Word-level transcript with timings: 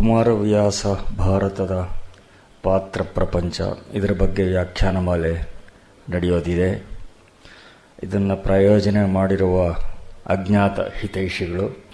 ಕುಮಾರವ್ಯಾಸ 0.00 0.86
ಭಾರತದ 1.18 1.88
ಪಾತ್ರ 2.62 3.02
ಪ್ರಪಂಚ. 3.02 3.60
ಇದರ 3.92 4.12
ಬಗ್ಗೆ 4.12 4.42
ವ್ಯಾಖ್ಯಾನಮಾಲೆ 4.42 5.50
ನಡೆಯೋದಿದೆ. 6.10 6.86
ಇದನ್ನು 8.02 8.36
ಪ್ರಾಯೋಜನೆ 8.36 9.04
ಮಾಡಿರುವ 9.04 9.72
ಅಜ್ಞಾತ 10.26 10.80
ಹಿತೈಷಿಗಳು 10.80 11.84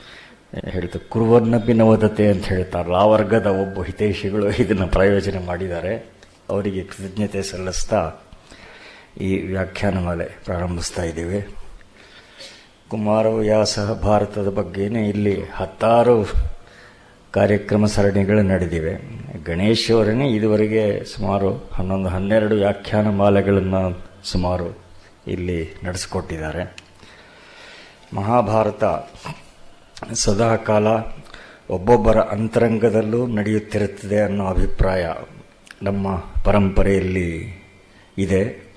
ಹೇಳ್ತಾರೆ 0.69 1.09
ಕುರುವನ್ನಪಿ 1.09 1.73
ನವದತೆ 1.73 2.29
ಅಂತ 2.29 2.47
ಹೇಳ್ತಾರೆ 2.47 2.95
ಆ 2.95 3.05
ವರ್ಗದ 3.05 3.47
ಒಬ್ಬ 3.47 3.83
ಹಿತೈಷಿಗಳು 3.83 4.51
ಇದನ್ನು 4.51 4.87
ಪ್ರಾಯೋಜನೆ 4.87 5.39
ಮಾಡಿದ್ದಾರೆ. 5.39 6.13
ಅವರಿಗೆ 6.49 6.85
ಕೃತಜ್ಞತೆ 6.85 7.43
ಸಲ್ಲಿಸ್ತಾ 7.43 8.13
ಈ 9.21 9.43
ವ್ಯಾಖ್ಯಾನಮಾಲೆ 9.43 10.25
ಪ್ರಾರಂಭಿಸ್ತಾ 10.45 11.03
ಇದ್ದೀವಿ. 11.03 11.55
ಕುಮಾರವ್ಯಾಸ 12.89 13.79
ಭಾರತದ 13.79 14.49
ಬಗ್ಗೆನೇ 14.49 15.09
ಇಲ್ಲಿ 15.09 15.43
ಹತ್ತಾರು 15.53 16.47
ಕಾರ್ಯಕ್ರಮ 17.37 17.87
ಸರಣಿಗಳು 17.87 18.43
ನಡೆದಿವೆ. 18.43 18.93
ಗಣೇಶ್ 19.45 19.91
ಅವರೇ 19.91 20.29
ಇದುವರೆಗೆ 20.29 21.05
ಸುಮಾರು 21.05 21.71
ಹನ್ನೊಂದು, 21.73 22.09
ಹನ್ನೆರಡು 22.09 22.55
ವ್ಯಾಖ್ಯಾನ 22.55 23.09
ಮಾಲೆಗಳನ್ನು 23.09 24.07
ಸುಮಾರು 24.25 24.79
ಇಲ್ಲಿ 25.27 25.75
ನಡೆಸಿಕೊಟ್ಟಿದ್ದಾರೆ. 25.85 26.77
ಮಹಾಭಾರತ 28.15 28.85
ಸದಾಕಾಲ 30.13 30.87
ಒಬ್ಬೊಬ್ಬರ 31.71 32.17
ಅಂತರಂಗದಲ್ಲೂ 32.17 33.27
ನಡೆಯುತ್ತಿರುತ್ತದೆ 33.27 34.21
ಅನ್ನೋ 34.21 34.47
ಅಭಿಪ್ರಾಯ 34.47 35.07
ನಮ್ಮ 35.83 36.17
ಪರಂಪರೆಯಲ್ಲಿ 36.45 37.63
ಇದೆ. 38.19 38.73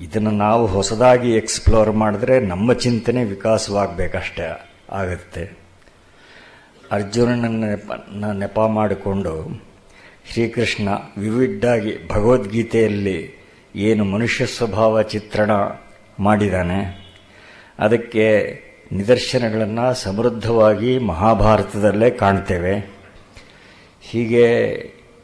ಇದನ್ನು 0.00 0.30
ನಾವು 0.30 0.66
ಹೊಸದಾಗಿ 0.66 1.32
ಎಕ್ಸ್ಪ್ಲೋರ್ 1.34 1.92
ಮಾಡಿದ್ರೆ 1.92 2.40
ನಮ್ಮ 2.40 2.72
ಚಿಂತನೆ 2.72 3.24
ವಿಕಾಸವಾಗಬೇಕಷ್ಟೇ 3.24 4.72
ಆಗುತ್ತೆ. 4.92 5.61
ಅರ್ಜುನನ 6.92 7.46
ನೆಪ 7.64 7.92
ನೆಪ 8.38 8.60
ಮಾಡಿಕೊಂಡು 8.60 9.34
ಶ್ರೀಕೃಷ್ಣ 10.32 10.88
ವಿವಿಡ್ಡಾಗಿ 11.18 11.92
ಭಗವದ್ಗೀತೆಯಲ್ಲಿ 12.08 13.18
ಏನು 13.76 14.04
ಮನುಷ್ಯ 14.04 14.46
ಸ್ವಭಾವ 14.46 15.02
ಚಿತ್ರಣ 15.02 15.50
ಮಾಡಿದ್ದಾನೆ, 16.20 16.80
ಅದಕ್ಕೆ 17.78 18.26
ನಿದರ್ಶನಗಳನ್ನು 18.92 19.86
ಸಮೃದ್ಧವಾಗಿ 19.94 20.98
ಮಹಾಭಾರತದಲ್ಲೇ 20.98 22.10
ಕಾಣ್ತೇವೆ. 22.10 22.74
ಹೀಗೆ 24.02 24.46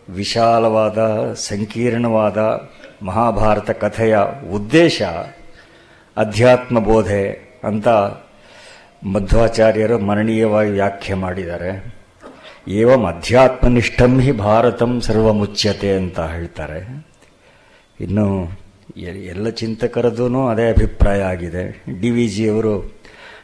ವಿಶಾಲವಾದ, 0.09 1.01
ಸಂಕೀರ್ಣವಾದ 1.49 2.39
ಮಹಾಭಾರತ 3.07 3.71
ಕಥೆಯ 3.71 4.17
ಉದ್ದೇಶ 4.53 5.03
ಅಧ್ಯಾತ್ಮ 6.17 6.79
ಬೋಧೆ 6.81 7.25
ಅಂತ 7.65 7.89
ಮಧ್ವಾಚಾರ್ಯರು 9.05 9.99
ಮರಣೀಯವಾಗಿ 9.99 10.71
ವ್ಯಾಖ್ಯೆ 10.71 11.15
ಮಾಡಿದ್ದಾರೆ. 11.15 11.99
ಏವಂ 12.69 13.05
ಅಧ್ಯಾತ್ಮನಿಷ್ಠಂ 13.05 14.21
ಹಿ 14.21 14.33
ಭಾರತಂ 14.33 15.01
ಸರ್ವಮುಚ್ಯತೆ 15.01 15.93
ಅಂತ 15.93 16.21
ಹೇಳ್ತಾರೆ. 16.21 17.07
ಇನ್ನು 18.01 18.51
ಎಲ್ಲ 18.97 19.49
ಚಿಂತಕರದೂ 19.49 20.49
ಅದೇ 20.49 20.71
ಅಭಿಪ್ರಾಯ 20.71 21.23
ಆಗಿದೆ. 21.23 21.85
ಡಿ 22.01 22.11
ವಿ 22.11 22.29
ಜಿಯವರು 22.29 22.99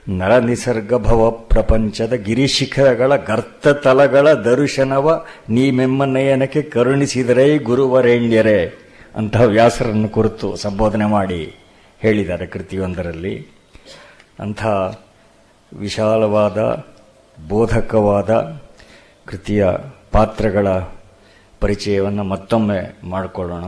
ನರ 0.08 0.38
ನಿಸರ್ಗ 0.38 0.94
ಭವ 0.94 1.30
ಪ್ರಪಂಚದ 1.30 2.12
ಗಿರಿಶಿಖರಗಳ 2.12 3.16
ಗರ್ತತಲಗಳ 3.16 4.32
ದರ್ಶನವ 4.32 5.24
ನೀಮೆಮ್ಮನಯನಕ್ಕೆ 5.48 6.62
ಕರುಣಿಸಿದರೆ 6.62 7.58
ಗುರುವರೇಣ್ಯರೇ 7.58 8.72
ಅಂತಹ 9.16 9.42
ವ್ಯಾಸರನ್ನು 9.42 10.08
ಕುರಿತು 10.08 10.56
ಸಂಬೋಧನೆ 10.56 11.04
ಮಾಡಿ 11.04 11.54
ಹೇಳಿದ್ದಾರೆ 11.98 12.46
ಕೃತಿಯೊಂದರಲ್ಲಿ. 12.46 13.48
ಅಂಥ 14.40 14.66
ವಿಶಾಲವಾದ, 15.78 16.58
ಬೋಧಕವಾದ 17.48 18.62
ಕೃತಿಯ 19.26 19.66
ಪಾತ್ರಗಳ 20.12 20.68
ಪರಿಚಯವನ್ನು 21.60 22.24
ಮತ್ತೊಮ್ಮೆ 22.24 22.98
ಮಾಡಿಕೊಳ್ಳೋಣ. 23.04 23.64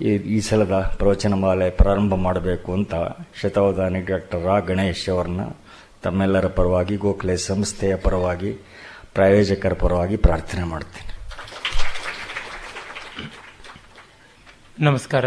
ಈ 0.00 0.08
ಈ 0.16 0.40
ಸಲದ 0.40 0.94
ಪ್ರವಚನಮಾಲೆ 0.98 1.70
ಪ್ರಾರಂಭ 1.70 2.14
ಮಾಡಬೇಕು 2.14 2.72
ಅಂತ 2.72 2.94
ಶತಾವಧಾನಿ 3.40 4.00
ಡಾಕ್ಟರ್ 4.00 4.44
ರಾ. 4.44 4.58
ಗಣೇಶ್ 4.58 5.08
ಅವರನ್ನ 5.08 5.40
ತಮ್ಮೆಲ್ಲರ 6.02 6.46
ಪರವಾಗಿ, 6.46 6.96
ಗೋಖಲೆ 6.96 7.36
ಸಂಸ್ಥೆಯ 7.36 7.96
ಪರವಾಗಿ, 7.96 8.52
ಪ್ರಾಯೋಜಕರ 9.14 9.72
ಪರವಾಗಿ 9.72 10.16
ಪ್ರಾರ್ಥನೆ 10.16 10.64
ಮಾಡ್ತೀನಿ. 10.64 11.10
ನಮಸ್ಕಾರ. 14.84 15.24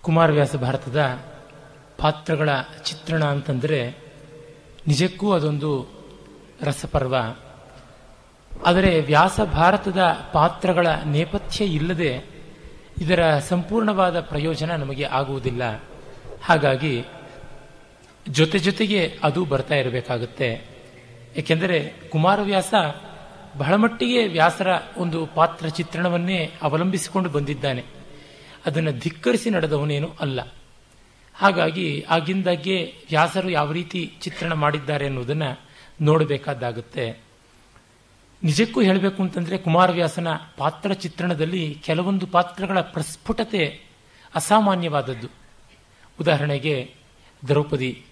ಕುಮಾರವ್ಯಾಸ 0.00 0.56
ಭಾರತದ 0.56 1.29
ಪಾತ್ರಗಳ 2.00 2.48
ಚಿತ್ರಣ 2.84 3.24
ಅಂತಂದರೆ 3.24 3.90
ನಿಜಕ್ಕೂ 4.88 5.32
ಅದೊಂದು 5.32 5.88
ರಸಪರ್ವ. 6.62 7.16
ಆದರೆ 8.66 9.00
ವ್ಯಾಸ 9.00 9.40
ಭಾರತದ 9.40 9.98
ಪಾತ್ರಗಳ 10.32 10.86
ನೇಪಥ್ಯ 11.04 11.64
ಇಲ್ಲದೆ 11.64 12.24
ಇದರ 13.00 13.38
ಸಂಪೂರ್ಣವಾದ 13.38 14.20
ಪ್ರಯೋಜನ 14.20 14.70
ನಮಗೆ 14.70 15.04
ಆಗುವುದಿಲ್ಲ. 15.04 15.82
ಹಾಗಾಗಿ 16.42 17.04
ಜೊತೆ 18.28 18.58
ಜೊತೆಗೆ 18.58 19.18
ಅದು 19.22 19.44
ಬರ್ತಾ 19.44 19.74
ಇರಬೇಕಾಗುತ್ತೆ. 19.74 20.64
ಏಕೆಂದರೆ 21.36 21.92
ಕುಮಾರವ್ಯಾಸ 22.10 22.74
ಬಹಳ 23.58 23.74
ಮಟ್ಟಿಗೆ 23.74 24.26
ವ್ಯಾಸರ 24.26 24.68
ಒಂದು 24.96 25.26
ಪಾತ್ರ 25.26 25.68
ಚಿತ್ರಣವನ್ನೇ 25.68 26.52
ಅವಲಂಬಿಸಿಕೊಂಡು 26.62 27.30
ಬಂದಿದ್ದಾನೆ. 27.30 27.84
ಅದನ್ನು 28.66 28.92
ಧಿಕ್ಕರಿಸಿ 28.92 29.50
ನಡೆದವನೇನು 29.50 30.10
ಅಲ್ಲ. 30.20 30.40
ಹಾಗಾಗಿ 31.34 32.06
ಆಗಿಂದಾಗ್ಗೆ 32.08 32.94
ವ್ಯಾಸರು 33.08 33.50
ಯಾವ 33.50 33.72
ರೀತಿ 33.72 34.12
ಚಿತ್ರಣ 34.20 34.52
ಮಾಡಿದ್ದಾರೆ 34.52 35.06
ಅನ್ನೋದನ್ನು 35.06 35.60
ನೋಡಬೇಕಾದಾಗುತ್ತೆ. 36.00 37.20
ನಿಜಕ್ಕೂ 38.42 38.80
ಹೇಳಬೇಕು 38.80 39.22
ಅಂತಂದ್ರೆ 39.22 39.58
ಕುಮಾರವ್ಯಾಸನ 39.58 40.28
ಪಾತ್ರ 40.56 40.92
ಚಿತ್ರಣದಲ್ಲಿ 40.92 41.78
ಕೆಲವೊಂದು 41.84 42.26
ಪಾತ್ರಗಳ 42.26 42.80
ಪ್ರಸ್ಫುಟತೆ 42.80 43.80
ಅಸಾಮಾನ್ಯವಾದದ್ದು. 44.34 45.28
ಉದಾಹರಣೆಗೆ 46.20 46.94
ದ್ರೌಪದಿ, 47.48 48.04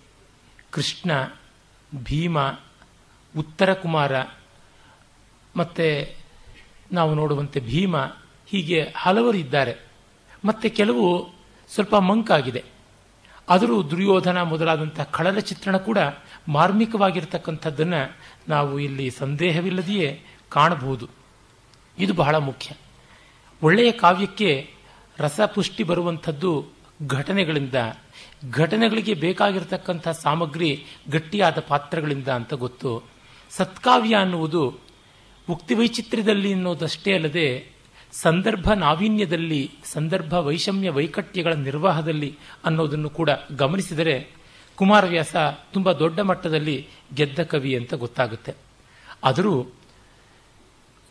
ಕೃಷ್ಣ, 0.71 1.11
ಭೀಮ, 2.03 2.41
ಉತ್ತರ 3.39 3.73
ಕುಮಾರ 3.75 4.23
ಮತ್ತೆ 5.56 6.17
ನಾವು 6.93 7.15
ನೋಡುವಂತೆ 7.15 7.61
ಭೀಮ 7.61 7.97
ಹೀಗೆ 8.47 8.93
ಹಲವರು 8.97 9.37
ಇದ್ದಾರೆ. 9.37 9.77
ಮತ್ತೆ 10.45 10.69
ಕೆಲವು 10.69 11.31
ಸ್ವಲ್ಪ 11.75 11.97
ಮಂಕಾಗಿದೆ. 11.97 12.78
ಆದರೂ 13.48 13.82
ದುರ್ಯೋಧನ 13.82 14.42
ಮೊದಲಾದಂಥ 14.42 15.00
ಕಳಲ 15.00 15.38
ಚಿತ್ರಣ 15.38 15.76
ಕೂಡ 15.76 15.98
ಮಾರ್ಮಿಕವಾಗಿರ್ತಕ್ಕಂಥದ್ದನ್ನು 16.48 18.16
ನಾವು 18.48 18.78
ಇಲ್ಲಿ 18.78 19.10
ಸಂದೇಹವಿಲ್ಲದೆಯೇ 19.10 20.22
ಕಾಣಬಹುದು. 20.48 21.09
ಇದು 21.98 22.12
ಬಹಳ 22.14 22.37
ಮುಖ್ಯ. 22.37 22.75
ಒಳ್ಳೆಯ 23.62 23.91
ಕಾವ್ಯಕ್ಕೆ 23.91 24.70
ರಸಪುಷ್ಟಿ 25.19 25.82
ಬರುವಂಥದ್ದು 25.82 26.66
ಘಟನೆಗಳಿಂದ, 27.06 27.75
ಘಟನೆಗಳಿಗೆ 28.50 29.14
ಬೇಕಾಗಿರತಕ್ಕಂಥ 29.14 30.08
ಸಾಮಗ್ರಿ 30.08 30.84
ಗಟ್ಟಿಯಾದ 31.10 31.58
ಪಾತ್ರಗಳಿಂದ 31.69 32.28
ಅಂತ 32.28 32.54
ಗೊತ್ತು. 32.54 33.04
ಸತ್ಕಾವ್ಯ 33.50 34.16
ಅನ್ನುವುದು 34.16 34.78
ಉಕ್ತಿ 35.50 35.75
ವೈಚಿತ್ರ್ಯದಲ್ಲಿ 35.75 36.53
ಅನ್ನೋದಷ್ಟೇ 36.53 37.14
ಅಲ್ಲದೆ 37.14 37.78
ಸಂದರ್ಭ 38.12 38.72
ನಾವೀನ್ಯದಲ್ಲಿ, 38.72 39.70
ಸಂದರ್ಭ 39.84 40.34
ವೈಷಮ್ಯ 40.34 40.91
ವೈಕಟ್ಯಗಳ 40.91 41.52
ನಿರ್ವಾಹದಲ್ಲಿ 41.52 42.38
ಅನ್ನೋದನ್ನು 42.64 43.10
ಕೂಡ 43.10 43.30
ಗಮನಿಸಿದರೆ 43.56 44.30
ಕುಮಾರವ್ಯಾಸ 44.76 45.36
ತುಂಬ 45.72 45.92
ದೊಡ್ಡ 45.92 46.20
ಮಟ್ಟದಲ್ಲಿ 46.20 46.88
ಗೆದ್ದ 47.14 47.42
ಕವಿ 47.42 47.76
ಅಂತ 47.76 47.94
ಗೊತ್ತಾಗುತ್ತೆ. 47.94 48.54
ಆದರೂ 49.24 49.66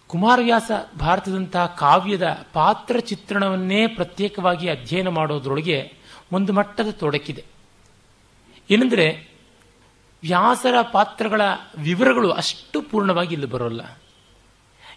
ಕುಮಾರವ್ಯಾಸ 0.07 0.71
ಭಾರತದಂತಹ 0.99 1.65
ಕಾವ್ಯದ 1.65 2.45
ಪಾತ್ರ 2.53 2.99
ಚಿತ್ರಣವನ್ನೇ 2.99 3.87
ಪ್ರತ್ಯೇಕವಾಗಿ 3.87 4.69
ಅಧ್ಯಯನ 4.69 5.07
ಮಾಡೋದ್ರೊಳಗೆ 5.07 5.93
ಒಂದು 6.31 6.53
ಮಟ್ಟದ 6.53 6.89
ತೊಡಕಿದೆ. 6.91 7.45
ಏನೆಂದರೆ 8.69 9.29
ವ್ಯಾಸರ 10.21 10.75
ಪಾತ್ರಗಳ 10.91 11.41
ವಿವರಗಳು 11.77 12.31
ಅಷ್ಟು 12.31 12.81
ಪೂರ್ಣವಾಗಿ 12.81 13.33
ಇಲ್ಲಿ 13.33 13.47
ಬರೋಲ್ಲ. 13.47 13.81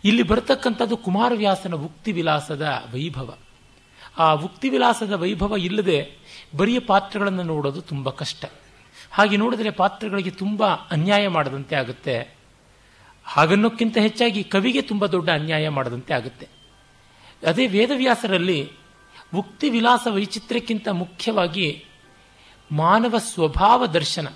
ಇಲ್ಲಿ 0.05 0.23
ಬರತಕ್ಕಂಥದ್ದು 0.23 0.97
ಕುಮಾರವ್ಯಾಸನ 0.97 1.75
ಉಕ್ತಿ 1.75 2.13
ವಿಲಾಸದ 2.13 2.85
ವೈಭವ. 2.93 3.37
ಆ 4.19 4.33
ಉಕ್ತಿ 4.33 4.69
ವಿಲಾಸದ 4.69 5.13
ವೈಭವ 5.13 5.57
ಇಲ್ಲದೆ 5.57 6.17
ಬರಿಯ 6.57 6.79
ಪಾತ್ರಗಳನ್ನು 6.79 7.43
ನೋಡೋದು 7.43 7.81
ತುಂಬ 7.81 8.11
ಕಷ್ಟ. 8.11 8.45
ಹಾಗೆ 9.11 9.37
ನೋಡಿದರೆ 9.37 9.71
ಪಾತ್ರಗಳಿಗೆ 9.71 10.31
ತುಂಬ 10.31 10.67
ಅನ್ಯಾಯ 10.67 11.29
ಮಾಡದಂತೆ 11.29 11.77
ಆಗುತ್ತೆ. 11.77 12.37
ಹಾಗನ್ನೋಕ್ಕಿಂತ 13.25 13.99
ಹೆಚ್ಚಾಗಿ 13.99 14.45
ಕವಿಗೆ 14.45 14.83
ತುಂಬ 14.83 15.07
ದೊಡ್ಡ 15.07 15.31
ಅನ್ಯಾಯ 15.31 15.69
ಮಾಡದಂತೆ 15.69 16.15
ಆಗುತ್ತೆ. 16.15 16.49
ಅದೇ 17.47 17.67
ವೇದವ್ಯಾಸರಲ್ಲಿ 17.67 18.71
ಉಕ್ತಿ 19.35 19.71
ವಿಲಾಸ 19.71 20.07
ವೈಚಿತ್ರ್ಯಕ್ಕಿಂತ 20.11 20.89
ಮುಖ್ಯವಾಗಿ 20.89 21.85
ಮಾನವ 22.73 23.19
ಸ್ವಭಾವ 23.19 23.87
ದರ್ಶನ. 23.87 24.29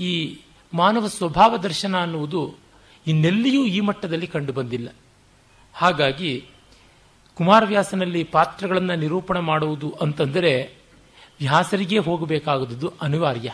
ಈ 0.00 0.40
ಮಾನವ 0.74 1.06
ಸ್ವಭಾವ 1.06 1.56
ದರ್ಶನ 1.56 1.96
ಅನ್ನುವುದು 2.00 2.67
ಇನ್ನೆಲ್ಲಿಯೂ 3.06 3.64
ಈ 3.64 3.80
ಮಟ್ಟದಲ್ಲಿ 3.80 4.26
ಕಂಡುಬಂದಿಲ್ಲ. 4.26 4.88
ಹಾಗಾಗಿ 5.74 6.46
ಕುಮಾರವ್ಯಾಸನಲ್ಲಿ 7.34 8.24
ಪಾತ್ರಗಳನ್ನು 8.24 8.96
ನಿರೂಪಣೆ 8.96 9.40
ಮಾಡುವುದು 9.40 9.90
ಅಂತಂದರೆ 9.90 10.78
ವ್ಯಾಸರಿಗೆ 11.38 11.98
ಹೋಗಬೇಕಾಗುವುದು 11.98 12.92
ಅನಿವಾರ್ಯ. 13.02 13.52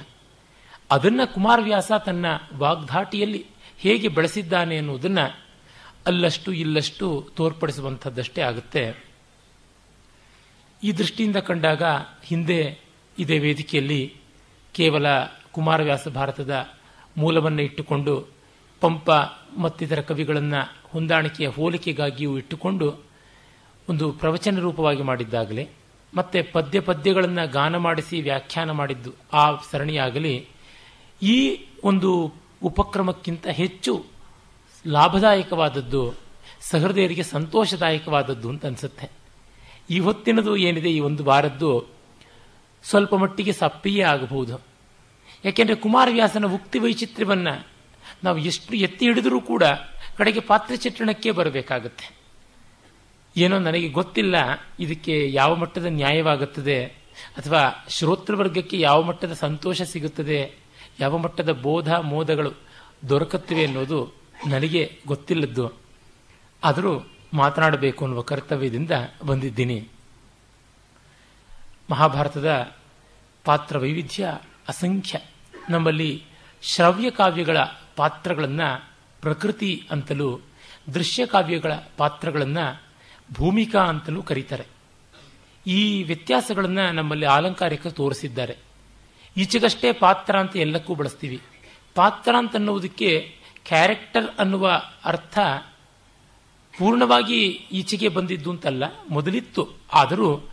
ಅದನ್ನು 0.90 1.34
ಕುಮಾರವ್ಯಾಸ 1.34 1.92
ತನ್ನ 2.06 2.26
ವಾಗ್ಧಾಟಿಯಲ್ಲಿ 2.56 3.46
ಹೇಗೆ 3.78 4.08
ಬೆಳೆಸಿದ್ದಾನೆ 4.08 4.76
ಅನ್ನುವುದನ್ನು 4.76 5.40
ಅಲ್ಲಷ್ಟು 6.06 6.52
ಇಲ್ಲಷ್ಟು 6.52 7.28
ತೋರ್ಪಡಿಸುವಂಥದ್ದಷ್ಟೇ 7.36 8.42
ಆಗುತ್ತೆ. 8.42 9.04
ಈ 10.82 10.92
ದೃಷ್ಟಿಯಿಂದ 10.92 11.36
ಕಂಡಾಗ 11.36 11.82
ಹಿಂದೆ 12.24 12.78
ಇದೇ 13.18 13.38
ವೇದಿಕೆಯಲ್ಲಿ 13.38 14.16
ಕೇವಲ 14.74 15.06
ಕುಮಾರವ್ಯಾಸ 15.52 16.08
ಭಾರತದ 16.08 16.66
ಮೂಲವನ್ನು 17.16 17.62
ಇಟ್ಟುಕೊಂಡು 17.62 18.33
ಪಂಪ 18.84 19.10
ಮತ್ತಿತರ 19.58 20.00
ಕವಿಗಳನ್ನು 20.00 20.60
ಹೊಂದಾಣಿಕೆಯ 20.92 21.48
ಹೋಲಿಕೆಗಾಗಿಯೂ 21.48 22.32
ಇಟ್ಟುಕೊಂಡು 22.38 22.86
ಒಂದು 23.88 24.12
ಪ್ರವಚನ 24.12 24.60
ರೂಪವಾಗಿ 24.60 25.02
ಮಾಡಿದ್ದಾಗಲಿ, 25.02 25.64
ಮತ್ತೆ 26.14 26.42
ಪದ್ಯ 26.42 26.80
ಪದ್ಯಗಳನ್ನು 26.80 27.44
ಗಾನ 27.52 27.76
ಮಾಡಿಸಿ 27.76 28.16
ವ್ಯಾಖ್ಯಾನ 28.20 28.70
ಮಾಡಿದ್ದು 28.70 29.10
ಆ 29.32 29.44
ಸರಣಿಯಾಗಲಿ, 29.70 30.34
ಈ 31.22 31.36
ಒಂದು 31.84 32.10
ಉಪಕ್ರಮಕ್ಕಿಂತ 32.62 33.46
ಹೆಚ್ಚು 33.46 33.92
ಲಾಭದಾಯಕವಾದದ್ದು, 34.86 36.02
ಸಹೃದಯರಿಗೆ 36.60 37.22
ಸಂತೋಷದಾಯಕವಾದದ್ದು 37.22 38.48
ಅಂತ 38.48 38.66
ಅನಿಸುತ್ತೆ. 38.66 39.06
ಈ 39.90 39.98
ಹೊತ್ತಿನದು 39.98 40.56
ಏನಿದೆ, 40.56 40.90
ಈ 40.90 41.00
ಒಂದು 41.00 41.24
ವಾರದ್ದು 41.24 41.70
ಸ್ವಲ್ಪ 42.84 43.14
ಮಟ್ಟಿಗೆ 43.14 43.52
ಸಪ್ಪಿಯೇ 43.52 44.02
ಆಗಬಹುದು. 44.02 44.56
ಯಾಕೆಂದರೆ 45.44 45.76
ಕುಮಾರವ್ಯಾಸನ 45.76 46.44
ಉಕ್ತಿ 46.54 46.78
ವೈಚಿತ್ರ್ಯವನ್ನು 46.78 47.54
ನಾವು 48.24 48.38
ಎಷ್ಟು 48.38 48.76
ಎತ್ತಿ 48.76 49.06
ಹಿಡಿದರೂ 49.06 49.40
ಕೂಡ 49.40 49.62
ಕಡೆಗೆ 50.16 50.40
ಪಾತ್ರ 50.40 50.74
ಚಿತ್ರಣಕ್ಕೆ 50.74 51.30
ಬರಬೇಕಾಗತ್ತೆ. 51.30 52.16
ಏನೋ 53.36 53.58
ನನಗೆ 53.58 53.88
ಗೊತ್ತಿಲ್ಲ 53.88 54.34
ಇದಕ್ಕೆ 54.80 55.32
ಯಾವ 55.32 55.54
ಮಟ್ಟದ 55.54 55.86
ನ್ಯಾಯವಾಗುತ್ತದೆ, 55.88 56.84
ಅಥವಾ 57.36 57.86
ಶ್ರೋತೃವರ್ಗಕ್ಕೆ 57.88 58.80
ಯಾವ 58.80 59.02
ಮಟ್ಟದ 59.02 59.32
ಸಂತೋಷ 59.32 59.82
ಸಿಗುತ್ತದೆ, 59.82 60.54
ಯಾವ 61.00 61.18
ಮಟ್ಟದ 61.18 61.52
ಬೋಧ 61.52 61.92
ಮೋದಗಳು 61.92 62.52
ದೊರಕುತ್ತವೆ 63.08 63.64
ಅನ್ನೋದು 63.64 64.14
ನನಗೆ 64.46 64.98
ಗೊತ್ತಿಲ್ಲದ್ದು. 65.06 65.72
ಆದರೂ 66.64 67.06
ಮಾತನಾಡಬೇಕು 67.34 68.04
ಅನ್ನುವ 68.04 68.22
ಕರ್ತವ್ಯದಿಂದ 68.22 68.90
ಬಂದಿದ್ದೀನಿ. 69.26 69.88
ಮಹಾಭಾರತದ 71.90 72.72
ಪಾತ್ರ 73.44 73.78
ವೈವಿಧ್ಯ 73.78 74.38
ಅಸಂಖ್ಯ. 74.68 75.18
ನಮ್ಮಲ್ಲಿ 75.70 76.24
ಶ್ರವ್ಯ 76.62 77.10
ಕಾವ್ಯಗಳ 77.10 77.58
ಪಾತ್ರಗಳನ್ನು 77.96 78.90
ಪ್ರಕೃತಿ 79.20 79.86
ಅಂತಲೂ, 79.90 80.40
ದೃಶ್ಯ 80.94 81.26
ಕಾವ್ಯಗಳ 81.26 81.72
ಪಾತ್ರಗಳನ್ನು 81.96 82.82
ಭೂಮಿಕಾ 83.32 83.82
ಅಂತಲೂ 83.82 84.22
ಕರೀತಾರೆ. 84.22 84.66
ಈ 85.66 86.02
ವ್ಯತ್ಯಾಸಗಳನ್ನು 86.02 86.92
ನಮ್ಮಲ್ಲಿ 86.92 87.26
ಆಲಂಕಾರಿಕ 87.26 87.86
ತೋರಿಸಿದ್ದಾರೆ. 87.86 88.56
ಈಚೆಗಷ್ಟೇ 89.36 89.92
ಪಾತ್ರ 89.92 90.38
ಅಂತ 90.38 90.56
ಎಲ್ಲಕ್ಕೂ 90.56 90.94
ಬಳಸ್ತೀವಿ. 90.94 91.40
ಪಾತ್ರ 91.94 92.34
ಅಂತ 92.38 92.56
ಅನ್ನುವುದಕ್ಕೆ 92.56 93.36
ಕ್ಯಾರೆಕ್ಟರ್ 93.64 94.26
ಅನ್ನುವ 94.38 94.82
ಅರ್ಥ 95.04 95.38
ಪೂರ್ಣವಾಗಿ 96.78 97.46
ಈಚೆಗೆ 97.72 98.08
ಬಂದಿದ್ದು 98.08 98.50
ಅಂತಲ್ಲ, 98.50 98.84
ಮೊದಲಿತ್ತು. 99.10 99.68
ಆದರೂ 99.92 100.50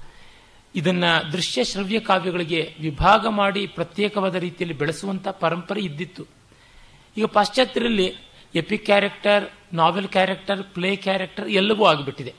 ಇದನ್ನು 0.75 1.31
ದೃಶ್ಯ 1.31 1.63
ಶ್ರವ್ಯ 1.63 1.99
ಕಾವ್ಯಗಳಿಗೆ 1.99 2.75
ವಿಭಾಗ 2.79 3.27
ಮಾಡಿ 3.27 3.67
ಪ್ರತ್ಯೇಕವಾದ 3.67 4.35
ರೀತಿಯಲ್ಲಿ 4.35 4.77
ಬೆಳೆಸುವಂಥ 4.77 5.27
ಪರಂಪರೆ 5.27 5.81
ಇದ್ದಿತ್ತು. 5.81 6.40
ಈಗ 7.17 7.25
ಪಾಶ್ಚಾತ್ಯರಲ್ಲಿ 7.25 8.15
epic 8.55 8.85
character, 8.85 9.75
novel 9.75 10.07
character, 10.07 10.63
play 10.63 10.95
character 10.95 11.49
ಎಲ್ಲವೂ 11.49 11.85
ಆಗಿಬಿಟ್ಟಿದೆ. 11.85 12.33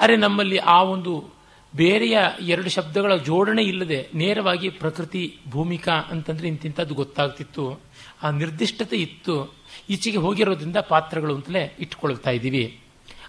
ಆದರೆ 0.00 0.16
ನಮ್ಮಲ್ಲಿ 0.16 0.58
ಆ 0.58 0.82
ಒಂದು 0.82 1.40
ಬೇರೆಯ 1.76 2.18
ಎರಡು 2.40 2.70
ಶಬ್ದಗಳ 2.70 3.16
ಜೋಡಣೆ 3.16 3.62
ಇಲ್ಲದೆ 3.62 4.08
ನೇರವಾಗಿ 4.14 4.68
ಪ್ರಕೃತಿ, 4.68 5.38
ಭೂಮಿಕಾ 5.50 5.92
ಅಂತಂದ್ರೆ 5.92 6.48
ಇಂತಿಂಥದ್ದು 6.48 6.94
ಗೊತ್ತಾಗ್ತಿತ್ತು. 6.94 7.80
ಆ 8.22 8.30
ನಿರ್ದಿಷ್ಟತೆ 8.30 8.96
ಇತ್ತು. 8.96 9.54
ಈಚೆಗೆ 9.90 10.16
ಹೋಗಿರೋದ್ರಿಂದ 10.16 10.76
ಪಾತ್ರಗಳು 10.76 11.34
ಅಂತಲೇ 11.34 11.76
ಇಟ್ಕೊಳ್ತಾ 11.78 12.30
ಇದ್ದೀವಿ. 12.30 12.80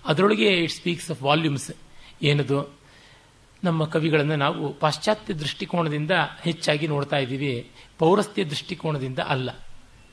ಅದರೊಳಗೆ 0.05 0.57
ಇಟ್ 0.57 0.71
ಸ್ಪೀಕ್ಸ್ 0.71 1.11
ಆಫ್ 1.11 1.21
ವಾಲ್ಯೂಮ್ಸ್ 1.21 1.71
ಏನದು? 2.23 2.73
ನಮ್ಮ 3.63 3.85
ಕವಿಗಳನ್ನು 3.85 4.35
ನಾವು 4.35 4.73
ಪಾಶ್ಚಾತ್ಯ 4.73 5.33
ದೃಷ್ಟಿಕೋನದಿಂದ 5.33 6.11
ಹೆಚ್ಚಾಗಿ 6.43 6.87
ನೋಡ್ತಾ 6.87 7.17
ಇದ್ದೀವಿ. 7.17 7.71
ಪೌರಸ್ತ್ಯ 7.99 8.43
ದೃಷ್ಟಿಕೋನದಿಂದ 8.43 9.19
ಅಲ್ಲ. 9.19 9.49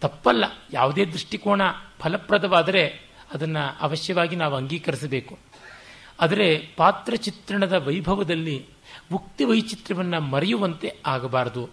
ತಪ್ಪಲ್ಲ. 0.01 0.45
ಯಾವುದೇ 0.73 1.05
ದೃಷ್ಟಿಕೋನ 1.05 1.63
ಫಲಪ್ರದವಾದರೆ 2.01 3.09
ಅದನ್ನು 3.35 3.77
ಅವಶ್ಯವಾಗಿ 3.81 4.37
ನಾವು 4.37 4.55
ಅಂಗೀಕರಿಸಬೇಕು. 4.57 5.39
ಆದರೆ 6.21 6.69
ಪಾತ್ರ 6.77 7.15
ಚಿತ್ರಣದ 7.15 7.73
ವೈಭವದಲ್ಲಿ 7.73 8.67
ಮುಕ್ತಿ 9.11 9.45
ವೈಚಿತ್ರ್ಯವನ್ನು 9.45 10.21
ಮರೆಯುವಂತೆ 10.21 10.93
ಆಗಬಾರದು. 11.07 11.69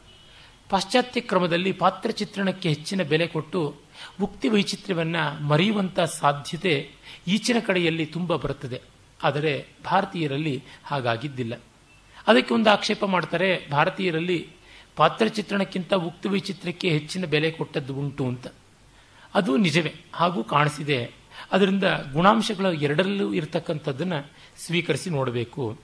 ಪಾಶ್ಚಾತ್ಯ 0.70 1.22
ಕ್ರಮದಲ್ಲಿ 1.22 1.72
ಪಾತ್ರ 1.72 2.10
ಚಿತ್ರಣಕ್ಕೆ 2.10 2.70
ಹೆಚ್ಚಿನ 2.70 3.04
ಬೆಲೆ 3.04 3.28
ಕೊಟ್ಟು 3.28 3.76
ಮುಕ್ತಿ 4.20 4.50
ವೈಚಿತ್ರ್ಯವನ್ನು 4.50 5.44
ಮರೆಯುವಂಥ 5.44 6.00
ಸಾಧ್ಯತೆ 6.00 6.92
ಈಚಿನ 7.28 7.58
ಕಡೆಯಲ್ಲಿ 7.60 8.06
ತುಂಬ 8.06 8.36
ಬರುತ್ತದೆ. 8.36 8.82
ಆದರೆ 9.24 9.68
ಭಾರತೀಯರಲ್ಲಿ 9.86 10.64
ಹಾಗಾಗಿದ್ದಿಲ್ಲ. 10.84 11.62
ಅದಕ್ಕೆ 12.28 12.54
ಒಂದು 12.54 12.70
ಆಕ್ಷೇಪ 12.70 13.06
ಮಾಡ್ತಾರೆ, 13.06 13.68
ಭಾರತೀಯರಲ್ಲಿ 13.72 14.48
ಪಾತ್ರ 14.96 15.28
ಚಿತ್ರಣಕ್ಕಿಂತ 15.28 15.94
ಉಕ್ತ 15.94 16.26
ವಿಚಿತ್ರಕ್ಕೆ 16.26 16.90
ಹೆಚ್ಚಿನ 16.90 17.26
ಬೆಲೆ 17.26 17.52
ಕೊಟ್ಟದ್ದು 17.52 17.96
ಉಂಟು 17.96 18.28
ಅಂತ. 18.28 18.48
ಅದು 19.34 19.58
ನಿಜವೇ 19.58 19.96
ಹಾಗೂ 20.14 20.44
ಕಾಣಿಸಿದೆ. 20.44 21.12
ಅದರಿಂದ 21.52 21.84
ಗುಣಾಂಶಗಳು 22.14 22.74
ಎರಡರಲ್ಲೂ 22.74 23.34
ಇರತಕ್ಕಂಥದ್ದನ್ನು 23.34 24.32
ಸ್ವೀಕರಿಸಿ 24.58 25.10
ನೋಡಬೇಕು. 25.10 25.80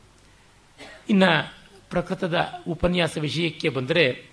ಇನ್ನು 1.10 1.54
ಪ್ರಕೃತದ 1.90 2.36
ಉಪನ್ಯಾಸ 2.68 3.18
ವಿಷಯಕ್ಕೆ 3.18 3.69
ಬಂದರೆ, 3.69 4.30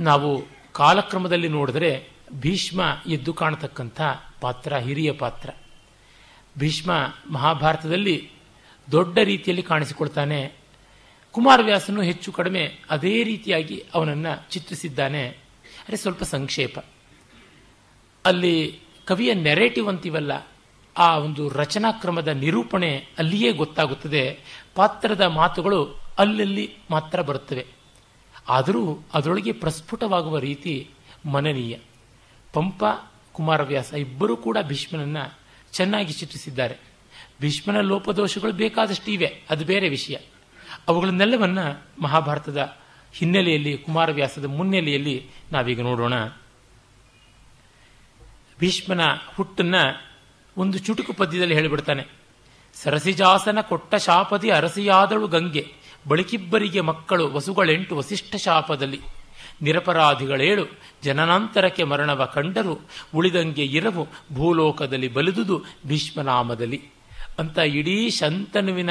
ನಾವು 0.00 0.42
ಕಾಲಕ್ರಮದಲ್ಲಿ 0.72 1.48
ನೋಡಿದರೆ 1.48 2.08
ಭೀಷ್ಮ 2.32 2.82
ಎದ್ದು 3.06 3.34
ಕಾಣತಕ್ಕಂಥ 3.34 4.00
ಪಾತ್ರ, 4.40 4.76
ಹಿರಿಯ 4.76 5.12
ಪಾತ್ರ. 5.12 5.50
ಭೀಷ್ಮ 6.58 6.90
ಮಹಾಭಾರತದಲ್ಲಿ 7.30 8.30
ದೊಡ್ಡ 8.90 9.18
ರೀತಿಯಲ್ಲಿ 9.18 9.62
ಕಾಣಿಸಿಕೊಳ್ತಾನೆ. 9.62 10.61
ಕುಮಾರವ್ಯಾಸನು 11.32 12.02
ಹೆಚ್ಚು 12.02 12.32
ಕಡಿಮೆ 12.32 12.78
ಅದೇ 12.90 13.22
ರೀತಿಯಾಗಿ 13.22 13.84
ಅವನನ್ನು 13.94 14.50
ಚಿತ್ರಿಸಿದ್ದಾನೆ. 14.50 15.28
ಅರೆ 15.88 15.96
ಸ್ವಲ್ಪ 15.96 16.22
ಸಂಕ್ಷೇಪ. 16.22 16.78
ಅಲ್ಲಿ 18.24 18.80
ಕವಿಯ 19.06 19.34
ನೆರೇಟಿವ್ 19.34 19.88
ಅಂತೀವಲ್ಲ, 19.88 20.46
ಆ 20.98 21.18
ಒಂದು 21.18 21.48
ರಚನಾ 21.48 21.92
ಕ್ರಮದ 21.92 22.28
ನಿರೂಪಣೆ 22.28 23.06
ಅಲ್ಲಿಯೇ 23.18 23.52
ಗೊತ್ತಾಗುತ್ತದೆ. 23.52 24.38
ಪಾತ್ರದ 24.74 25.20
ಮಾತುಗಳು 25.20 26.00
ಅಲ್ಲಲ್ಲಿ 26.18 26.76
ಮಾತ್ರ 26.90 27.22
ಬರುತ್ತವೆ. 27.22 27.66
ಆದರೂ 28.48 29.04
ಅದರೊಳಗೆ 29.14 29.52
ಪ್ರಸ್ಫುಟವಾಗುವ 29.52 30.38
ರೀತಿ 30.38 30.90
ಮನನೀಯ. 31.26 31.78
ಪಂಪ 32.52 32.84
ಕುಮಾರವ್ಯಾಸ 33.32 33.92
ಇಬ್ಬರೂ 33.92 34.36
ಕೂಡ 34.36 34.58
ಭೀಷ್ಮನನ್ನ 34.62 35.16
ಚೆನ್ನಾಗಿ 35.72 36.12
ಚಿತ್ರಿಸಿದ್ದಾರೆ. 36.12 36.76
ಭೀಷ್ಮನ 37.40 37.80
ಲೋಪದೋಷಗಳು 37.80 38.52
ಬೇಕಾದಷ್ಟು 38.52 39.10
ಇವೆ 39.10 39.42
ಅದು 39.50 39.64
ಬೇರೆ 39.64 39.88
ವಿಷಯ. 39.88 40.16
ಅವುಗಳನ್ನೆಲ್ಲವನ್ನ 40.88 41.58
ಮಹಾಭಾರತದ 42.02 42.76
ಹಿನ್ನೆಲೆಯಲ್ಲಿ, 43.12 43.78
ಕುಮಾರವ್ಯಾಸದ 43.78 44.44
ಮುನ್ನೆಲೆಯಲ್ಲಿ 44.44 45.30
ನಾವೀಗ 45.52 45.80
ನೋಡೋಣ. 45.80 46.12
ಭೀಷ್ಮನ 48.60 49.00
ಹುಟ್ಟನ್ನ 49.36 49.74
ಒಂದು 50.56 50.78
ಚುಟುಕು 50.78 51.12
ಪದ್ಯದಲ್ಲಿ 51.12 51.54
ಹೇಳಿಬಿಡ್ತಾನೆ. 51.54 52.06
ಸರಸಿಜಾಸನ 52.74 53.60
ಕೊಟ್ಟ 53.60 53.94
ಶಾಪದಿ 53.94 54.50
ಅರಸಿಯಾದಳು 54.50 55.26
ಗಂಗೆ. 55.26 55.72
ಬಳಿಕಿಬ್ಬರಿಗೆ 56.08 56.80
ಮಕ್ಕಳು 56.80 57.32
ವಸುಗಳೆಂಟು 57.32 57.96
ವಸಿಷ್ಠ 57.96 58.36
ಶಾಪದಲ್ಲಿ. 58.36 59.00
ನಿರಪರಾಧಿಗಳೇಳು 59.62 60.64
ಜನನಾಂತರಕ್ಕೆ 61.02 61.84
ಮರಣವ 61.84 62.24
ಕಂಡರು. 62.24 62.80
ಉಳಿದಂಗೆ 63.14 63.64
ಇರವು 63.64 64.08
ಭೂಲೋಕದಲ್ಲಿ 64.32 65.08
ಬಲಿದುದು 65.08 65.64
ಭೀಷ್ಮನಾಮದಲ್ಲಿ. 65.86 66.82
ಅಂತ 67.38 67.58
ಇಡೀ 67.58 68.10
ಶಂತನುವಿನ 68.10 68.90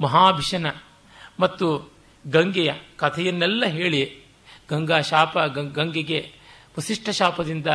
ಮಹಾಭಿಷನ 0.00 0.66
ಮತ್ತು 1.40 1.92
ಗಂಗೆಯ 2.30 2.72
ಕಥೆಯನ್ನೆಲ್ಲ 2.96 3.64
ಹೇಳಿ 3.66 4.22
ಗಂಗಾ 4.70 5.00
ಶಾಪ 5.00 5.38
ಗಂಗೆಗೆ 5.38 6.32
ವಸಿಷ್ಠ 6.78 7.10
ಶಾಪದಿಂದ 7.10 7.66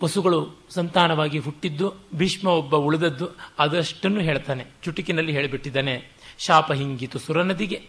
ಪಶುಗಳು 0.00 0.50
ಸಂತಾನವಾಗಿ 0.70 1.38
ಹುಟ್ಟಿದ್ದು, 1.38 1.94
ಭೀಷ್ಮ 2.14 2.48
ಒಬ್ಬ 2.48 2.76
ಉಳಿದದ್ದು, 2.76 3.28
ಅದಷ್ಟನ್ನು 3.58 4.20
ಹೇಳ್ತಾನೆ. 4.20 4.66
ಚುಟುಕಿನಲ್ಲಿ 4.82 5.32
ಹೇಳಿಬಿಟ್ಟಿದ್ದಾನೆ, 5.32 6.10
ಶಾಪ 6.38 6.72
ಹಿಂಗಿತು 6.72 7.18
ಸುರನದಿಗೆ. 7.18 7.82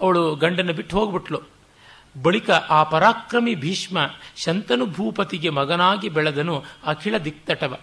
ಅವಳು 0.00 0.34
ಗಂಡನ 0.34 0.70
ಬಿಟ್ಟು 0.70 0.98
ಹೋಗ್ಬಿಟ್ಲು. 0.98 1.40
ಬಳಿಕ 2.22 2.50
ಆ 2.50 2.82
ಪರಾಕ್ರಮಿ 2.82 3.54
ಭೀಷ್ಮ 3.54 3.98
ಶಂತನು 4.36 4.86
ಭೂಪತಿಗೆ 4.86 5.48
ಮಗನಾಗಿ 5.48 6.08
ಬೆಳೆದನು 6.08 6.64
ಅಖಿಳ 6.84 7.16
ದಿಕ್ತಟವ. 7.16 7.76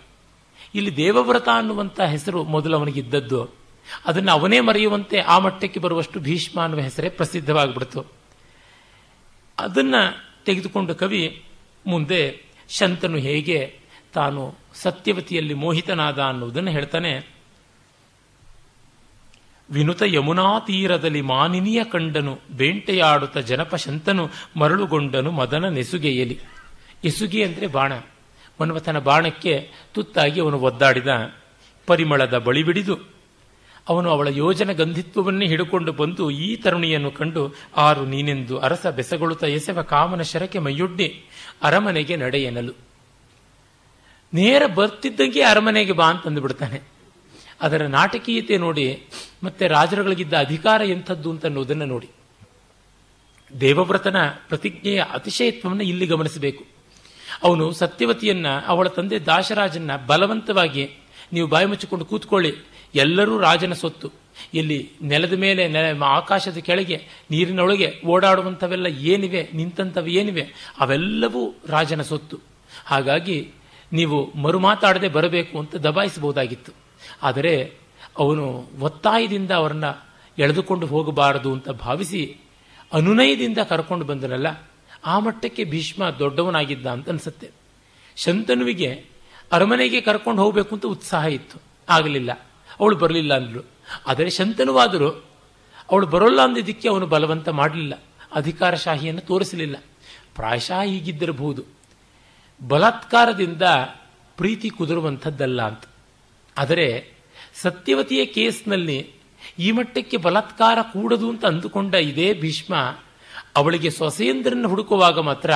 ಇಲ್ಲಿ 0.76 0.96
ದೇವವ್ರತ 0.96 1.48
ಅನ್ನುವಂಥ 1.58 2.02
ಹೆಸರು 2.02 2.44
ಮೊದಲು 2.44 2.78
ಅವನಿಗಿದ್ದದ್ದು 2.78 3.65
ಅದನ್ನು 4.06 4.32
ಅವನೇ 4.32 4.60
ಮರೆಯುವಂತೆ 4.60 5.20
ಆ 5.20 5.40
ಮಟ್ಟಕ್ಕೆ 5.40 5.80
ಬರುವಷ್ಟು 5.80 6.20
ಭೀಷ್ಮ 6.20 6.62
ಅನ್ನುವ 6.62 6.80
ಹೆಸರೇ 6.80 7.10
ಪ್ರಸಿದ್ಧವಾಗಿಬಿಡ್ತು. 7.10 8.06
ಅದನ್ನ 9.60 9.96
ತೆಗೆದುಕೊಂಡು 10.46 10.96
ಕವಿ 10.96 11.44
ಮುಂದೆ 11.88 12.46
ಶಂತನು 12.70 13.18
ಹೇಗೆ 13.18 13.80
ತಾನು 14.14 14.56
ಸತ್ಯವತಿಯಲ್ಲಿ 14.74 15.54
ಮೋಹಿತನಾದ 15.54 16.20
ಅನ್ನುವುದನ್ನು 16.20 16.72
ಹೇಳ್ತಾನೆ. 16.72 17.36
ವಿನುತ 19.72 20.02
ಯಮುನಾ 20.06 20.60
ತೀರದಲ್ಲಿ 20.60 21.22
ಮಾನಿನಿಯ 21.22 21.84
ಕಂಡನು, 21.84 22.40
ಬೇಂಟೆಯಾಡುತ್ತ 22.52 23.38
ಜನಪ 23.38 23.76
ಶಂತನು 23.76 24.30
ಮರಳುಗೊಂಡನು 24.58 25.32
ಮದನ 25.32 25.70
ನೆಸುಗೆಯಲಿ 25.70 26.40
ಎಸುಗೆ 27.04 27.44
ಅಂದರೆ 27.44 27.68
ಬಾಣ. 27.68 27.94
ಮನ್ಮಥನ 28.62 29.00
ಬಾಣಕ್ಕೆ 29.00 29.72
ತುತ್ತಾಗಿ 29.94 30.42
ಅವನು 30.42 30.60
ಒದ್ದಾಡಿದ. 30.60 31.08
ಪರಿಮಳದ 31.86 32.38
ಬಳಿ 32.38 32.64
ಬಿಡಿದು 32.64 33.15
ಅವನು 33.90 34.10
ಅವಳ 34.10 34.28
ಯೋಜನ 34.28 34.72
ಗಂಧಿತ್ವವನ್ನೇ 34.72 35.46
ಹಿಡುಕೊಂಡು 35.46 35.92
ಬಂದು 35.92 36.32
ಈ 36.32 36.56
ತರುಣಿಯನ್ನು 36.56 37.12
ಕಂಡು, 37.12 37.56
ಆರು 37.78 38.06
ನೀನೆಂದು 38.06 38.60
ಅರಸ 38.60 38.88
ಬೆಸಗೊಳುತ್ತ 38.88 39.44
ಎಸೆವ 39.44 39.82
ಕಾಮನ 39.82 40.22
ಶರಕ್ಕೆ 40.22 40.60
ಮೈಯೊಡ್ಡಿ, 40.60 41.26
ಅರಮನೆಗೆ 41.64 42.16
ನಡೆ 42.16 42.40
ಎನ್ನಲು 42.40 42.74
ನೇರ 44.34 44.66
ಬರ್ತಿದ್ದಂಗೆ 44.66 45.42
ಅರಮನೆಗೆ 45.42 45.92
ಬಾ 45.92 46.06
ಅಂತಂದು 46.06 46.42
ಬಿಡ್ತಾನೆ. 46.42 46.82
ಅದರ 47.62 47.86
ನಾಟಕೀಯತೆ 47.86 48.58
ನೋಡಿ, 48.58 49.04
ಮತ್ತೆ 49.44 49.68
ರಾಜರುಗಳಿಗಿದ್ದ 49.68 50.34
ಅಧಿಕಾರ 50.34 50.82
ಎಂಥದ್ದು 50.82 51.32
ಅಂತ 51.32 51.46
ಅನ್ನೋದನ್ನು 51.46 51.86
ನೋಡಿ. 51.86 52.10
ದೇವವ್ರತನ 53.62 54.16
ಪ್ರತಿಜ್ಞೆಯ 54.48 55.04
ಅತಿಶಯತ್ವವನ್ನು 55.14 55.84
ಇಲ್ಲಿ 55.84 56.08
ಗಮನಿಸಬೇಕು. 56.08 56.66
ಅವನು 57.44 57.72
ಸತ್ಯವತಿಯನ್ನ, 57.72 58.48
ಅವಳ 58.68 58.88
ತಂದೆ 58.88 59.20
ದಾಶರಾಜನ್ನ 59.20 59.92
ಬಲವಂತವಾಗಿ 60.08 60.90
ನೀವು 61.34 61.48
ಬಾಯಿ 61.48 61.66
ಮುಚ್ಚಿಕೊಂಡು 61.66 62.06
ಕೂತ್ಕೊಳ್ಳಿ. 62.06 62.75
ಎಲ್ಲರೂ 62.96 63.40
ರಾಜನ 63.40 63.74
ಸೊತ್ತು. 63.74 64.12
ಇಲ್ಲಿ 64.54 64.90
ನೆಲದ 65.02 65.34
ಮೇಲೆ, 65.34 65.68
ನೆಲ, 65.68 66.04
ಆಕಾಶದ 66.04 66.58
ಕೆಳಗೆ, 66.58 67.08
ನೀರಿನೊಳಗೆ 67.32 67.94
ಓಡಾಡುವಂಥವೆಲ್ಲ 68.06 68.86
ಏನಿವೆ, 68.86 69.50
ನಿಂತಂಥವು 69.54 70.08
ಏನಿವೆ, 70.08 70.74
ಅವೆಲ್ಲವೂ 70.80 71.56
ರಾಜನ 71.68 72.02
ಸೊತ್ತು. 72.02 72.40
ಹಾಗಾಗಿ 72.86 73.52
ನೀವು 73.94 74.34
ಮರುಮಾತಾಡದೆ 74.36 75.08
ಬರಬೇಕು 75.08 75.60
ಅಂತ 75.60 75.76
ದಬಾಯಿಸಬಹುದಾಗಿತ್ತು. 75.76 76.72
ಆದರೆ 77.24 77.74
ಅವನು 78.20 78.70
ಒತ್ತಾಯದಿಂದ 78.80 79.52
ಅವರನ್ನ 79.52 79.86
ಎಳೆದುಕೊಂಡು 80.40 80.86
ಹೋಗಬಾರದು 80.86 81.54
ಅಂತ 81.54 81.70
ಭಾವಿಸಿ 81.70 82.38
ಅನುನಯದಿಂದ 82.94 83.58
ಕರ್ಕೊಂಡು 83.58 84.06
ಬಂದನಲ್ಲ, 84.06 84.48
ಆ 85.06 85.20
ಮಟ್ಟಕ್ಕೆ 85.20 85.64
ಭೀಷ್ಮ 85.64 86.10
ದೊಡ್ಡವನಾಗಿದ್ದ 86.10 86.86
ಅಂತ 86.86 87.10
ಅನಿಸುತ್ತೆ. 87.10 87.50
ಶಂತನುವಿಗೆ 88.18 89.06
ಅರಮನೆಗೆ 89.52 90.02
ಕರ್ಕೊಂಡು 90.02 90.44
ಹೋಗಬೇಕು 90.44 90.76
ಅಂತ 90.76 90.86
ಉತ್ಸಾಹ 90.86 91.26
ಇತ್ತು. 91.26 91.62
ಆಗಲಿಲ್ಲ. 91.90 92.42
ಅವಳು 92.80 92.96
ಬರಲಿಲ್ಲ 92.96 93.36
ಅಂದರು 93.36 93.66
ಆದರೆ 94.08 94.30
ಶಂತನುವಾದರು, 94.30 95.10
ಅವಳು 95.92 96.08
ಬರೋಲ್ಲ 96.08 96.42
ಅಂದಿದ್ದಕ್ಕೆ 96.42 96.90
ಅವನು 96.90 97.08
ಬಲವಂತ 97.08 97.50
ಮಾಡಲಿಲ್ಲ. 97.50 98.04
ಅಧಿಕಾರಶಾಹಿಯನ್ನು 98.36 99.22
ತೋರಿಸಲಿಲ್ಲ. 99.22 99.76
ಪ್ರಾಯಶಃ 100.36 100.82
ಹೀಗಿದ್ದಿರಬಹುದು. 100.82 101.64
ಬಲಾತ್ಕಾರದಿಂದ 102.68 103.62
ಪ್ರೀತಿ 104.38 104.70
ಕುದುರುವಂಥದ್ದಲ್ಲ 104.70 105.62
ಅಂತ. 105.62 105.84
ಆದರೆ 106.58 107.12
ಸತ್ಯವತಿಯ 107.56 108.26
ಕೇಸ್ನಲ್ಲಿ 108.26 109.12
ಈ 109.60 109.72
ಮಟ್ಟಕ್ಕೆ 109.72 110.18
ಬಲಾತ್ಕಾರ 110.18 110.78
ಕೂಡದು 110.82 111.30
ಅಂತ 111.30 111.46
ಅಂದುಕೊಂಡ 111.46 111.96
ಇದೇ 111.96 112.34
ಭೀಷ್ಮ 112.34 112.76
ಅವಳಿಗೆ 113.56 113.90
ಸೊಸೆಯಂದ್ರನ್ನು 113.90 114.70
ಹುಡುಕುವಾಗ 114.70 115.20
ಮಾತ್ರ 115.20 115.54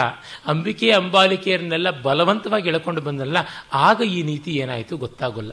ಅಂಬಿಕೆ 0.48 0.92
ಅಂಬಾಲಿಕೆಯರನ್ನೆಲ್ಲ 0.92 2.02
ಬಲವಂತವಾಗಿ 2.02 2.70
ಎಳ್ಕೊಂಡು 2.70 3.02
ಬಂದಲ್ಲ. 3.02 3.38
ಆಗ 3.74 4.02
ಈ 4.02 4.24
ನೀತಿ 4.24 4.52
ಏನಾಯಿತು 4.52 4.98
ಗೊತ್ತಾಗೋಲ್ಲ. 4.98 5.52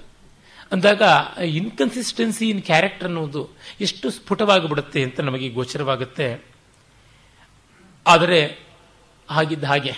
ಅಂದಾಗ 0.73 1.02
ಇನ್ಕನ್ಸಿಸ್ಟೆನ್ಸಿ 1.44 2.50
ಇನ್ 2.50 2.62
ಕ್ಯಾರೆಕ್ಟರ್ 2.62 3.08
ಅನ್ನೋದು 3.08 3.42
ಎಷ್ಟು 3.80 4.11
ಸ್ಫುಟವಾಗಿಬಿಡುತ್ತೆ 4.11 5.02
ಅಂತ 5.02 5.20
ನಮಗೆ 5.20 5.49
ಗೋಚರವಾಗುತ್ತೆ. 5.49 6.44
ಆದರೆ 8.06 8.58
ಹಾಗಿದ್ದ 9.30 9.64
ಹಾಗೆ 9.64 9.92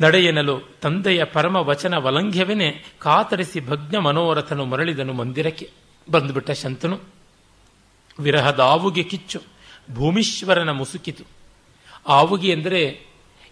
ನಡೆಯನಲು 0.00 0.60
ತಂದೆಯ 0.82 1.24
ಪರಮ 1.24 1.56
ವಚನ 1.56 1.96
ವಲಂಘ್ಯವೇನೆ 1.96 2.68
ಕಾತರಿಸಿ 2.98 3.60
ಭಗ್ನ 3.60 3.98
ಮನೋರಥನು 3.98 4.64
ಮರಳಿದನು 4.64 5.12
ಮಂದಿರಕ್ಕೆ 5.12 5.70
ಬಂದುಬಿಟ್ಟ 6.10 6.50
ಶಂತನು. 6.50 6.96
ವಿರಹದ 8.18 8.60
ಆವುಗೆ 8.60 9.02
ಕಿಚ್ಚು, 9.02 9.40
ಭೂಮೀಶ್ವರನ 9.94 10.70
ಮುಸುಕಿತು. 10.70 11.24
ಆವುಗೆ 12.06 12.48
ಎಂದರೆ 12.48 12.82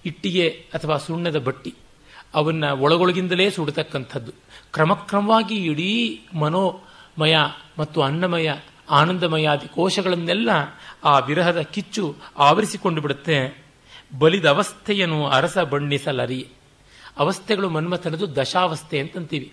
ಇಟ್ಟಿಗೆ 0.05 0.49
ಅಥವಾ 0.49 0.97
ಸುಣ್ಣದ 0.97 1.39
ಬಟ್ಟಿ, 1.39 1.75
ಅವನ್ನ 2.35 2.65
ಒಳಗೊಳಗಿಂದಲೇ 2.65 3.51
ಸುಡತಕ್ಕಂಥದ್ದು. 3.51 4.33
ಕ್ರಮಕ್ರಮವಾಗಿ 4.73 5.55
ಇಡೀ 5.55 6.21
ಮನೋಮಯ 6.35 7.37
ಮತ್ತು 7.79 8.03
ಅನ್ನಮಯ 8.03 8.53
ಆನಂದಮಯಾದಿ 8.91 9.69
ಕೋಶಗಳನ್ನೆಲ್ಲ 9.69 10.51
ಆ 11.05 11.19
ವಿರಹದ 11.19 11.61
ಕಿಚ್ಚು 11.61 12.17
ಆವರಿಸಿಕೊಂಡು 12.39 13.01
ಬಿಡುತ್ತೆ. 13.01 13.65
ಬಲಿದ 14.19 14.45
ಅವಸ್ಥೆಯನ್ನು 14.45 15.27
ಅರಸ 15.27 15.59
ಬಣ್ಣಿಸಲರಿ. 15.59 16.49
ಅವಸ್ಥೆಗಳು 17.19 17.71
ಮನ್ಮಥನದು 17.71 18.37
ದಶಾವಸ್ಥೆ 18.37 18.99
ಅಂತಂತೀವಿ. 18.99 19.53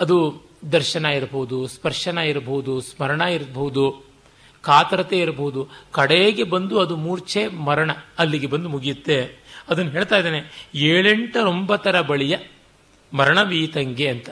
ಅದು 0.00 0.42
ದರ್ಶನ 0.72 1.04
ಇರಬಹುದು, 1.04 1.66
ಸ್ಪರ್ಶನ 1.66 2.18
ಇರಬಹುದು, 2.18 2.80
ಸ್ಮರಣ 2.80 3.20
ಇರಬಹುದು, 3.20 4.04
ಕಾತರತೆ 4.62 5.18
ಇರಬಹುದು. 5.18 5.68
ಕಡೆಗೆ 5.92 6.42
ಬಂದು 6.42 6.80
ಅದು 6.80 6.96
ಮೂರ್ಛೆ, 6.96 7.48
ಮರಣ 7.48 7.90
ಅಲ್ಲಿಗೆ 8.18 8.46
ಬಂದು 8.46 8.68
ಮುಗಿಯುತ್ತೆ. 8.68 9.38
ಅದನ್ನು 9.68 9.90
ಹೇಳ್ತಾ 9.90 10.16
ಇದ್ದಾನೆ, 10.16 10.70
ಏಳೆಂಟರೊಂಬತ್ತರ 10.74 12.00
ಬಳಿಯ 12.00 12.38
ಮರಣವೀತಂಗೆ 13.14 14.08
ಅಂತ. 14.08 14.30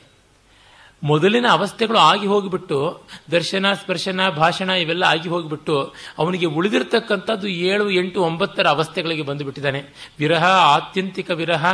ಮೊದಲಿನ 1.02 1.46
ಅವಸ್ಥೆಗಳು 1.50 1.98
ಆಗಿ 1.98 2.26
ಹೋಗಿಬಿಟ್ಟು, 2.26 3.02
ದರ್ಶನ, 3.30 3.72
ಸ್ಪರ್ಶನ, 3.72 4.28
ಭಾಷಣ 4.28 4.70
ಇವೆಲ್ಲ 4.70 5.04
ಆಗಿ 5.04 5.28
ಹೋಗಿಬಿಟ್ಟು, 5.28 5.94
ಅವನಿಗೆ 6.18 6.46
ಉಳಿದಿರ್ತಕ್ಕಂಥದ್ದು 6.46 7.48
ಏಳು, 7.48 7.90
ಎಂಟು, 7.90 8.22
ಒಂಬತ್ತರ 8.22 8.68
ಅವಸ್ಥೆಗಳಿಗೆ 8.68 9.22
ಬಂದು 9.22 9.44
ಬಿಟ್ಟಿದ್ದಾನೆ 9.44 10.12
ವಿರಹ, 10.18 10.44
ಆತ್ಯಂತಿಕ 10.44 11.30
ವಿರಹ, 11.30 11.66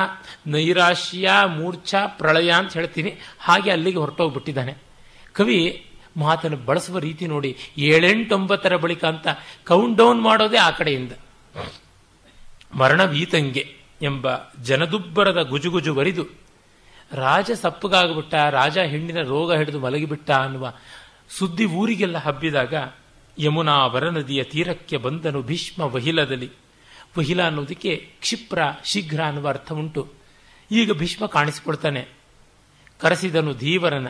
ನೈರಾಶ್ಯ, 0.47 1.31
ಮೂರ್ಛ, 1.47 1.95
ಪ್ರಳಯ 2.07 2.51
ಅಂತ 2.51 2.73
ಹೇಳ್ತೀನಿ. 2.73 3.15
ಹಾಗೆ 3.41 3.71
ಅಲ್ಲಿಗೆ 3.71 3.99
ಹೊರಟೋಗ್ಬಿಟ್ಟಿದ್ದಾನೆ. 3.99 4.75
ಕವಿ, 5.33 5.87
ಮಾತನ್ನು 6.17 6.57
ಬಳಸುವ 6.57 6.99
ರೀತಿ 6.99 7.27
ನೋಡಿ 7.27 7.57
ಏಳೆಂಟೊಂಬತ್ತರ 7.79 8.77
ಬಳಿಕ 8.77 9.05
ಅಂತ 9.05 9.29
ಕೌಂಟ್ 9.67 9.99
ಡೌನ್ 9.99 10.23
ಮಾಡೋದೇ 10.23 10.57
ಆ 10.57 10.71
ಕಡೆಯಿಂದ. 10.71 11.13
ಮರಣವೀತಂಗೆ 12.75 13.77
ಎಂಬ 14.03 14.29
ಜನದುಬ್ಬರದ 14.63 15.43
ಗುಜುಗುಜು 15.43 15.95
ವರಿದು 15.95 16.42
ರಾಜ 17.13 17.51
ಸಪ್ಪಗಾಗ್ಬಿಟ್ಟ, 17.51 18.35
ರಾಜ 18.35 18.79
ಹೆಣ್ಣಿನ 18.79 19.21
ರೋಗ 19.21 19.55
ಹಿಡಿದು 19.55 19.81
ಮಲಗಿಬಿಟ್ಟ 19.81 20.31
ಅನ್ನುವ 20.31 20.73
ಸುದ್ದಿ 21.29 21.65
ಊರಿಗೆಲ್ಲ 21.65 22.19
ಹಬ್ಬಿದಾಗ 22.19 22.75
ಯಮುನಾ 23.39 23.87
ವರನದಿಯ 23.87 24.45
ತೀರಕ್ಕೆ 24.45 24.97
ಬಂದನು 24.97 25.43
ಭೀಷ್ಮ 25.43 25.83
ವಹಿಲದಲ್ಲಿ. 25.83 26.51
ವಹಿಲ 27.19 27.43
ಅನ್ನೋದಕ್ಕೆ 27.43 27.97
ಕ್ಷಿಪ್ರ, 28.21 28.59
ಶೀಘ್ರ 28.85 29.25
ಅನ್ನುವ 29.25 29.49
ಅರ್ಥ 29.49 29.73
ಉಂಟು. 29.73 30.13
ಈಗ 30.71 30.93
ಭೀಷ್ಮ 30.93 31.27
ಕಾಣಿಸಿಕೊಳ್ತಾನೆ. 31.27 32.09
ಕರೆಸಿದನು 33.01 33.55
ಧೀವರನ. 33.55 34.07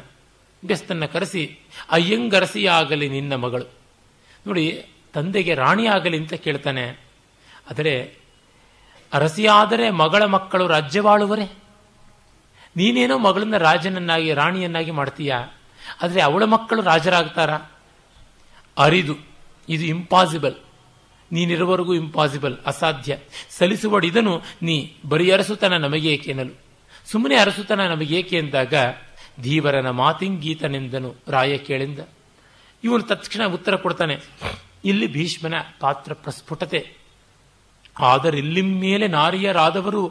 ಬೆಸ್ತನ್ನ 0.65 1.05
ಕರೆಸಿ, 1.05 1.59
ಅಯ್ಯಂಗರಸಿಯಾಗಲಿ 1.91 3.09
ನಿನ್ನ 3.09 3.35
ಮಗಳು. 3.35 3.65
ನೋಡಿ, 4.47 4.85
ತಂದೆಗೆ 5.13 5.55
ರಾಣಿ 5.55 5.87
ಆಗಲಿ 5.87 6.17
ಅಂತ 6.17 6.35
ಕೇಳ್ತಾನೆ. 6.35 6.89
ಆದರೆ 7.71 8.17
ಅರಸಿಯಾದರೆ 9.13 9.91
ಮಗಳ 9.91 10.25
ಮಕ್ಕಳು 10.25 10.67
ರಾಜ್ಯವಾಳುವರೇ? 10.67 11.62
ನೀನೇನೋ 12.77 13.19
ಮಗಳನ್ನ 13.19 13.57
ರಾಜನನ್ನಾಗಿ, 13.57 14.35
ರಾಣಿಯನ್ನಾಗಿ 14.35 14.91
ಮಾಡ್ತೀಯಾ? 14.91 15.39
ಆದರೆ 16.03 16.21
ಅವಳ 16.21 16.45
ಮಕ್ಕಳು 16.45 16.83
ರಾಜರಾಗ್ತಾರ? 16.83 17.51
ಅರಿದು, 18.79 19.17
ಇದು 19.69 19.85
ಇಂಪಾಸಿಬಲ್ 19.85 20.55
ನೀನಿರುವವರೆಗೂ 21.33 21.95
ಇಂಪಾಸಿಬಲ್ 21.95 22.57
ಅಸಾಧ್ಯ. 22.67 23.19
ಸಲ್ಲಿಸುವಡಿದನು 23.51 24.43
ನೀ 24.63 24.77
ಬರೀ 25.09 25.31
ಅರಸುತನ 25.31 25.77
ನಮಗೇಕೆನಲು 25.77 26.55
ಸುಮ್ಮನೆ 27.07 27.37
ಅರಸುತನ 27.37 27.81
ನಮಗೇಕೆ 27.81 28.39
ಎಂದಾಗ 28.39 28.75
ಧೀವರನ 29.41 29.91
ಮಾತಿಂಗೀತನೆಂದನು 29.91 31.15
ರಾಯ 31.29 31.59
ಕೇಳಿಂದ. 31.59 31.99
ಇವನು 32.85 33.03
ತಕ್ಷಣ 33.03 33.47
ಉತ್ತರ 33.47 33.77
ಕೊಡ್ತಾನೆ, 33.77 34.17
ಇಲ್ಲಿ 34.85 35.07
ಭೀಷ್ಮನ 35.07 35.55
ಪಾತ್ರ 35.81 36.13
ಪ್ರಸ್ಫುಟತೆ. 36.15 36.81
ಆದರಿಲ್ಲಿ 37.99 38.63
ಮೇಲೆ 38.63 39.07
ನಾರಿಯರಾದವರು 39.09 40.03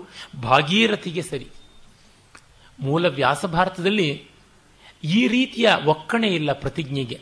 ಭಾಗೀರಥಿಗೆ 0.41 1.21
ಸರಿ. 1.21 1.47
ಮೂಲ 2.79 3.07
ವ್ಯಾಸ 3.07 3.45
ಭಾರತದಲ್ಲಿ 3.45 4.09
ಈ 5.03 5.27
ರೀತಿಯ 5.27 5.67
ಒಕ್ಕಣೆ 5.85 6.27
ಇಲ್ಲ 6.27 6.51
ಪ್ರತಿಜ್ಞೆಗೆ. 6.53 7.19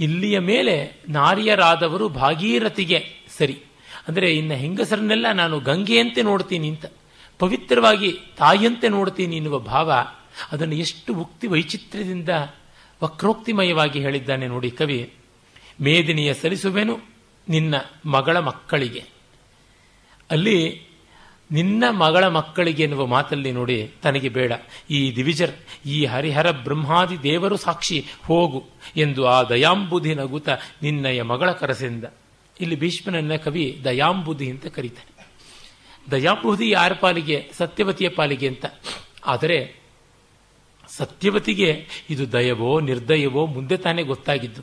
ಇಲ್ಲಿಯ 0.00 0.38
ಮೇಲೆ 0.38 0.74
ನಾರಿಯರಾದವರು 1.08 2.08
ಭಾಗೀರಥಿಗೆ 2.08 3.04
ಸರಿ. 3.38 3.56
ಅಂದರೆ 4.08 4.34
ಇನ್ನು 4.34 4.54
ಹೆಂಗಸರನ್ನೆಲ್ಲ 4.54 5.26
ನಾನು 5.32 5.60
ಗಂಗೆಯಂತೆ 5.60 6.22
ನೋಡ್ತೀನಿ 6.22 6.68
ಅಂತ, 6.68 6.86
ಪವಿತ್ರವಾಗಿ 7.38 8.10
ತಾಯಿಯಂತೆ 8.36 8.88
ನೋಡ್ತೀನಿ 8.88 9.36
ಎನ್ನುವ 9.36 9.58
ಭಾವ, 9.58 9.90
ಅದನ್ನು 10.52 10.74
ಎಷ್ಟು 10.74 11.14
ಉಕ್ತಿ 11.14 11.46
ವೈಚಿತ್ರ್ಯದಿಂದ 11.46 12.28
ವಕ್ರೋಕ್ತಿಮಯವಾಗಿ 13.02 13.98
ಹೇಳಿದ್ದಾನೆ 14.00 14.46
ನೋಡಿ 14.48 14.70
ಕವಿ, 14.70 15.12
ಮೇದಿನಿಯ 15.80 16.34
ಸರಿಸುವೆನು 16.34 16.98
ನಿನ್ನ 17.48 17.74
ಮಗಳ 18.04 18.38
ಮಕ್ಕಳಿಗೆ. 18.38 19.04
ಅಲ್ಲಿ 20.30 20.87
ನಿನ್ನ 21.52 21.84
ಮಗಳ 21.90 22.26
ಮಕ್ಕಳಿಗೆ 22.26 22.82
ಎನ್ನುವ 22.82 23.06
ಮಾತಲ್ಲಿ 23.06 23.52
ನೋಡಿ 23.52 23.90
ತನಗೆ 24.02 24.28
ಬೇಡ. 24.28 24.52
ಈ 24.90 25.16
ದಿವಿಜರ್, 25.16 25.52
ಈ 25.86 26.04
ಹರಿಹರ 26.04 26.50
ಬ್ರಹ್ಮಾದಿ 26.50 27.22
ದೇವರು 27.22 27.56
ಸಾಕ್ಷಿ 27.56 28.06
ಹೋಗು 28.26 28.64
ಎಂದು 28.96 29.26
ಆ 29.26 29.42
ದಯಾಂಬುಧಿ 29.42 30.14
ನಗುತ 30.14 30.48
ನಿನ್ನಯ 30.82 31.22
ಮಗಳ 31.22 31.52
ಕರಸಿಂದ 31.52 32.04
ಇಲ್ಲಿ 32.60 32.76
ಭೀಷ್ಮನನ್ನ 32.76 33.36
ಕವಿ 33.36 33.80
ದಯಾಂಬುಧಿ 33.84 34.50
ಅಂತ 34.50 34.66
ಕರೀತಾನೆ. 34.66 35.26
ದಯಾಂಬುಧಿ 36.10 36.70
ಯಾರ 36.70 36.92
ಪಾಲಿಗೆ? 36.92 37.50
ಸತ್ಯವತಿಯ 37.56 38.08
ಪಾಲಿಗೆ 38.08 38.48
ಅಂತ. 38.48 38.64
ಆದರೆ 39.26 39.80
ಸತ್ಯವತಿಗೆ 40.88 41.86
ಇದು 42.10 42.32
ದಯವೋ 42.32 42.80
ನಿರ್ದಯವೋ 42.80 43.46
ಮುಂದೆ 43.46 43.76
ತಾನೇ 43.76 44.02
ಗೊತ್ತಾಗಿದ್ದು. 44.02 44.62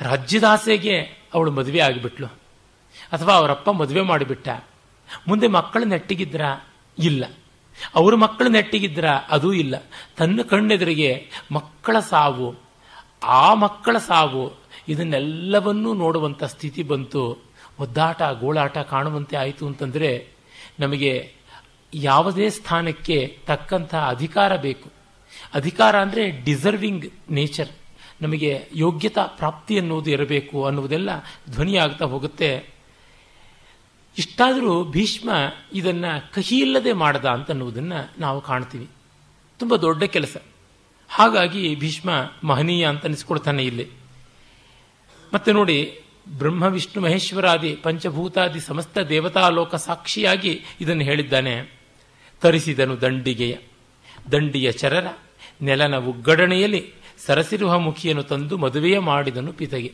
ರಾಜ್ಯದಾಸೆಗೆ 0.00 1.00
ಅವಳು 1.34 1.50
ಮದುವೆ 1.50 1.78
ಆಗಿಬಿಟ್ಲು. 1.78 2.26
ಅಥವಾ 3.12 3.34
ಅವರಪ್ಪ 3.34 3.70
ಮದುವೆ 3.70 4.00
ಮಾಡಿಬಿಟ್ಟ. 4.00 4.48
ಮುಂದೆ 5.28 5.48
ಮಕ್ಕಳು 5.48 5.84
ನೆಟ್ಟಿಗಿದ್ರ 5.84 6.40
ಇಲ್ಲ. 6.98 7.24
ಅವರು 7.94 8.16
ಮಕ್ಕಳು 8.16 8.48
ನೆಟ್ಟಿಗಿದ್ರ 8.48 9.08
ಅದೂ 9.08 9.52
ಇಲ್ಲ. 9.52 9.82
ತನ್ನ 10.16 10.40
ಕಣ್ಣೆದುರಿಗೆ 10.42 11.30
ಮಕ್ಕಳ 11.52 12.00
ಸಾವು, 12.00 12.54
ಆ 13.22 13.54
ಮಕ್ಕಳ 13.54 13.98
ಸಾವು, 13.98 14.52
ಇದನ್ನೆಲ್ಲವನ್ನೂ 14.88 15.94
ನೋಡುವಂಥ 15.94 16.44
ಸ್ಥಿತಿ 16.44 16.82
ಬಂತು. 16.82 17.44
ಒದ್ದಾಟ, 17.78 18.22
ಗೋಳಾಟ 18.22 18.78
ಕಾಣುವಂತೆ 18.78 19.36
ಆಯಿತು 19.36 19.66
ಅಂತಂದರೆ 19.66 20.28
ನಮಗೆ 20.80 21.32
ಯಾವುದೇ 21.94 22.50
ಸ್ಥಾನಕ್ಕೆ 22.50 23.38
ತಕ್ಕಂತಹ 23.46 24.08
ಅಧಿಕಾರ 24.08 24.56
ಬೇಕು. 24.56 24.90
ಅಧಿಕಾರ 25.54 26.00
ಅಂದರೆ 26.00 26.30
ಡಿಸರ್ವಿಂಗ್ 26.44 27.06
ನೇಚರ್ 27.30 27.68
ನಮಗೆ 28.22 28.68
ಯೋಗ್ಯತಾ 28.74 29.26
ಪ್ರಾಪ್ತಿ 29.26 29.78
ಅನ್ನುವುದು 29.78 30.10
ಇರಬೇಕು 30.10 30.64
ಅನ್ನುವುದೆಲ್ಲ 30.64 31.10
ಧ್ವನಿಯಾಗ್ತಾ 31.50 32.04
ಹೋಗುತ್ತೆ. 32.04 32.73
ಇಷ್ಟಾದರೂ 34.18 34.84
ಭೀಷ್ಮ 34.84 35.30
ಇದನ್ನು 35.72 36.34
ಕಹಿ 36.34 36.60
ಇಲ್ಲದೆ 36.60 36.92
ಮಾಡದ 36.92 37.24
ಅಂತನ್ನುವುದನ್ನು 37.24 38.20
ನಾವು 38.20 38.40
ಕಾಣ್ತೀವಿ. 38.40 38.88
ತುಂಬ 39.58 39.76
ದೊಡ್ಡ 39.76 40.04
ಕೆಲಸ. 40.04 40.36
ಹಾಗಾಗಿ 41.08 41.76
ಭೀಷ್ಮ 41.76 42.10
ಮಹನೀಯ 42.44 42.88
ಅಂತ 42.88 43.04
ಅನಿಸ್ಕೊಳ್ತಾನೆ 43.04 43.64
ಇಲ್ಲಿ. 43.64 43.88
ಮತ್ತೆ 45.34 45.52
ನೋಡಿ, 45.52 46.00
ಬ್ರಹ್ಮ, 46.38 46.62
ವಿಷ್ಣು, 46.62 47.02
ಮಹೇಶ್ವರಾದಿ, 47.02 47.76
ಪಂಚಭೂತಾದಿ 47.76 48.60
ಸಮಸ್ತ 48.60 48.98
ದೇವತಾಲೋಕ 48.98 49.74
ಸಾಕ್ಷಿಯಾಗಿ 49.74 50.60
ಇದನ್ನು 50.80 51.02
ಹೇಳಿದ್ದಾನೆ. 51.02 51.80
ತರಿಸಿದನು 52.40 53.00
ದಂಡಿಗೆಯ. 53.00 53.56
ದಂಡಿಯ 54.32 54.72
ಚರರ, 54.72 55.06
ನೆಲನ 55.62 55.96
ಉಗ್ಗಡಣೆಯಲ್ಲಿ 55.96 56.92
ಸರಸಿರುವ 57.26 57.78
ಮುಖಿಯನ್ನು 57.78 58.22
ತಂದು 58.22 58.58
ಮದುವೆಯ 58.58 58.98
ಮಾಡಿದನು 58.98 59.52
ಪಿತಗೆ. 59.52 59.92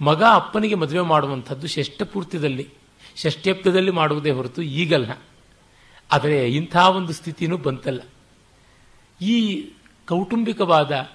ಮಗ 0.00 0.22
ಅಪ್ಪನಿಗೆ 0.32 0.74
ಮದುವೆ 0.74 1.00
ಮಾಡುವಂಥದ್ದು 1.00 1.66
ಷಷ್ಠಪೂರ್ತಿದಲ್ಲಿ 1.66 2.68
ಷಷ್ಠ್ಯಪ್ತದಲ್ಲಿ 3.16 3.90
ಮಾಡುವುದೇ 3.90 4.30
ಹೊರತು 4.30 4.62
ಈಗಲ್ಲ. 4.62 5.12
ಆದರೆ 6.12 6.48
ಇಂಥ 6.48 6.76
ಒಂದು 6.76 7.12
ಸ್ಥಿತಿನೂ 7.12 7.56
ಬಂತಲ್ಲ. 7.56 8.00
ಈ 9.24 9.68
ಕೌಟುಂಬಿಕವಾದ 10.08 11.10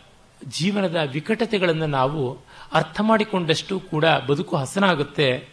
ಜೀವನದ 0.48 0.96
ವಿಕಟತೆಗಳನ್ನು 1.12 1.88
ನಾವು 1.88 2.40
ಅರ್ಥ 2.74 3.02
ಮಾಡಿಕೊಂಡಷ್ಟು 3.02 3.80
ಕೂಡ 3.80 4.06
ಬದುಕು 4.06 4.56
ಹಸನಾಗುತ್ತೆ. 4.56 5.50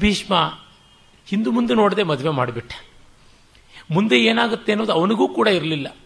ಭೀಷ್ಮ 0.00 0.58
ಹಿಂದು 1.26 1.50
ಮುಂದೆ 1.50 1.74
ನೋಡದೆ 1.74 2.02
ಮದುವೆ 2.02 2.30
ಮಾಡಿಬಿಟ್ಟ. 2.30 2.72
ಮುಂದೆ 3.90 4.24
ಏನಾಗುತ್ತೆ 4.24 4.72
ಅನ್ನೋದು 4.72 4.92
ಅವನಿಗೂ 4.92 5.28
ಕೂಡ 5.28 5.48
ಇರಲಿಲ್ಲ. 5.48 5.96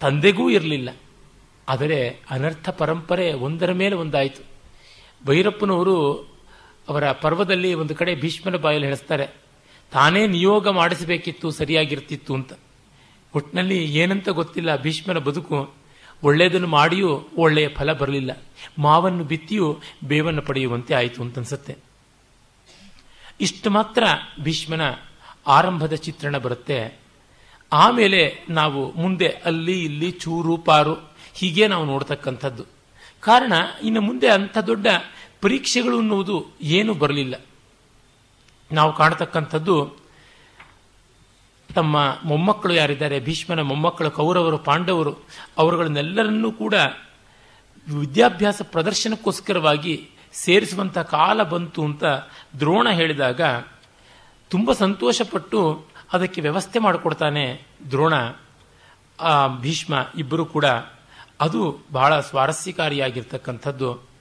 ತಂದೆಗೂ 0.00 0.50
ಇರಲಿಲ್ಲ. 0.50 0.88
ಆದರೆ 1.68 2.20
ಅನರ್ಥ 2.30 2.68
ಪರಂಪರೆ 2.68 3.32
ಒಂದರ 3.32 3.72
ಮೇಲೆ 3.72 3.94
ಒಂದಾಯಿತು. 3.94 4.42
ಭೈರಪ್ಪನವರು 5.26 6.28
ಅವರ 6.88 7.12
ಪರ್ವದಲ್ಲಿ 7.12 7.74
ಒಂದು 7.74 7.94
ಕಡೆ 7.94 8.14
ಭೀಷ್ಮನ 8.14 8.56
ಬಾಯಲ್ಲಿ 8.56 8.86
ಹೇಳಿಸ್ತಾರೆ, 8.86 9.26
ತಾನೇ 9.92 10.26
ನಿಯೋಗ 10.26 10.68
ಮಾಡಿಸಬೇಕಿತ್ತು, 10.68 11.50
ಸರಿಯಾಗಿರ್ತಿತ್ತು 11.50 12.34
ಅಂತ. 12.34 12.52
ಒಟ್ಟಿನಲ್ಲಿ 13.34 13.84
ಏನಂತ 13.84 14.28
ಗೊತ್ತಿಲ್ಲ 14.28 14.76
ಭೀಷ್ಮನ 14.76 15.18
ಬದುಕು. 15.18 15.74
ಒಳ್ಳೆಯದನ್ನು 16.22 16.66
ಮಾಡಿಯೂ 16.66 17.28
ಒಳ್ಳೆಯ 17.36 17.68
ಫಲ 17.68 17.92
ಬರಲಿಲ್ಲ. 17.92 18.42
ಮಾವನ್ನು 18.78 19.24
ಬಿತ್ತಿಯೂ 19.24 19.80
ಬೇವನ್ನು 20.04 20.42
ಪಡೆಯುವಂತೆ 20.42 20.94
ಆಯಿತು 20.94 21.22
ಅಂತ 21.22 21.38
ಅನ್ಸುತ್ತೆ 21.38 21.76
ಇಷ್ಟು 23.40 23.70
ಮಾತ್ರ 23.70 24.04
ಭೀಷ್ಮನ 24.40 24.80
ಆರಂಭದ 25.46 25.92
ಚಿತ್ರಣ 25.92 26.38
ಬರುತ್ತೆ. 26.38 26.98
ಆಮೇಲೆ 27.72 28.46
ನಾವು 28.48 28.92
ಮುಂದೆ 28.92 29.28
ಅಲ್ಲಿ, 29.28 29.84
ಇಲ್ಲಿ, 29.84 30.10
ಚೂರು, 30.10 30.56
ಪಾರು 30.56 30.94
ಹೀಗೆ 31.34 31.68
ನಾವು 31.68 31.84
ನೋಡ್ತಕ್ಕಂಥದ್ದು. 31.84 32.64
ಕಾರಣ 33.20 33.52
ಇನ್ನು 33.82 34.00
ಮುಂದೆ 34.00 34.28
ಅಂಥ 34.28 34.58
ದೊಡ್ಡ 34.58 34.86
ಪರೀಕ್ಷೆಗಳು 35.44 35.98
ಅನ್ನುವುದು 35.98 36.46
ಏನು 36.60 36.94
ಬರಲಿಲ್ಲ. 36.94 37.34
ನಾವು 38.72 38.92
ಕಾಣತಕ್ಕಂಥದ್ದು 38.96 39.96
ತಮ್ಮ 41.74 41.96
ಮೊಮ್ಮಕ್ಕಳು 42.24 42.74
ಯಾರಿದ್ದಾರೆ, 42.74 43.20
ಭೀಷ್ಮನ 43.20 43.60
ಮೊಮ್ಮಕ್ಕಳು, 43.60 44.10
ಕೌರವರು, 44.10 44.58
ಪಾಂಡವರು, 44.58 45.12
ಅವರುಗಳನ್ನೆಲ್ಲರನ್ನೂ 45.58 46.52
ಕೂಡ 46.52 46.74
ವಿದ್ಯಾಭ್ಯಾಸ 48.00 48.62
ಪ್ರದರ್ಶನಕ್ಕೋಸ್ಕರವಾಗಿ 48.64 50.10
ಸೇರಿಸುವಂಥ 50.32 50.98
ಕಾಲ 50.98 51.42
ಬಂತು 51.42 51.84
ಅಂತ 51.84 52.04
ದ್ರೋಣ 52.58 52.88
ಹೇಳಿದಾಗ 52.90 53.40
ತುಂಬ 54.50 54.72
ಸಂತೋಷಪಟ್ಟು 54.72 55.86
ಅದಕ್ಕೆ 56.12 56.40
ವ್ಯವಸ್ಥೆ 56.40 56.78
ಮಾಡಿಕೊಡ್ತಾನೆ 56.78 57.66
ದ್ರೋಣ. 57.90 58.14
ಭೀಷ್ಮ 59.60 59.94
ಇಬ್ಬರು 60.18 60.46
ಕೂಡ 60.46 60.64
ಅದು 61.40 61.84
ಬಹಳ 61.92 62.20
ಸ್ವಾರಸ್ಯಕಾರಿಯಾಗಿರ್ತಕ್ಕಂಥದ್ದು. 62.20 64.13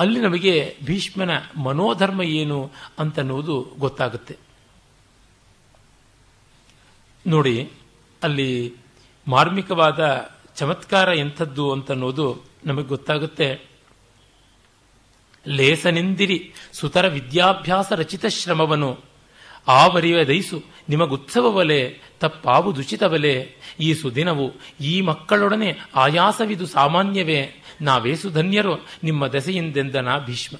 ಅಲ್ಲಿ 0.00 0.20
ನಮಗೆ 0.20 0.76
ಭೀಷ್ಮನ 0.84 1.30
ಮನೋಧರ್ಮ 1.56 2.22
ಏನು 2.22 2.70
ಅಂತನ್ನುವುದು 2.98 3.56
ಗೊತ್ತಾಗುತ್ತೆ. 3.78 4.36
ನೋಡಿ, 7.26 7.70
ಅಲ್ಲಿ 8.22 8.74
ಮಾರ್ಮಿಕವಾದ 9.26 10.00
ಚಮತ್ಕಾರ 10.56 11.08
ಎಂಥದ್ದು 11.08 11.72
ಅಂತನ್ನೋದು 11.72 12.26
ನಮಗೆ 12.66 12.84
ಗೊತ್ತಾಗುತ್ತೆ. 12.84 13.48
ಲೇಸನೆಂದಿರಿ 15.46 16.52
ಸುತರ 16.72 17.08
ವಿದ್ಯಾಭ್ಯಾಸ 17.08 17.92
ರಚಿತ 17.92 18.26
ಶ್ರಮವನು 18.26 18.90
ಆವರಿವ 19.68 20.18
ದೈಸು 20.26 20.62
ನಿಮಗುತ್ಸವವಲೆ 20.90 22.00
ತಪ್ಪಾವುದುಚಿತವಲೆ 22.20 23.54
ಈ 23.80 23.94
ಸುದಿನವು 23.94 24.52
ಈ 24.80 25.00
ಮಕ್ಕಳೊಡನೆ 25.00 25.78
ಆಯಾಸವಿದು 25.94 26.66
ಸಾಮಾನ್ಯವೇ. 26.66 27.62
ನಾವೇ 27.80 28.14
ಸುಧನ್ಯರು 28.14 28.86
ನಿಮ್ಮ 29.02 29.26
ದೆಸೆಯಿಂದೆಂದನ 29.26 30.08
ಭೀಷ್ಮ. 30.26 30.56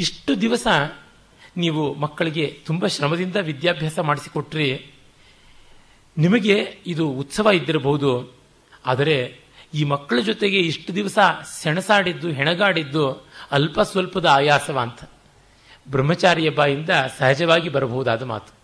ಇಷ್ಟು 0.00 0.40
ದಿವಸ 0.40 0.66
ನೀವು 1.56 1.94
ಮಕ್ಕಳಿಗೆ 1.94 2.58
ತುಂಬ 2.66 2.86
ಶ್ರಮದಿಂದ 2.86 3.36
ವಿದ್ಯಾಭ್ಯಾಸ 3.36 3.98
ಮಾಡಿಸಿಕೊಟ್ರಿ. 3.98 4.86
ನಿಮಗೆ 6.18 6.78
ಇದು 6.86 7.08
ಉತ್ಸವ 7.08 7.48
ಇದ್ದಿರಬಹುದು. 7.54 8.32
ಆದರೆ 8.86 9.40
ಈ 9.74 9.84
ಮಕ್ಕಳ 9.84 10.18
ಜೊತೆಗೆ 10.20 10.58
ಇಷ್ಟು 10.58 10.94
ದಿವಸ 10.94 11.18
ಸೆಣಸಾಡಿದ್ದು, 11.62 12.30
ಹೆಣಗಾಡಿದ್ದು, 12.30 13.28
ಅಲ್ಪ 13.50 13.80
ಸ್ವಲ್ಪದ 13.80 14.26
ಆಯಾಸವ 14.26 14.78
ಅಂತ 14.78 15.10
ಬ್ರಹ್ಮಚಾರಿಯ 15.90 16.50
ಬಾಯಿಂದ 16.50 16.90
ಸಹಜವಾಗಿ 17.18 17.68
ಬರಬಹುದಾದ 17.68 18.22
ಮಾತು. 18.22 18.57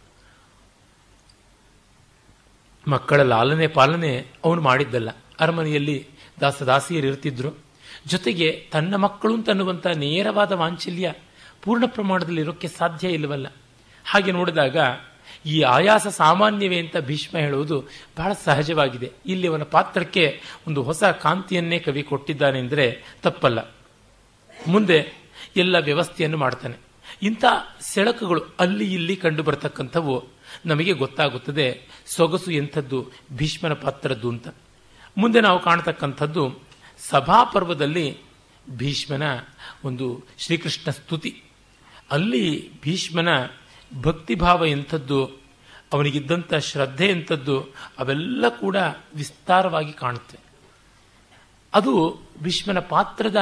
ಮಕ್ಕಳ 2.88 3.20
ಲಾಲನೆ 3.22 3.66
ಪಾಲನೆ 3.66 4.26
ಅವನು 4.44 4.60
ಮಾಡಿದ್ದಲ್ಲ. 4.60 5.10
ಅರಮನೆಯಲ್ಲಿ 5.40 6.06
ದಾಸದಾಸಿಯರು 6.40 7.06
ಇರ್ತಿದ್ರು. 7.06 7.52
ಜೊತೆಗೆ 8.06 8.68
ತನ್ನ 8.72 8.96
ಮಕ್ಕಳು 8.96 9.34
ಅಂತನ್ನುವಂಥ 9.34 9.86
ನೇರವಾದ 9.86 10.52
ವಾಂಚಲ್ಯ 10.52 11.14
ಪೂರ್ಣ 11.62 11.84
ಪ್ರಮಾಣದಲ್ಲಿ 11.86 12.40
ಇರೋಕ್ಕೆ 12.40 12.68
ಸಾಧ್ಯ 12.68 13.08
ಇಲ್ಲವಲ್ಲ. 13.08 13.46
ಹಾಗೆ 14.04 14.32
ನೋಡಿದಾಗ 14.32 14.76
ಈ 15.46 15.60
ಆಯಾಸ 15.60 16.06
ಸಾಮಾನ್ಯವೇ 16.06 16.78
ಅಂತ 16.78 16.96
ಭೀಷ್ಮ 16.96 17.38
ಹೇಳುವುದು 17.38 17.84
ಬಹಳ 18.18 18.32
ಸಹಜವಾಗಿದೆ. 18.44 19.12
ಇಲ್ಲಿ 19.26 19.48
ಅವನ 19.48 19.62
ಪಾತ್ರಕ್ಕೆ 19.62 20.40
ಒಂದು 20.68 20.82
ಹೊಸ 20.82 21.04
ಕಾಂತಿಯನ್ನೇ 21.04 21.78
ಕವಿ 21.78 22.02
ಕೊಟ್ಟಿದ್ದಾನೆ 22.02 22.58
ಅಂದರೆ 22.58 23.04
ತಪ್ಪಲ್ಲ. 23.22 23.74
ಮುಂದೆ 24.68 25.14
ಎಲ್ಲ 25.56 25.78
ವ್ಯವಸ್ಥೆಯನ್ನು 25.78 26.36
ಮಾಡ್ತಾನೆ. 26.36 26.76
ಇಂಥ 27.22 27.44
ಸೆಳಕುಗಳು 27.80 28.42
ಅಲ್ಲಿ 28.60 28.94
ಇಲ್ಲಿ 28.94 29.16
ಕಂಡು 29.16 29.42
ಬರತಕ್ಕಂಥವು 29.42 30.33
ನಮಗೆ 30.66 30.92
ಗೊತ್ತಾಗುತ್ತದೆ 30.92 31.88
ಸೊಗಸು 32.06 32.50
ಎಂಥದ್ದು 32.50 33.10
ಭೀಷ್ಮನ 33.32 33.72
ಪಾತ್ರದ್ದು 33.72 34.28
ಅಂತ. 34.28 34.48
ಮುಂದೆ 35.18 35.40
ನಾವು 35.40 35.62
ಕಾಣತಕ್ಕಂಥದ್ದು 35.62 36.58
ಸಭಾಪರ್ವದಲ್ಲಿ 37.10 38.18
ಭೀಷ್ಮನ 38.70 39.22
ಒಂದು 39.84 40.24
ಶ್ರೀಕೃಷ್ಣ 40.38 40.90
ಸ್ತುತಿ. 40.90 41.42
ಅಲ್ಲಿ 42.10 42.70
ಭೀಷ್ಮನ 42.82 43.28
ಭಕ್ತಿಭಾವ 44.02 44.66
ಎಂಥದ್ದು, 44.66 45.30
ಅವನಿಗಿದ್ದಂಥ 45.92 46.54
ಶ್ರದ್ಧೆ 46.54 47.06
ಎಂಥದ್ದು, 47.06 47.60
ಅವೆಲ್ಲ 47.98 48.48
ಕೂಡ 48.48 48.76
ವಿಸ್ತಾರವಾಗಿ 49.14 49.92
ಕಾಣುತ್ತೆ. 49.92 50.38
ಅದು 51.74 52.20
ಭೀಷ್ಮನ 52.42 52.78
ಪಾತ್ರದ 52.78 53.36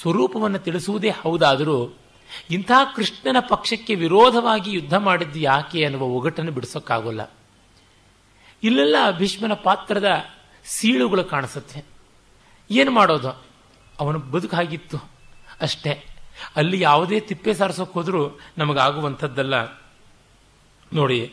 ಸ್ವರೂಪವನ್ನು 0.00 0.58
ತಿಳಿಸುವುದೇ 0.58 1.10
ಹೌದಾದರೂ 1.10 1.98
ಇಂಥ 2.50 2.70
ಕೃಷ್ಣನ 2.96 3.36
ಪಕ್ಷಕ್ಕೆ 3.48 3.94
ವಿರೋಧವಾಗಿ 3.94 4.72
ಯುದ್ಧ 4.72 4.94
ಮಾಡಿದ್ದು 4.94 5.38
ಯಾಕೆ 5.38 5.84
ಅನ್ನುವ 5.84 6.02
ಒಗಟನ್ನು 6.02 6.52
ಬಿಡಿಸೋಕ್ಕಾಗೋಲ್ಲ. 6.52 7.20
ಇಲ್ಲೆಲ್ಲ 8.62 8.96
ಭೀಷ್ಮನ 9.18 9.52
ಪಾತ್ರದ 9.52 10.06
ಸೀಳುಗಳು 10.64 11.24
ಕಾಣಿಸುತ್ತೆ. 11.24 11.84
ಏನು 12.70 12.90
ಮಾಡೋದು? 12.90 13.44
ಅವನು 14.00 14.18
ಬದುಕಾಗಿತ್ತು 14.18 15.10
ಅಷ್ಟೇ. 15.60 16.06
ಅಲ್ಲಿ 16.56 16.80
ಯಾವುದೇ 16.80 17.20
ತಿಪ್ಪೆ 17.20 17.54
ಸಾರಿಸೋಕೆ 17.54 17.92
ಹೋದರೂ 17.92 18.40
ನಮಗಾಗುವಂಥದ್ದಲ್ಲ. 18.58 19.64
ನೋಡಿ, 20.92 21.32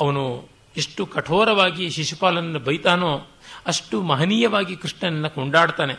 ಅವನು 0.00 0.48
ಎಷ್ಟು 0.76 1.06
ಕಠೋರವಾಗಿ 1.06 1.90
ಶಿಶುಪಾಲನನ್ನು 1.90 2.58
ಬೈತಾನೋ 2.58 3.26
ಅಷ್ಟು 3.66 4.02
ಮಹನೀಯವಾಗಿ 4.02 4.76
ಕೃಷ್ಣನನ್ನು 4.76 5.30
ಕೊಂಡಾಡ್ತಾನೆ. 5.30 5.94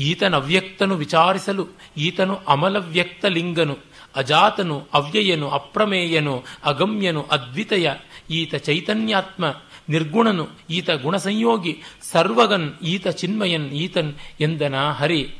ಈತನ 0.00 0.36
ಅವ್ಯಕ್ತನು 0.36 0.94
ವಿಚಾರಿಸಲು, 0.94 1.68
ಈತನು 1.96 2.34
ಅಮಲವ್ಯಕ್ತ 2.48 3.24
ಲಿಂಗನು, 3.24 3.78
ಅಜಾತನು 4.16 4.88
ಅವ್ಯಯನು, 4.92 5.48
ಅಪ್ರಮೇಯನು, 5.48 6.44
ಅಗಮ್ಯನು, 6.64 7.22
ಅದ್ವಿತಯ, 7.22 7.90
ಈತ 8.30 8.54
ಚೈತನ್ಯಾತ್ಮ, 8.54 9.44
ನಿರ್ಗುಣನು, 9.88 10.48
ಈತ 10.70 10.90
ಗುಣಸಂಯೋಗಿ, 10.90 11.82
ಸರ್ವಗನ್, 12.12 12.68
ಈತ 12.82 13.08
ಚಿನ್ಮಯನ್, 13.08 13.68
ಈತನ್ 13.68 14.14
ಎಂದನ 14.40 14.76
ಹರಿ 14.90 15.34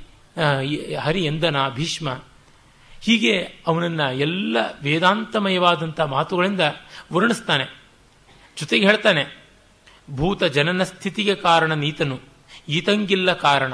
ಹರಿ 1.01 1.25
ಎಂದನ 1.25 1.69
ಭೀಷ್ಮ. 1.69 2.09
ಹೀಗೆ 3.01 3.37
ಅವನನ್ನ 3.67 4.01
ಎಲ್ಲ 4.01 4.57
ವೇದಾಂತಮಯವಾದಂಥ 4.83 6.01
ಮಾತುಗಳಿಂದ 6.01 6.61
ವರ್ಣಿಸ್ತಾನೆ. 7.13 7.67
ಜೊತೆಗೆ 8.59 8.87
ಹೇಳ್ತಾನೆ, 8.87 9.23
ಭೂತ 10.17 10.45
ಜನನ 10.45 10.83
ಸ್ಥಿತಿಗೆ 10.83 11.35
ಕಾರಣ 11.35 11.73
ನೀತನು, 11.75 12.21
ಈತಂಗಿಲ್ಲ 12.69 13.33
ಕಾರಣ. 13.33 13.73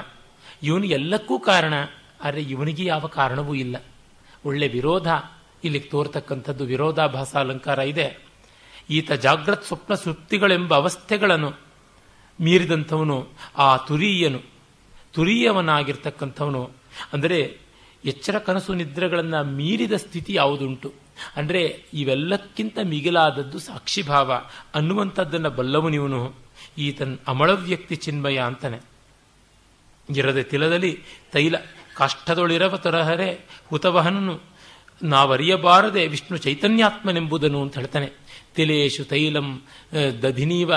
ಇವನು 0.63 0.85
ಎಲ್ಲಕ್ಕೂ 0.85 1.39
ಕಾರಣ, 1.39 1.75
ಆದರೆ 2.23 2.43
ಇವನಿಗೆ 2.43 2.85
ಯಾವ 2.85 3.07
ಕಾರಣವೂ 3.07 3.55
ಇಲ್ಲ. 3.55 3.77
ಒಳ್ಳೆ 4.45 4.69
ವಿರೋಧ, 4.69 5.07
ಇಲ್ಲಿಗೆ 5.65 5.89
ತೋರ್ತಕ್ಕಂಥದ್ದು 5.89 6.65
ವಿರೋಧಾಭಾಸ 6.65 7.37
ಅಲಂಕಾರ 7.37 7.79
ಇದೆ. 7.79 8.19
ಈತ 8.91 9.13
ಜಾಗ್ರತ್ 9.13 9.65
ಸ್ವಪ್ನ 9.65 9.95
ಸುಪ್ತಿಗಳೆಂಬ 9.95 10.75
ಅವಸ್ಥೆಗಳನ್ನು 10.75 11.51
ಮೀರಿದಂಥವನು, 12.41 13.29
ಆ 13.59 13.77
ತುರೀಯನು, 13.77 14.41
ತುರೀಯವನಾಗಿರ್ತಕ್ಕಂಥವನು. 15.13 16.71
ಅಂದರೆ 17.13 17.59
ಎಚ್ಚರ 18.05 18.39
ಕನಸು 18.39 18.75
ನಿದ್ರೆಗಳನ್ನು 18.75 19.45
ಮೀರಿದ 19.45 19.93
ಸ್ಥಿತಿ 19.93 20.33
ಯಾವುದುಂಟು? 20.35 20.93
ಅಂದರೆ 21.37 21.85
ಇವೆಲ್ಲಕ್ಕಿಂತ 21.93 22.79
ಮಿಗಿಲಾದದ್ದು 22.83 23.59
ಸಾಕ್ಷಿಭಾವ 23.59 24.33
ಅನ್ನುವಂಥದ್ದನ್ನು 24.75 25.51
ಬಲ್ಲವನಿವನು. 25.51 26.35
ಈತನ್ 26.79 27.19
ಅಮಳವ್ಯಕ್ತಿ 27.29 27.97
ಚಿನ್ಮಯ 27.97 28.39
ಅಂತಾನೆ. 28.39 28.96
ಇರದೆ 30.11 30.43
ತಿಲದಲ್ಲಿ 30.43 31.03
ತೈಲ 31.33 31.57
ಕಷ್ಟದೊಳಿರವ 31.97 32.77
ತರಹರೆ 32.77 33.41
ಹುತವಹನನು. 33.67 34.41
ನಾವರಿಯಬಾರದೆ 35.03 36.07
ವಿಷ್ಣು 36.07 36.37
ಚೈತನ್ಯಾತ್ಮನೆಂಬುದನ್ನು 36.37 37.63
ಅಂತ 37.63 37.79
ಹೇಳ್ತಾನೆ. 37.79 38.11
ತಿಲೇಶು 38.55 39.05
ತೈಲಂ 39.05 39.63
ದಧಿನೀವ 40.23 40.73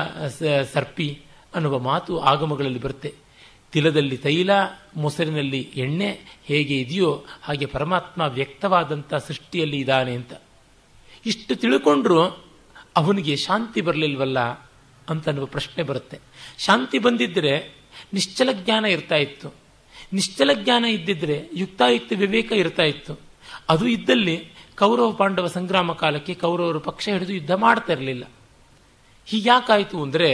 ಸರ್ಪಿ 0.74 1.22
ಅನ್ನುವ 1.56 1.80
ಮಾತು 1.80 2.20
ಆಗಮಗಳಲ್ಲಿ 2.20 2.80
ಬರುತ್ತೆ. 2.80 3.14
ತಿಲದಲ್ಲಿ 3.72 4.18
ತೈಲ, 4.18 4.52
ಮೊಸರಿನಲ್ಲಿ 4.98 5.62
ಎಣ್ಣೆ 5.76 6.42
ಹೇಗೆ 6.46 6.76
ಇದೆಯೋ 6.80 7.26
ಹಾಗೆ 7.44 7.66
ಪರಮಾತ್ಮ 7.66 8.22
ವ್ಯಕ್ತವಾದಂಥ 8.22 9.14
ಸೃಷ್ಟಿಯಲ್ಲಿ 9.14 9.78
ಇದ್ದಾನೆ 9.78 10.14
ಅಂತ. 10.14 10.34
ಇಷ್ಟು 11.26 11.56
ತಿಳ್ಕೊಂಡ್ರು 11.56 12.22
ಅವನಿಗೆ 12.96 13.36
ಶಾಂತಿ 13.36 13.82
ಬರಲಿಲ್ವಲ್ಲ 13.82 14.40
ಅಂತ 15.10 15.28
ಅನ್ನುವ 15.30 15.46
ಪ್ರಶ್ನೆ 15.46 15.84
ಬರುತ್ತೆ. 15.84 16.20
ಶಾಂತಿ 16.58 17.00
ಬಂದಿದ್ದರೆ 17.00 17.79
ನಿಶ್ಚಲ 18.14 18.50
ಜ್ಞಾನ 18.52 18.86
ಇರ್ತಾ 18.86 19.16
ಇತ್ತು. 19.16 19.48
ನಿಶ್ಚಲ 20.14 20.52
ಜ್ಞಾನ 20.54 20.86
ಇದ್ದಿದ್ರೆ 20.86 21.38
ಯುಕ್ತಾಯುಕ್ತ 21.54 22.14
ವಿವೇಕ 22.16 22.52
ಇರ್ತಾ 22.52 22.84
ಇತ್ತು. 22.84 23.14
ಅದು 23.70 23.88
ಇದ್ದಲ್ಲಿ 23.88 24.36
ಕೌರವ 24.76 25.12
ಪಾಂಡವ 25.12 25.48
ಸಂಗ್ರಾಮ 25.48 25.94
ಕಾಲಕ್ಕೆ 25.94 26.34
ಕೌರವರು 26.34 26.80
ಪಕ್ಷ 26.80 27.06
ಹಿಡಿದು 27.10 27.34
ಯುದ್ಧ 27.34 27.54
ಮಾಡ್ತಾ 27.56 27.92
ಇರಲಿಲ್ಲ. 27.94 28.24
ಹೀಗ್ಯಾಕಾಯಿತು 29.28 29.98
ಅಂದರೆ 30.04 30.30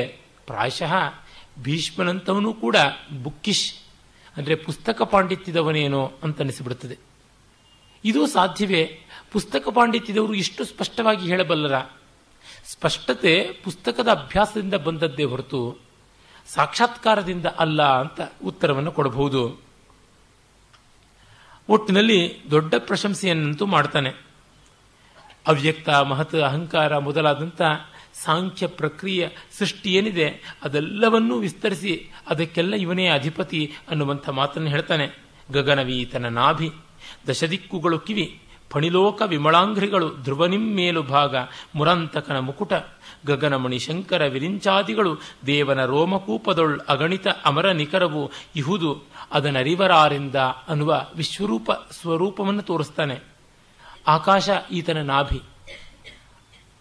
ಪ್ರಾಯಶಃ 0.48 0.94
ಭೀಷ್ಮನಂತವನು 1.60 2.52
ಕೂಡ 2.54 2.78
ಬುಕ್ಕಿಶ್, 3.24 3.68
ಅಂದರೆ 4.36 4.56
ಪುಸ್ತಕ 4.56 5.02
ಪಾಂಡಿತ್ಯದವನೇನೋ 5.02 6.04
ಅಂತ 6.24 6.42
ಅನಿಸಿಬಿಡುತ್ತದೆ 6.42 6.98
ಇದು 8.04 8.22
ಸಾಧ್ಯವೇ? 8.28 8.84
ಪುಸ್ತಕ 9.32 9.68
ಪಾಂಡಿತ್ಯದವರು 9.70 10.34
ಇಷ್ಟು 10.34 10.62
ಸ್ಪಷ್ಟವಾಗಿ 10.66 11.26
ಹೇಳಬಲ್ಲರ? 11.28 11.76
ಸ್ಪಷ್ಟತೆ 12.66 13.34
ಪುಸ್ತಕದ 13.64 14.10
ಅಭ್ಯಾಸದಿಂದ 14.10 14.74
ಬಂದದ್ದೇ 14.74 15.24
ಹೊರತು 15.24 15.62
ಸಾಕ್ಷಾತ್ಕಾರದಿಂದ 16.54 17.46
ಅಲ್ಲ 17.46 17.84
ಅಂತ 17.84 18.22
ಉತ್ತರವನ್ನು 18.46 18.92
ಕೊಡಬಹುದು. 18.92 19.62
ಒಟ್ಟಿನಲ್ಲಿ 21.70 22.42
ದೊಡ್ಡ 22.52 22.74
ಪ್ರಶಂಸೆಯನ್ನಂತೂ 22.78 23.66
ಮಾಡ್ತಾನೆ. 23.66 24.10
ಅವ್ಯಕ್ತ, 25.48 25.90
ಮಹತ್, 25.90 26.36
ಅಹಂಕಾರ 26.36 26.98
ಮೊದಲಾದಂಥ 26.98 27.62
ಸಾಂಖ್ಯ 28.14 28.68
ಪ್ರಕ್ರಿಯೆ 28.68 29.30
ಸೃಷ್ಟಿ 29.58 29.94
ಏನಿದೆ 29.94 30.58
ಅದೆಲ್ಲವನ್ನೂ 30.64 31.38
ವಿಸ್ತರಿಸಿ 31.38 32.12
ಅದಕ್ಕೆಲ್ಲ 32.28 32.76
ಇವನೇ 32.76 33.08
ಅಧಿಪತಿ 33.08 33.74
ಅನ್ನುವಂಥ 33.90 34.30
ಮಾತನ್ನು 34.30 34.70
ಹೇಳ್ತಾನೆ. 34.70 35.10
ಗಗನವೀತನ 35.52 36.26
ನಾಭಿ, 36.26 36.70
ದಶದಿಕ್ಕುಗಳು 37.28 38.00
ಕಿವಿ, 38.00 38.42
ಫಣಿಲೋಕ 38.70 39.22
ವಿಮಳಾಂಘ್ರಿಗಳು 39.26 40.16
ಧ್ರುವನಿಮ್ಮೇಲು 40.24 41.04
ಭಾಗ, 41.04 41.36
ಮುರಂತಕನ 41.76 42.40
ಮುಕುಟ 42.40 42.74
ಗಗನಮಣಿ 43.26 43.80
ಶಂಕರ 43.80 44.26
ವಿರಿಂಚಾದಿಗಳು 44.26 45.18
ದೇವನ 45.46 45.86
ರೋಮಕೂಪದೊಳ್ 45.86 46.82
ಅಗಣಿತ 46.88 47.28
ಅಮರ 47.46 47.72
ನಿಖರವು 47.72 48.32
ಇಹುದು, 48.56 49.04
ಅದನರಿವರಾರಿಂದ 49.32 50.36
ಅನ್ನುವ 50.36 51.08
ವಿಶ್ವರೂಪ 51.16 51.72
ಸ್ವರೂಪವನ್ನು 51.72 52.62
ತೋರಿಸ್ತಾನೆ. 52.62 53.20
ಆಕಾಶ 54.08 54.50
ಈತನ 54.72 54.98
ನಾಭಿ. 54.98 55.42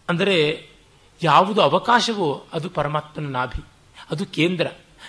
ಅಂದರೆ, 0.08 0.68
ಯಾವುದು 1.22 1.60
ಅವಕಾಶವೋ 1.60 2.46
ಅದು 2.52 2.70
ಪರಮಾತ್ಮನ 2.70 3.26
ನಾಭಿ. 3.26 3.62
ಅದು 4.10 4.26
ಕೇಂದ್ರ. 4.26 4.66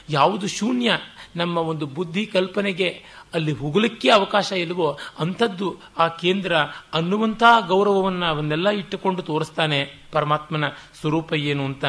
ಯಾವುದು 0.09 0.47
ಶೂನ್ಯ, 0.47 0.97
ನಮ್ಮ 1.35 1.57
ಒಂದು 1.57 1.85
ಬುದ್ಧಿ 1.85 2.25
ಕಲ್ಪನೆಗೆ 2.25 3.03
ಅಲ್ಲಿ 3.35 3.51
ಹುಗುಲಿಕ್ಕೆ 3.51 4.09
ಅವಕಾಶ 4.09 4.51
ಇಲ್ಲವೋ 4.51 4.97
ಅಂಥದ್ದು 5.19 5.77
ಆ 5.97 6.07
ಕೇಂದ್ರ 6.07 6.55
ಅನ್ನುವಂಥ 6.93 7.43
ಗೌರವವನ್ನು 7.67 8.25
ಅವನ್ನೆಲ್ಲ 8.25 8.69
ಇಟ್ಟುಕೊಂಡು 8.69 9.21
ತೋರಿಸ್ತಾನೆ 9.21 10.07
ಪರಮಾತ್ಮನ 10.11 10.63
ಸ್ವರೂಪ 10.99 11.33
ಏನು 11.33 11.65
ಅಂತ. 11.65 11.85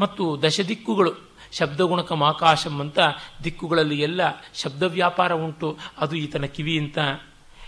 ಮತ್ತು 0.00 0.42
ದಶ 0.42 0.60
ದಿಕ್ಕುಗಳು 0.60 1.12
ಶಬ್ದಗುಣಕ 1.52 2.12
ಆಕಾಶಂ 2.12 2.80
ಅಂತ 2.80 2.98
ದಿಕ್ಕುಗಳಲ್ಲಿ 3.44 4.00
ಎಲ್ಲ 4.00 4.20
ಶಬ್ದ 4.54 4.82
ವ್ಯಾಪಾರ 4.82 5.32
ಉಂಟು, 5.32 5.78
ಅದು 5.98 6.16
ಈತನ 6.16 6.44
ಕಿವಿ 6.44 6.78
ಅಂತ. 6.78 6.98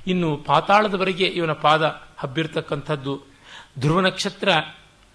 ಇನ್ನು 0.06 0.36
ಪಾತಾಳದವರೆಗೆ 0.36 1.24
ಇವನ 1.24 1.52
ಪಾದ 1.52 2.00
ಹಬ್ಬಿರ್ತಕ್ಕಂಥದ್ದು. 2.16 3.22
ಧ್ರುವ 3.78 4.00
ನಕ್ಷತ್ರ, 4.00 4.48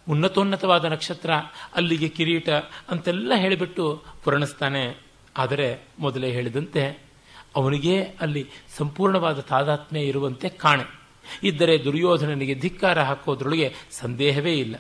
ಉನ್ನತೋನ್ನತವಾದ 0.09 0.85
ನಕ್ಷತ್ರ, 0.85 1.29
ಅಲ್ಲಿಗೆ 1.75 2.09
ಕಿರೀಟ 2.09 2.49
ಅಂತೆಲ್ಲ 2.89 3.33
ಹೇಳಿಬಿಟ್ಟು 3.35 4.03
ಪುರಣಿಸ್ತಾನೆ 4.23 4.97
ಆದರೆ 5.37 5.83
ಮೊದಲೇ 5.99 6.31
ಹೇಳಿದಂತೆ 6.31 7.10
ಅವನಿಗೆ 7.55 8.03
ಅಲ್ಲಿ 8.03 8.49
ಸಂಪೂರ್ಣವಾದ 8.77 9.39
ತಾದಾತ್ಮ್ಯ 9.39 10.01
ಇರುವಂತೆ 10.01 10.49
ಕಾಣೆ. 10.49 11.01
ಇದ್ದರೆ 11.43 11.83
ದುರ್ಯೋಧನನಿಗೆ 11.83 12.55
ಧಿಕ್ಕಾರ 12.55 13.01
ಹಾಕೋದ್ರೊಳಗೆ 13.01 13.73
ಸಂದೇಹವೇ 13.91 14.53
ಇಲ್ಲ. 14.53 14.75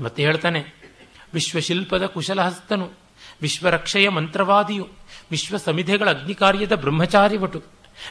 ಮತ್ತೆ 0.00 0.22
ಹೇಳ್ತಾನೆ, 0.22 0.64
ವಿಶ್ವಶಿಲ್ಪದ 1.34 2.06
ಕುಶಲಹಸ್ತನು, 2.06 2.90
ವಿಶ್ವರಕ್ಷೆಯ 3.42 4.08
ಮಂತ್ರವಾದಿಯು 4.08 4.88
ವಿಶ್ವ 5.30 5.56
ಸಮಿಧೆಗಳ 5.56 6.10
ಅಗ್ನಿಕಾರ್ಯದ 6.10 6.72
ಬ್ರಹ್ಮಚಾರಿವಟು, 6.72 7.62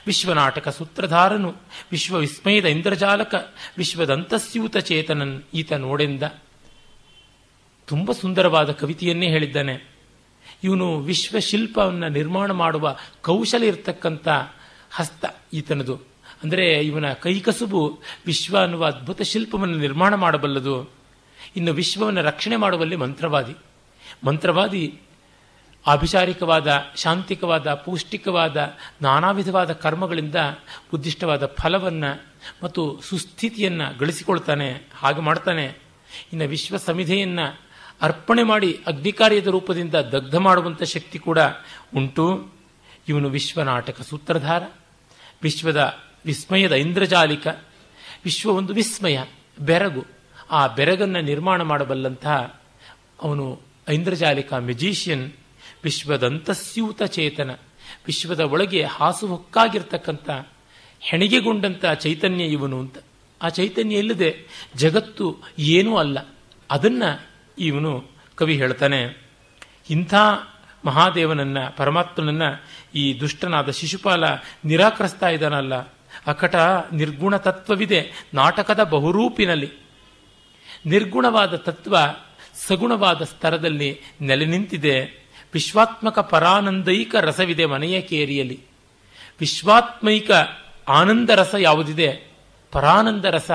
ವಿಶ್ವನಾಟಕ 0.08 0.68
ಸೂತ್ರಧಾರನು 0.68 1.56
ವಿಶ್ವ 1.92 2.18
ವಿಸ್ಮಯದ 2.18 2.66
ಇಂದ್ರಜಾಲಕ, 2.66 3.54
ವಿಶ್ವದಂತಸ್ಯೂತ 3.78 4.78
ಚೇತನನ್ 4.78 5.42
ಈತ 5.54 5.74
ನೋಡೆಂದ. 5.74 6.24
ತುಂಬ 7.88 8.12
ಸುಂದರವಾದ 8.12 8.72
ಕವಿತೆಯನ್ನೇ 8.72 9.28
ಹೇಳಿದ್ದಾನೆ. 9.28 9.99
ಇವನು 10.64 11.00
ವಿಶ್ವಶಿಲ್ಪವನ್ನು 11.00 12.10
ನಿರ್ಮಾಣ 12.10 12.52
ಮಾಡುವ 12.52 12.98
ಕೌಶಲ 13.22 13.64
ಇರತಕ್ಕಂಥ 13.64 14.28
ಹಸ್ತ 14.92 15.26
ಈತನದು. 15.54 15.96
ಅಂದರೆ 16.44 16.80
ಇವನ 16.80 17.14
ಕೈಕಸುಬು 17.14 18.00
ವಿಶ್ವ 18.26 18.60
ಅನ್ನುವ 18.60 18.86
ಅದ್ಭುತ 18.86 19.22
ಶಿಲ್ಪವನ್ನು 19.22 19.78
ನಿರ್ಮಾಣ 19.78 20.16
ಮಾಡಬಲ್ಲದು. 20.16 20.90
ಇನ್ನು 21.56 21.74
ವಿಶ್ವವನ್ನು 21.74 22.22
ರಕ್ಷಣೆ 22.22 22.56
ಮಾಡುವಲ್ಲಿ 22.56 22.96
ಮಂತ್ರವಾದಿ. 22.96 23.56
ಮಂತ್ರವಾದಿ 24.24 25.00
ಆಭಿಚಾರಿಕವಾದ 25.88 26.84
ಶಾಂತಿಕವಾದ, 26.96 27.74
ಪೌಷ್ಟಿಕವಾದ 27.74 28.76
ನಾನಾ 29.02 29.32
ವಿಧವಾದ 29.32 29.72
ಕರ್ಮಗಳಿಂದ 29.72 30.36
ಉದ್ದಿಷ್ಟವಾದ 30.94 31.46
ಫಲವನ್ನು 31.46 32.24
ಮತ್ತು 32.64 33.02
ಸುಸ್ಥಿತಿಯನ್ನು 33.02 33.98
ಗಳಿಸಿಕೊಳ್ತಾನೆ, 33.98 34.90
ಹಾಗೆ 34.96 35.22
ಮಾಡ್ತಾನೆ. 35.22 35.66
ಇನ್ನು 36.34 36.48
ವಿಶ್ವ 36.48 36.78
ಸಮಿಧೆಯನ್ನು 36.78 37.69
ಅರ್ಪಣೆ 38.02 38.44
ಮಾಡಿ 38.44 38.80
ಅಗ್ನಿಕಾರ್ಯದ 38.88 39.48
ರೂಪದಿಂದ 39.48 39.94
ದಗ್ಧ 39.94 40.36
ಮಾಡುವಂಥ 40.36 40.84
ಶಕ್ತಿ 40.84 41.20
ಕೂಡ 41.20 41.40
ಉಂಟು. 41.96 42.52
ಇವನು 43.08 43.30
ವಿಶ್ವನಾಟಕ 43.30 44.02
ಸೂತ್ರಧಾರ, 44.02 44.64
ವಿಶ್ವದ 45.44 45.98
ವಿಸ್ಮಯದ 46.26 46.72
ಇಂದ್ರಜಾಲಿಕ, 46.72 47.48
ವಿಶ್ವ 48.26 48.52
ಒಂದು 48.52 48.74
ವಿಸ್ಮಯ, 48.74 49.20
ಬೆರಗು. 49.60 50.06
ಆ 50.52 50.68
ಬೆರಗನ್ನು 50.68 51.22
ನಿರ್ಮಾಣ 51.22 51.62
ಮಾಡಬಲ್ಲಂತಹ 51.62 52.62
ಅವನು 53.22 53.62
ಐಂದ್ರಜಾಲಿಕ 53.90 54.54
ಮೆಜಿಷಿಯನ್, 54.54 55.32
ವಿಶ್ವದಂತಸ್ಯೂತ 55.84 57.04
ಚೇತನ, 57.04 57.52
ವಿಶ್ವದ 58.08 58.40
ಒಳಗೆ 58.40 58.84
ಹಾಸುಹೊಕ್ಕಾಗಿರ್ತಕ್ಕಂಥ 58.84 60.30
ಹೆಣಿಗೆಗೊಂಡಂಥ 61.00 61.86
ಚೈತನ್ಯ 61.86 62.44
ಇವನು 62.44 62.80
ಅಂತ. 62.80 62.98
ಆ 63.42 63.50
ಚೈತನ್ಯ 63.50 63.98
ಇಲ್ಲದೆ 63.98 64.46
ಜಗತ್ತು 64.76 65.38
ಏನೂ 65.60 65.98
ಅಲ್ಲ. 65.98 66.18
ಅದನ್ನ 66.72 67.04
ಇವನು 67.60 68.04
ಕವಿ 68.36 68.56
ಹೇಳ್ತಾನೆ, 68.56 69.30
ಇಂಥ 69.90 70.14
ಮಹಾದೇವನನ್ನ, 70.86 71.58
ಪರಮಾತ್ಮನನ್ನು 71.78 72.64
ಈ 72.96 73.20
ದುಷ್ಟನಾದ 73.20 73.70
ಶಿಶುಪಾಲ 73.70 74.24
ನಿರಾಕರಿಸ್ತಾ 74.66 75.30
ಇದ್ದಾನಲ್ಲ, 75.30 75.76
ಅಕಟ 76.28 76.56
ನಿರ್ಗುಣ 76.94 77.38
ತತ್ವವಿದೆ 77.38 78.28
ನಾಟಕದ 78.34 78.84
ಬಹುರೂಪಿನಲ್ಲಿ. 78.84 79.72
ನಿರ್ಗುಣವಾದ 80.86 81.56
ತತ್ವ 81.56 81.98
ಸಗುಣವಾದ 82.68 83.22
ಸ್ತರದಲ್ಲಿ 83.22 84.02
ನೆಲೆ 84.22 84.46
ನಿಂತಿದೆ, 84.46 85.28
ವಿಶ್ವಾತ್ಮಕ 85.54 86.20
ಪರಾನಂದೈಕ 86.20 87.16
ರಸವಿದೆ 87.16 87.66
ಮನೆಯ 87.66 88.02
ಕೇರಿಯಲ್ಲಿ. 88.02 88.60
ವಿಶ್ವಾತ್ಮೈಕ 89.40 90.32
ಆನಂದ 90.88 91.30
ರಸ 91.30 91.56
ಯಾವುದಿದೆ? 91.60 92.32
ಪರಾನಂದ 92.72 93.26
ರಸ, 93.26 93.52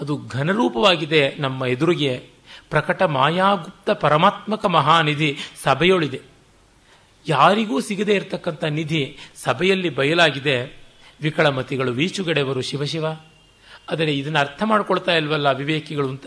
ಅದು 0.00 0.26
ಘನರೂಪವಾಗಿದೆ 0.28 1.34
ನಮ್ಮ 1.38 1.64
ಎದುರಿಗೆ. 1.66 2.37
ಪ್ರಕಟ 2.70 3.02
ಮಾಯಾಗುಪ್ತ 3.02 3.90
ಪರಮಾತ್ಮಕ 3.90 4.66
ಮಹಾನಿಧಿ 4.66 5.38
ಸಭೆಯೊಳಿದೆ. 5.62 6.20
ಯಾರಿಗೂ 7.28 7.80
ಸಿಗದೇ 7.80 8.14
ಇರತಕ್ಕಂಥ 8.14 8.64
ನಿಧಿ 8.64 9.16
ಸಭೆಯಲ್ಲಿ 9.36 9.90
ಬಯಲಾಗಿದೆ. 9.90 10.88
ವಿಕಳಮತಿಗಳು 11.20 11.92
ವೀಚುಗಡೆಯವರು 11.92 12.62
ಶಿವಶಿವ 12.62 13.06
ಆದರೆ 13.90 14.14
ಇದನ್ನು 14.14 14.38
ಅರ್ಥ 14.38 14.62
ಮಾಡ್ಕೊಳ್ತಾ 14.64 15.12
ಇಲ್ವಲ್ಲ 15.12 15.52
ವಿವೇಕಿಗಳು 15.52 16.08
ಅಂತ. 16.08 16.26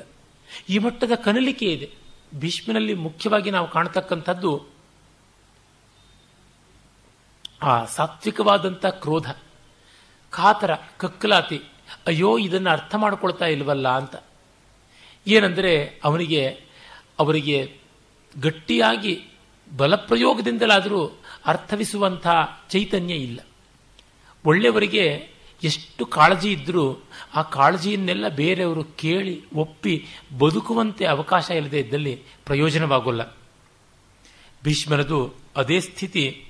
ಈ 0.69 0.77
ಮಟ್ಟದ 0.77 1.11
ಕನಲಿಕೆ 1.15 1.65
ಇದೆ. 1.65 1.91
ಭೀಷ್ಮನಲ್ಲಿ 2.35 2.93
ಮುಖ್ಯವಾಗಿ 2.93 3.51
ನಾವು 3.51 3.71
ಕಾಣತಕ್ಕಂಥದ್ದು 3.71 4.65
ಆ 7.61 7.85
ಸಾತ್ವಿಕವಾದಂಥ 7.85 8.85
ಕ್ರೋಧ, 8.85 9.31
ಕಾತರ, 10.29 10.71
ಕಕ್ಕಲಾತಿ. 10.97 11.61
ಅಯ್ಯೋ, 12.07 12.37
ಇದನ್ನು 12.37 12.69
ಅರ್ಥ 12.69 12.95
ಮಾಡ್ಕೊಳ್ತಾ 12.95 13.45
ಇಲ್ವಲ್ಲ 13.45 13.89
ಅಂತ. 13.89 14.15
ಏನಂದರೆ 15.27 15.99
ಅವನಿಗೆ, 16.03 16.47
ಅವರಿಗೆ 17.19 17.77
ಗಟ್ಟಿಯಾಗಿ 18.41 19.23
ಬಲಪ್ರಯೋಗದಿಂದಲಾದರೂ 19.77 21.21
ಅರ್ಥವಿಸುವಂಥ 21.45 22.27
ಚೈತನ್ಯ 22.69 23.13
ಇಲ್ಲ. 23.13 23.39
ಒಳ್ಳೆಯವರಿಗೆ 24.45 25.29
ಎಷ್ಟು 25.63 26.05
ಕಾಳಜಿ 26.05 26.51
ಇದ್ದರೂ 26.51 27.03
ಆ 27.35 27.41
ಕಾಳಜಿಯನ್ನೆಲ್ಲ 27.41 28.27
ಬೇರೆಯವರು 28.27 28.83
ಕೇಳಿ, 28.83 29.43
ಒಪ್ಪಿ 29.55 30.05
ಬದುಕುವಂತೆ 30.37 31.05
ಅವಕಾಶ 31.05 31.49
ಇಲ್ಲದೆ 31.49 31.79
ಇದ್ದಲ್ಲಿ 31.79 32.23
ಪ್ರಯೋಜನವಾಗೋಲ್ಲ. 32.45 33.37
ಭೀಷ್ಮನದು 34.63 35.33
ಅದೇ 35.55 35.79
ಸ್ಥಿತಿ. 35.79 36.45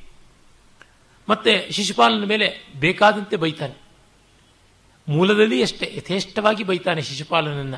ಮತ್ತೆ 1.30 1.72
ಶಿಶುಪಾಲನ 1.72 2.26
ಮೇಲೆ 2.26 2.68
ಬೇಕಾದಂತೆ 2.80 3.36
ಬೈತಾನೆ. 3.36 3.82
ಮೂಲದಲ್ಲಿ 5.08 5.62
ಅಷ್ಟೇ, 5.62 5.94
ಯಥೇಷ್ಟವಾಗಿ 5.98 6.64
ಬೈತಾನೆ 6.64 7.02
ಶಿಶುಪಾಲನನ್ನ. 7.02 7.76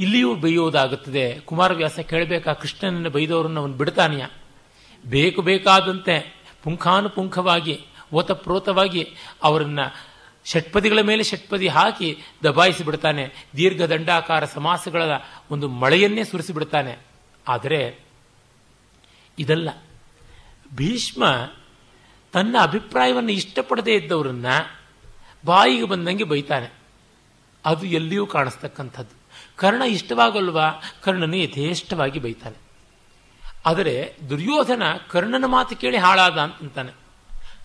ಇಲ್ಲಿಯೂ 0.00 0.34
ಬೈಯೋದಾಗುತ್ತದೆ 0.34 1.40
ಕುಮಾರವ್ಯಾಸ 1.40 1.98
ಕೇಳಬೇಕಾ, 1.98 2.52
ಕೃಷ್ಣನನ್ನು 2.52 3.10
ಬೈದವರನ್ನು 3.10 3.60
ಅವನು 3.60 3.72
ಬಿಡ್ತಾನೆಯ? 3.72 4.26
ಬೇಕು 5.06 5.42
ಬೇಕಾದಂತೆ 5.42 6.42
ಪುಂಖಾನುಪುಂಖವಾಗಿ, 6.62 7.86
ಓತಪ್ರೋತವಾಗಿ 8.12 9.14
ಅವರನ್ನ 9.42 9.78
ಷಟ್ಪದಿಗಳ 10.44 11.00
ಮೇಲೆ 11.00 11.22
ಷಟ್ಪದಿ 11.22 11.68
ಹಾಕಿ 11.68 12.18
ದಬಾಯಿಸಿ 12.44 12.84
ಬಿಡ್ತಾನೆ. 12.84 13.46
ದೀರ್ಘ 13.56 13.82
ದಂಡಾಕಾರ 13.82 14.44
ಸಮಾಸಗಳ 14.44 15.02
ಒಂದು 15.50 15.68
ಮಳೆಯನ್ನೇ 15.68 16.24
ಸುರಿಸಿ 16.24 16.52
ಬಿಡ್ತಾನೆ. 16.52 16.98
ಆದರೆ 17.48 17.98
ಇದಲ್ಲ. 19.38 19.68
ಭೀಷ್ಮ 20.74 21.24
ತನ್ನ 22.32 22.56
ಅಭಿಪ್ರಾಯವನ್ನು 22.60 23.32
ಇಷ್ಟಪಡದೇ 23.32 23.94
ಇದ್ದವರನ್ನ 23.94 24.46
ಬಾಯಿಗೆ 25.44 25.84
ಬಂದಂಗೆ 25.84 26.24
ಬೈತಾನೆ. 26.24 26.72
ಅದು 27.66 27.86
ಎಲ್ಲಿಯೂ 27.86 28.26
ಕಾಣಿಸ್ತಕ್ಕಂಥದ್ದು. 28.26 29.21
ಕರ್ಣ 29.56 29.82
ಇಷ್ಟವಾಗಲ್ವಾ? 29.82 30.70
ಕರ್ಣನು 31.02 31.36
ಯಥೇಷ್ಟವಾಗಿ 31.36 32.18
ಬೈತಾನೆ. 32.18 32.62
ಆದರೆ 33.66 34.16
ದುರ್ಯೋಧನ 34.30 34.82
ಕರ್ಣನ 35.10 35.44
ಮಾತು 35.44 35.76
ಕೇಳಿ 35.76 35.96
ಹಾಳಾದ 35.96 36.38
ಅಂತಾನೆ. 36.38 36.92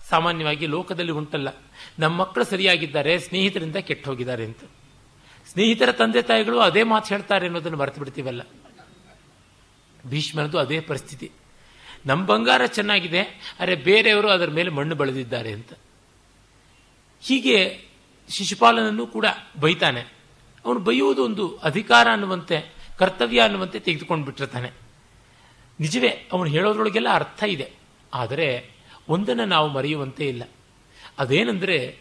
ಸಾಮಾನ್ಯವಾಗಿ 0.08 0.66
ಲೋಕದಲ್ಲಿ 0.66 1.12
ಉಂಟಲ್ಲ. 1.12 1.48
ನಮ್ಮ 1.98 2.16
ಮಕ್ಕಳು 2.16 2.44
ಸರಿಯಾಗಿದ್ದಾರೆ, 2.44 3.18
ಸ್ನೇಹಿತರಿಂದ 3.18 3.76
ಕೆಟ್ಟು 3.76 4.10
ಹೋಗಿದ್ದಾರೆ 4.10 4.44
ಅಂತ. 4.44 4.58
ಸ್ನೇಹಿತರ 5.52 5.92
ತಂದೆ 5.92 6.22
ತಾಯಿಗಳು 6.22 6.58
ಅದೇ 6.58 6.82
ಮಾತು 6.82 7.08
ಹೇಳ್ತಾರೆ 7.08 7.46
ಅನ್ನೋದನ್ನು 7.46 7.78
ಮರೆತು 7.78 7.98
ಬಿಡ್ತೀವಲ್ಲ. 7.98 8.42
ಭೀಷ್ಮನದು 10.06 10.58
ಅದೇ 10.58 10.80
ಪರಿಸ್ಥಿತಿ. 10.80 11.30
ನಮ್ಮ 12.06 12.26
ಬಂಗಾರ 12.26 12.66
ಚೆನ್ನಾಗಿದೆ, 12.66 13.54
ಅರೆ 13.60 13.74
ಬೇರೆಯವರು 13.74 14.30
ಅದರ 14.30 14.50
ಮೇಲೆ 14.50 14.70
ಮಣ್ಣು 14.70 14.94
ಬೆಳೆದಿದ್ದಾರೆ 14.94 15.52
ಅಂತ. 15.52 15.72
ಹೀಗೆ 17.20 17.84
ಶಿಶುಪಾಲನನ್ನು 18.28 19.06
ಕೂಡ 19.06 19.26
ಬೈತಾನೆ. 19.60 20.17
ಅವನು 20.64 20.80
ಬೈಯುವುದು 20.80 21.24
ಒಂದು 21.24 21.56
ಅಧಿಕಾರ 21.56 22.08
ಅನ್ನುವಂತೆ, 22.12 22.74
ಕರ್ತವ್ಯ 22.98 23.40
ಅನ್ನುವಂತೆ 23.40 23.80
ತೆಗೆದುಕೊಂಡು 23.80 24.24
ಬಿಟ್ಟಿರ್ತಾನೆ 24.24 24.70
ನಿಜವೇ, 25.80 26.08
ಅವನು 26.08 26.50
ಹೇಳೋದ್ರೊಳಗೆಲ್ಲ 26.50 27.08
ಅರ್ಥ 27.12 27.44
ಇದೆ. 27.48 27.72
ಆದರೆ 28.14 28.70
ಒಂದನ್ನು 29.08 29.44
ನಾವು 29.44 29.68
ಮರೆಯುವಂತೆ 29.68 30.28
ಇಲ್ಲ. 30.28 30.42
ಅದೇನೆಂದರೆ, 31.18 31.98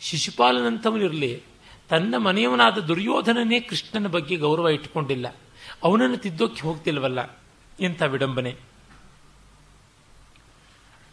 ಶಿಶುಪಾಲನಂಥವನಿರಲಿ, 0.00 1.42
ತನ್ನ 1.88 2.16
ಮನೆಯವನಾದ 2.16 2.78
ದುರ್ಯೋಧನನೇ 2.78 3.60
ಕೃಷ್ಣನ 3.60 4.06
ಬಗ್ಗೆ 4.06 4.36
ಗೌರವ 4.36 4.68
ಇಟ್ಟುಕೊಂಡಿಲ್ಲ. 4.68 5.36
ಅವನನ್ನು 5.82 6.16
ತಿದ್ದೋಕ್ಕೆ 6.16 6.62
ಹೋಗ್ತಿಲ್ವಲ್ಲ? 6.62 7.40
ಎಂಥ 7.80 8.02
ವಿಡಂಬನೆ. 8.02 8.56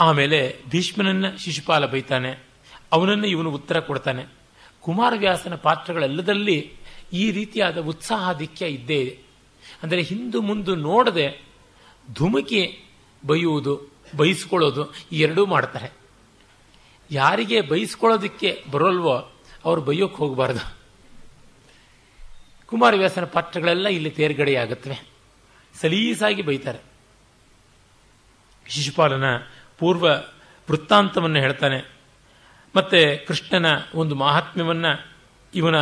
ಆಮೇಲೆ 0.01 0.60
ಭೀಷ್ಮನನ್ನ 0.69 1.36
ಶಿಶುಪಾಲ 1.36 1.86
ಬೈತಾನೆ. 1.86 2.43
ಅವನನ್ನು 2.91 3.27
ಇವನು 3.27 3.51
ಉತ್ತರ 3.51 3.79
ಕೊಡ್ತಾನೆ. 3.79 4.38
ಕುಮಾರವ್ಯಾಸನ 4.82 5.56
ಪಾತ್ರಗಳೆಲ್ಲದಲ್ಲಿ 5.56 6.74
ಈ 7.13 7.32
ರೀತಿಯಾದ 7.32 7.78
ಉತ್ಸಾಹಾಧಿಕ್ಯ 7.78 8.65
ಇದ್ದೇ 8.65 9.02
ಇದೆ. 9.02 9.30
ಅಂದರೆ 9.84 10.02
ಹಿಂದು 10.02 10.42
ಮುಂದು 10.42 10.76
ನೋಡದೆ 10.76 11.46
ಧುಮುಕಿ 12.13 12.89
ಬೈಯುವುದು 13.26 13.94
ಬಯಸ್ಕೊಳ್ಳೋದು 14.18 14.94
ಈ 15.12 15.20
ಎರಡೂ 15.20 15.46
ಮಾಡ್ತಾರೆ. 15.46 15.92
ಯಾರಿಗೆ 17.12 17.62
ಬೈಸ್ಕೊಳ್ಳೋದಕ್ಕೆ 17.62 18.63
ಬರೋಲ್ವೋ 18.72 19.32
ಅವರು 19.65 19.82
ಬೈಯೋಕ್ಕೆ 19.82 20.18
ಹೋಗಬಾರ್ದು. 20.18 20.78
ಕುಮಾರವ್ಯಾಸನ 22.65 23.26
ಪಾತ್ರಗಳೆಲ್ಲ 23.26 23.88
ಇಲ್ಲಿ 23.88 24.10
ತೇರ್ಗಡೆಯಾಗುತ್ತವೆ. 24.10 25.10
ಸಲೀಸಾಗಿ 25.82 26.42
ಬೈತಾರೆ. 26.42 26.80
ಶಿಶುಪಾಲನ 28.68 29.24
ಪೂರ್ವ 29.78 30.08
ವೃತ್ತಾಂತವನ್ನು 30.70 31.39
ಹೇಳ್ತಾನೆ. 31.39 31.98
ಮತ್ತೆ 32.75 33.17
ಕೃಷ್ಣನ 33.17 33.65
ಒಂದು 33.95 34.15
ಮಹಾತ್ಮ್ಯವನ್ನ, 34.15 34.86
ಇವನ 35.55 35.75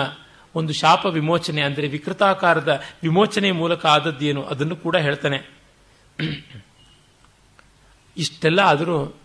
ಒಂದು 0.56 0.74
ಶಾಪ 0.74 1.06
ವಿಮೋಚನೆ 1.06 1.62
ಅಂದರೆ 1.62 1.88
ವಿಕೃತಾಕಾರದ 1.88 2.82
ವಿಮೋಚನೆ 3.04 3.52
ಮೂಲಕ 3.52 3.86
ಆದದ್ದೇನು 3.86 4.44
ಅದನ್ನು 4.44 4.76
ಕೂಡ 4.76 4.96
ಹೇಳ್ತಾನೆ. 4.96 5.58
ಇಷ್ಟೆಲ್ಲ 8.18 8.60
ಆದರೂ 8.60 9.18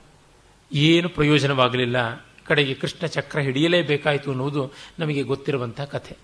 ಏನು 0.73 1.09
ಪ್ರಯೋಜನವಾಗಲಿಲ್ಲ. 1.09 2.27
ಕಡೆಗೆ 2.45 2.75
ಕೃಷ್ಣ 2.75 3.07
ಚಕ್ರ 3.07 3.41
ಹಿಡಿಯಲೇಬೇಕಾಯಿತು 3.41 4.31
ಅನ್ನುವುದು 4.31 4.73
ನಮಗೆ 4.99 5.23
ಗೊತ್ತಿರುವಂಥ 5.23 5.81
ಕಥೆ. 5.81 6.17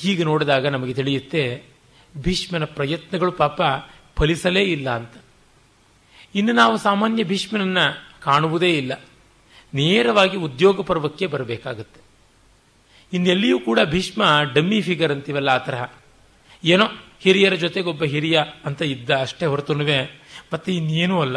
ಹೀಗೆ 0.00 0.24
ನೋಡಿದಾಗ 0.24 0.66
ನಮಗೆ 0.66 0.94
ತಿಳಿಯುತ್ತೆ, 0.94 1.62
ಭೀಷ್ಮನ 2.16 2.64
ಪ್ರಯತ್ನಗಳು 2.64 3.32
ಪಾಪ 3.32 3.62
ಫಲಿಸಲೇ 4.16 4.62
ಇಲ್ಲ 4.62 4.90
ಅಂತ. 4.90 5.12
ಇನ್ನು 6.34 6.52
ನಾವು 6.52 6.76
ಸಾಮಾನ್ಯ 6.76 7.24
ಭೀಷ್ಮನನ್ನು 7.24 8.20
ಕಾಣುವುದೇ 8.22 8.78
ಇಲ್ಲ. 8.78 9.00
ನೇರವಾಗಿ 9.74 10.36
ಉದ್ಯೋಗ 10.36 10.82
ಪರ್ವಕ್ಕೆ 10.82 11.26
ಬರಬೇಕಾಗುತ್ತೆ. 11.26 12.00
ಇನ್ನೆಲ್ಲಿಯೂ 13.12 13.60
ಕೂಡ 13.60 13.80
ಭೀಷ್ಮ 13.84 14.22
ಡಮ್ಮಿ 14.54 14.82
ಫಿಗರ್ 14.82 15.12
ಅಂತೀವಲ್ಲ 15.12 15.48
ಆ 15.48 15.58
ತರಹ. 15.58 15.84
ಏನೋ 16.64 16.84
ಹಿರಿಯರ 17.20 17.54
ಜೊತೆಗೊಬ್ಬ 17.54 18.04
ಹಿರಿಯ 18.04 18.42
ಅಂತ 18.64 18.82
ಇದ್ದ 18.82 19.10
ಅಷ್ಟೇ 19.10 19.46
ಹೊರತುನುವೆ 19.46 20.22
ಮತ್ತೆ 20.52 20.76
ಇನ್ನೇನೂ 20.76 21.20
ಅಲ್ಲ. 21.20 21.36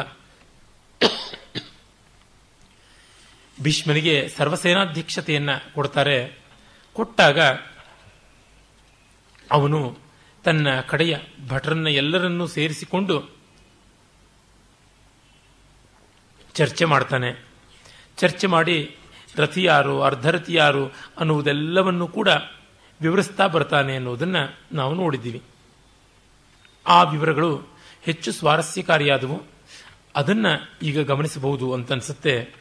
ಭೀಷ್ಮನಿಗೆ 3.61 4.29
ಸರ್ವಸೇನಾಧ್ಯಕ್ಷತೆಯನ್ನ 4.29 5.49
ಕೊಡ್ತಾರೆ. 5.73 6.39
ಕೊಟ್ಟಾಗ 6.93 7.39
ಅವನು 9.51 9.97
ತನ್ನ 10.43 10.79
ಕಡೆಯ 10.79 11.17
ಭಟರನ್ನ 11.47 11.87
ಎಲ್ಲರನ್ನೂ 11.87 12.47
ಸೇರಿಸಿಕೊಂಡು 12.47 13.35
ಚರ್ಚೆ 16.53 16.85
ಮಾಡ್ತಾನೆ. 16.85 17.50
ಚರ್ಚೆ 18.17 18.47
ಮಾಡಿ 18.47 18.95
ರಥಿ 19.35 19.63
ಯಾರು 19.63 20.01
ಅರ್ಧರಥಿ 20.01 20.53
ಯಾರು 20.53 20.85
ಅನ್ನುವುದೆಲ್ಲವನ್ನು 21.17 22.07
ಕೂಡ 22.07 22.27
ವಿವರಿಸ್ತಾ 23.01 23.47
ಬರ್ತಾನೆ 23.47 23.95
ಅನ್ನೋದನ್ನು 23.95 24.57
ನಾವು 24.75 24.93
ನೋಡಿದ್ದೀವಿ. 24.93 25.43
ಆ 26.87 27.03
ವಿವರಗಳು 27.03 27.67
ಹೆಚ್ಚು 28.01 28.31
ಸ್ವಾರಸ್ಯಕಾರಿಯಾದವು. 28.31 29.43
ಅದನ್ನ 30.15 30.45
ಈಗ 30.81 30.99
ಗಮನಿಸಬಹುದು 30.99 31.73
ಅಂತ 31.73 31.91
ಅನ್ಸುತ್ತೆ 31.91 32.55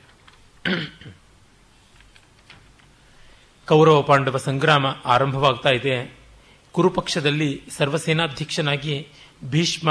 ಕೌರವ 3.66 4.02
ಪಾಂಡವ 4.02 4.36
ಸಂಗ್ರಾಮ 4.36 4.86
ಆರಂಭವಾಗ್ತಾ 4.86 5.68
ಇದೆ. 5.68 6.18
ಕುರುಪಕ್ಷದಲ್ಲಿ 6.72 7.62
ಸರ್ವಸೇನಾಧ್ಯಕ್ಷನಾಗಿ 7.70 9.08
ಭೀಷ್ಮ 9.44 9.90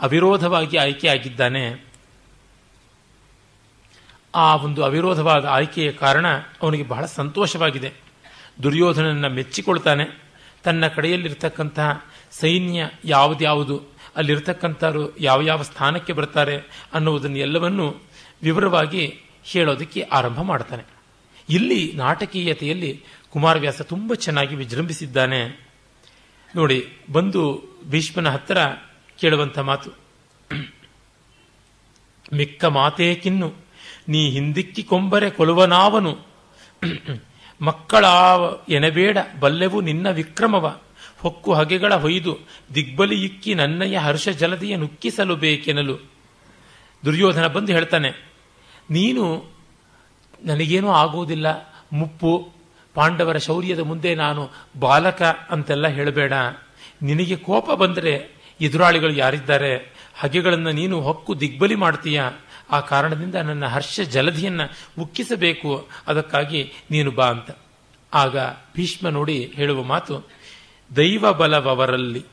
ಅವಿರೋಧವಾಗಿ 0.00 0.76
ಆಯ್ಕೆಯಾಗಿದ್ದಾನೆ. 0.76 1.89
ಆ 4.34 4.56
ಒಂದು 4.56 4.84
ಅವಿರೋಧವಾದ 4.84 5.44
ಆಯ್ಕೆಯ 5.44 5.92
ಕಾರಣ 5.92 6.26
ಅವನಿಗೆ 6.62 6.82
ಬಹಳ 6.82 7.06
ಸಂತೋಷವಾಗಿದೆ. 7.06 7.92
ದುರ್ಯೋಧನನ್ನ 8.62 9.26
ಮೆಚ್ಚಿಕೊಳ್ತಾನೆ. 9.26 10.22
ತನ್ನ 10.64 10.86
ಕಡೆಯಲ್ಲಿರ್ತಕ್ಕಂತಹ 10.86 12.04
ಸೈನ್ಯ 12.30 12.90
ಯಾವುದ್ಯಾವುದು, 13.04 13.82
ಅಲ್ಲಿರ್ತಕ್ಕಂಥವ್ರು 14.16 15.18
ಯಾವ 15.18 15.40
ಯಾವ 15.40 15.62
ಸ್ಥಾನಕ್ಕೆ 15.62 16.12
ಬರ್ತಾರೆ 16.12 16.86
ಅನ್ನುವುದನ್ನು 16.94 17.38
ಎಲ್ಲವನ್ನೂ 17.38 17.94
ವಿವರವಾಗಿ 18.42 19.20
ಹೇಳೋದಕ್ಕೆ 19.44 20.02
ಆರಂಭ 20.02 20.40
ಮಾಡ್ತಾನೆ. 20.42 20.82
ಇಲ್ಲಿ 21.48 21.92
ನಾಟಕೀಯತೆಯಲ್ಲಿ 21.94 23.04
ಕುಮಾರವ್ಯಾಸ 23.30 23.82
ತುಂಬ 23.82 24.14
ಚೆನ್ನಾಗಿ 24.14 24.54
ವಿಜೃಂಭಿಸಿದ್ದಾನೆ. 24.54 25.68
ನೋಡಿ, 26.56 26.92
ಬಂದು 27.12 27.62
ಭೀಷ್ಮನ 27.90 28.28
ಹತ್ತಿರ 28.28 28.58
ಕೇಳುವಂಥ 29.18 29.58
ಮಾತು. 29.58 29.90
ಮಿಕ್ಕ 32.32 32.64
ಮಾತೇಕಿನ್ನು 32.64 33.69
ನೀ 34.08 34.20
ಹಿಂದಿಕ್ಕಿ 34.30 34.82
ಕೊಂಬರೆ 34.82 35.30
ಕೊಲುವನಾವನು. 35.30 36.12
ಮಕ್ಕಳಾವ 37.60 38.42
ಎನಬೇಡ 38.68 39.18
ಬಲ್ಲೆವು 39.40 39.78
ನಿನ್ನ 39.80 40.06
ವಿಕ್ರಮವ. 40.10 40.66
ಹೊಕ್ಕು 41.20 41.50
ಹಗೆಗಳ 41.52 41.92
ಹೊಯ್ದು, 41.94 42.32
ದಿಗ್ಬಲಿ 42.74 43.16
ಇಕ್ಕಿ 43.24 43.52
ನನ್ನಯ್ಯ 43.54 43.98
ಹರ್ಷ 43.98 44.28
ಜಲದಿಯ 44.28 44.74
ನುಕ್ಕಿಸಲು 44.76 45.36
ಬೇಕೆನಲು. 45.36 45.96
ದುರ್ಯೋಧನ 47.02 47.46
ಬಂದು 47.46 47.72
ಹೇಳ್ತಾನೆ, 47.72 48.10
ನೀನು 48.90 49.24
ನನಗೇನೂ 50.44 50.90
ಆಗುವುದಿಲ್ಲ, 50.92 51.46
ಮುಪ್ಪು, 51.92 52.32
ಪಾಂಡವರ 52.94 53.38
ಶೌರ್ಯದ 53.38 53.78
ಮುಂದೆ 53.80 54.10
ನಾನು 54.14 54.42
ಬಾಲಕ 54.80 55.22
ಅಂತೆಲ್ಲ 55.50 55.86
ಹೇಳಬೇಡ. 55.88 56.32
ನಿನಗೆ 57.02 57.36
ಕೋಪ 57.36 57.70
ಬಂದರೆ 57.70 58.14
ಎದುರಾಳಿಗಳು 58.60 59.12
ಯಾರಿದ್ದಾರೆ? 59.12 59.72
ಹಗೆಗಳನ್ನು 60.14 60.70
ನೀನು 60.70 60.96
ಹೊಕ್ಕು 61.00 61.32
ದಿಗ್ಬಲಿ 61.40 61.74
ಮಾಡ್ತೀಯ? 61.74 62.20
ಆ 62.70 62.80
ಕಾರಣದಿಂದ 62.80 63.34
ನನ್ನ 63.34 63.66
ಹರ್ಷ 63.66 64.00
ಜಲಧಿಯನ್ನು 64.00 65.02
ಉಕ್ಕಿಸಬೇಕು, 65.02 65.88
ಅದಕ್ಕಾಗಿ 66.06 66.72
ನೀನು 66.90 67.10
ಬಾ 67.10 67.26
ಅಂತ. 67.26 67.50
ಆಗ 68.14 68.38
ಭೀಷ್ಮ 68.76 69.08
ನೋಡಿ 69.08 69.52
ಹೇಳುವ 69.54 69.82
ಮಾತು, 69.82 70.28
ದೈವ 70.96 71.32
ಬಲವರಲ್ಲಿ 71.32 72.24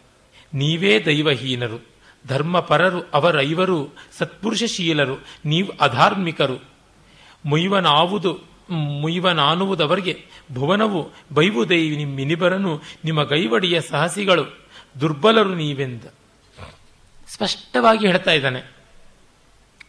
ನೀವೇ 0.54 1.00
ದೈವಹೀನರು. 1.00 1.86
ಧರ್ಮಪರರು 2.28 3.02
ಅವರೈವರು 3.14 3.94
ಸತ್ಪುರುಷಶೀಲರು, 4.18 5.18
ನೀವು 5.46 5.78
ಅಧಾರ್ಮಿಕರು. 5.78 6.58
ಮುಯ್ವನಾವುದು, 7.46 8.40
ಮುಯ್ವನಾನುವುದವರಿಗೆ 9.02 10.26
ಭುವನವು 10.54 11.12
ಬೈವು 11.34 11.70
ದೈವಿ 11.70 11.98
ನಿಮ್ಮಿನಿಬರನು 11.98 12.82
ನಿಮ್ಮ 13.06 13.24
ಗೈವಡಿಯ 13.24 13.82
ಸಾಹಸಿಗಳು. 13.82 14.68
ದುರ್ಬಲರು 15.02 15.56
ನೀವೆಂದ. 15.56 16.04
ಸ್ಪಷ್ಟವಾಗಿ 17.28 18.08
ಹೇಳ್ತಾ 18.08 18.32
ಇದ್ದಾನೆ. 18.32 18.77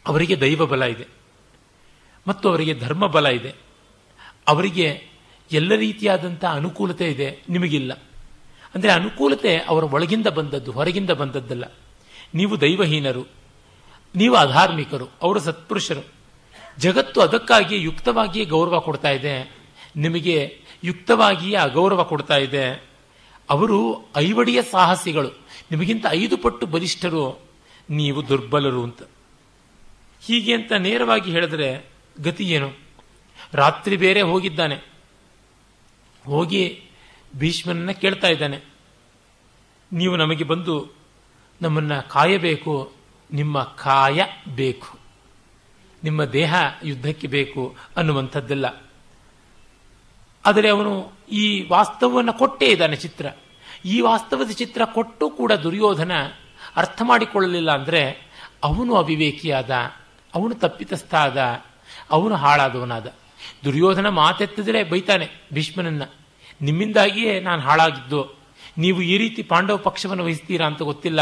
ಅವರಿಗೆ 0.08 0.40
ದೈವ 0.40 0.66
ಬಲ 0.66 0.82
ಇದೆ. 0.82 1.06
ಮತ್ತು 2.28 2.48
ಅವರಿಗೆ 2.48 2.74
ಧರ್ಮ 2.74 3.06
ಬಲ 3.06 3.26
ಇದೆ. 3.26 3.54
ಅವರಿಗೆ 4.48 5.08
ಎಲ್ಲ 5.52 5.74
ರೀತಿಯಾದಂಥ 5.74 6.44
ಅನುಕೂಲತೆ 6.44 7.10
ಇದೆ. 7.10 7.42
ನಿಮಗಿಲ್ಲ. 7.48 7.92
ಅಂದರೆ 8.74 8.90
ಅನುಕೂಲತೆ 8.90 9.58
ಅವರ 9.58 9.84
ಒಳಗಿಂದ 9.84 10.26
ಬಂದದ್ದು, 10.26 10.72
ಹೊರಗಿಂದ 10.72 11.10
ಬಂದದ್ದಲ್ಲ. 11.10 11.64
ನೀವು 12.34 12.60
ದೈವಹೀನರು. 12.60 13.26
ನೀವು 14.16 14.36
ಅಧಾರ್ಮಿಕರು. 14.36 15.08
ಅವರು 15.22 15.40
ಸತ್ಪುರುಷರು. 15.40 16.06
ಜಗತ್ತು 16.78 17.20
ಅದಕ್ಕಾಗಿ 17.20 17.80
ಯುಕ್ತವಾಗಿಯೇ 17.80 18.44
ಗೌರವ 18.44 18.80
ಕೊಡ್ತಾ 18.80 19.10
ಇದೆ. 19.10 19.56
ನಿಮಗೆ 19.96 20.60
ಯುಕ್ತವಾಗಿಯೇ 20.84 21.56
ಅಗೌರವ 21.56 22.04
ಕೊಡ್ತಾ 22.04 22.36
ಇದೆ. 22.36 22.88
ಅವರು 23.50 24.08
ಐವಡಿಯ 24.16 24.62
ಸಾಹಸಿಗಳು. 24.62 25.28
ನಿಮಗಿಂತ 25.70 26.06
ಐದು 26.10 26.36
ಪಟ್ಟು 26.36 26.66
ಬಲಿಷ್ಠರು. 26.66 27.40
ನೀವು 27.90 28.28
ದುರ್ಬಲರು 28.28 28.82
ಅಂತ. 28.82 29.02
ಹೀಗೆ 30.20 30.54
ಅಂತ 30.54 30.72
ನೇರವಾಗಿ 30.72 31.30
ಹೇಳಿದ್ರೆ 31.30 31.86
ಗತಿ 32.20 32.44
ಏನು? 32.44 32.72
ರಾತ್ರಿ 33.52 33.96
ಬೇರೆ 33.96 34.22
ಹೋಗಿದ್ದಾನೆ. 34.22 34.74
ಹೋಗಿ 36.26 36.82
ಭೀಷ್ಮನನ್ನ 37.36 37.90
ಕೇಳ್ತಾ 37.90 38.28
ಇದ್ದಾನೆ. 38.28 38.60
ನೀವು 39.92 40.16
ನಮಗೆ 40.16 40.44
ಬಂದು 40.44 40.98
ನಮ್ಮನ್ನ 41.62 42.00
ಕಾಯಬೇಕು, 42.00 42.92
ನಿಮ್ಮ 43.32 43.62
ಕಾಯ 43.62 44.24
ಬೇಕು. 44.54 44.98
ನಿಮ್ಮ 46.04 46.24
ದೇಹ 46.24 46.54
ಯುದ್ಧಕ್ಕೆ 46.84 47.26
ಬೇಕು 47.26 47.76
ಅನ್ನುವಂಥದ್ದೆಲ್ಲ. 47.96 48.82
ಆದರೆ 50.46 50.68
ಅವನು 50.68 51.12
ಈ 51.30 51.68
ವಾಸ್ತವವನ್ನು 51.68 52.32
ಕೊಟ್ಟೇ 52.32 52.66
ಇದ್ದಾನೆ 52.66 52.96
ಚಿತ್ರ. 52.96 53.26
ಈ 53.84 54.00
ವಾಸ್ತವದ 54.00 54.50
ಚಿತ್ರ 54.50 54.82
ಕೊಟ್ಟು 54.84 55.30
ಕೂಡ 55.30 55.52
ದುರ್ಯೋಧನ 55.52 56.12
ಅರ್ಥ 56.76 57.02
ಮಾಡಿಕೊಳ್ಳಲಿಲ್ಲ 57.04 57.70
ಅಂದರೆ 57.70 58.10
ಅವನು 58.62 58.94
ಅವಿವೇಕಿಯಾದ 58.94 59.70
ಅವನು 60.34 60.54
ತಪ್ಪಿತಸ್ಥ 60.54 61.14
ಆದ 61.14 61.38
ಅವನು 62.10 62.34
ಹಾಳಾದವನಾದ. 62.34 63.06
ದುರ್ಯೋಧನ 63.64 64.08
ಮಾತೆತ್ತಿದ್ರೆ 64.08 64.84
ಬೈತಾನೆ, 64.84 65.26
ಭೀಷ್ಮನನ್ನ, 65.52 66.02
ನಿಮ್ಮಿಂದಾಗಿಯೇ 66.62 67.40
ನಾನು 67.40 67.62
ಹಾಳಾಗಿದ್ದು, 67.62 68.20
ನೀವು 68.78 69.02
ಈ 69.02 69.18
ರೀತಿ 69.18 69.42
ಪಾಂಡವ 69.42 69.76
ಪಕ್ಷವನ್ನು 69.76 70.24
ವಹಿಸ್ತೀರಾ 70.24 70.66
ಅಂತ 70.66 70.82
ಗೊತ್ತಿಲ್ಲ, 70.82 71.20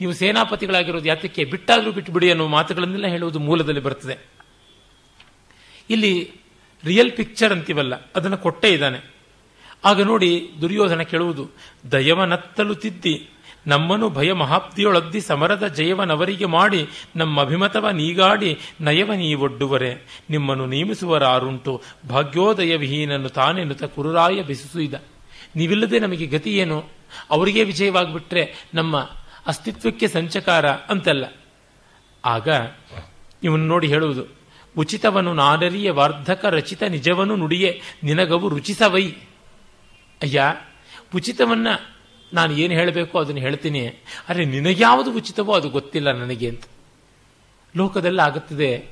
ನೀವು 0.00 0.12
ಸೇನಾಪತಿಗಳಾಗಿರೋದು 0.12 1.08
ಯಾತಕ್ಕೆ, 1.08 1.44
ಬಿಟ್ಟಾದರೂ 1.44 1.92
ಬಿಟ್ಟುಬಿಡಿ 1.92 2.30
ಅನ್ನೋ 2.30 2.48
ಮಾತುಗಳನ್ನೆಲ್ಲ 2.48 3.06
ಹೇಳುವುದು 3.06 3.38
ಮೂಲದಲ್ಲಿ 3.38 3.80
ಬರ್ತದೆ. 3.80 4.16
ಇಲ್ಲಿ 5.90 6.12
ರಿಯಲ್ 6.84 7.12
ಪಿಕ್ಚರ್ 7.12 7.52
ಅಂತೀವಲ್ಲ, 7.52 7.94
ಅದನ್ನು 8.16 8.38
ಕೊಟ್ಟೇ 8.38 8.68
ಇದ್ದಾನೆ. 8.68 9.00
ಆಗ 9.84 10.02
ನೋಡಿ 10.02 10.50
ದುರ್ಯೋಧನ 10.60 11.02
ಕೇಳುವುದು 11.02 11.50
ದಯವನತ್ತಲು 11.92 12.74
ತಿದ್ದಿ 12.74 13.14
ನಮ್ಮನು 13.66 14.10
ಭಯ 14.10 14.32
ಮಹಾಬ್ದಿಯೊಳದ್ದಿ 14.32 15.20
ಸಮರದ 15.20 15.66
ಜಯವನವರಿಗೆ 15.66 16.44
ಮಾಡಿ 16.44 16.86
ನಮ್ಮ 17.16 17.40
ಅಭಿಮತವ 17.40 17.90
ನೀಗಾಡಿ 17.90 18.58
ನಯವ 18.80 19.12
ನೀವೊಡ್ಡುವರೆ 19.12 20.22
ನಿಮ್ಮನ್ನು 20.30 20.66
ನೇಮಿಸುವರಾರುಂಟು 20.66 21.82
ಭಾಗ್ಯೋದಯ 22.08 22.76
ವಿಹೀನನ್ನು 22.76 23.28
ತಾನೆನ್ನುತ್ತ 23.28 23.84
ಕುರುರಾಯ 23.84 24.42
ಬಿಸಿಸುಯಿದ 24.42 24.94
ನೀವಿಲ್ಲದೆ 25.56 25.98
ನಮಗೆ 25.98 26.26
ಗತಿ 26.26 26.58
ಏನು? 26.58 26.84
ಅವರಿಗೆ 27.30 27.64
ವಿಜಯವಾಗಿಬಿಟ್ರೆ 27.64 28.54
ನಮ್ಮ 28.74 28.96
ಅಸ್ತಿತ್ವಕ್ಕೆ 29.46 30.08
ಸಂಚಕಾರ 30.08 30.66
ಅಂತಲ್ಲ. 30.66 31.24
ಆಗ 32.24 32.48
ಇವನು 33.42 33.64
ನೋಡಿ 33.66 33.86
ಹೇಳುವುದು, 33.86 34.24
ಉಚಿತವನು 34.76 35.34
ನಾನರಿಯ 35.34 35.90
ವಾರ್ಧಕ 35.90 36.44
ರಚಿತ 36.44 36.82
ನಿಜವನು 36.82 37.36
ನುಡಿಯೇ, 37.36 37.80
ನಿನಗವು 38.02 38.48
ರುಚಿಸವೈ. 38.48 39.06
ಅಯ್ಯ, 40.22 40.42
ಉಚಿತವನ್ನ 41.14 41.68
ನಾನು 42.32 42.52
ಏನು 42.52 42.74
ಹೇಳಬೇಕು 42.74 43.18
ಅದನ್ನು 43.18 43.40
ಹೇಳ್ತೀನಿ. 43.40 43.86
ಆದರೆ 44.28 44.44
ನಿನಗ್ಯಾವುದು 44.44 45.12
ಉಚಿತವೋ 45.12 45.52
ಅದು 45.52 45.68
ಗೊತ್ತಿಲ್ಲ 45.68 46.12
ನನಗೆ 46.12 46.48
ಅಂತ. 46.48 46.64
ಲೋಕದಲ್ಲಿ 47.76 48.22
ಆಗುತ್ತದೆ. 48.22 48.88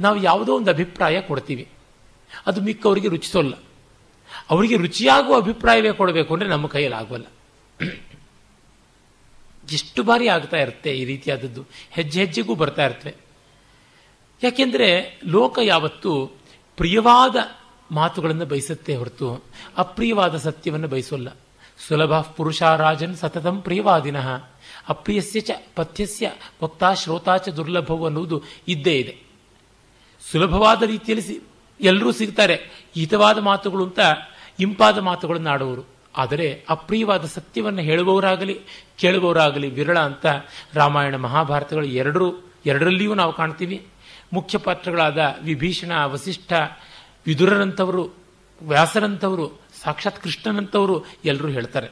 ನಾವು 0.00 0.22
ಯಾವುದೋ 0.22 0.56
ಒಂದು 0.56 0.70
ಅಭಿಪ್ರಾಯ 0.70 1.20
ಕೊಡ್ತೀವಿ. 1.20 1.68
ಅದು 2.46 2.60
ಮಿಕ್ಕವರಿಗೆ 2.60 3.08
ರುಚಿಸೋಲ್ಲ. 3.08 3.54
ಅವರಿಗೆ 4.50 4.76
ರುಚಿಯಾಗುವ 4.76 5.36
ಅಭಿಪ್ರಾಯವೇ 5.36 5.92
ಕೊಡಬೇಕು 5.92 6.34
ಅಂದರೆ 6.34 6.48
ನಮ್ಮ 6.48 6.66
ಕೈಯಲ್ಲಿ 6.66 6.98
ಆಗೋಲ್ಲ. 6.98 7.24
ಎಷ್ಟು 9.72 10.02
ಬಾರಿ 10.02 10.28
ಆಗ್ತಾ 10.28 10.56
ಇರುತ್ತೆ 10.56 10.98
ಈ 10.98 11.04
ರೀತಿಯಾದದ್ದು. 11.04 11.66
ಹೆಜ್ಜೆ 11.90 12.20
ಹೆಜ್ಜೆಗೂ 12.20 12.54
ಬರ್ತಾ 12.54 12.86
ಇರ್ತವೆ 12.86 13.14
ಯಾಕೆಂದರೆ 14.42 15.20
ಲೋಕ 15.26 15.58
ಯಾವತ್ತು 15.62 16.32
ಪ್ರಿಯವಾದ 16.76 17.36
ಮಾತುಗಳನ್ನು 17.90 18.46
ಬಯಸುತ್ತೆ 18.46 18.96
ಹೊರತು 18.96 19.44
ಅಪ್ರಿಯವಾದ 19.76 20.36
ಸತ್ಯವನ್ನು 20.36 20.88
ಬಯಸೋಲ್ಲ. 20.88 21.28
ಸುಲಭ 21.78 22.20
ಪುರುಷಾರಾಜನ್ 22.20 23.16
ಸತತಂ 23.16 23.60
ಪ್ರಿಯವಾದಿನ 23.60 24.16
ಅಪ್ರಿಯಸ್ಯ 24.88 25.40
ಚ 25.40 25.50
ಪಥ್ಯಸ್ಯ 25.76 26.30
ವಕ್ತಾ 26.62 26.94
ಶ್ರೋತಾ 26.94 27.36
ಚ 27.36 27.48
ದುರ್ಲಭವು 27.48 28.06
ಅನ್ನುವುದು 28.06 28.42
ಇದ್ದೇ 28.68 28.94
ಇದೆ. 28.98 29.18
ಸುಲಭವಾದ 30.32 30.82
ರೀತಿಯಲ್ಲಿ 30.82 31.40
ಎಲ್ಲರೂ 31.80 32.12
ಸಿಗ್ತಾರೆ, 32.12 32.54
ಹಿತವಾದ 32.94 33.38
ಮಾತುಗಳು 33.38 33.84
ಅಂತ 33.84 33.98
ಇಂಪಾದ 34.60 34.98
ಮಾತುಗಳನ್ನು 34.98 35.50
ಆಡುವರು 35.50 35.82
ಆದರೆ 36.16 36.64
ಅಪ್ರಿಯವಾದ 36.68 37.24
ಸತ್ಯವನ್ನು 37.24 37.82
ಹೇಳುವವರಾಗಲಿ, 37.82 38.60
ಕೇಳುವವರಾಗಲಿ 38.98 39.70
ವಿರಳ 39.70 39.98
ಅಂತ 39.98 40.26
ರಾಮಾಯಣ 40.74 41.16
ಮಹಾಭಾರತಗಳು 41.16 41.86
ಎರಡರೂ, 41.86 42.34
ಎರಡರಲ್ಲಿಯೂ 42.66 43.14
ನಾವು 43.14 43.32
ಕಾಣ್ತೀವಿ. 43.32 43.86
ಮುಖ್ಯ 44.32 44.58
ಪಾತ್ರಗಳಾದ 44.58 45.36
ವಿಭೀಷಣ, 45.42 46.04
ವಸಿಷ್ಠ, 46.04 46.52
ವಿದುರರಂಥವರು, 47.26 48.10
ವ್ಯಾಸರಂಥವರು 48.62 49.63
ಸಾಕ್ಷಾತ್ 49.84 50.20
ಕೃಷ್ಣನಂತವರು 50.22 50.96
ಎಲ್ಲರೂ 51.24 51.48
ಹೇಳ್ತಾರೆ. 51.48 51.88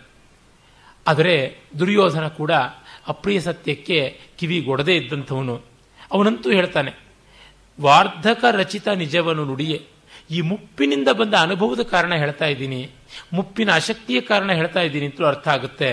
ಆದರೆ 1.06 1.34
ದುರ್ಯೋಧನ 1.78 2.26
ಕೂಡ 2.28 2.52
ಅಪ್ರಿಯ 3.06 3.40
ಸತ್ಯಕ್ಕೆ 3.40 3.98
ಕಿವಿಗೊಡದೇ 4.38 4.94
ಇದ್ದಂಥವನು. 4.96 5.56
ಅವನಂತೂ 6.12 6.50
ಹೇಳ್ತಾನೆ, 6.50 6.92
ವಾರ್ಧಕ 7.78 8.44
ರಚಿತ 8.52 8.88
ನಿಜವನು 8.88 9.44
ನುಡಿಯೇ. 9.44 9.78
ಈ 10.30 10.40
ಮುಪ್ಪಿನಿಂದ 10.40 11.08
ಬಂದ 11.08 11.34
ಅನುಭವದ 11.34 11.82
ಕಾರಣ 11.82 12.14
ಹೇಳ್ತಾ 12.14 12.46
ಇದ್ದೀನಿ. 12.46 12.80
ಮುಪ್ಪಿನ 13.32 13.70
ಅಶಕ್ತಿಯ 13.72 14.20
ಕಾರಣ 14.20 14.50
ಹೇಳ್ತಾ 14.52 14.80
ಇದ್ದೀನಿ 14.80 15.06
ಅಂತಲೂ 15.06 15.26
ಅರ್ಥ 15.26 15.48
ಆಗುತ್ತೆ. 15.48 15.90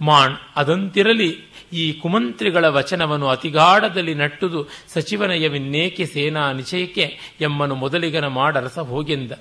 ಮಾಣ್ 0.00 0.34
ಅದಂತಿರಲಿ. 0.56 1.30
ಈ 1.72 1.84
ಕುಮಂತ್ರಿಗಳ 1.92 2.64
ವಚನವನ್ನು 2.68 3.28
ಅತಿಗಾಢದಲ್ಲಿ 3.28 4.14
ನಟ್ಟುದು 4.14 4.60
ಸಚಿವನಯವಿನ್ನೇಕೆ 4.88 6.06
ಸೇನಾ 6.06 6.52
ನಿಚಯಕ್ಕೆ 6.52 7.04
ಎಮ್ಮನು 7.40 7.74
ಮೊದಲಿಗನ 7.74 8.26
ಮಾಡರಸ 8.26 8.78
ಹೋಗೆಂದ. 8.78 9.32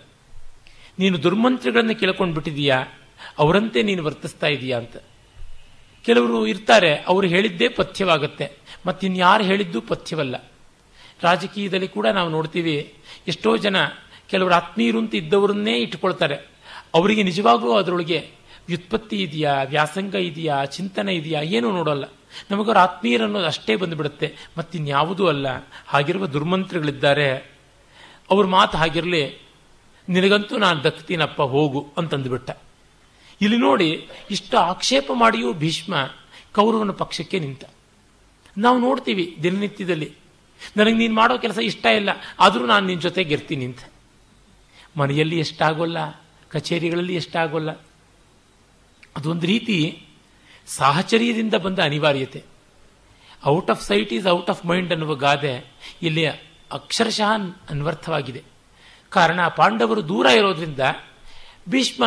ನೀನು 1.00 1.24
ದುರ್ಮಂತ್ರಗಳನ್ನು 1.24 1.96
ಕೇಳ್ಕೊಂಡು 1.96 2.34
ಬಿಟ್ಟಿದೀಯಾ? 2.34 2.84
ಅವರಂತೆ 3.40 3.84
ನೀನು 3.84 4.04
ವರ್ತಿಸ್ತಾ 4.04 4.48
ಇದೀಯಾ 4.48 4.78
ಅಂತ. 4.78 4.98
ಕೆಲವರು 6.06 6.48
ಇರ್ತಾರೆ, 6.48 6.96
ಅವರು 6.96 7.28
ಹೇಳಿದ್ದೇ 7.28 7.70
ಪಥ್ಯವಾಗುತ್ತೆ. 7.70 8.52
ಮತ್ತಿನ್ಯಾರು 8.88 9.44
ಹೇಳಿದ್ದು 9.44 9.82
ಪಥ್ಯವಲ್ಲ. 9.82 10.52
ರಾಜಕೀಯದಲ್ಲಿ 11.22 11.88
ಕೂಡ 11.88 12.08
ನಾವು 12.08 12.30
ನೋಡ್ತೀವಿ, 12.30 12.94
ಎಷ್ಟೋ 13.28 13.58
ಜನ 13.58 13.76
ಕೆಲವರು 14.28 14.54
ಆತ್ಮೀಯರು 14.54 15.00
ಅಂತ 15.00 15.16
ಇದ್ದವರನ್ನೇ 15.16 15.78
ಇಟ್ಕೊಳ್ತಾರೆ 15.78 16.36
ಅವರಿಗೆ 16.94 17.24
ನಿಜವಾಗ್ಲೂ 17.24 17.74
ಅದರೊಳಗೆ 17.74 18.30
ವ್ಯುತ್ಪತ್ತಿ 18.68 19.22
ಇದೆಯಾ, 19.22 19.64
ವ್ಯಾಸಂಗ 19.64 20.16
ಇದೆಯಾ, 20.16 20.66
ಚಿಂತನೆ 20.66 21.16
ಇದೆಯಾ, 21.16 21.42
ಏನೂ 21.42 21.72
ನೋಡೋಲ್ಲ. 21.72 22.04
ನಮಗವ್ರ 22.52 22.78
ಆತ್ಮೀಯರನ್ನೋದು 22.78 23.46
ಅಷ್ಟೇ 23.46 23.76
ಬಂದುಬಿಡುತ್ತೆ, 23.76 24.36
ಮತ್ತಿನ್ಯಾವುದೂ 24.58 25.28
ಅಲ್ಲ. 25.28 25.48
ಹಾಗಿರುವ 25.88 26.26
ದುರ್ಮಂತ್ರಗಳಿದ್ದಾರೆ. 26.26 27.52
ಅವ್ರ 28.30 28.46
ಮಾತು 28.46 28.78
ಹಾಗಿರಲಿ 28.78 29.45
ನಿನಗಂತೂ 30.10 30.58
ನಾನು 30.58 30.84
ದಕ್ತೀನಪ್ಪ, 30.84 31.42
ಹೋಗು 31.42 31.94
ಅಂತಂದುಬಿಟ್ಟ. 31.98 32.50
ಇಲ್ಲಿ 33.42 33.58
ನೋಡಿ, 33.58 34.08
ಇಷ್ಟು 34.32 34.58
ಆಕ್ಷೇಪ 34.58 35.12
ಮಾಡಿಯೂ 35.14 35.54
ಭೀಷ್ಮ 35.54 35.96
ಕೌರವನ 36.54 36.92
ಪಕ್ಷಕ್ಕೆ 36.92 37.40
ನಿಂತ. 37.40 37.64
ನಾವು 38.58 38.80
ನೋಡ್ತೀವಿ 38.80 39.38
ದಿನನಿತ್ಯದಲ್ಲಿ, 39.44 40.12
ನನಗೆ 40.78 40.96
ನೀನು 40.96 41.14
ಮಾಡೋ 41.14 41.38
ಕೆಲಸ 41.38 41.58
ಇಷ್ಟ 41.58 41.86
ಇಲ್ಲ, 41.86 42.10
ಆದರೂ 42.40 42.66
ನಾನು 42.66 42.88
ನಿನ್ನ 42.88 43.02
ಜೊತೆಗೆ 43.02 43.34
ಇರ್ತೀನಿ 43.34 43.66
ಅಂತ. 43.66 43.80
ಮನೆಯಲ್ಲಿ 44.98 45.40
ಎಷ್ಟಾಗೋಲ್ಲ, 45.40 45.98
ಕಚೇರಿಗಳಲ್ಲಿ 46.50 47.16
ಎಷ್ಟಾಗೋಲ್ಲ. 47.16 47.72
ಅದೊಂದು 49.18 49.46
ರೀತಿ 49.46 50.06
ಸಾಹಚರ್ಯದಿಂದ 50.68 51.54
ಬಂದ 51.54 51.80
ಅನಿವಾರ್ಯತೆ. 51.80 52.44
Out 53.46 53.70
of 53.72 53.84
sight 53.84 54.14
is 54.14 54.28
out 54.28 54.50
of 54.50 54.66
mind 54.66 54.92
ಅನ್ನುವ 54.92 55.16
ಗಾದೆ 55.16 55.74
ಇಲ್ಲಿ 56.02 56.26
ಅಕ್ಷರಶಃ 56.72 57.32
ಅನ್ವರ್ಥವಾಗಿದೆ. 57.70 58.55
ಕಾರಣ, 59.16 59.40
ಪಾಂಡವರು 59.48 60.02
ದೂರ 60.08 60.26
ಇರೋದ್ರಿಂದ 60.26 60.80
ಭೀಷ್ಮ 61.70 62.04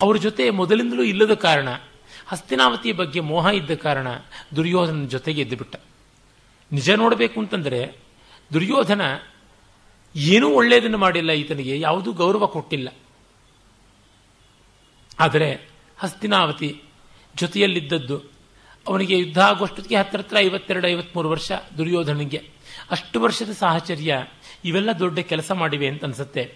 ಅವ್ರ 0.00 0.16
ಜೊತೆ 0.16 0.44
ಮೊದಲಿಂದಲೂ 0.50 1.02
ಇಲ್ಲದ 1.02 1.34
ಕಾರಣ, 1.34 1.68
ಹಸ್ತಿನಾವತಿಯ 2.26 2.92
ಬಗ್ಗೆ 2.92 3.20
ಮೋಹ 3.20 3.46
ಇದ್ದ 3.46 3.74
ಕಾರಣ 3.74 4.08
ದುರ್ಯೋಧನ 4.56 5.04
ಜೊತೆಗೆ 5.04 5.40
ಎದ್ದುಬಿಟ್ಟ. 5.40 5.76
ನಿಜ 6.72 6.90
ನೋಡಬೇಕು 6.90 7.40
ಅಂತಂದರೆ, 7.40 7.80
ದುರ್ಯೋಧನ 8.52 9.02
ಏನೂ 10.16 10.48
ಒಳ್ಳೆಯದನ್ನು 10.48 10.98
ಮಾಡಿಲ್ಲ, 10.98 11.30
ಈತನಿಗೆ 11.30 11.80
ಯಾವುದೂ 11.80 12.12
ಗೌರವ 12.12 12.46
ಕೊಟ್ಟಿಲ್ಲ. 12.46 12.88
ಆದರೆ 15.20 15.48
ಹಸ್ತಿನಾವತಿ 15.98 16.82
ಜೊತೆಯಲ್ಲಿದ್ದದ್ದು, 17.36 18.16
ಅವನಿಗೆ 18.88 19.18
ಯುದ್ಧ 19.18 19.38
ಆಗೋಷ್ಟೊತ್ತಿಗೆ 19.38 19.96
ಹತ್ತಿರ 19.96 20.20
ಹತ್ರ 20.20 20.36
ಐವತ್ತೆರಡು, 20.38 20.86
ಐವತ್ಮೂರು 20.86 21.28
ವರ್ಷ 21.30 21.52
ದುರ್ಯೋಧನಿಗೆ. 21.78 22.40
ಅಷ್ಟು 22.90 23.20
ವರ್ಷದ 23.20 23.50
ಸಾಹಚರ್ಯ 23.50 24.12
ಇವೆಲ್ಲ 24.64 24.90
ದೊಡ್ಡ 24.92 25.18
ಕೆಲಸ 25.18 25.50
ಮಾಡಿವೆ 25.52 25.86
ಅಂತ 25.88 26.04
ಅನ್ಸುತ್ತೆ. 26.04 26.54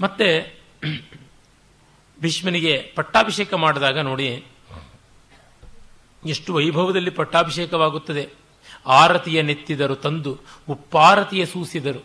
ಮತ್ತೆ 0.00 0.28
ಭೀಷ್ಮನಿಗೆ 2.20 2.92
ಪಟ್ಟಾಭಿಷೇಕ 2.94 3.54
ಮಾಡಿದಾಗ 3.54 3.98
ನೋಡಿ, 3.98 4.44
ಎಷ್ಟು 6.26 6.54
ವೈಭವದಲ್ಲಿ 6.54 7.10
ಪಟ್ಟಾಭಿಷೇಕವಾಗುತ್ತದೆ. 7.10 8.28
ಆರತಿಯ 8.86 9.42
ನೆತ್ತಿದರು 9.42 9.96
ತಂದು, 9.96 10.38
ಉಪ್ಪಾರತಿಯ 10.68 11.46
ಸೂಸಿದರು. 11.46 12.04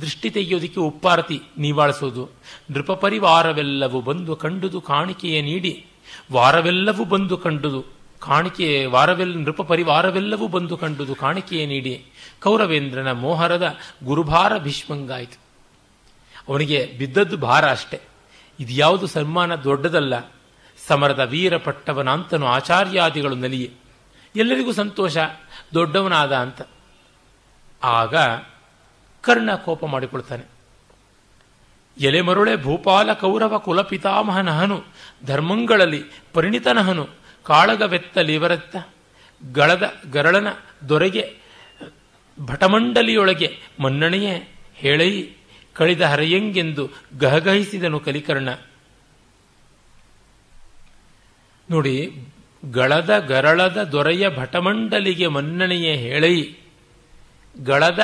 ದೃಷ್ಟಿ 0.00 0.30
ತೆಗೆಯೋದಕ್ಕೆ 0.30 0.80
ಉಪ್ಪಾರತಿ 0.80 1.40
ನೀವಾಳಿಸೋದು. 1.58 2.30
ನೃಪ 2.70 2.92
ಪರಿವಾರವೆಲ್ಲವೂ 2.92 4.00
ಬಂದು 4.00 4.36
ಕಂಡುದು 4.36 4.80
ಕಾಣಿಕೆಯ 4.80 5.42
ನೀಡಿ, 5.42 5.86
ವಾರವೆಲ್ಲವೂ 6.32 7.04
ಬಂದು 7.04 7.36
ಕಂಡುದು 7.36 7.93
ಕಾಣಿಕೆ 8.24 8.86
ವಾರವೆಲ್ಲ 8.86 9.38
ನೃಪ 9.38 9.62
ಪರಿವಾರವೆಲ್ಲವೂ 9.62 10.48
ಬಂದು 10.48 10.76
ಕಂಡುದು 10.76 11.14
ಕಾಣಿಕೆಯ 11.14 11.66
ನೀಡಿ. 11.66 12.06
ಕೌರವೇಂದ್ರನ 12.42 13.12
ಮೋಹರದ 13.12 13.76
ಗುರುಭಾರ 14.04 14.58
ಭೀಷ್ಮಂಗಾಯಿತು. 14.58 15.38
ಅವನಿಗೆ 16.48 16.94
ಬಿದ್ದದ್ದು 16.98 17.36
ಭಾರ 17.36 17.70
ಅಷ್ಟೆ. 17.70 18.00
ಇದ್ಯಾವುದು 18.60 19.06
ಸನ್ಮಾನ 19.06 19.54
ದೊಡ್ಡದಲ್ಲ. 19.54 20.14
ಸಮರದ 20.86 21.20
ವೀರ 21.20 21.56
ಪಟ್ಟವನಾಂತನು 21.56 22.46
ಆಚಾರ್ಯಾದಿಗಳು 22.46 23.34
ನಲಿಯೆ. 23.34 23.72
ಎಲ್ಲರಿಗೂ 24.36 24.72
ಸಂತೋಷ, 24.72 25.16
ದೊಡ್ಡವನಾದ 25.74 26.36
ಅಂತ. 26.36 26.62
ಆಗ 27.84 28.14
ಕರ್ಣ 29.20 29.54
ಕೋಪ 29.54 29.84
ಮಾಡಿಕೊಳ್ತಾನೆ. 29.84 30.44
ಎಲೆ 31.98 32.20
ಮರುಳೆ 32.20 32.56
ಭೂಪಾಲ 32.56 33.12
ಕೌರವ 33.12 33.58
ಕುಲಪಿತಾಮಹನಹನು, 33.58 34.84
ಧರ್ಮಗಳಲ್ಲಿ 35.26 36.02
ಪರಿಣಿತನಹನು. 36.32 37.23
ಕಾಳಗವೆತ್ತಲಿವರತ್ತ 37.44 38.76
ಗಳದ 39.52 39.84
ಗರಳನ 40.12 40.48
ದೊರೆಗೆ, 40.88 41.24
ಭಟಮಂಡಲಿಯೊಳಗೆ 42.38 43.48
ಮನ್ನಣೆಯೇ 43.80 44.34
ಹೇಳೈ, 44.74 45.12
ಕಳಿದ 45.74 46.00
ಹರೆಯಂಗೆಂದು 46.00 46.84
ಗಹಗಹಿಸಿದನು 47.18 48.00
ಕಲಿಕರ್ಣ. 48.00 48.48
ನೋಡಿ, 51.70 51.96
ಗಳದ 52.72 53.18
ಗರಳದ 53.18 53.82
ದೊರೆಯ 53.82 54.28
ಭಟಮಂಡಲಿಗೆ 54.28 55.26
ಮನ್ನಣೆಯೇ 55.26 55.96
ಹೇಳೈ, 55.96 56.36
ಗಳದ 57.66 58.00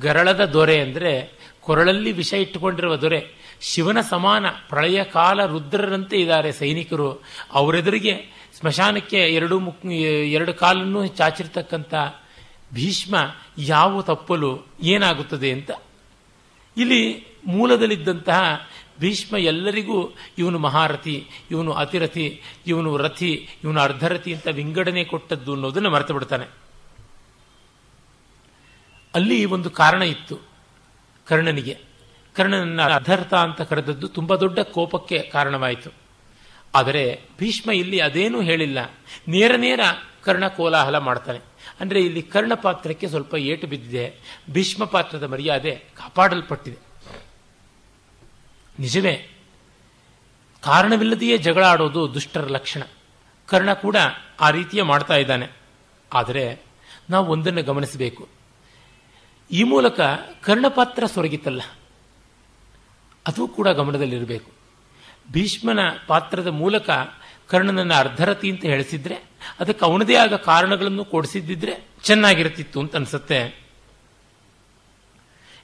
ಗರಳದ 0.00 0.44
ದೊರೆ 0.44 0.80
ಅಂದರೆ 0.80 1.12
ಕೊರಳಲ್ಲಿ 1.60 2.12
ವಿಷ 2.12 2.32
ಇಟ್ಟುಕೊಂಡಿರುವ 2.32 2.94
ದೊರೆ. 2.96 3.20
ಶಿವನ 3.60 3.98
ಸಮಾನ 4.00 4.46
ಪ್ರಳಯ 4.68 5.04
ಕಾಲ 5.04 5.46
ರುದ್ರರಂತೆ 5.46 6.16
ಇದ್ದಾರೆ 6.16 6.52
ಸೈನಿಕರು. 6.52 7.22
ಅವರೆದುರಿಗೆ 7.52 8.14
ಸ್ಮಶಾನಕ್ಕೆ 8.64 9.16
ಎರಡು 9.16 9.58
ಮುಕ್, 9.58 9.86
ಎರಡು 9.86 10.54
ಕಾಲನ್ನು 10.54 11.06
ಚಾಚಿರ್ತಕ್ಕಂಥ 11.06 11.94
ಭೀಷ್ಮ 12.74 13.16
ಯಾವ 13.58 14.02
ತಪ್ಪಲು 14.02 14.66
ಏನಾಗುತ್ತದೆ 14.82 15.52
ಅಂತ. 15.52 15.70
ಇಲ್ಲಿ 16.76 17.26
ಮೂಲದಲ್ಲಿದ್ದಂತಹ 17.46 18.68
ಭೀಷ್ಮ 19.00 19.36
ಎಲ್ಲರಿಗೂ 19.36 20.16
ಇವನು 20.38 20.58
ಮಹಾರಥಿ, 20.58 21.26
ಇವನು 21.50 21.72
ಅತಿರಥಿ, 21.72 22.40
ಇವನು 22.66 22.96
ರಥಿ, 22.96 23.48
ಇವನು 23.64 23.80
ಅರ್ಧರಥಿ 23.80 24.34
ಅಂತ 24.34 24.46
ವಿಂಗಡಣೆ 24.46 25.04
ಕೊಟ್ಟದ್ದು 25.04 25.52
ಅನ್ನೋದನ್ನು 25.52 25.90
ಮರೆತು 25.90 26.12
ಬಿಡ್ತಾನೆ. 26.12 26.46
ಅಲ್ಲಿ 29.14 29.44
ಒಂದು 29.44 29.70
ಕಾರಣ 29.70 30.02
ಇತ್ತು 30.02 30.38
ಕರ್ಣನಿಗೆ. 31.26 31.78
ಕರ್ಣನನ್ನ 32.36 32.82
ಅಧರ್ಥ 32.82 33.34
ಅಂತ 33.34 33.60
ಕರೆದದ್ದು 33.60 34.08
ತುಂಬಾ 34.08 34.36
ದೊಡ್ಡ 34.36 34.58
ಕೋಪಕ್ಕೆ 34.58 35.18
ಕಾರಣವಾಯಿತು. 35.18 36.03
ಆದರೆ 36.74 37.20
ಭೀಷ್ಮ 37.38 37.70
ಇಲ್ಲಿ 37.70 38.00
ಅದೇನೂ 38.00 38.40
ಹೇಳಿಲ್ಲ. 38.40 38.78
ನೇರ 39.28 39.56
ನೇರ 39.56 39.80
ಕರ್ಣ 40.22 40.48
ಕೋಲಾಹಲ 40.48 40.98
ಮಾಡ್ತಾನೆ. 40.98 41.40
ಅಂದ್ರೆ 41.80 42.00
ಇಲ್ಲಿ 42.00 42.22
ಕರ್ಣ 42.22 42.54
ಪಾತ್ರಕ್ಕೆ 42.54 43.08
ಸ್ವಲ್ಪ 43.08 43.34
ಏಟು 43.34 43.66
ಬಿದ್ದಿದೆ. 43.66 44.14
ಭೀಷ್ಮ 44.50 44.84
ಪಾತ್ರದ 44.84 45.22
ಮರ್ಯಾದೆ 45.22 45.74
ಕಾಪಾಡಲ್ಪಟ್ಟಿದೆ. 45.74 46.76
ನಿಜವೇ, 48.78 49.30
ಕಾರಣವಿಲ್ಲದೆಯೇ 50.62 51.38
ಜಗಳ 51.38 51.64
ಆಡೋದು 51.64 52.14
ದುಷ್ಟರ 52.14 52.40
ಲಕ್ಷಣ. 52.40 52.82
ಕರ್ಣ 53.46 53.72
ಕೂಡ 53.72 53.96
ಆ 54.40 54.50
ರೀತಿಯ 54.50 54.82
ಮಾಡ್ತಾ 54.82 55.16
ಇದ್ದಾನೆ. 55.16 55.48
ಆದರೆ 56.12 56.62
ನಾವು 57.10 57.26
ಒಂದನ್ನು 57.26 57.62
ಗಮನಿಸಬೇಕು. 57.62 58.28
ಈ 59.50 59.62
ಮೂಲಕ 59.62 60.00
ಕರ್ಣಪಾತ್ರ 60.42 61.06
ಸೊರಗಿತಲ್ಲ. 61.06 61.62
ಅದು 63.26 63.48
ಕೂಡ 63.48 63.68
ಗಮನದಲ್ಲಿರಬೇಕು. 63.68 64.53
ಭೀಷ್ಮನ 65.32 65.78
ಪಾತ್ರದ 66.06 66.46
ಮೂಲಕ 66.46 66.90
ಕರ್ಣನನ್ನ 67.48 67.94
ಅರ್ಧರತಿ 67.94 68.50
ಅಂತ 68.50 68.64
ಹೇಳಿಸಿದ್ರೆ, 68.64 69.14
ಅದಕ್ಕೆ 69.60 69.84
ಅವನದೇ 69.84 70.14
ಆದ 70.14 70.36
ಕಾರಣಗಳನ್ನು 70.36 71.04
ಕೊಡಿಸಿದ್ದಿದ್ರೆ 71.04 71.88
ಚೆನ್ನಾಗಿರ್ತಿತ್ತು 72.02 72.80
ಅಂತ 72.80 72.96
ಅನ್ಸುತ್ತೆ. 72.96 73.64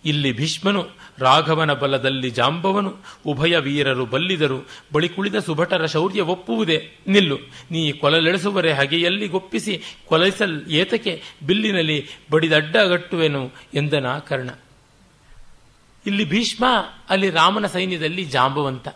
ಇಲ್ಲಿ 0.04 0.32
ಭೀಷ್ಮನು 0.32 0.88
ರಾಘವನ 1.18 1.72
ಬಲದಲ್ಲಿ 1.72 2.30
ಜಾಂಬವನು, 2.30 2.96
ಉಭಯ 3.26 3.58
ವೀರರು 3.58 4.06
ಬಲ್ಲಿದರು, 4.06 4.68
ಬಳಿ 4.92 5.08
ಕುಳಿದ 5.08 5.34
ಸುಭಟರ 5.34 5.86
ಶೌರ್ಯ 5.86 6.20
ಒಪ್ಪುವುದೇ. 6.20 6.92
ನಿಲ್ಲು, 7.06 7.38
ನೀ 7.70 7.92
ಕೊಲಲೆಳೆಸುವರೆ 7.92 8.72
ಹಗೆಯಲ್ಲಿ 8.72 9.28
ಗೊಪ್ಪಿಸಿ 9.28 9.82
ಕೊಲೈಸಲ್ 10.06 10.66
ಏತಕ್ಕೆ 10.66 11.22
ಬಿಲ್ಲಿನಲ್ಲಿ 11.46 12.08
ಬಡಿದಡ್ಡಗಟ್ಟುವೆನು 12.30 13.52
ಎಂದನ 13.74 14.18
ಕರ್ಣ. 14.18 14.50
ಇಲ್ಲಿ 16.06 16.24
ಭೀಷ್ಮ 16.24 16.64
ಅಲ್ಲಿ 17.08 17.30
ರಾಮನ 17.30 17.66
ಸೈನ್ಯದಲ್ಲಿ 17.66 18.24
ಜಾಂಬವಂತ. 18.24 18.88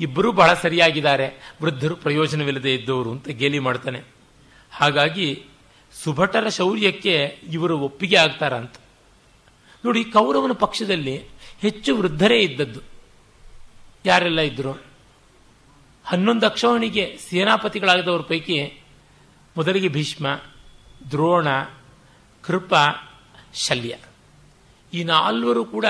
ಇಬ್ಬರೂ 0.00 0.32
ಬಹಳ 0.32 0.54
ಸರಿಯಾಗಿದ್ದಾರೆ. 0.54 1.54
ವೃದ್ಧರು 1.62 1.96
ಪ್ರಯೋಜನವಿಲ್ಲದೆ 1.96 2.74
ಇದ್ದವರು 2.74 3.10
ಅಂತ 3.10 3.28
ಗೇಲಿ 3.28 3.58
ಮಾಡ್ತಾನೆ. 3.58 4.02
ಹಾಗಾಗಿ 4.72 5.44
ಸುಭಟರ 6.04 6.48
ಶೌರ್ಯಕ್ಕೆ 6.48 7.38
ಇವರು 7.50 7.78
ಒಪ್ಪಿಗೆ 7.78 8.16
ಆಗ್ತಾರ 8.16 8.56
ಅಂತ. 8.56 8.74
ನೋಡಿ, 9.84 10.04
ಕೌರವನ 10.04 10.52
ಪಕ್ಷದಲ್ಲಿ 10.52 11.16
ಹೆಚ್ಚು 11.60 11.96
ವೃದ್ಧರೇ 11.96 12.38
ಇದ್ದದ್ದು. 12.38 12.80
ಯಾರೆಲ್ಲ 14.06 14.40
ಇದ್ದರು 14.40 14.82
ಹನ್ನೊಂದು 16.04 16.46
ಅಕ್ಷವನಿಗೆ 16.46 17.18
ಸೇನಾಪತಿಗಳಾಗದವ್ರ 17.30 18.22
ಪೈಕಿ 18.22 18.82
ಮೊದಲಿಗೆ 19.56 19.88
ಭೀಷ್ಮ, 19.88 20.26
ದ್ರೋಣ, 21.10 21.48
ಕೃಪ, 22.42 22.74
ಶಲ್ಯ. 23.54 23.96
ಈ 24.94 25.04
ನಾಲ್ವರು 25.04 25.64
ಕೂಡ 25.64 25.86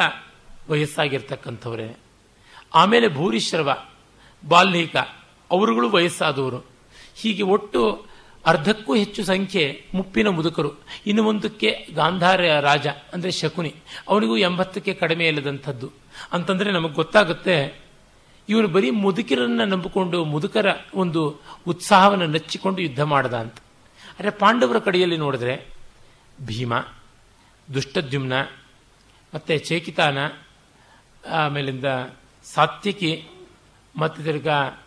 ವಯಸ್ಸಾಗಿರ್ತಕ್ಕಂಥವ್ರೆ. 0.69 2.02
ಆಮೇಲೆ 2.75 3.09
ಭೂರಿಶ್ರವ 3.09 3.85
ಬಾಲ್ಮೀಕ 4.49 4.97
ಅವರುಗಳು 5.51 5.91
ವಯಸ್ಸಾದವರು. 5.91 6.65
ಹೀಗೆ 7.15 7.43
ಒಟ್ಟು 7.43 8.07
ಅರ್ಧಕ್ಕೂ 8.47 8.95
ಹೆಚ್ಚು 8.95 9.25
ಸಂಖ್ಯೆ 9.25 9.85
ಮುಪ್ಪಿನ 9.95 10.29
ಮುದುಕರು. 10.29 10.73
ಇನ್ನು 11.07 11.23
ಮುಂದಕ್ಕೆ 11.23 11.87
ಗಾಂಧಾರ 11.95 12.61
ರಾಜ, 12.61 12.87
ಅಂದರೆ 12.87 13.31
ಶಕುನಿ. 13.31 13.75
ಅವನಿಗೂ 14.09 14.37
ಎಂಬತ್ತಕ್ಕೆ 14.37 14.95
ಕಡಿಮೆ 14.95 15.27
ಇಲ್ಲದಂಥದ್ದು. 15.27 15.91
ಅಂತಂದರೆ 16.33 16.73
ನಮಗೆ 16.73 16.93
ಗೊತ್ತಾಗುತ್ತೆ 16.93 17.83
ಇವನು 18.49 18.69
ಬರೀ 18.69 18.91
ಮುದುಕಿರನ್ನು 18.91 19.65
ನಂಬಿಕೊಂಡು 19.65 20.25
ಮುದುಕರ 20.25 20.67
ಒಂದು 20.95 21.41
ಉತ್ಸಾಹವನ್ನು 21.67 22.27
ನಚ್ಚಿಕೊಂಡು 22.27 22.83
ಯುದ್ಧ 22.83 23.03
ಮಾಡದ 23.03 23.35
ಅಂತ. 23.35 23.57
ಆದರೆ 24.13 24.31
ಪಾಂಡವರ 24.31 24.79
ಕಡೆಯಲ್ಲಿ 24.79 25.17
ನೋಡಿದ್ರೆ, 25.17 25.69
ಭೀಮ, 26.47 26.75
ದುಷ್ಟದ್ಯುಮ್ನ, 27.75 28.41
ಮತ್ತು 29.35 29.59
ಚೇಕಿತಾನ, 29.59 30.19
ಆಮೇಲಿಂದ 31.31 31.85
ಸಾತ್ವಿಕಿ 32.55 33.13
ಮತ್ತು 33.97 34.23
ತಿರ್ಗಾ 34.23 34.87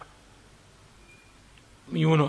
ಇವನು 1.98 2.26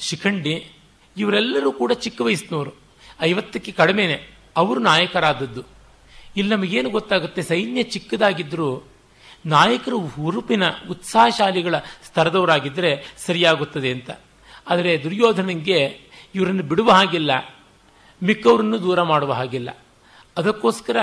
ಶಿಖಂಡಿ, 0.00 0.72
ಇವರೆಲ್ಲರೂ 1.16 1.72
ಕೂಡ 1.72 1.92
ಚಿಕ್ಕ 1.92 2.20
ವಯಸ್ಸಿನವರು. 2.20 2.72
ಐವತ್ತಕ್ಕೆ 3.20 3.72
ಕಡಿಮೆನೆ. 3.72 4.16
ಅವರು 4.56 4.80
ನಾಯಕರಾದದ್ದು. 4.80 5.62
ಇಲ್ಲಿ 6.36 6.54
ನಮಗೇನು 6.54 6.90
ಗೊತ್ತಾಗುತ್ತೆ? 6.90 7.42
ಸೈನ್ಯ 7.42 7.82
ಚಿಕ್ಕದಾಗಿದ್ದರೂ 7.82 8.82
ನಾಯಕರು 9.46 9.98
ಹುರುಪಿನ 10.06 10.62
ಉತ್ಸಾಹಶಾಲಿಗಳ 10.90 11.78
ಸ್ತರದವರಾಗಿದ್ದರೆ 11.78 13.14
ಸರಿಯಾಗುತ್ತದೆ 13.18 13.90
ಅಂತ. 13.90 14.10
ಆದರೆ 14.68 15.02
ದುರ್ಯೋಧನಿಗೆ 15.02 16.00
ಇವರನ್ನು 16.34 16.62
ಬಿಡುವ 16.62 16.90
ಹಾಗಿಲ್ಲ. 16.90 17.30
ಮಿಕ್ಕವರನ್ನು 18.22 18.82
ದೂರ 18.82 19.02
ಮಾಡುವ 19.02 19.32
ಹಾಗಿಲ್ಲ. 19.32 19.70
ಅದಕ್ಕೋಸ್ಕರ 20.36 20.96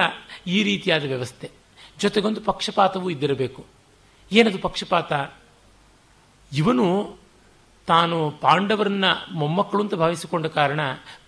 ಈ 0.48 0.64
ರೀತಿಯಾದ 0.64 1.04
ವ್ಯವಸ್ಥೆ. 1.04 1.63
ಜೊತೆಗೊಂದು 2.00 2.42
ಪಕ್ಷಪಾತವೂ 2.42 3.10
ಇದ್ದಿರಬೇಕು. 3.10 3.66
ಏನದು 4.32 4.58
ಪಕ್ಷಪಾತ? 4.58 5.14
ಇವನು 6.54 7.18
ತಾನು 7.88 8.32
ಪಾಂಡವರನ್ನ 8.32 9.06
ಮೊಮ್ಮಕ್ಕಳು 9.32 9.82
ಅಂತ 9.82 9.94
ಭಾವಿಸಿಕೊಂಡ 9.94 10.46
ಕಾರಣ, 10.46 10.80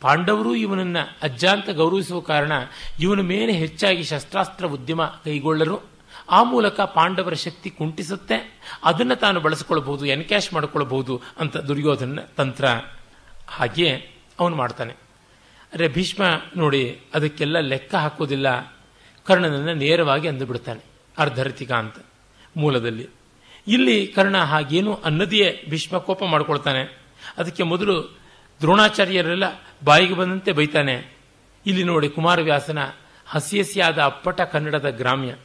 ಪಾಂಡವರು 0.01 0.55
ಇವನನ್ನ 0.55 0.97
ಅಜ್ಜ 1.23 1.45
ಅಂತ 1.45 1.69
ಗೌರವಿಸುವ 1.69 2.19
ಕಾರಣ, 2.19 2.51
ಇವನ 2.99 3.21
ಮೇಲೆ 3.21 3.51
ಹೆಚ್ಚಾಗಿ 3.51 4.03
ಶಸ್ತ್ರಾಸ್ತ್ರ 4.03 4.65
ಉದ್ಯಮ 4.65 5.05
ಕೈಗೊಳ್ಳರು. 5.05 5.79
ಆ 6.29 6.43
ಮೂಲಕ 6.43 6.81
ಪಾಂಡವರ 6.81 7.33
ಶಕ್ತಿ 7.33 7.69
ಕುಂಟಿಸುತ್ತೆ 7.69 8.59
ಅದನ್ನು 8.83 9.15
ತಾನು 9.15 9.39
ಬಳಸಿಕೊಳ್ಳಬಹುದು 9.39 10.05
ಎನ್ಕ್ಯಾಶ್ 10.05 10.53
ಮಾಡಿಕೊಳ್ಳಬಹುದು 10.53 11.21
ಅಂತ 11.39 11.57
ದುರ್ಯೋಧನ 11.57 12.19
ತಂತ್ರ. 12.37 12.65
ಹಾಗೆ 13.47 13.95
ಅವನು 14.39 14.55
ಮಾಡ್ತಾನೆ. 14.55 14.93
ಅರೆ 15.73 15.87
ಭೀಷ್ಮ 15.87 16.23
ನೋಡಿ, 16.57 16.99
ಅದಕ್ಕೆಲ್ಲ 17.13 17.59
ಲೆಕ್ಕ 17.59 17.95
ಹಾಕೋದಿಲ್ಲ. 17.95 18.74
ಕರ್ಣನನ್ನು 19.25 19.73
ನೇರವಾಗಿ 19.73 20.27
ಅಂದುಬಿಡ್ತಾನೆ 20.27 20.81
ಅರ್ಧರ್ತಿಕ 21.17 21.71
ಅಂತ 21.71 21.95
ಮೂಲದಲ್ಲಿ. 22.57 23.07
ಇಲ್ಲಿ 23.67 24.07
ಕರ್ಣ 24.07 24.37
ಹಾಗೇನು 24.37 24.93
ಅನ್ನದೆಯೇ 24.93 25.65
ಭೀಷ್ಮ 25.69 25.97
ಕೋಪ 25.97 26.23
ಮಾಡ್ಕೊಳ್ತಾನೆ. 26.23 27.01
ಅದಕ್ಕೆ 27.37 27.63
ಮೊದಲು 27.63 28.17
ದ್ರೋಣಾಚಾರ್ಯರೆಲ್ಲ 28.61 29.43
ಬಾಯಿಗೆ 29.83 30.13
ಬಂದಂತೆ 30.13 30.51
ಬೈತಾನೆ. 30.51 31.17
ಇಲ್ಲಿ 31.65 31.83
ನೋಡಿ 31.83 32.09
ಕುಮಾರವ್ಯಾಸನ 32.09 32.79
ಹಸಿ 33.27 33.59
ಹಸಿಯಾದ 33.59 33.99
ಅಪ್ಪಟ 33.99 34.41
ಕನ್ನಡದ 34.41 34.89
ಗ್ರಾಮ್ಯ. 34.89 35.35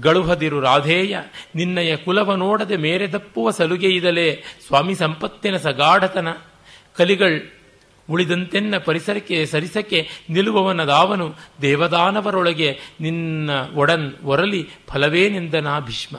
ಗಳುಹದಿರು 0.00 0.60
ರಾಧೇಯ, 0.60 1.18
ನಿನ್ನಯ 1.54 1.96
ಕುಲವ 1.96 2.34
ನೋಡದೆ 2.34 2.76
ಮೇರೆ 2.76 3.12
ದಪ್ಪುವ 3.12 3.50
ಇದಲೇ 3.82 4.42
ಸ್ವಾಮಿ 4.66 4.94
ಸಂಪತ್ತಿನ 4.94 5.56
ಸಗಾಢತನ 5.56 6.28
ಕಲಿಗಳ್ 6.96 7.63
ಉಳಿದಂತೆನ್ನ 8.10 8.78
ಪರಿಸರಕ್ಕೆ, 8.78 9.46
ಸರಿಸಕ್ಕೆ 9.46 10.08
ನಿಲ್ಲುವವನದಾವನು 10.30 11.34
ದೇವದಾನವರೊಳಗೆ 11.62 12.80
ನಿನ್ನ 13.00 13.50
ಒಡನ್ 13.74 14.12
ಒರಲಿ 14.24 14.70
ಫಲವೇನೆಂದನಾ 14.88 15.80
ಭೀಷ್ಮ. 15.80 16.16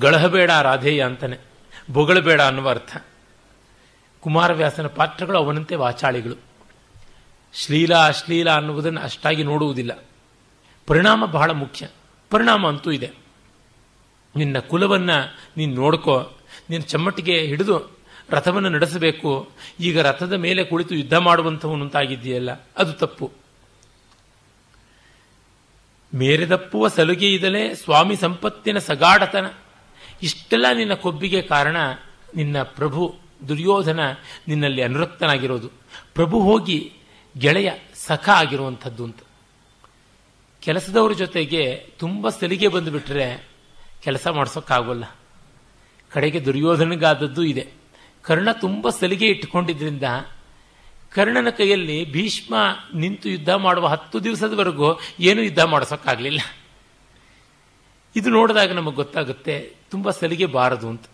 ಗಳಹಬೇಡ 0.00 0.50
ರಾಧೇಯ 0.50 1.04
ಅಂತಾನೆ. 1.04 1.36
ಬೊಗಳಬೇಡ 1.90 2.40
ಅನ್ನುವ 2.42 2.70
ಅರ್ಥ. 2.70 3.04
ಕುಮಾರವ್ಯಾಸನ 4.20 4.86
ಪಾತ್ರಗಳು 4.86 5.38
ಅವನಂತೆ 5.38 5.74
ವಾಚಾಳಿಗಳು. 5.74 6.34
ಶ್ಲೀಲ 7.54 7.94
ಅಶ್ಲೀಲ 7.94 8.50
ಅನ್ನುವುದನ್ನು 8.50 9.00
ಅಷ್ಟಾಗಿ 9.00 9.44
ನೋಡುವುದಿಲ್ಲ. 9.44 10.04
ಪರಿಣಾಮ 10.86 11.26
ಬಹಳ 11.26 11.50
ಮುಖ್ಯ. 11.50 11.88
ಪರಿಣಾಮ 12.30 12.68
ಅಂತೂ 12.68 12.90
ಇದೆ. 12.90 13.10
ನಿನ್ನ 14.36 14.58
ಕುಲವನ್ನ 14.58 15.10
ನೀನು 15.56 15.74
ನೋಡ್ಕೋ. 15.74 16.37
ನಿನ್ನ 16.70 16.84
ಚಮ್ಮಟ್ಟಿಗೆ 16.84 17.40
ಹಿಡಿದು 17.40 17.98
ರಥವನ್ನು 18.30 18.68
ನಡೆಸಬೇಕು. 18.68 19.50
ಈಗ 19.80 20.00
ರಥದ 20.00 20.32
ಮೇಲೆ 20.32 20.64
ಕುಳಿತು 20.64 20.94
ಯುದ್ಧ 20.94 21.14
ಮಾಡುವಂಥವನುಂತಾಗಿದ್ದೀಯಲ್ಲ 21.14 22.50
ಅದು 22.76 22.92
ತಪ್ಪು. 22.92 23.32
ಮೇರೆದಪ್ಪುವ 26.14 26.88
ಸಲುಗೆ 26.88 27.34
ಇದಲೇ 27.34 27.74
ಸ್ವಾಮಿ 27.74 28.16
ಸಂಪತ್ತಿನ 28.16 28.78
ಸಗಾಡತನ. 28.78 29.46
ಇಷ್ಟೆಲ್ಲ 30.22 30.66
ನಿನ್ನ 30.74 30.94
ಕೊಬ್ಬಿಗೆ 30.94 31.42
ಕಾರಣ 31.42 31.76
ನಿನ್ನ 32.36 32.62
ಪ್ರಭು 32.62 33.16
ದುರ್ಯೋಧನ 33.48 34.00
ನಿನ್ನಲ್ಲಿ 34.48 34.82
ಅನುರಕ್ತನಾಗಿರೋದು. 34.82 35.68
ಪ್ರಭು 36.14 36.40
ಹೋಗಿ 36.40 36.92
ಗೆಳೆಯ 37.38 37.70
ಸಖ 37.94 38.28
ಆಗಿರುವಂಥದ್ದು 38.28 39.04
ಅಂತ. 39.04 39.18
ಕೆಲಸದವರ 40.60 41.12
ಜೊತೆಗೆ 41.12 41.86
ತುಂಬ 41.98 42.28
ಸಲಿಗೆ 42.28 42.68
ಬಂದುಬಿಟ್ರೆ 42.68 43.48
ಕೆಲಸ 44.02 44.26
ಮಾಡಿಸೋಕ್ಕಾಗೋಲ್ಲ. 44.26 45.04
ಕಡೆಗೆ 46.10 46.44
ದುರ್ಯೋಧನಗಾದದ್ದು 46.44 47.42
ಇದೆ. 47.42 47.72
ಕರ್ಣ 48.22 48.52
ತುಂಬ 48.52 48.90
ಸಲಿಗೆ 48.90 49.26
ಇಟ್ಟುಕೊಂಡಿದ್ದರಿಂದ 49.26 50.02
ಕರ್ಣನ 51.12 51.48
ಕೈಯಲ್ಲಿ 51.50 52.12
ಭೀಷ್ಮ 52.12 52.54
ನಿಂತು 52.94 53.28
ಯುದ್ಧ 53.28 53.48
ಮಾಡುವ 53.48 53.86
ಹತ್ತು 53.86 54.24
ದಿವಸದವರೆಗೂ 54.24 55.00
ಏನೂ 55.20 55.42
ಯುದ್ಧ 55.42 55.60
ಮಾಡಿಸೋಕ್ಕಾಗಲಿಲ್ಲ. 55.60 56.40
ಇದು 58.16 58.30
ನೋಡಿದಾಗ 58.30 58.72
ನಮಗೆ 58.72 58.96
ಗೊತ್ತಾಗುತ್ತೆ 58.96 59.72
ತುಂಬ 59.90 60.10
ಸಲಿಗೆ 60.10 60.46
ಬಾರದು 60.46 60.88
ಅಂತ. 60.88 61.04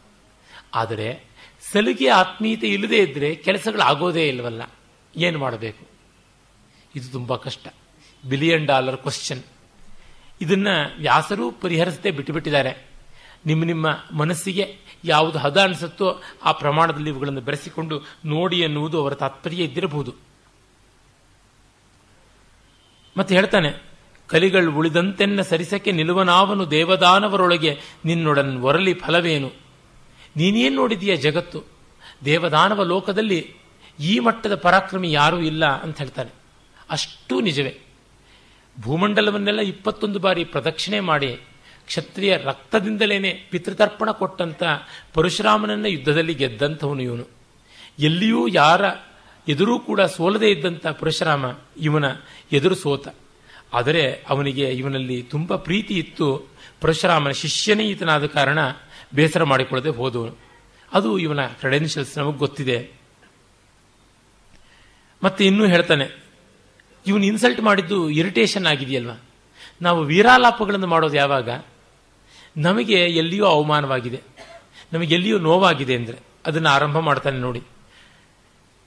ಆದರೆ 0.74 1.24
ಸಲಿಗೆ 1.72 2.09
ಆತ್ಮೀಯತೆ 2.09 2.66
ಇಲ್ಲದೇ 2.66 2.99
ಇದ್ದರೆ 2.99 3.34
ಕೆಲಸಗಳಾಗೋದೇ 3.34 4.28
ಇಲ್ಲವಲ್ಲ 4.28 4.62
ಏನು 5.16 5.38
ಮಾಡಬೇಕು? 5.38 5.86
ಇದು 6.97 7.12
ತುಂಬ 7.12 7.36
ಕಷ್ಟ. 7.36 7.68
ಬಿಲಿಯನ್ 8.28 8.66
ಡಾಲರ್ 8.66 8.97
ಕ್ವಶನ್ 8.97 9.42
ಇದನ್ನು 10.40 11.01
ವ್ಯಾಸರೂ 11.01 11.51
ಪರಿಹರಿಸದೆ 11.51 12.11
ಬಿಟ್ಟುಬಿಟ್ಟಿದ್ದಾರೆ. 12.11 12.95
ನಿಮ್ಮ 13.47 13.64
ನಿಮ್ಮ 13.64 13.86
ಮನಸ್ಸಿಗೆ 14.12 14.78
ಯಾವುದು 15.05 15.39
ಹದ 15.39 15.61
ಅನಿಸುತ್ತೋ 15.61 16.21
ಆ 16.45 16.53
ಪ್ರಮಾಣದಲ್ಲಿ 16.53 17.11
ಇವುಗಳನ್ನು 17.11 17.41
ಬೆರೆಸಿಕೊಂಡು 17.41 18.03
ನೋಡಿ 18.25 18.61
ಎನ್ನುವುದು 18.61 19.03
ಅವರ 19.03 19.15
ತಾತ್ಪರ್ಯ 19.15 19.65
ಇದ್ದಿರಬಹುದು. 19.65 20.15
ಮತ್ತೆ 23.17 23.35
ಹೇಳ್ತಾನೆ, 23.35 23.83
ಕಲಿಗಳು 24.27 24.73
ಉಳಿದಂತೆನ್ನ 24.73 25.41
ಸರಿಸಕ್ಕೆ 25.41 25.93
ನಿಲುವನಾವನು 25.93 26.71
ದೇವದಾನವರೊಳಗೆ 26.71 27.81
ನಿನ್ನೊಡನ್ 28.05 28.63
ಒರಲಿ 28.63 28.95
ಫಲವೇನು? 28.95 29.51
ನೀನೇನು 30.37 30.77
ನೋಡಿದೀಯ 30.77 31.17
ಜಗತ್ತು? 31.17 31.63
ದೇವದಾನವ 32.25 32.83
ಲೋಕದಲ್ಲಿ 32.83 33.55
ಈ 34.01 34.19
ಮಟ್ಟದ 34.19 34.55
ಪರಾಕ್ರಮಿ 34.55 35.13
ಯಾರೂ 35.13 35.39
ಇಲ್ಲ 35.39 35.83
ಅಂತ 35.83 35.99
ಹೇಳ್ತಾನೆ. 35.99 36.31
ಅಷ್ಟೂ 36.91 37.41
ನಿಜವೇ. 37.41 37.79
ಭೂಮಂಡಲವನ್ನೆಲ್ಲ 38.81 39.61
ಇಪ್ಪತ್ತೊಂದು 39.61 40.19
ಬಾರಿ 40.19 40.45
ಪ್ರದಕ್ಷಿಣೆ 40.45 41.01
ಮಾಡಿ 41.01 41.41
ಕ್ಷತ್ರಿಯ 41.87 42.37
ರಕ್ತದಿಂದಲೇ 42.37 43.32
ಪಿತೃತರ್ಪಣ 43.51 44.11
ಕೊಟ್ಟಂತ 44.11 44.62
ಪರಶುರಾಮನನ್ನು 45.14 45.89
ಯುದ್ಧದಲ್ಲಿ 45.89 46.35
ಗೆದ್ದಂಥವನು 46.35 47.03
ಇವನು. 47.03 47.26
ಎಲ್ಲಿಯೂ 47.99 48.49
ಯಾರ 48.49 48.82
ಎದುರೂ 49.49 49.78
ಕೂಡ 49.78 50.01
ಸೋಲದೇ 50.01 50.49
ಇದ್ದಂಥ 50.51 50.87
ಪರಶುರಾಮ 50.87 51.45
ಇವನ 51.80 52.05
ಎದುರು 52.53 52.74
ಸೋತ. 52.74 53.09
ಆದರೆ 53.72 54.24
ಅವನಿಗೆ 54.28 54.66
ಇವನಲ್ಲಿ 54.70 55.22
ತುಂಬ 55.22 55.57
ಪ್ರೀತಿ 55.57 55.95
ಇತ್ತು. 55.99 56.26
ಪರಶುರಾಮನ 56.80 57.30
ಶಿಷ್ಯನೇ 57.30 57.85
ಈತನಾದ 57.85 58.26
ಕಾರಣ 58.26 58.59
ಬೇಸರ 59.14 59.45
ಮಾಡಿಕೊಳ್ಳದೆ 59.45 59.89
ಹೋದವನು. 59.89 60.35
ಅದು 60.93 61.18
ಇವನ 61.18 61.47
ಕ್ರೆಡೆನ್ಷಿಯಲ್ಸ್ 61.47 62.18
ನಮಗೆ 62.18 62.39
ಗೊತ್ತಿದೆ. 62.39 62.78
ಮತ್ತೆ 65.22 65.43
ಇನ್ನೂ 65.47 65.66
ಹೇಳ್ತಾನೆ, 65.66 66.07
ಇವನು 67.07 67.24
ಇನ್ಸಲ್ಟ್ 67.24 67.61
ಮಾಡಿದ್ದು 67.61 68.11
ಇರಿಟೇಷನ್ 68.11 68.66
ಆಗಿದೆಯಲ್ವಾ? 68.66 69.16
ನಾವು 69.82 70.01
ವೀರಾಲಾಪಗಳನ್ನು 70.03 70.87
ಮಾಡೋದು 70.87 71.16
ಯಾವಾಗ? 71.16 71.49
ನಮಗೆ 72.57 73.07
ಎಲ್ಲಿಯೂ 73.07 73.45
ಅವಮಾನವಾಗಿದೆ. 73.45 74.23
ನಮಗೆ 74.93 75.15
ಎಲ್ಲಿಯೂ 75.15 75.39
ನೋವಾಗಿದೆ 75.39 75.95
ಅಂದರೆ 75.95 76.19
ಅದನ್ನು 76.47 76.69
ಆರಂಭ 76.69 76.99
ಮಾಡ್ತಾನೆ 76.99 77.39
ನೋಡಿ. 77.39 77.63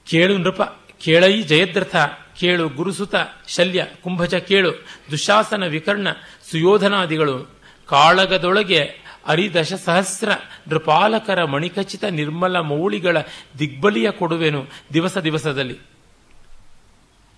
ಕೇಳು 0.05 0.37
ನೃಪ, 0.37 0.61
ಕೇಳೈ 0.99 1.41
ಜಯದ್ರಥ, 1.41 1.95
ಕೇಳು 2.39 2.69
ಗುರುಸುತ, 2.69 3.15
ಶಲ್ಯ, 3.47 3.87
ಕುಂಭಜ 4.03 4.35
ಕೇಳು, 4.35 4.71
ದುಶಾಸನ 5.11 5.65
ವಿಕರ್ಣ, 5.65 6.07
ಸುಯೋಧನಾದಿಗಳು, 6.51 7.49
ಕಾಳಗದೊಳಗೆ 7.87 9.07
ಅರಿದಶ 9.25 9.73
ಸಹಸ್ರ 9.73 10.31
ನೃಪಾಲಕರ 10.67 11.43
ಮಣಿಕಚಿತ 11.43 12.03
ನಿರ್ಮಲ 12.03 12.59
ಮೌಳಿಗಳ 12.59 13.17
ದಿಗ್ಬಲಿಯ 13.59 14.11
ಕೊಡುವೆನು 14.11 14.65
ದಿವಸ 14.93 15.17
ದಿವಸದಲ್ಲಿ. 15.17 15.79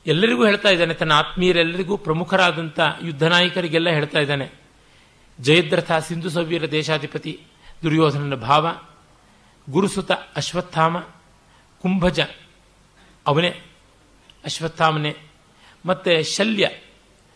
ಎಲ್ಲರಿಗೂ 0.07 0.45
ಹೇಳ್ತಾ 0.45 0.69
ಇದ್ದಾನೆ, 0.69 0.93
ತನ್ನ 0.93 1.11
ಆತ್ಮೀಯರೆಲ್ಲರಿಗೂ 1.11 1.97
ಪ್ರಮುಖರಾದಂಥ 1.97 2.79
ಯುದ್ಧ 3.03 3.23
ನಾಯಕರಿಗೆಲ್ಲ 3.23 3.89
ಹೇಳ್ತಾ 3.89 4.19
ಇದ್ದಾನೆ. 4.19 4.68
ಜಯದ್ರಥ 5.39 5.91
ಸಿಂಧು 5.91 6.29
ಸವ್ಯರ 6.29 6.71
ದೇಶಾಧಿಪತಿ 6.71 7.39
ದುರ್ಯೋಧನನ 7.83 8.35
ಭಾವ, 8.35 8.67
ಗುರುಸುತ 9.69 10.11
ಅಶ್ವತ್ಥಾಮ, 10.11 10.99
ಕುಂಭಜ 11.81 12.19
ಅವನೇ, 13.27 13.49
ಅಶ್ವತ್ಥಾಮನೆ, 14.45 15.15
ಮತ್ತೆ 15.85 16.23
ಶಲ್ಯ 16.23 16.69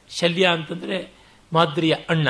ಶಲ್ಯ 0.10 0.48
ಅಂತಂದರೆ 0.48 1.14
ಮಾದ್ರಿಯ 1.54 1.96
ಅಣ್ಣ. 2.10 2.28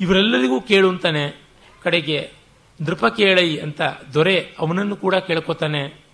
ಇವರೆಲ್ಲರಿಗೂ 0.00 0.60
ಕೇಳು 0.60 0.88
ಅಂತಾನೆ, 0.88 1.48
ಕಡೆಗೆ 1.82 2.32
ನೃಪ 2.82 3.06
ಕೇಳೈ 3.06 3.56
ಅಂತ 3.56 3.80
ದೊರೆ 4.14 4.54
ಅವನನ್ನು 4.58 4.96
ಕೂಡ 4.96 5.14
ಕೇಳ್ಕೊತಾನೆ. 5.14 6.04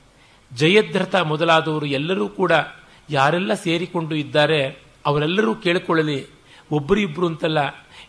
ಜಯದ್ರಥ 0.55 1.14
ಮೊದಲಾದವರು 1.14 1.86
ಎಲ್ಲರೂ 1.86 2.28
ಕೂಡ 2.28 2.53
ಯಾರೆಲ್ಲ 3.11 3.55
ಸೇರಿಕೊಂಡು 3.55 4.14
ಇದ್ದಾರೆ 4.14 4.78
ಅವರೆಲ್ಲರೂ 5.07 5.55
ಕೇಳಿಕೊಳ್ಳಲಿ 5.55 6.26
ಒಬ್ಬರಿಬ್ಬರು 6.70 7.26
ಅಂತಲ್ಲ 7.26 7.59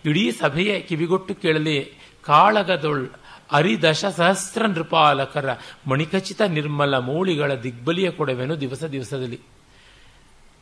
ಇಡೀ 0.06 0.32
ಸಭೆಯೇ 0.32 0.80
ಕಿವಿಗೊಟ್ಟು 0.80 1.36
ಕೇಳಲಿ. 1.36 1.94
ಕಾಳಗದೊಳ್ 2.24 3.10
ಅರಿದಶ 3.52 4.06
ಸಹಸ್ರ 4.06 4.66
ನೃಪಾಲಕರ 4.66 5.56
ಮಣಿಕಚಿತ 5.88 6.42
ನಿರ್ಮಲ 6.42 6.98
ಮೌಳಿಗಳ 6.98 7.54
ದಿಗ್ಬಲಿಯ 7.54 8.12
ಕೊಡವೆನು 8.12 8.62
ದಿವಸ 8.62 8.84
ದಿವಸದಲ್ಲಿ. 8.84 9.40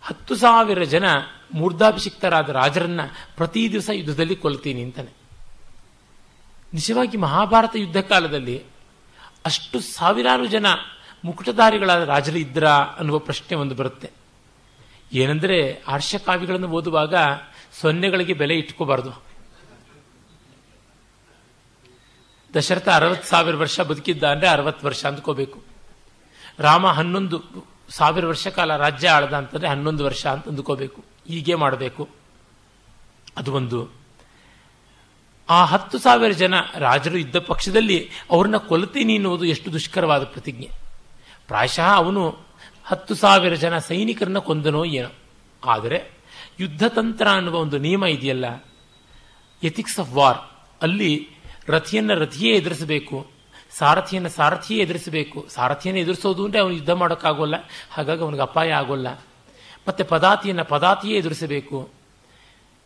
ಹತ್ತು 0.01 0.35
ಸಾವಿರ 0.35 0.83
ಜನ 0.83 1.03
ಮೂರ್ಧಾಭಿಷಿಕ್ತರಾದ 1.53 2.49
ರಾಜರನ್ನ 2.49 3.01
ಪ್ರತಿ 3.35 3.71
ದಿವಸ 3.71 3.89
ಯುದ್ಧದಲ್ಲಿ 3.93 4.35
ಕೊಲ್ತೀನಿ 4.35 4.83
ಅಂತಾನೆ. 4.83 5.09
ನಿಜವಾಗಿ 6.73 7.17
ಮಹಾಭಾರತ 7.17 7.75
ಯುದ್ಧ 7.75 7.97
ಕಾಲದಲ್ಲಿ 7.97 8.63
ಅಷ್ಟು 9.45 9.79
ಸಾವಿರಾರು 9.79 10.45
ಜನ 10.45 10.65
ಮುಕುಟಧಾರಿಗಳಾದ 11.25 12.03
ರಾಜರು 12.03 12.37
ಇದ್ರಾ 12.37 12.71
ಅನ್ನುವ 12.71 13.19
ಪ್ರಶ್ನೆ 13.19 13.57
ಒಂದು 13.57 13.75
ಬರುತ್ತೆ. 13.75 14.09
ಏನಂದ್ರೆ 15.13 15.83
ಕಾವ್ಯಗಳನ್ನು 16.25 16.67
ಓದುವಾಗ 16.67 17.15
ಸೊನ್ನೆಗಳಿಗೆ 17.81 18.33
ಬೆಲೆ 18.33 18.53
ಇಟ್ಕೋಬಾರ್ದು. 18.53 19.28
ದಶರಥ 22.53 22.89
ಅರವತ್ತು 22.89 23.29
ಸಾವಿರ 23.29 23.55
ವರ್ಷ 23.55 23.79
ಬದುಕಿದ್ದ 23.79 24.23
ಅಂದರೆ 24.23 24.49
ಅರವತ್ತು 24.49 24.85
ವರ್ಷ 24.85 25.05
ಅಂದ್ಕೋಬೇಕು. 25.05 25.63
ರಾಮ 26.59 26.87
ಹನ್ನೊಂದು 26.87 27.41
ಸಾವಿರ 27.89 28.25
ವರ್ಷ 28.25 28.47
ಕಾಲ 28.47 28.75
ರಾಜ್ಯ 28.75 29.09
ಆಳ್ದ 29.09 29.33
ಅಂತಂದರೆ 29.33 29.67
ಹನ್ನೊಂದು 29.67 30.05
ವರ್ಷ 30.05 30.27
ಅಂತ 30.27 30.47
ಅಂದ್ಕೋಬೇಕು. 30.47 31.03
ಹೀಗೆ 31.27 31.55
ಮಾಡಬೇಕು. 31.55 32.09
ಅದು 33.37 33.53
ಒಂದು. 33.53 33.89
ಆ 35.49 35.65
ಹತ್ತು 35.65 35.97
ಸಾವಿರ 35.97 36.31
ಜನ 36.31 36.53
ರಾಜರು 36.77 37.17
ಇದ್ದ 37.17 37.35
ಪಕ್ಷದಲ್ಲಿ 37.35 38.09
ಅವ್ರನ್ನ 38.31 38.57
ಕೊಲ್ತೀನಿ 38.57 39.15
ಎನ್ನುವುದು 39.15 39.45
ಎಷ್ಟು 39.45 39.73
ದುಷ್ಕರವಾದ 39.73 40.23
ಪ್ರತಿಜ್ಞೆ. 40.23 40.69
ಪ್ರಾಯಶಃ 41.47 41.93
ಅವನು 41.95 42.37
ಹತ್ತು 42.83 43.15
ಸಾವಿರ 43.15 43.55
ಜನ 43.55 43.77
ಸೈನಿಕರನ್ನ 43.77 44.37
ಕೊಂದನೋ 44.37 44.85
ಏನೋ. 44.85 45.09
ಆದರೆ 45.65 46.11
ಯುದ್ಧತಂತ್ರ 46.59 47.27
ಅನ್ನುವ 47.27 47.55
ಒಂದು 47.55 47.77
ನಿಯಮ 47.77 48.05
ಇದೆಯಲ್ಲ? 48.05 48.65
ಎಥಿಕ್ಸ್ 49.63 49.99
ಆಫ್ 49.99 50.13
ವಾರ್ 50.13 50.37
ಅಲ್ಲಿ 50.81 51.29
ರಥಿಯನ್ನ 51.69 52.13
ರಥಿಯೇ 52.13 52.55
ಎದುರಿಸಬೇಕು. 52.55 53.27
ಸಾರಥಿಯನ್ನು 53.77 54.29
ಸಾರಥಿಯೇ 54.29 54.83
ಎದುರಿಸಬೇಕು. 54.83 55.45
ಸಾರಥಿಯನ್ನು 55.49 56.01
ಎದುರಿಸೋದು 56.01 56.45
ಅಂದರೆ 56.45 56.61
ಅವನು 56.61 56.73
ಯುದ್ಧ 56.73 56.89
ಮಾಡೋಕ್ಕಾಗೋಲ್ಲ. 56.89 57.55
ಹಾಗಾಗಿ 57.91 58.21
ಅವನಿಗೆ 58.21 58.41
ಅಪಾಯ 58.41 58.71
ಆಗೋಲ್ಲ. 58.71 59.07
ಮತ್ತು 59.87 60.05
ಪದಾತಿಯನ್ನು 60.05 60.65
ಪದಾತಿಯೇ 60.65 61.17
ಎದುರಿಸಬೇಕು. 61.17 61.89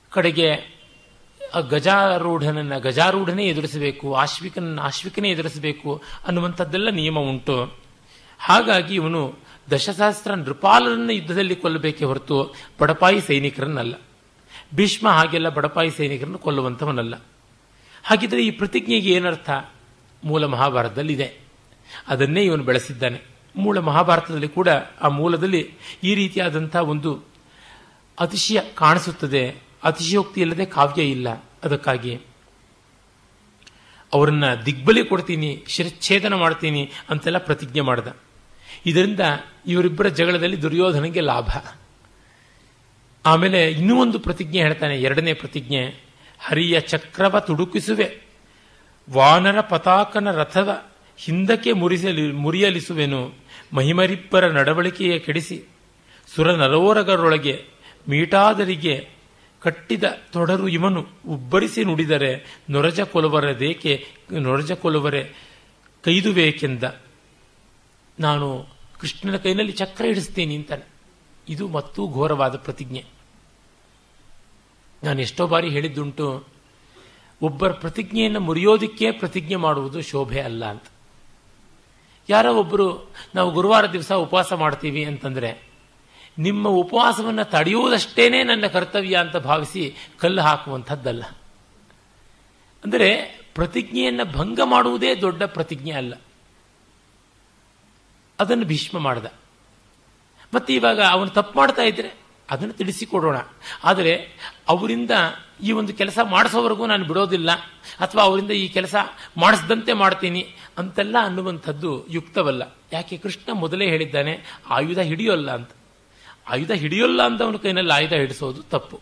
ಕಡೆಗೆ 0.10 0.74
ಆ 1.56 1.60
ಗಜಾರೂಢನನ್ನ 1.60 2.78
ಗಜಾರೂಢನೇ 2.78 3.48
ಎದುರಿಸಬೇಕು. 3.48 4.16
ಆಶ್ವಿಕನನ್ನು 4.16 4.82
ಆಶ್ವಿಕನೇ 4.82 5.32
ಎದುರಿಸಬೇಕು 5.32 6.02
ಅನ್ನುವಂಥದ್ದೆಲ್ಲ 6.28 6.90
ನಿಯಮ 6.90 7.20
ಉಂಟು. 7.20 7.74
ಹಾಗಾಗಿ 8.40 8.96
ಇವನು 8.96 9.36
ದಶಸಹಸ್ರ 9.72 10.34
ನೃಪಾಲರನ್ನು 10.34 11.14
ಯುದ್ಧದಲ್ಲಿ 11.14 11.56
ಕೊಲ್ಲಬೇಕೇ 11.56 12.06
ಹೊರತು 12.06 12.56
ಬಡಪಾಯಿ 12.80 13.22
ಸೈನಿಕರನ್ನಲ್ಲ. 13.22 13.94
ಭೀಷ್ಮ 14.76 15.10
ಹಾಗೆಲ್ಲ 15.10 15.50
ಬಡಪಾಯಿ 15.50 15.92
ಸೈನಿಕರನ್ನು 15.92 16.38
ಕೊಲ್ಲುವಂಥವನಲ್ಲ. 16.38 17.16
ಹಾಗಿದ್ರೆ 18.04 18.46
ಈ 18.46 18.52
ಪ್ರತಿಜ್ಞೆಗೆ 18.52 19.10
ಏನರ್ಥ? 19.10 19.50
ಮೂಲ 20.24 20.46
ಮಹಾಭಾರತದಲ್ಲಿದೆ. 20.46 21.34
ಅದನ್ನೇ 22.08 22.44
ಇವನು 22.44 22.64
ಬೆಳೆಸಿದ್ದಾನೆ. 22.64 23.22
ಮೂಲ 23.56 23.80
ಮಹಾಭಾರತದಲ್ಲಿ 23.80 24.48
ಕೂಡ 24.48 24.68
ಆ 25.02 25.08
ಮೂಲದಲ್ಲಿ 25.08 25.74
ಈ 26.04 26.16
ರೀತಿಯಾದಂಥ 26.16 26.76
ಒಂದು 26.76 27.24
ಅತಿಶಯ 28.20 28.60
ಕಾಣಿಸುತ್ತದೆ. 28.76 29.56
ಅತಿಶಯೋಕ್ತಿ 29.84 30.42
ಇಲ್ಲದೆ 30.42 30.66
ಕಾವ್ಯ 30.66 31.04
ಇಲ್ಲ. 31.04 31.30
ಅದಕ್ಕಾಗಿ 31.64 32.20
ಅವರನ್ನು 34.14 34.66
ದಿಗ್ಬಲಿ 34.66 35.06
ಕೊಡ್ತೀನಿ, 35.06 35.64
ಶಿರಚ್ಛೇದನ 35.68 36.34
ಮಾಡ್ತೀನಿ 36.34 36.92
ಅಂತೆಲ್ಲ 37.10 37.38
ಪ್ರತಿಜ್ಞೆ 37.38 37.82
ಮಾಡಿದ. 37.82 38.08
ಇದರಿಂದ 38.86 39.20
ಇವರಿಬ್ಬರ 39.68 40.08
ಜಗಳದಲ್ಲಿ 40.08 40.62
ದುರ್ಯೋಧನಿಗೆ 40.62 41.20
ಲಾಭ. 41.20 41.50
ಆಮೇಲೆ 43.26 43.72
ಇನ್ನೂ 43.72 44.02
ಒಂದು 44.02 44.20
ಪ್ರತಿಜ್ಞೆ 44.20 44.60
ಹೇಳ್ತಾನೆ, 44.60 45.02
ಎರಡನೇ 45.02 45.34
ಪ್ರತಿಜ್ಞೆ. 45.34 46.13
ಹರಿಯ 46.40 46.80
ಚಕ್ರವ 46.80 47.40
ತುಡುಕಿಸುವೆ. 47.40 48.22
ವಾನರ 49.12 49.62
ಪತಾಕನ 49.62 50.32
ರಥದ 50.32 50.86
ಹಿಂದಕ್ಕೆ 51.18 51.72
ಮುರಿಸಲಿ, 51.72 52.32
ಮುರಿಯಲಿಸುವೆನು. 52.32 53.34
ಮಹಿಮರಿಬ್ಬರ 53.74 54.48
ನಡವಳಿಕೆಯ 54.48 55.20
ಕೆಡಿಸಿ. 55.20 55.64
ಸುರ 56.36 56.52
ನರೋರಗರೊಳಗೆ 56.52 57.66
ಮೀಟಾದರಿಗೆ 58.10 59.10
ಕಟ್ಟಿದ 59.62 60.04
ತೊಡರು 60.32 60.68
ಇವನು 60.68 61.06
ಉಬ್ಬರಿಸಿ 61.28 61.84
ನುಡಿದರೆ 61.84 62.62
ನೊರಜ 62.70 63.02
ಕೊಲುವರದೇಕೆ 63.02 64.06
ನೊರಜ 64.32 64.72
ಕೊಲುವರೆ 64.72 65.34
ಕೈದುಬೇಕೆಂದ 66.04 66.84
ನಾನು 68.20 68.66
ಕೃಷ್ಣನ 69.00 69.36
ಕೈನಲ್ಲಿ 69.36 69.72
ಚಕ್ರ 69.72 70.06
ಹಿಡಿಸ್ತೇನೆ 70.06 70.56
ಅಂತಾನೆ 70.56 70.88
ಇದು 71.50 71.68
ಮತ್ತೂ 71.68 72.12
ಘೋರವಾದ 72.12 72.56
ಪ್ರತಿಜ್ಞೆ. 72.56 73.06
ನಾನು 75.04 75.22
ಎಷ್ಟೋ 75.22 75.48
ಬಾರಿ 75.48 75.70
ಹೇಳಿದ್ದುಂಟು, 75.70 76.46
ಒಬ್ಬರ 77.42 77.72
ಪ್ರತಿಜ್ಞೆಯನ್ನು 77.72 78.40
ಮುರಿಯೋದಕ್ಕೆ 78.40 79.12
ಪ್ರತಿಜ್ಞೆ 79.12 79.56
ಮಾಡುವುದು 79.56 80.02
ಶೋಭೆ 80.02 80.42
ಅಲ್ಲ 80.42 80.66
ಅಂತ. 80.66 80.84
ಯಾರೋ 82.30 82.54
ಒಬ್ಬರು 82.54 83.12
ನಾವು 83.36 83.52
ಗುರುವಾರ 83.52 83.92
ದಿವಸ 83.92 84.12
ಉಪವಾಸ 84.12 84.54
ಮಾಡ್ತೀವಿ 84.54 85.06
ಅಂತಂದರೆ, 85.06 85.68
ನಿಮ್ಮ 86.38 86.68
ಉಪವಾಸವನ್ನು 86.68 87.44
ತಡೆಯುವುದಷ್ಟೇ 87.44 88.44
ನನ್ನ 88.44 88.68
ಕರ್ತವ್ಯ 88.68 89.16
ಅಂತ 89.16 89.38
ಭಾವಿಸಿ 89.38 89.96
ಕಲ್ಲು 90.20 90.42
ಹಾಕುವಂಥದ್ದಲ್ಲ. 90.42 91.24
ಅಂದರೆ 92.84 93.40
ಪ್ರತಿಜ್ಞೆಯನ್ನು 93.56 94.26
ಭಂಗ 94.26 94.60
ಮಾಡುವುದೇ 94.64 95.16
ದೊಡ್ಡ 95.16 95.44
ಪ್ರತಿಜ್ಞೆ 95.44 95.92
ಅಲ್ಲ. 95.92 96.14
ಅದನ್ನು 98.40 98.66
ಭೀಷ್ಮ 98.66 99.00
ಮಾಡ್ದ. 99.00 99.26
ಮತ್ತು 100.54 100.74
ಇವಾಗ 100.74 101.02
ಅವನು 101.02 101.30
ತಪ್ಪು 101.30 101.60
ಮಾಡ್ತಾ 101.60 101.82
ಇದ್ರೆ 101.82 102.23
ಅದನ್ನು 102.52 102.74
ತಿಳಿಸಿಕೊಡೋಣ. 102.74 103.36
ಆದರೆ 103.84 104.30
ಅವರಿಂದ 104.68 105.12
ಈ 105.64 105.72
ಒಂದು 105.72 105.94
ಕೆಲಸ 105.94 106.20
ಮಾಡಿಸೋವರೆಗೂ 106.24 106.86
ನಾನು 106.86 107.06
ಬಿಡೋದಿಲ್ಲ. 107.06 107.52
ಅಥವಾ 108.00 108.24
ಅವರಿಂದ 108.24 108.52
ಈ 108.52 108.68
ಕೆಲಸ 108.68 108.96
ಮಾಡಿಸ್ದಂತೆ 109.38 109.94
ಮಾಡ್ತೀನಿ 109.94 110.48
ಅಂತೆಲ್ಲ 110.78 111.16
ಅನ್ನುವಂಥದ್ದು 111.22 112.08
ಯುಕ್ತವಲ್ಲ. 112.10 112.78
ಯಾಕೆ? 112.94 113.18
ಕೃಷ್ಣ 113.18 113.52
ಮೊದಲೇ 113.52 113.88
ಹೇಳಿದ್ದಾನೆ, 113.88 114.40
ಆಯುಧ 114.70 115.00
ಹಿಡಿಯೋಲ್ಲ 115.00 115.52
ಅಂತ. 115.52 115.70
ಆಯುಧ 116.50 116.72
ಹಿಡಿಯೋಲ್ಲ 116.72 117.26
ಅಂತ 117.26 117.42
ಅವನ 117.42 117.56
ಕೈನಲ್ಲಿ 117.56 117.94
ಆಯುಧ 117.94 118.14
ಹಿಡಿಸೋದು 118.14 118.64
ತಪ್ಪು. 118.64 119.00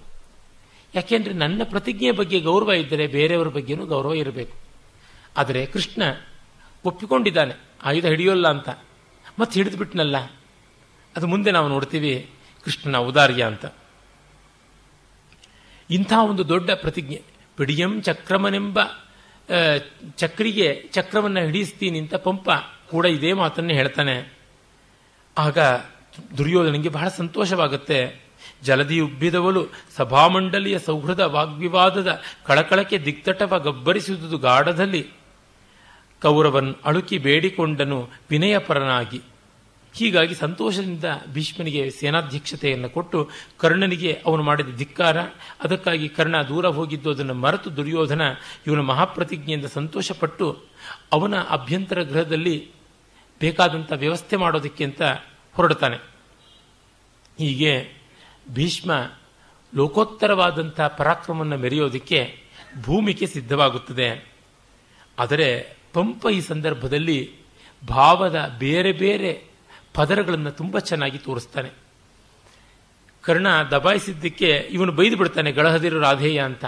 ಯಾಕೆಂದ್ರೆ 0.95 1.33
ನನ್ನ 1.33 1.61
ಪ್ರತಿಜ್ಞೆಯ 1.63 2.11
ಬಗ್ಗೆ 2.11 2.39
ಗೌರವ 2.39 2.71
ಇದ್ದರೆ 2.71 3.07
ಬೇರೆಯವರ 3.07 3.47
ಬಗ್ಗೆನೂ 3.47 3.85
ಗೌರವ 3.85 4.13
ಇರಬೇಕು. 4.13 4.57
ಆದರೆ 5.37 5.65
ಕೃಷ್ಣ 5.65 6.03
ಒಪ್ಪಿಕೊಂಡಿದ್ದಾನೆ, 6.85 7.53
ಆಯುಧ 7.83 8.05
ಹಿಡಿಯೋಲ್ಲ 8.05 8.47
ಅಂತ. 8.47 8.69
ಮತ್ತೆ 9.39 9.53
ಹಿಡಿದ್ಬಿಟ್ನಲ್ಲ. 9.53 10.17
ಅದು 11.15 11.27
ಮುಂದೆ 11.27 11.51
ನಾವು 11.51 11.67
ನೋಡ್ತೀವಿ 11.67 12.29
ಕೃಷ್ಣನ 12.65 12.95
ಔದಾರ್ಯ 12.95 13.43
ಅಂತ. 13.43 13.65
ಇಂಥ 15.89 16.13
ಒಂದು 16.13 16.49
ದೊಡ್ಡ 16.49 16.71
ಪ್ರತಿಜ್ಞೆ. 16.71 17.21
ಪಿಡಿಯಂ 17.57 18.01
ಚಕ್ರಮನೆಂಬ 18.01 18.79
ಚಕ್ರಿಗೆ 20.17 20.83
ಚಕ್ರವನ್ನು 20.91 21.39
ಹಿಡಿಸ್ತೀನಿ 21.39 21.99
ಅಂತ 21.99 22.15
ಪಂಪ 22.15 22.49
ಕೂಡ 22.91 23.05
ಇದೇ 23.05 23.33
ಮಾತನ್ನೇ 23.33 23.73
ಹೇಳ್ತಾನೆ. 23.73 24.33
ಆಗ 25.37 25.59
ದುರ್ಯೋಧನಿಗೆ 26.37 26.89
ಬಹಳ 26.89 27.07
ಸಂತೋಷವಾಗುತ್ತೆ. 27.07 28.21
ಜಲದಿ 28.63 28.99
ಉಬ್ಬಿದವಲು 28.99 29.67
ಸಭಾಮಂಡಲಿಯ 29.97 30.79
ಸೌಹೃದ 30.79 31.19
ವಾಗ್ವಿವಾದದ 31.19 32.21
ಕಳಕಳಕ್ಕೆ 32.45 32.97
ದಿಕ್ತಟವ 33.05 33.59
ಗಬ್ಬರಿಸಿದುದು 33.59 34.37
ಗಾಢದಲ್ಲಿ. 34.37 35.09
ಕೌರವನ್ 36.21 36.75
ಅಳುಕಿ 36.85 37.17
ಬೇಡಿಕೊಂಡನು 37.17 38.09
ವಿನಯಪರನಾಗಿ. 38.29 39.21
ಹೀಗಾಗಿ 39.93 40.35
ಸಂತೋಷದಿಂದ 40.35 41.03
ಭೀಷ್ಮನಿಗೆ 41.33 41.89
ಸೇನಾಧ್ಯಕ್ಷತೆಯನ್ನು 41.89 42.89
ಕೊಟ್ಟು 42.89 43.29
ಕರ್ಣನಿಗೆ 43.57 44.21
ಅವನು 44.25 44.43
ಮಾಡಿದ 44.43 44.75
ಧಿಕ್ಕಾರ, 44.77 45.17
ಅದಕ್ಕಾಗಿ 45.63 46.09
ಕರ್ಣ 46.09 46.41
ದೂರ 46.41 46.67
ಹೋಗಿದ್ದು 46.67 47.11
ಅದನ್ನು 47.11 47.33
ಮರೆತು 47.33 47.75
ದುರ್ಯೋಧನ 47.75 48.21
ಇವನ 48.67 48.79
ಮಹಾಪ್ರತಿಜ್ಞೆಯಿಂದ 48.79 49.65
ಸಂತೋಷಪಟ್ಟು 49.65 50.63
ಅವನ 51.11 51.41
ಅಭ್ಯಂತರ 51.41 52.01
ಗೃಹದಲ್ಲಿ 52.01 52.71
ಬೇಕಾದಂಥ 53.39 53.91
ವ್ಯವಸ್ಥೆ 53.95 54.35
ಮಾಡೋದಕ್ಕೆ 54.35 54.83
ಅಂತ 54.83 55.01
ಹೊರಡ್ತಾನೆ 55.53 55.97
ಹೀಗೆ 57.39 57.87
ಭೀಷ್ಮ 58.49 58.91
ಲೋಕೋತ್ತರವಾದಂಥ 59.75 60.81
ಪರಾಕ್ರಮವನ್ನು 60.81 61.57
ಮೆರೆಯೋದಕ್ಕೆ 61.57 62.37
ಭೂಮಿಗೆ 62.81 63.25
ಸಿದ್ಧವಾಗುತ್ತದೆ. 63.25 64.33
ಆದರೆ 65.19 65.77
ಪಂಪ 65.93 66.25
ಈ 66.33 66.41
ಸಂದರ್ಭದಲ್ಲಿ 66.41 67.31
ಭಾವದ 67.87 68.55
ಬೇರೆ 68.59 68.91
ಬೇರೆ 68.91 69.50
ಪದರಗಳನ್ನು 69.93 70.51
ತುಂಬ 70.51 70.79
ಚೆನ್ನಾಗಿ 70.79 71.17
ತೋರಿಸ್ತಾನೆ. 71.17 71.69
ಕರ್ಣ 73.21 73.47
ದಬಾಯಿಸಿದ್ದಕ್ಕೆ 73.71 74.67
ಇವನು 74.71 74.91
ಬೈದು 74.91 75.17
ಬಿಡ್ತಾನೆ, 75.17 75.51
ಗಳಹದಿರು 75.51 75.99
ರಾಧೇಯ 75.99 76.39
ಅಂತ. 76.39 76.65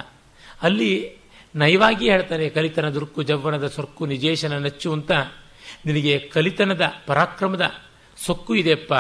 ಅಲ್ಲಿ 0.62 1.16
ನಯವಾಗಿ 1.56 2.10
ಹೇಳ್ತಾನೆ, 2.10 2.50
ಕಲಿತನ 2.50 2.90
ದುರ್ಕು 2.90 3.24
ಜವ್ವನದ 3.24 3.68
ಸೊರ್ಕು 3.68 4.06
ನಿಜೇಶನ 4.06 4.66
ನಚ್ಚು 4.66 4.94
ಅಂತ. 4.94 5.12
ನಿನಗೆ 5.86 6.20
ಕಲಿತನದ 6.20 6.92
ಪರಾಕ್ರಮದ 7.06 7.72
ಸೊಕ್ಕು 8.18 8.56
ಇದೆಯಪ್ಪ. 8.56 8.94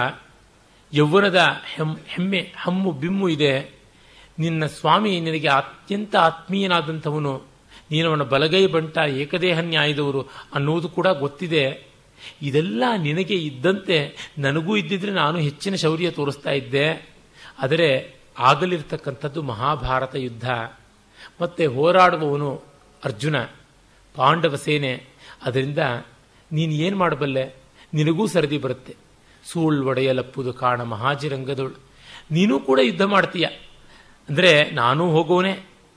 ಯೌವನದ 0.93 1.39
ಹೆಮ್ 1.65 1.97
ಹೆಮ್ಮೆ, 2.07 2.53
ಹಮ್ಮು, 2.57 2.91
ಬಿಮ್ಮು 2.91 3.29
ಇದೆ. 3.29 3.79
ನಿನ್ನ 4.39 4.65
ಸ್ವಾಮಿ 4.65 5.19
ನಿನಗೆ 5.19 5.47
ಅತ್ಯಂತ 5.47 6.15
ಆತ್ಮೀಯನಾದಂಥವನು. 6.15 7.43
ನೀನವನ 7.91 8.23
ಬಲಗೈ 8.23 8.67
ಬಂಟ 8.67 8.97
ಏಕದೇಹ 8.97 9.59
ನ್ಯಾಯದವರು 9.59 10.21
ಅನ್ನುವುದು 10.53 10.89
ಕೂಡ 10.89 11.07
ಗೊತ್ತಿದೆ. 11.07 11.92
ಇದೆಲ್ಲ 12.41 12.83
ನಿನಗೆ 12.97 13.35
ಇದ್ದಂತೆ 13.35 13.97
ನನಗೂ 14.37 14.75
ಇದ್ದಿದ್ರೆ 14.77 15.11
ನಾನು 15.11 15.37
ಹೆಚ್ಚಿನ 15.37 15.75
ಶೌರ್ಯ 15.75 16.11
ತೋರಿಸ್ತಾ 16.11 16.51
ಇದ್ದೆ. 16.51 16.87
ಆದರೆ 17.59 17.89
ಆಗಲಿರ್ತಕ್ಕಂಥದ್ದು 18.39 19.41
ಮಹಾಭಾರತ 19.41 20.15
ಯುದ್ಧ. 20.15 20.49
ಮತ್ತೆ 21.41 21.65
ಹೋರಾಡುವವನು 21.65 22.49
ಅರ್ಜುನ, 23.03 23.37
ಪಾಂಡವ 24.15 24.55
ಸೇನೆ. 24.55 24.93
ಅದರಿಂದ 25.43 25.77
ನೀನು 26.51 26.73
ಏನು 26.73 26.97
ಮಾಡಬಲ್ಲೆ? 26.97 27.45
ನಿನಗೂ 27.93 28.27
ಸರದಿ 28.27 28.57
ಬರುತ್ತೆ. 28.57 28.95
ಸೂಳ್ 29.43 29.85
ಒಡೆಯಲಪ್ಪುದು 29.85 30.53
ಕಾಣ 30.53 30.83
ಮಹಾಜಿರಂಗದೋಳು. 30.83 31.77
ನೀನೂ 32.31 32.59
ಕೂಡ 32.59 32.79
ಯುದ್ಧ 32.83 33.01
ಮಾಡ್ತೀಯ. 33.01 33.45
ಅಂದರೆ 34.29 34.71
ನಾನೂ 34.71 35.05
ಹೋಗೋನೆ, 35.11 35.53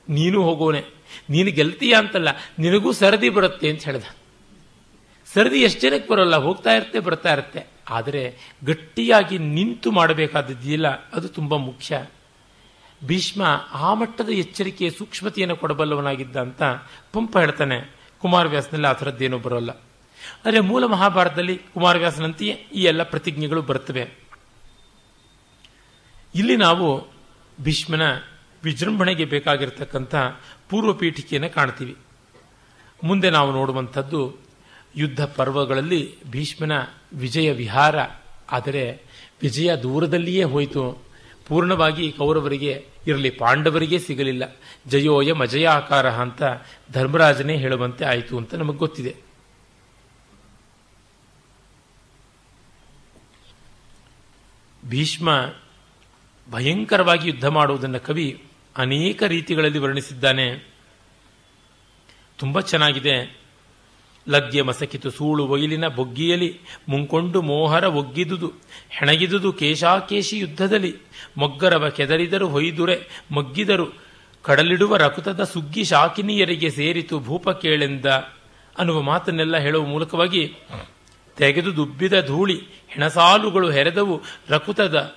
ನೀನು 0.09 0.43
ಹೋಗೋನೆ. 0.43 0.83
ನೀನು 1.31 1.51
ಗೆಲ್ತೀಯ 1.51 1.95
ಅಂತಲ್ಲ, 1.95 2.29
ನಿನಗೂ 2.59 2.93
ಸರದಿ 2.93 3.29
ಬರುತ್ತೆ 3.29 3.70
ಅಂತ 3.70 3.85
ಹೇಳ್ದ. 3.85 4.07
ಸರದಿ 5.37 5.59
ಎಷ್ಟು 5.59 5.80
ಜನಕ್ಕೆ 5.80 6.12
ಬರೋಲ್ಲ, 6.12 6.37
ಹೋಗ್ತಾ 6.37 6.72
ಇರುತ್ತೆ, 6.72 7.01
ಬರ್ತಾ 7.01 7.32
ಇರುತ್ತೆ. 7.32 7.66
ಆದರೆ 7.89 8.39
ಗಟ್ಟಿಯಾಗಿ 8.64 9.39
ನಿಂತು 9.39 9.91
ಮಾಡಬೇಕಾದದ್ದಿಲ್ಲ 9.91 10.89
ಅದು 10.89 11.28
ತುಂಬ 11.28 11.57
ಮುಖ್ಯ. 11.57 12.07
ಭೀಷ್ಮ 13.05 13.43
ಆ 13.72 13.95
ಮಟ್ಟದ 13.95 14.28
ಎಚ್ಚರಿಕೆಯ 14.28 14.91
ಸೂಕ್ಷ್ಮತೆಯನ್ನು 14.91 15.57
ಕೊಡಬಲ್ಲವನಾಗಿದ್ದ 15.57 16.37
ಅಂತ 16.37 16.62
ಪಂಪ 17.12 17.39
ಹೇಳ್ತಾನೆ 17.39 17.95
ಕುಮಾರವ್ಯಾಸನಲ್ಲಿ 18.18 18.87
ಆ 18.87 18.93
ಥರದ್ದೇನೂ 18.93 19.39
ಬರೋಲ್ಲ. 19.39 19.70
ಆದರೆ 20.47 20.61
ಮೂಲ 20.61 20.87
ಮಹಾಭಾರತದಲ್ಲಿ 20.87 21.57
ಕುಮಾರವ್ಯಾಸನಂತೆಯೇ 21.57 22.53
ಈ 22.53 22.82
ಎಲ್ಲ 22.82 23.03
ಪ್ರತಿಜ್ಞೆಗಳು 23.03 23.62
ಬರ್ತವೆ. 23.62 24.11
ಇಲ್ಲಿ 26.34 26.57
ನಾವು 26.57 27.07
ಭೀಷ್ಮನ 27.61 28.03
ವಿಜೃಂಭಣೆಗೆ 28.64 29.24
ಬೇಕಾಗಿರತಕ್ಕಂಥ 29.24 30.14
ಪೂರ್ವ 30.70 30.93
ಪೀಠಿಕೆಯನ್ನು 30.93 31.51
ಕಾಣ್ತೀವಿ. 31.51 31.97
ಮುಂದೆ 33.05 33.30
ನಾವು 33.30 33.53
ನೋಡುವಂಥದ್ದು 33.53 34.45
ಯುದ್ಧ 34.97 35.24
ಪರ್ವಗಳಲ್ಲಿ 35.24 36.24
ಭೀಷ್ಮನ 36.24 36.72
ವಿಜಯ 37.14 37.53
ವಿಹಾರ. 37.53 37.97
ಆದರೆ 38.51 39.03
ವಿಜಯ 39.42 39.76
ದೂರದಲ್ಲಿಯೇ 39.76 40.44
ಹೋಯಿತು. 40.44 41.07
ಪೂರ್ಣವಾಗಿ 41.47 42.12
ಕೌರವರಿಗೆ 42.12 42.86
ಇರಲಿ, 43.07 43.30
ಪಾಂಡವರಿಗೆ 43.30 43.99
ಸಿಗಲಿಲ್ಲ. 43.99 44.57
ಜಯೋಯ 44.86 45.32
ಮಜಯಾಕಾರ 45.32 46.11
ಅಂತ 46.11 46.42
ಧರ್ಮರಾಜನೇ 46.92 47.57
ಹೇಳುವಂತೆ 47.57 48.05
ಆಯಿತು 48.05 48.38
ಅಂತ 48.38 48.55
ನಮಗೆ 48.55 48.76
ಗೊತ್ತಿದೆ. 48.76 49.16
ಭೀಷ್ಮ 54.88 55.47
ಭಯಂಕರವಾಗಿ 56.51 57.28
ಯುದ್ಧ 57.28 57.44
ಮಾಡುವುದನ್ನು 57.44 58.01
ಕವಿ 58.01 58.44
ಅನೇಕ 58.76 59.22
ರೀತಿಗಳಲ್ಲಿ 59.22 59.78
ವರ್ಣಿಸಿದ್ದಾನೆ. 59.78 60.72
ತುಂಬ 62.38 62.61
ಚೆನ್ನಾಗಿದೆ. 62.61 63.45
ಲದ್ಯ 64.29 64.62
ಮಸಕಿತು 64.62 65.11
ಸೂಳು 65.11 65.47
ಒಯಿಲಿನ 65.47 65.87
ಬೊಗ್ಗಿಯಲಿ, 65.89 66.61
ಮುಂಕೊಂಡು 66.89 67.43
ಮೋಹರ 67.43 67.85
ಒಗ್ಗಿದುದು, 67.85 68.53
ಹೆಣಗಿದುದು 68.89 69.53
ಕೇಶಾಕೇಶಿ 69.53 70.39
ಯುದ್ಧದಲ್ಲಿ, 70.39 70.95
ಮೊಗ್ಗರವ 71.39 71.89
ಕೆದರಿದರು 71.89 72.49
ಹೊಯ್ದುರೆ, 72.49 73.09
ಮಗ್ಗಿದರು 73.33 73.87
ಕಡಲಿಡುವ 74.43 74.97
ರಕುತದ 74.97 75.43
ಸುಗ್ಗಿ 75.45 75.85
ಶಾಕಿನಿಯರಿಗೆ 75.85 76.70
ಸೇರಿತು 76.70 77.20
ಭೂಪ 77.20 77.51
ಕೇಳೆಂದ 77.51 78.07
ಅನ್ನುವ 78.79 79.03
ಮಾತನ್ನೆಲ್ಲ 79.03 79.57
ಹೇಳುವ 79.57 79.87
ಮೂಲಕವಾಗಿ 79.87 80.55
ತೆಗೆದು 81.37 81.77
ದುಬ್ಬಿದ 81.77 82.27
ಧೂಳಿ, 82.27 82.57
ಹೆಣಸಾಲುಗಳು 82.89 83.70
ಹೆರೆದವು 83.70 84.20
ರಕುತದ 84.49 85.14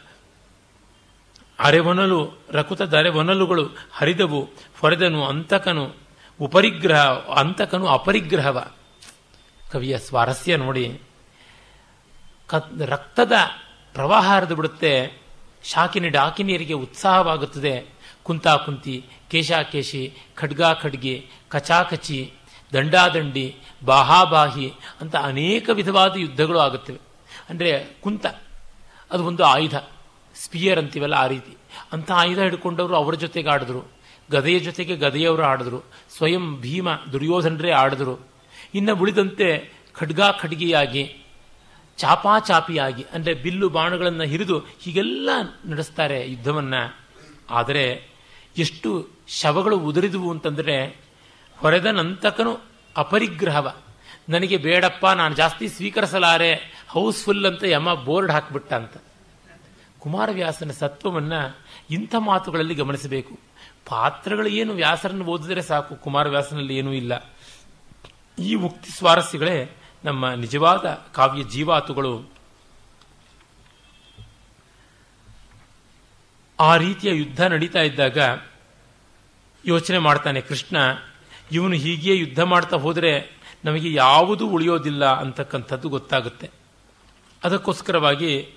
ಅರೆವೊನಲು, 1.60 2.45
ರಕುತದ 2.51 2.97
ಅರೆವೊನಲುಗಳು 2.97 3.70
ಹರಿದವು, 3.91 4.49
ಹೊರೆದನು 4.82 5.26
ಅಂತಕನು 5.26 5.95
ಉಪರಿಗ್ರಹ, 6.41 7.05
ಅಂತಕನು 7.39 7.88
ಅಪರಿಗ್ರಹವ. 7.88 8.72
ಕವಿಯ 9.72 9.97
ಸ್ವಾರಸ್ಯ 9.97 10.57
ನೋಡಿ 10.57 11.01
ಕ 12.47 12.55
ರಕ್ತದ 12.86 13.32
ಪ್ರವಾಹ 13.93 14.28
ಹರಿದು 14.28 14.55
ಬಿಡುತ್ತೆ, 14.55 15.22
ಶಾಕಿನಿ 15.63 16.09
ಡಾಕಿನಿಯರಿಗೆ 16.09 16.74
ಉತ್ಸಾಹವಾಗುತ್ತದೆ. 16.74 17.99
ಕುಂತಾ 18.24 18.55
ಕುಂತಿ 18.55 19.05
ಕೇಶಾಕೇಶಿ 19.30 20.17
ಖಡ್ಗಾ 20.36 20.74
ಖಡ್ಗಿ, 20.74 21.28
ಕಚಾಕಚಿ, 21.49 22.34
ದಂಡಾದಂಡಿ, 22.74 23.55
ಬಾಹಾಬಾಹಿ 23.86 24.74
ಅಂತ 25.01 25.15
ಅನೇಕ 25.15 25.70
ವಿಧವಾದ 25.74 26.15
ಯುದ್ಧಗಳು 26.15 26.59
ಆಗುತ್ತವೆ. 26.59 26.99
ಅಂದರೆ 27.49 27.97
ಕುಂತ, 28.01 28.26
ಅದು 29.11 29.26
ಒಂದು 29.26 29.43
ಆಯುಧ, 29.43 29.76
ಸ್ಪಿಯರ್ 30.36 30.80
ಅಂತೀವಲ್ಲ 30.80 31.13
ಆ 31.13 31.28
ರೀತಿ. 31.28 31.57
ಅಂಥ 31.93 32.11
ಆಯುಧ 32.11 32.39
ಹಿಡ್ಕೊಂಡವರು 32.39 32.95
ಅವರ 32.95 33.13
ಜೊತೆಗೆ 33.13 33.49
ಆಡಿದ್ರು. 33.49 33.91
ಗದೆಯ 34.32 34.59
ಜೊತೆಗೆ 34.59 34.95
ಗದೆಯವರು 34.95 35.43
ಆಡಿದ್ರು. 35.43 35.84
ಸ್ವಯಂ 36.17 36.61
ಭೀಮ 36.61 36.93
ದುರ್ಯೋಧನರೇ 37.11 37.72
ಆಡಿದ್ರು. 37.72 38.28
ಇನ್ನು 38.74 38.95
ಉಳಿದಂತೆ 38.95 39.74
ಖಡ್ಗ 39.93 40.20
ಖಡ್ಗಿಯಾಗಿ 40.41 41.15
ಚಾಪಾಚಾಪಿಯಾಗಿ 41.97 43.05
ಅಂದರೆ 43.13 43.34
ಬಿಲ್ಲು 43.34 43.70
ಬಾಣಗಳನ್ನು 43.70 44.24
ಹಿರಿದು 44.24 44.59
ಹೀಗೆಲ್ಲ 44.59 45.30
ನಡೆಸ್ತಾರೆ 45.65 46.32
ಯುದ್ಧವನ್ನು. 46.32 46.97
ಆದರೆ 47.49 48.07
ಎಷ್ಟು 48.57 49.09
ಶವಗಳು 49.28 49.80
ಉದುರಿದುವು 49.80 50.32
ಅಂತಂದರೆ 50.32 51.01
ಹೊರೆದ 51.57 51.86
ನಂತಕನು 51.86 52.59
ಅಪರಿಗ್ರಹವ. 52.97 53.76
ನನಗೆ 54.30 54.57
ಬೇಡಪ್ಪ, 54.57 55.07
ನಾನು 55.07 55.36
ಜಾಸ್ತಿ 55.36 55.67
ಸ್ವೀಕರಿಸಲಾರೆ, 55.67 56.84
ಹೌಸ್ಫುಲ್ 56.88 57.45
ಅಂತ 57.45 57.63
ಯಮ 57.63 57.93
ಬೋರ್ಡ್ 57.93 58.32
ಹಾಕ್ಬಿಟ್ಟ 58.32 58.74
ಅಂತ. 58.74 58.97
ಕುಮಾರವ್ಯಾಸನ 59.99 60.72
ಸತ್ವವನ್ನು 60.72 61.57
ಇಂಥ 61.89 62.15
ಮಾತುಗಳಲ್ಲಿ 62.17 62.76
ಗಮನಿಸಬೇಕು. 62.76 63.39
ಪಾತ್ರಗಳು 63.86 64.47
ಏನು 64.47 64.74
ವ್ಯಾಸರನ್ನು 64.74 65.26
ಓದಿದರೆ 65.26 65.61
ಸಾಕು, 65.61 65.95
ಕುಮಾರವ್ಯಾಸನಲ್ಲಿ 65.95 66.78
ಏನೂ 66.78 66.93
ಇಲ್ಲ. 66.93 67.13
ಈ 68.39 68.55
ಉಕ್ತಿ 68.55 68.89
ಸ್ವಾರಸ್ಯಗಳೇ 68.89 69.77
ನಮ್ಮ 70.05 70.33
ನಿಜವಾದ 70.33 71.05
ಕಾವ್ಯ 71.13 71.43
ಜೀವಾತುಗಳು. 71.43 72.31
ಆ 76.59 76.77
ರೀತಿಯ 76.77 77.15
ಯುದ್ಧ 77.15 77.41
ನಡೀತಾ 77.41 77.79
ಇದ್ದಾಗ 77.79 78.17
ಯೋಚನೆ 79.65 79.97
ಮಾಡ್ತಾನೆ, 79.97 80.41
ಕೃಷ್ಣ, 80.41 80.77
ಇವನು 81.51 81.73
ಹೀಗೆ 81.73 82.15
ಯುದ್ಧ 82.15 82.39
ಮಾಡ್ತಾ 82.39 82.77
ಹೋದರೆ 82.77 83.39
ನಮಗೆ 83.65 83.93
ಯಾವುದು 83.93 84.49
ಉಳಿಯೋದಿಲ್ಲ 84.49 85.05
ಅಂತಕ್ಕಂಥದ್ದು 85.05 85.89
ಗೊತ್ತಾಗುತ್ತೆ. 85.89 86.49
ಅದಕ್ಕೋಸ್ಕರವಾಗಿ 87.43 88.49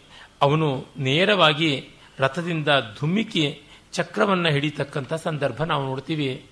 ಅವನು 0.42 0.86
ನೇರವಾಗಿ 0.98 1.88
ರಥದಿಂದ 2.18 2.68
ಧುಮ್ಮಿಕಿ 3.00 3.62
ಚಕ್ರವನ್ನು 3.92 4.48
ಹಿಡಿತಕ್ಕಂಥ 4.48 5.12
ಸಂದರ್ಭ 5.12 5.62
ನಾವು 5.62 5.84
ನೋಡ್ತೀವಿ. 5.84 6.46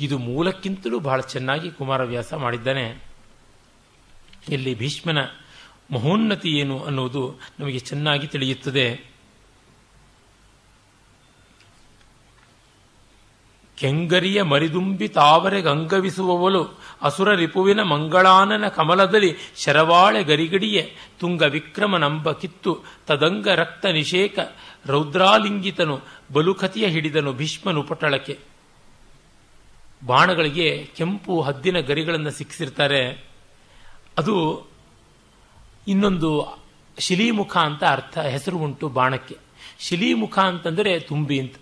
ಇದು 0.00 0.18
ಮೂಲಕ್ಕಿಂತಲೂ 0.18 0.98
ಬಹಳ 0.98 1.20
ಚೆನ್ನಾಗಿ 1.20 1.70
ಕುಮಾರವ್ಯಾಸ 1.70 2.34
ಮಾಡಿದ್ದಾನೆ. 2.34 3.04
ಇಲ್ಲಿ 4.48 4.74
ಭೀಷ್ಮನ 4.74 5.18
ಮಹೋನ್ನತಿ 5.90 6.48
ಏನು 6.48 6.80
ಅನ್ನುವುದು 6.80 7.40
ನಮಗೆ 7.60 7.78
ಚೆನ್ನಾಗಿ 7.78 8.26
ತಿಳಿಯುತ್ತದೆ. 8.26 9.10
ಕೆಂಗರಿಯ 13.76 14.42
ಮರಿದುಂಬಿ 14.42 15.08
ತಾವರೆ 15.08 15.62
ಗಂಗವಿಸುವವಳು, 15.62 16.78
ಅಸುರ 17.02 17.34
ರಿಪುವಿನ 17.34 17.82
ಮಂಗಳಾನನ 17.82 18.68
ಕಮಲದಲ್ಲಿ 18.68 19.36
ಶರವಾಳೆ 19.56 20.24
ಗರಿಗಡಿಯೆ 20.24 20.94
ತುಂಗ 21.18 21.42
ವಿಕ್ರಮನಂಬ 21.42 22.32
ಕಿತ್ತು 22.32 22.78
ತದಂಗ 23.06 23.48
ರಕ್ತ 23.48 23.86
ನಿಷೇಕ 23.86 24.38
ರೌದ್ರಾಲಿಂಗಿತನು 24.86 26.00
ಬಲುಕತಿಯ 26.32 26.86
ಹಿಡಿದನು 26.86 27.32
ಭೀಷ್ಮನು 27.32 27.82
ಪಟಳಕ್ಕೆ. 27.82 28.49
ಬಾಣಗಳಿಗೆ 30.02 30.68
ಕೆಂಪು 30.96 31.40
ಹದ್ದಿನ 31.40 31.78
ಗರಿಗಳನ್ನು 31.80 32.30
ಸಿಕ್ಕಿಸಿರ್ತಾರೆ. 32.30 33.02
ಅದು 34.18 34.36
ಇನ್ನೊಂದು 35.86 36.30
ಶಿಲೀಮುಖ 36.98 37.56
ಅಂತ 37.56 37.82
ಅರ್ಥ, 37.84 38.18
ಹೆಸರು 38.18 38.56
ಉಂಟು 38.58 38.88
ಬಾಣಕ್ಕೆ. 38.88 39.36
ಶಿಲೀಮುಖ 39.78 40.36
ಅಂತಂದರೆ 40.38 40.92
ತುಂಬಿ 41.00 41.36
ಅಂತ. 41.40 41.56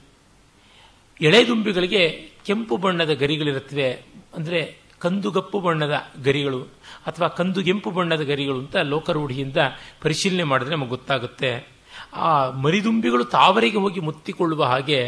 ಎಳೆ 1.21 1.47
ದುಂಬಿಗಳಿಗೆ 1.47 2.03
ಕೆಂಪು 2.47 2.77
ಬಣ್ಣದ 2.77 3.13
ಗರಿಗಳಿರುತ್ತವೆ, 3.13 3.89
ಅಂದರೆ 4.35 4.61
ಕಂದುಗಪ್ಪು 4.99 5.59
ಬಣ್ಣದ 5.61 5.97
ಗರಿಗಳು 6.25 6.61
ಅಥವಾ 7.07 7.29
ಕಂದುಗೆಂಪು 7.29 7.91
ಬಣ್ಣದ 7.91 8.23
ಗರಿಗಳು 8.23 8.59
ಅಂತ 8.59 8.77
ಲೋಕರೂಢಿಯಿಂದ 8.77 9.57
ಪರಿಶೀಲನೆ 10.03 10.43
ಮಾಡಿದ್ರೆ 10.43 10.75
ನಮಗೆ 10.75 10.89
ಗೊತ್ತಾಗುತ್ತೆ. 10.89 11.51
ಆ 12.15 12.51
ಮರಿದುಂಬಿಗಳು 12.51 13.25
ತಾವರಿಗೆ 13.25 13.79
ಹೋಗಿ 13.79 14.01
ಮುತ್ತಿಕೊಳ್ಳುವ 14.01 14.65
ಹಾಗೆ 14.65 15.01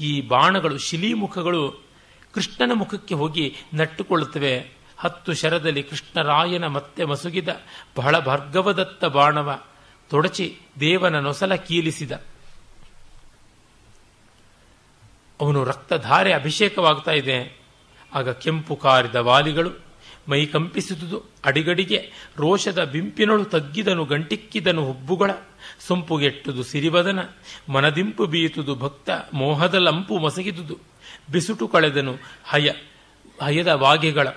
ಈ 0.00 0.20
ಬಾಣಗಳು, 0.20 0.78
ಶಿಲೀಮುಖಗಳು 0.78 1.62
ಕೃಷ್ಣನ 2.36 2.72
ಮುಖಕ್ಕೆ 2.74 3.14
ಹೋಗಿ 3.14 3.56
ನಟ್ಟುಕೊಳ್ಳುತ್ತವೆ. 3.74 4.72
ಹತ್ತು 4.98 5.34
ಶರದಲ್ಲಿ 5.34 5.82
ಕೃಷ್ಣರಾಯನ 5.82 6.66
ಮತ್ತೆ 6.66 7.04
ಮಸುಗಿದ 7.04 7.48
ಬಹಳ 7.96 8.18
ಭರ್ಗವದತ್ತ 8.18 9.04
ಬಾಣವ 9.04 9.60
ತೊಡಚಿ 10.10 10.58
ದೇವನ 10.80 11.18
ನೊಸಲ 11.18 11.54
ಕೀಲಿಸಿದ. 11.54 12.12
ಅವನು 15.40 15.64
ರಕ್ತಧಾರೆ 15.64 16.32
ಅಭಿಷೇಕವಾಗ್ತಾ 16.32 17.12
ಇದೆ. 17.12 17.60
ಆಗ 18.14 18.30
ಕೆಂಪು 18.30 18.76
ಕಾರಿದ 18.76 19.14
ವಾಲಿಗಳು 19.14 19.70
ಮೈ 20.30 20.46
ಕಂಪಿಸಿದುದು 20.46 21.22
ಅಡಿಗಡಿಗೆ 21.44 22.12
ರೋಷದ 22.36 22.84
ಬಿಂಪಿನಳು 22.84 23.44
ತಗ್ಗಿದನು 23.44 24.04
ಗಂಟಿಕ್ಕಿದನು 24.04 24.86
ಹುಬ್ಬುಗಳ 24.86 25.30
ಸೊಂಪುಗೆಟ್ಟುದು 25.86 26.62
ಸಿರಿವದನ 26.62 27.18
ಮನದಿಂಪು 27.68 28.26
ಬೀಯಿತು 28.26 28.74
ಭಕ್ತ 28.74 29.10
ಮೋಹದ 29.32 29.74
ಲಂಪು 29.74 30.18
ಮಸಗಿದುದು. 30.18 30.95
ಬಿಸುಟು 31.30 31.68
ಕಳೆದನು. 31.68 32.16
ಹಯ, 32.44 32.70
ಹಯದ 33.42 33.66
ವಾಗೆಗಳ, 33.66 34.28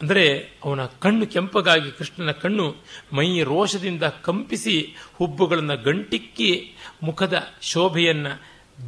ಅಂದರೆ 0.00 0.38
ಅವನ 0.64 0.84
ಕಣ್ಣು 0.84 1.26
ಕೆಂಪಗಾಗಿ 1.26 1.90
ಕೃಷ್ಣನ 1.90 2.30
ಕಣ್ಣು 2.30 2.76
ಮೈ 3.12 3.42
ರೋಷದಿಂದ 3.42 4.02
ಕಂಪಿಸಿ 4.02 4.96
ಹುಬ್ಬುಗಳನ್ನು 5.14 5.82
ಗಂಟಿಕ್ಕಿ 5.82 6.74
ಮುಖದ 7.02 7.42
ಶೋಭೆಯನ್ನ 7.60 8.26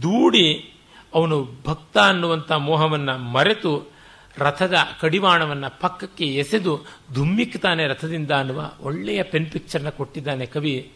ದೂಡಿ 0.03 0.73
ಅವನು 1.15 1.49
ಭಕ್ತ 1.67 1.99
ಅನ್ನುವಂಥ 1.99 2.53
ಮೋಹವನ್ನ 2.53 3.11
ಮರೆತು 3.11 3.93
ರಥದ 4.39 4.75
ಕಡಿವಾಣವನ್ನ 5.01 5.69
ಪಕ್ಕಕ್ಕೆ 5.69 6.25
ಎಸೆದು 6.25 6.85
ಧುಮ್ಮಿಕ್ತಾನೆ 7.15 7.87
ರಥದಿಂದ 7.87 8.31
ಅನ್ನುವ 8.31 8.73
ಒಳ್ಳೆಯ 8.81 9.23
ಪೆನ್ 9.23 9.51
ಪಿಕ್ಚರ್ನ 9.51 9.89
ಕೊಟ್ಟಿದ್ದಾನೆ 9.89 10.47
ಕವಿ. 10.47 10.93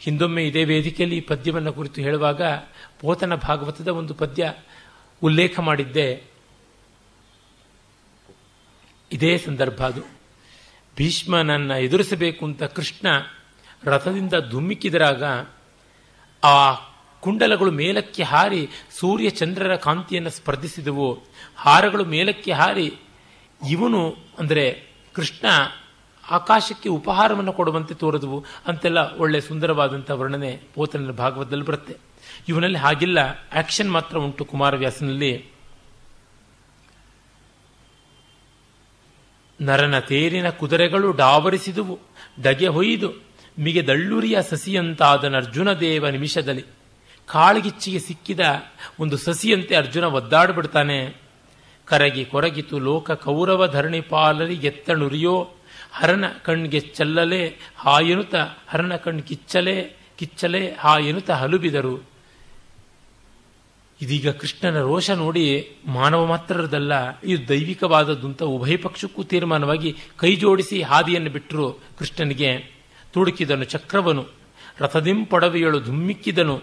ಹಿಂದೊಮ್ಮೆ 0.00 0.44
ಇದೇ 0.44 0.64
ವೇದಿಕೆಯಲ್ಲಿ 0.64 1.16
ಈ 1.16 1.20
ಪದ್ಯವನ್ನು 1.20 1.72
ಕುರಿತು 1.72 2.00
ಹೇಳುವಾಗ 2.00 2.42
ಪೋತನ 3.00 3.34
ಭಾಗವತದ 3.34 3.88
ಒಂದು 3.88 4.14
ಪದ್ಯ 4.14 4.54
ಉಲ್ಲೇಖ 5.22 5.60
ಮಾಡಿದ್ದೆ. 5.60 6.24
ಇದೇ 9.12 9.38
ಸಂದರ್ಭ 9.38 9.82
ಅದು. 9.82 10.02
ಭೀಷ್ಮನನ್ನ 10.96 11.70
ಎದುರಿಸಬೇಕು 11.70 12.44
ಅಂತ 12.44 12.62
ಕೃಷ್ಣ 12.62 13.06
ರಥದಿಂದ 13.84 14.34
ಧುಮ್ಮಿಕ್ಕಿದರಾಗ 14.50 15.24
ಆ 16.44 16.74
ಕುಂಡಲಗಳು 17.20 17.70
ಮೇಲಕ್ಕೆ 17.70 18.22
ಹಾರಿ 18.22 18.68
ಸೂರ್ಯ 18.90 19.30
ಚಂದ್ರರ 19.30 19.76
ಕಾಂತಿಯನ್ನು 19.76 20.30
ಸ್ಪರ್ಧಿಸಿದವು. 20.30 21.18
ಹಾರಗಳು 21.56 22.04
ಮೇಲಕ್ಕೆ 22.04 22.52
ಹಾರಿ 22.52 22.94
ಇವನು 23.70 24.16
ಅಂದರೆ 24.38 24.86
ಕೃಷ್ಣ 25.14 25.46
ಆಕಾಶಕ್ಕೆ 26.30 26.88
ಉಪಹಾರವನ್ನು 26.88 27.52
ಕೊಡುವಂತೆ 27.52 27.94
ತೋರಿದವು 27.94 28.44
ಅಂತೆಲ್ಲ 28.66 28.98
ಒಳ್ಳೆ 28.98 29.40
ಸುಂದರವಾದಂಥ 29.40 30.10
ವರ್ಣನೆ 30.10 30.60
ಪೋತನ 30.74 31.10
ಭಾಗವತದಲ್ಲಿ 31.10 31.64
ಬರುತ್ತೆ. 31.64 32.11
ಇವನಲ್ಲಿ 32.48 32.78
ಹಾಗಿಲ್ಲ. 32.78 33.18
ಆಕ್ಷನ್ 33.52 33.92
ಮಾತ್ರ 33.92 34.18
ಉಂಟು 34.18 34.44
ಕುಮಾರವ್ಯಾಸನಲ್ಲಿ. 34.44 35.52
ನರನ 39.60 39.98
ತೇರಿನ 39.98 40.48
ಕುದುರೆಗಳು 40.48 41.12
ಡಾವರಿಸಿದುವು. 41.12 41.98
ಡಗೆ 42.42 42.66
ಹೊಯ್ದು 42.66 43.12
ಮಿಗೆ 43.58 43.86
ದಳ್ಳುರಿಯ 43.86 44.42
ಸಸಿಯಂತಾದನ 44.42 45.36
ಅರ್ಜುನ 45.36 45.72
ದೇವ 45.72 46.08
ನಿಮಿಷದಲ್ಲಿ. 46.08 46.64
ಕಾಳಗಿಚ್ಚಿಗೆ 47.26 47.98
ಸಿಕ್ಕಿದ 47.98 48.40
ಒಂದು 48.98 49.16
ಸಸಿಯಂತೆ 49.16 49.76
ಅರ್ಜುನ 49.76 50.04
ಒದ್ದಾಡ್ಬಿಡ್ತಾನೆ. 50.04 51.22
ಕರಗಿ 51.84 52.24
ಕೊರಗಿತು 52.24 52.78
ಲೋಕ 52.78 53.10
ಕೌರವ 53.10 53.66
ಧರಣಿ 53.66 54.00
ಪಾಲರಿ 54.00 54.54
ಹರಣ 54.54 55.54
ಹರನ 55.92 56.24
ಕಣ್ಗೆ 56.42 56.80
ಚೆಲ್ಲಲೆ 56.80 57.56
ಹಾಯನುತ, 57.76 58.34
ಹರನ 58.68 58.96
ಕಣ್ 58.96 59.22
ಕಿಚ್ಚಲೆ 59.22 59.96
ಕಿಚ್ಚಲೆ 60.18 60.72
ಹಾಯನುತ 60.78 61.30
ಹಲುಬಿದರು. 61.30 62.11
ಇದೀಗ 64.02 64.28
ಕೃಷ್ಣನ 64.28 64.80
ರೋಷ 64.80 65.10
ನೋಡಿ 65.10 65.44
ಮಾನವ 65.86 66.26
ಮಾತ್ರದಲ್ಲ 66.26 66.92
ಇದು 67.24 67.48
ದೈವಿಕವಾದದ್ದು 67.48 68.26
ಅಂತ 68.26 68.42
ಉಭಯ 68.42 68.76
ಪಕ್ಷಕ್ಕೂ 68.76 69.22
ತೀರ್ಮಾನವಾಗಿ 69.22 69.96
ಕೈ 70.16 70.36
ಜೋಡಿಸಿ 70.36 70.82
ಹಾದಿಯನ್ನು 70.82 71.30
ಬಿಟ್ಟರು 71.30 71.66
ಕೃಷ್ಣನಿಗೆ. 71.98 72.50
ತುಡುಕಿದನು 73.12 73.64
ಚಕ್ರವನು, 73.64 74.24
ರಥದಿಂಪೊಡವೆಯಳು 74.78 75.80
ಧುಮ್ಮಿಕ್ಕಿದನು, 75.80 76.56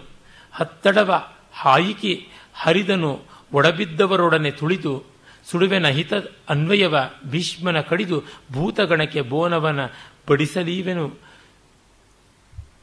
ಹತ್ತಡವ 0.52 1.10
ಹಾಯಿಕಿ 1.52 2.14
ಹರಿದನು, 2.54 3.12
ಒಡಬಿದ್ದವರೊಡನೆ 3.52 4.50
ತುಳಿದು, 4.50 5.04
ಸುಡುವೆನ 5.50 5.88
ಹಿತ 5.88 6.12
ಅನ್ವಯವ 6.48 6.96
ಭೀಷ್ಮನ 7.24 7.80
ಕಡಿದು, 7.80 8.22
ಭೂತಗಣಕ್ಕೆ 8.52 9.20
ಬೋನವನ 9.20 9.80
ಬಡಿಸಲೀವೆನು 10.28 11.06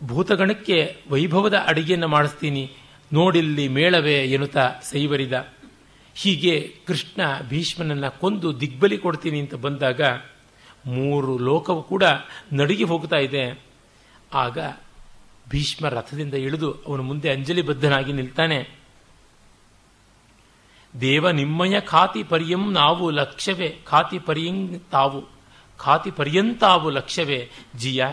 ಭೂತಗಣಕ್ಕೆ 0.03 0.78
ವೈಭವದ 1.10 1.53
ಅಡಿಗೆಯನ್ನು 1.68 2.08
ಮಾಡಿಸ್ತೀನಿ 2.08 2.64
ನೋಡಿಲ್ಲಿ 3.14 3.68
ಮೇಳವೇ 3.68 4.16
ಎನ್ನುತ್ತಾ 4.16 4.72
ಸೈವರಿದ. 4.84 5.53
ಹೀಗೆ 6.16 6.76
ಕೃಷ್ಣ 6.88 7.22
ಭೀಷ್ಮನನ್ನ 7.49 8.08
ಕೊಂದು 8.08 8.60
ದಿಗ್ಬಲಿ 8.60 8.97
ಕೊಡ್ತೀನಿ 8.97 9.39
ಅಂತ 9.39 9.55
ಬಂದಾಗ 9.55 10.01
ಮೂರು 10.86 11.38
ಲೋಕವು 11.38 11.84
ಕೂಡ 11.84 12.03
ನಡುಗಿ 12.53 12.84
ಹೋಗ್ತಾ 12.84 13.18
ಇದೆ. 13.18 13.64
ಆಗ 14.34 14.58
ಭೀಷ್ಮ 15.49 15.88
ರಥದಿಂದ 15.88 16.34
ಇಳಿದು 16.34 16.72
ಅವನು 16.72 17.03
ಮುಂದೆ 17.03 17.30
ಅಂಜಲಿ 17.30 17.62
ಬದ್ಧನಾಗಿ 17.62 18.14
ನಿಲ್ತಾನೆ. 18.14 18.70
ದೇವ 21.01 21.30
ನಿಮ್ಮಯ 21.30 21.80
ಖಾತಿ 21.80 22.24
ಪರ್ಯಂ 22.24 22.74
ನಾವು 22.74 23.10
ಲಕ್ಷ್ಯವೇ, 23.10 23.78
ಖಾತಿ 23.84 24.20
ಪರ್ಯಂ 24.20 24.80
ತಾವು, 24.91 25.24
ಖಾತಿ 25.78 26.12
ಪರ್ಯಂತಾವು 26.12 26.89
ಲಕ್ಷ್ಯವೇ, 26.89 27.49
ಜಿಯ 27.76 28.05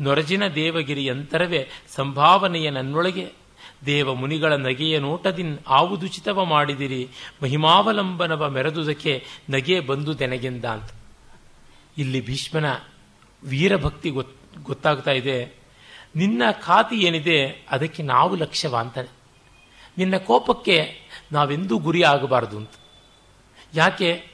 ನೊರಜಿನ 0.00 0.46
ದೇವಗಿರಿ 0.46 1.08
ಅಂತರವೇ 1.08 1.68
ಸಂಭಾವನೆಯ 1.96 2.70
ನನ್ನೊಳಗೆ 2.70 3.41
ದೇವ 3.86 4.14
ಮುನಿಗಳ 4.14 4.52
ನಗೆಯ 4.52 4.98
ನೋಟದಿನ್ 4.98 5.58
ಆವುದುಚಿತವ 5.66 6.44
ಮಾಡಿದಿರಿ, 6.44 7.08
ಮಹಿಮಾವಲಂಬನವ 7.42 8.48
ಮೆರೆದುದಕ್ಕೆ 8.48 9.24
ನಗೆ 9.50 9.80
ಬಂದು 9.80 10.14
ತೆನಗೆಂದ 10.14 10.64
ಅಂತ 10.64 10.90
ಇಲ್ಲಿ 11.98 12.20
ಭೀಷ್ಮನ 12.20 12.64
ವೀರಭಕ್ತಿ 13.44 14.10
ಗೊತ್, 14.10 14.36
ಗೊತ್ತಾಗ್ತಾ 14.62 15.10
ಇದೆ. 15.10 15.62
ನಿನ್ನ 16.16 16.42
ಖಾತಿ 16.50 16.96
ಏನಿದೆ 16.96 17.66
ಅದಕ್ಕೆ 17.70 18.02
ನಾವು 18.02 18.36
ಲಕ್ಷ್ಯವ 18.36 18.76
ಅಂತಾನೆ 18.76 19.08
ನಿನ್ನ 19.98 20.16
ಕೋಪಕ್ಕೆ 20.16 20.98
ನಾವೆಂದೂ 21.32 21.78
ಗುರಿ 21.78 22.02
ಆಗಬಾರದು 22.02 22.56
ಅಂತ 22.56 22.70
ಯಾಕೆ? 23.74 24.32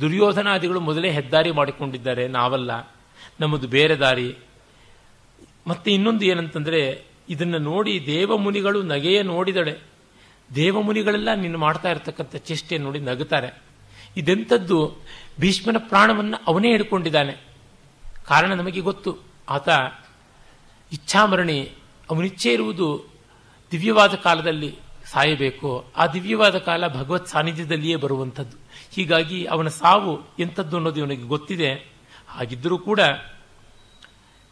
ದುರ್ಯೋಧನಾದಿಗಳು 0.00 0.80
ಮೊದಲೇ 0.80 1.10
ಹೆದ್ದಾರಿ 1.10 1.50
ಮಾಡಿಕೊಂಡಿದ್ದಾರೆ, 1.50 2.28
ನಾವಲ್ಲ. 2.28 2.94
ನಮ್ಮದು 3.40 3.68
ಬೇರೆ 3.68 3.96
ದಾರಿ. 3.96 4.36
ಮತ್ತೆ 5.66 5.94
ಇನ್ನೊಂದು 5.94 6.24
ಏನಂತಂದ್ರೆ 6.24 7.13
ಇದನ್ನು 7.28 7.58
ನೋಡಿ 7.58 8.06
ದೇವಮುನಿಗಳು 8.06 8.82
ನಗೆಯ 8.82 9.22
ನೋಡಿದಳೆ. 9.22 9.80
ದೇವಮುನಿಗಳೆಲ್ಲ 10.54 11.34
ನೀನು 11.34 11.58
ಮಾಡ್ತಾ 11.58 11.90
ಇರತಕ್ಕಂಥ 11.90 12.36
ಚೇಷ್ಟೆ 12.36 12.78
ನೋಡಿ 12.78 12.98
ನಗುತ್ತಾರೆ. 12.98 13.62
ಇದೆಂಥದ್ದು? 14.16 14.96
ಭೀಷ್ಮನ 15.40 15.76
ಪ್ರಾಣವನ್ನು 15.78 16.44
ಅವನೇ 16.46 16.68
ಹಿಡ್ಕೊಂಡಿದ್ದಾನೆ. 16.68 17.32
ಕಾರಣ 18.24 18.54
ನಮಗೆ 18.54 18.80
ಗೊತ್ತು. 18.80 19.18
ಆತ 19.48 19.68
ಇಚ್ಛಾಮರಣಿ. 20.92 21.70
ಅವನಿಚ್ಛೆ 22.10 22.52
ಇರುವುದು 22.52 23.04
ದಿವ್ಯವಾದ 23.70 24.14
ಕಾಲದಲ್ಲಿ 24.14 24.78
ಸಾಯಬೇಕು. 25.04 25.92
ಆ 25.96 26.06
ದಿವ್ಯವಾದ 26.06 26.58
ಕಾಲ 26.58 26.88
ಭಗವತ್ 26.88 27.28
ಸಾನ್ನಿಧ್ಯದಲ್ಲಿಯೇ 27.28 27.96
ಬರುವಂಥದ್ದು. 27.96 28.56
ಹೀಗಾಗಿ 28.92 29.44
ಅವನ 29.44 29.68
ಸಾವು 29.68 30.36
ಎಂಥದ್ದು 30.38 30.76
ಅನ್ನೋದು 30.76 31.00
ಇವನಿಗೆ 31.00 31.22
ಗೊತ್ತಿದೆ. 31.22 31.92
ಹಾಗಿದ್ದರೂ 32.28 32.78
ಕೂಡ 32.78 33.00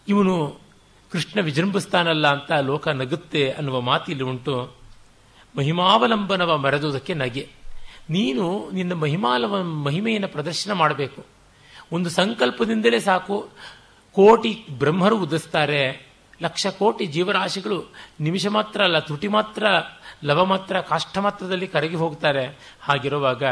ಇವನು 0.09 0.62
ಕೃಷ್ಣ 1.13 1.41
ವಿಜೃಂಭಿಸ್ತಾನಲ್ಲ 1.41 2.27
ಅಂತ 2.29 2.53
ಲೋಕ 2.53 2.89
ನಗುತ್ತೆ 2.89 3.51
ಅನ್ನುವ 3.51 3.81
ಮಾತಿಲ್ಲಿ 3.81 4.25
ಉಂಟು. 4.25 4.73
ಮಹಿಮಾವಲಂಬನವ 5.59 6.57
ಮರೆದುದಕ್ಕೆ 6.57 7.15
ನಗೆ. 7.15 7.49
ನೀನು 8.11 8.71
ನಿನ್ನ 8.71 8.93
ಮಹಿಮಾಲವ, 8.93 9.63
ಮಹಿಮೆಯನ್ನು 9.63 10.29
ಪ್ರದರ್ಶನ 10.29 10.73
ಮಾಡಬೇಕು. 10.73 11.25
ಒಂದು 11.93 12.11
ಸಂಕಲ್ಪದಿಂದಲೇ 12.11 13.01
ಸಾಕು. 13.01 13.49
ಕೋಟಿ 14.13 14.65
ಬ್ರಹ್ಮರು 14.71 15.19
ಉದಿಸ್ತಾರೆ. 15.19 16.13
ಲಕ್ಷ 16.43 16.67
ಕೋಟಿ 16.67 17.07
ಜೀವರಾಶಿಗಳು 17.07 17.93
ನಿಮಿಷ 18.21 18.47
ಮಾತ್ರ 18.47 18.83
ಅಲ್ಲ, 18.83 18.99
ತುಟಿ 18.99 19.29
ಮಾತ್ರ, 19.29 19.67
ಲವ 20.25 20.45
ಮಾತ್ರ 20.45 20.81
ಕಾಷ್ಟ 20.81 21.19
ಮಾತ್ರದಲ್ಲಿ 21.19 21.67
ಕರಗಿ 21.67 21.97
ಹೋಗ್ತಾರೆ. 21.97 22.77
ಹಾಗಿರುವಾಗ 22.81 23.43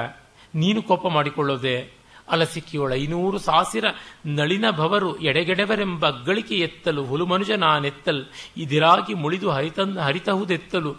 ನೀನು 0.55 0.83
ಕೋಪ 0.83 1.07
ಮಾಡಿಕೊಳ್ಳೋದೆ. 1.07 2.00
ಅಲಸಿಕಿಯೊಳ 2.31 2.95
ಐನೂರು 2.95 3.39
ಸಾಸಿರ 3.39 3.85
ನಳಿನ 4.27 4.65
ಭವರು 4.71 5.19
ಎಡೆಗೆಡೆವರೆಂಬ 5.19 6.11
ಗಳಿಕೆ 6.11 6.55
ಎತ್ತಲು, 6.55 7.05
ಹುಲು 7.05 7.27
ಮನುಜ 7.27 7.51
ನಾನೆತ್ತಲ್, 7.51 8.25
ಇದಿರಾಗಿ 8.57 9.15
ಮುಳಿದು 9.15 9.51
ಹರಿತಂದ 9.51 9.99
ಹರಿತಹುದೆತ್ತಲು. 9.99 10.97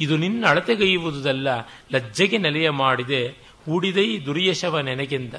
ಇದು 0.00 0.16
ನಿನ್ನ 0.16 0.46
ಅಳತೆಗೈಯುವುದಲ್ಲ 0.46 1.48
ಲಜ್ಜೆಗೆ 1.92 2.38
ನೆಲೆಯ 2.38 2.70
ಮಾಡಿದೆ, 2.70 3.26
ಹೂಡಿದೈ 3.64 4.18
ದುರ್ಯಶವ 4.18 4.78
ನೆನೆಗೆಂದ. 4.78 5.34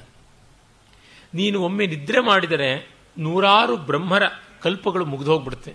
ನೀನು 1.34 1.62
ಒಮ್ಮೆ 1.62 1.88
ನಿದ್ರೆ 1.88 2.20
ಮಾಡಿದರೆ 2.20 2.90
ನೂರಾರು 3.18 3.78
ಬ್ರಹ್ಮರ 3.78 4.24
ಕಲ್ಪಗಳು 4.62 5.06
ಮುಗಿದೋಗ್ಬಿಡುತ್ತೆ. 5.06 5.74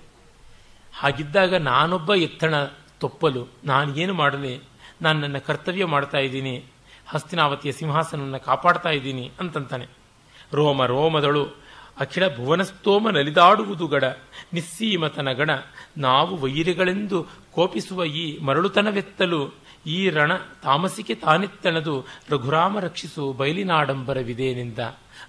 ಹಾಗಿದ್ದಾಗ 0.98 1.54
ನಾನೊಬ್ಬ 1.54 2.14
ಎತ್ತಣ 2.14 2.64
ತೊಪ್ಪಲು 3.00 3.48
ನಾನು 3.64 3.96
ಏನು 3.96 4.14
ಮಾಡಲಿ? 4.14 4.60
ನಾನು 5.02 5.20
ನನ್ನ 5.20 5.38
ಕರ್ತವ್ಯ 5.38 5.84
ಮಾಡ್ತಾ 5.84 6.18
ಇದ್ದೀನಿ. 6.18 6.64
ಹಸ್ತಿನಾವತಿಯ 7.08 7.72
ಸಿಂಹಾಸನವನ್ನು 7.72 8.40
ಕಾಪಾಡ್ತಾ 8.40 8.90
ಇದ್ದೀನಿ 8.90 9.30
ಅಂತಂತಾನೆ. 9.40 9.86
ರೋಮ 10.52 10.84
ರೋಮದಳು 10.84 11.68
ಅಖಿಲ 11.98 12.36
ಭುವನಸ್ತೋಮ 12.36 13.10
ನಲಿದಾಡುವುದು 13.10 13.86
ಗಡ, 13.86 14.04
ನಿಸ್ಸೀಮತನ 14.52 15.32
ಗಣ, 15.32 15.50
ನಾವು 15.96 16.36
ವೈರಿಗಳೆಂದು 16.36 17.26
ಕೋಪಿಸುವ 17.52 18.04
ಈ 18.04 18.38
ಮರಳುತನವೆತ್ತಲು, 18.38 19.54
ಈ 19.86 20.10
ರಣ 20.10 20.36
ತಾಮಸಿಕೆ 20.36 21.14
ತಾನಿತ್ತಣದು 21.14 22.06
ರಘುರಾಮ 22.30 22.80
ರಕ್ಷಿಸು 22.80 23.32
ಬಯಲಿನಾಡಂಬರವಿದೇನಿಂದ 23.32 24.78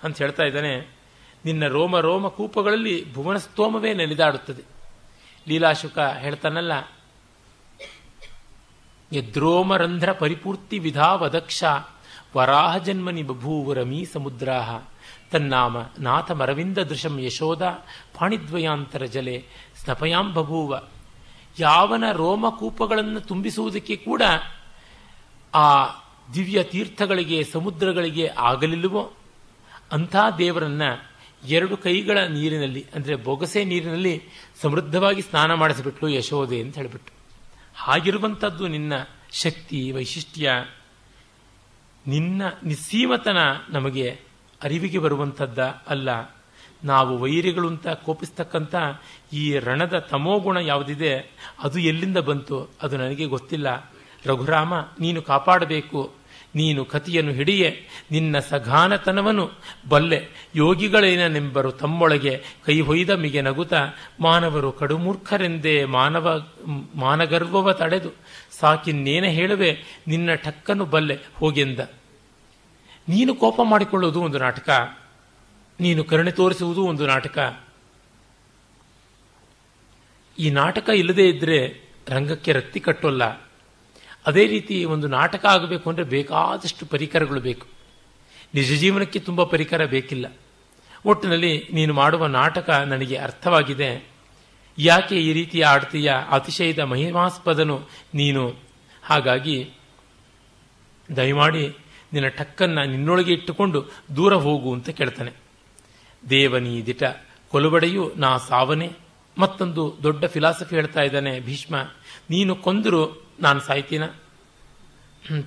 ಅಂತ 0.04 0.18
ಹೇಳ್ತಾ 0.18 0.44
ಇದ್ದಾನೆ. 0.44 1.00
ನಿನ್ನ 1.46 1.68
ರೋಮ 1.68 2.00
ರೋಮ 2.00 2.28
ಕೂಪಗಳಲ್ಲಿ 2.28 3.14
ಭುವನಸ್ತೋಮವೇ 3.14 3.94
ನಲಿದಾಡುತ್ತದೆ. 3.94 4.64
ಲೀಲಾಶುಕ 5.48 6.00
ಹೇಳ್ತಾನಲ್ಲ 6.00 6.72
ಯದ್ರೋಮರಂಧ್ರ 9.12 10.14
ಪರಿಪೂರ್ತಿ 10.14 10.80
ವಿಧಾವದಕ್ಷ 10.80 11.64
ವರಾಹ 12.38 12.78
ಜನ್ಮನಿ 12.78 13.24
ಬಭೂವು 13.24 13.74
ರಮೀ 13.74 14.06
ಸಮುದ್ರಾಹ 14.06 14.82
ತನ್ನಾಮ 15.32 15.78
ನಾಥ 16.00 16.32
ಮರವಿಂದ 16.32 16.78
ದೃಶಂ 16.78 17.20
ಯಶೋದ 17.20 17.64
ಪಾಣಿದ್ವಯಾಂತರ 18.20 19.06
ಜಲೆ 19.06 19.46
ಸ್ನಪಯಾಂ 19.84 20.34
ಬಭೂವ. 20.34 20.82
ಯಾವನ 21.60 22.04
ರೋಮಕೂಪಗಳನ್ನು 22.12 23.22
ತುಂಬಿಸುವುದಕ್ಕೆ 23.22 23.96
ಕೂಡ 23.96 24.22
ಆ 25.54 25.86
ದಿವ್ಯ 26.34 26.64
ತೀರ್ಥಗಳಿಗೆ 26.64 27.44
ಸಮುದ್ರಗಳಿಗೆ 27.44 28.28
ಆಗಲಿಲ್ಲವೋ? 28.28 29.14
ಅಂಥ 29.92 30.16
ದೇವರನ್ನ 30.38 30.82
ಎರಡು 31.48 31.78
ಕೈಗಳ 31.78 32.18
ನೀರಿನಲ್ಲಿ, 32.18 32.86
ಅಂದರೆ 32.96 33.16
ಬೊಗಸೆ 33.16 33.64
ನೀರಿನಲ್ಲಿ 33.66 34.24
ಸಮೃದ್ಧವಾಗಿ 34.62 35.22
ಸ್ನಾನ 35.22 35.54
ಮಾಡಿಸಿಬಿಟ್ಲು 35.54 36.10
ಯಶೋದೆ 36.10 36.62
ಅಂತ 36.62 36.76
ಹೇಳಿಬಿಟ್ಟು 36.78 37.19
ಹಾಗಿರುವಂಥದ್ದು 37.80 38.68
ನಿನ್ನ 38.68 38.94
ಶಕ್ತಿ, 39.32 39.92
ವೈಶಿಷ್ಟ್ಯ, 39.92 40.52
ನಿನ್ನ 42.08 42.42
ನಿಸ್ಸೀಮತನ 42.64 43.38
ನಮಗೆ 43.70 44.20
ಅರಿವಿಗೆ 44.64 45.00
ಬರುವಂಥದ್ದ 45.00 45.60
ಅಲ್ಲ. 45.88 46.10
ನಾವು 46.84 47.18
ವೈರಿಗಳು 47.18 47.68
ಅಂತ 47.68 47.88
ಕೋಪಿಸ್ತಕ್ಕಂಥ 47.88 48.76
ಈ 49.34 49.60
ರಣದ 49.60 50.00
ತಮೋಗುಣ 50.00 50.58
ಯಾವುದಿದೆ, 50.58 51.32
ಅದು 51.64 51.80
ಎಲ್ಲಿಂದ 51.80 52.18
ಬಂತು, 52.18 52.70
ಅದು 52.82 52.98
ನನಗೆ 52.98 53.26
ಗೊತ್ತಿಲ್ಲ. 53.26 53.92
ರಘುರಾಮ, 54.26 54.74
ನೀನು 55.00 55.22
ಕಾಪಾಡಬೇಕು. 55.22 56.19
ನೀನು 56.56 56.86
ಕತಿಯನ್ನು 56.86 57.32
ಹಿಡಿಯೆ, 57.32 57.88
ನಿನ್ನ 58.12 58.40
ಸಘಾನತನವನ್ನು 58.40 59.52
ಬಲ್ಲೆ 59.90 60.28
ಯೋಗಿಗಳೇನೆಂಬರು 60.56 61.72
ತಮ್ಮೊಳಗೆ 61.72 62.44
ಕೈ 62.66 62.80
ಹೊಯ್ದ 62.80 63.10
ಮಿಗೆ 63.10 63.42
ನಗುತ, 63.42 63.74
ಮಾನವರು 64.20 64.72
ಕಡುಮೂರ್ಖರೆಂದೇ 64.72 65.86
ಮಾನವ, 65.86 66.48
ಮಾನಗರ್ವವ 66.96 67.72
ತಡೆದು, 67.72 68.10
ಸಾಕಿನ್ನೇನ 68.60 69.26
ಹೇಳುವೆ, 69.26 70.02
ನಿನ್ನ 70.08 70.30
ಠಕ್ಕನ್ನು 70.36 70.86
ಬಲ್ಲೆ 70.86 71.18
ಹೋಗೆಂದ. 71.36 71.80
ನೀನು 73.10 73.36
ಕೋಪ 73.36 73.60
ಮಾಡಿಕೊಳ್ಳುವುದು 73.64 74.22
ಒಂದು 74.22 74.40
ನಾಟಕ, 74.40 74.70
ನೀನು 75.80 76.04
ಕರುಣೆ 76.04 76.32
ತೋರಿಸುವುದು 76.32 76.84
ಒಂದು 76.84 77.08
ನಾಟಕ. 77.08 77.64
ಈ 80.40 80.50
ನಾಟಕ 80.50 80.90
ಇಲ್ಲದೇ 80.90 81.30
ಇದ್ರೆ 81.30 81.90
ರಂಗಕ್ಕೆ 82.10 82.52
ರತ್ತಿ 82.52 82.80
ಕಟ್ಟೋಲ್ಲ. 82.80 83.49
ಅದೇ 84.26 84.48
ರೀತಿ 84.48 84.86
ಒಂದು 84.86 85.08
ನಾಟಕ 85.08 85.46
ಆಗಬೇಕು 85.46 85.90
ಅಂದರೆ 85.90 86.06
ಬೇಕಾದಷ್ಟು 86.06 86.86
ಪರಿಕರಗಳು 86.86 87.42
ಬೇಕು. 87.42 87.68
ನಿಜ 88.54 88.74
ಜೀವನಕ್ಕೆ 88.74 89.20
ತುಂಬ 89.20 89.44
ಪರಿಕರ 89.44 89.86
ಬೇಕಿಲ್ಲ. 89.86 90.38
ಒಟ್ಟಿನಲ್ಲಿ 91.06 91.70
ನೀನು 91.74 91.94
ಮಾಡುವ 91.94 92.26
ನಾಟಕ 92.26 92.70
ನನಗೆ 92.70 93.16
ಅರ್ಥವಾಗಿದೆ. 93.16 94.10
ಯಾಕೆ 94.78 95.16
ಈ 95.16 95.34
ರೀತಿ 95.34 95.62
ಆಡ್ತೀಯ? 95.62 96.12
ಅತಿಶಯದ 96.30 96.80
ಮಹಿಮಾಸ್ಪದನು 96.80 97.88
ನೀನು. 98.14 98.56
ಹಾಗಾಗಿ 99.04 99.72
ದಯಮಾಡಿ 101.16 101.68
ನಿನ್ನ 102.14 102.28
ಟಕ್ಕನ್ನು 102.28 102.86
ನಿನ್ನೊಳಗೆ 102.86 103.34
ಇಟ್ಟುಕೊಂಡು 103.34 103.86
ದೂರ 104.16 104.34
ಹೋಗು 104.34 104.74
ಅಂತ 104.74 104.90
ಕೇಳ್ತಾನೆ. 104.90 105.32
ದೇವನೀ 106.30 106.82
ದಿಟ, 106.82 107.04
ಕೊಲುಬಡೆಯು 107.50 108.14
ನಾ 108.18 108.38
ಸಾವನೆ. 108.38 108.92
ಮತ್ತೊಂದು 109.38 109.98
ದೊಡ್ಡ 110.04 110.26
ಫಿಲಾಸಫಿ 110.26 110.76
ಹೇಳ್ತಾ 110.76 111.02
ಇದ್ದಾನೆ 111.02 111.40
ಭೀಷ್ಮ. 111.40 111.76
ನೀನು 112.30 112.56
ಕೊಂದರು 112.56 113.29
ನಾನು 113.42 113.60
ಸಾಯ್ತೀನ? 113.60 114.04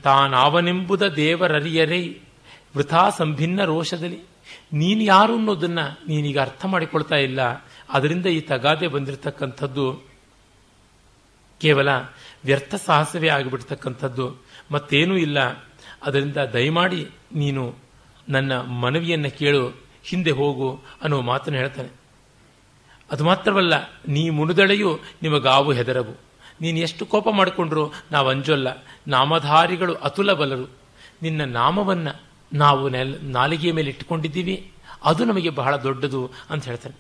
ತಾನಾವನೆಂಬುದ 0.03 1.03
ದೇವರರಿಯರೇ 1.03 2.21
ವೃಥಾ 2.77 3.11
ಸಂಭಿನ್ನ 3.11 3.65
ರೋಷದಲ್ಲಿ. 3.65 4.21
ನೀನು 4.73 5.03
ಯಾರು 5.03 5.37
ಅನ್ನೋದನ್ನ 5.37 5.79
ನೀನೀಗ 6.09 6.39
ಅರ್ಥ 6.39 6.67
ಮಾಡಿಕೊಳ್ತಾ 6.67 7.17
ಇಲ್ಲ. 7.17 7.41
ಅದರಿಂದ 7.89 8.27
ಈ 8.27 8.41
ತಗಾದೆ 8.41 8.89
ಬಂದಿರತಕ್ಕಂಥದ್ದು 8.89 10.13
ಕೇವಲ 11.61 11.89
ವ್ಯರ್ಥ 12.45 12.75
ಸಾಹಸವೇ 12.75 13.29
ಆಗಿಬಿಡ್ತಕ್ಕಂಥದ್ದು. 13.29 14.43
ಮತ್ತೇನೂ 14.71 15.17
ಇಲ್ಲ. 15.17 15.51
ಅದರಿಂದ 16.03 16.37
ದಯಮಾಡಿ 16.37 17.09
ನೀನು 17.35 17.75
ನನ್ನ 18.29 18.61
ಮನವಿಯನ್ನು 18.61 19.39
ಕೇಳು, 19.39 19.69
ಹಿಂದೆ 20.05 20.31
ಹೋಗು 20.31 20.83
ಅನ್ನುವ 21.03 21.21
ಮಾತನ್ನು 21.21 21.59
ಹೇಳ್ತಾನೆ. 21.59 21.89
ಅದು 23.11 23.25
ಮಾತ್ರವಲ್ಲ, 23.25 23.75
ನೀ 24.09 24.31
ಮುನುದಳೆಯು 24.31 25.01
ನಿಮಗಾವು 25.23 25.73
ಹೆದರವು. 25.73 26.32
ನೀನು 26.63 26.79
ಎಷ್ಟು 26.79 27.07
ಕೋಪ 27.07 27.29
ಮಾಡಿಕೊಂಡ್ರು? 27.29 27.93
ನಾವು 28.13 28.29
ಅಂಜೊಲ್ಲ. 28.29 28.69
ನಾಮಧಾರಿಗಳು 29.09 29.95
ಅತುಲ 29.95 30.33
ಬಲರು 30.33 30.71
ನಿನ್ನ 31.23 31.45
ನಾಮವನ್ನು 31.45 32.23
ನಾವು 32.53 32.89
ನೆಲ್, 32.89 33.25
ನಾಲಿಗೆಯ 33.25 33.73
ಮೇಲೆ 33.73 33.89
ಇಟ್ಟುಕೊಂಡಿದ್ದೀವಿ. 33.89 34.73
ಅದು 35.05 35.25
ನಮಗೆ 35.25 35.51
ಬಹಳ 35.51 35.77
ದೊಡ್ಡದು 35.77 36.31
ಅಂತ 36.51 36.65
ಹೇಳ್ತಾನೆ. 36.65 36.97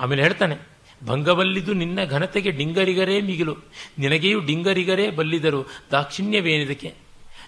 ಆಮೇಲೆ 0.00 0.22
ಹೇಳ್ತಾನೆ 0.22 0.76
ಭಂಗವಲ್ಲಿದ್ದು 1.06 1.72
ನಿನ್ನ 1.72 2.04
ಘನತೆಗೆ 2.04 2.50
ಡಿಂಗರಿಗರೇ 2.50 3.20
ಮಿಗಿಲು. 3.20 3.56
ನಿನಗೆಯೂ 3.98 4.40
ಡಿಂಗರಿಗರೇ 4.40 5.10
ಬಲ್ಲಿದರು 5.10 5.66
ದಾಕ್ಷಿಣ್ಯವೇನಿದಕ್ಕೆ. 5.90 6.94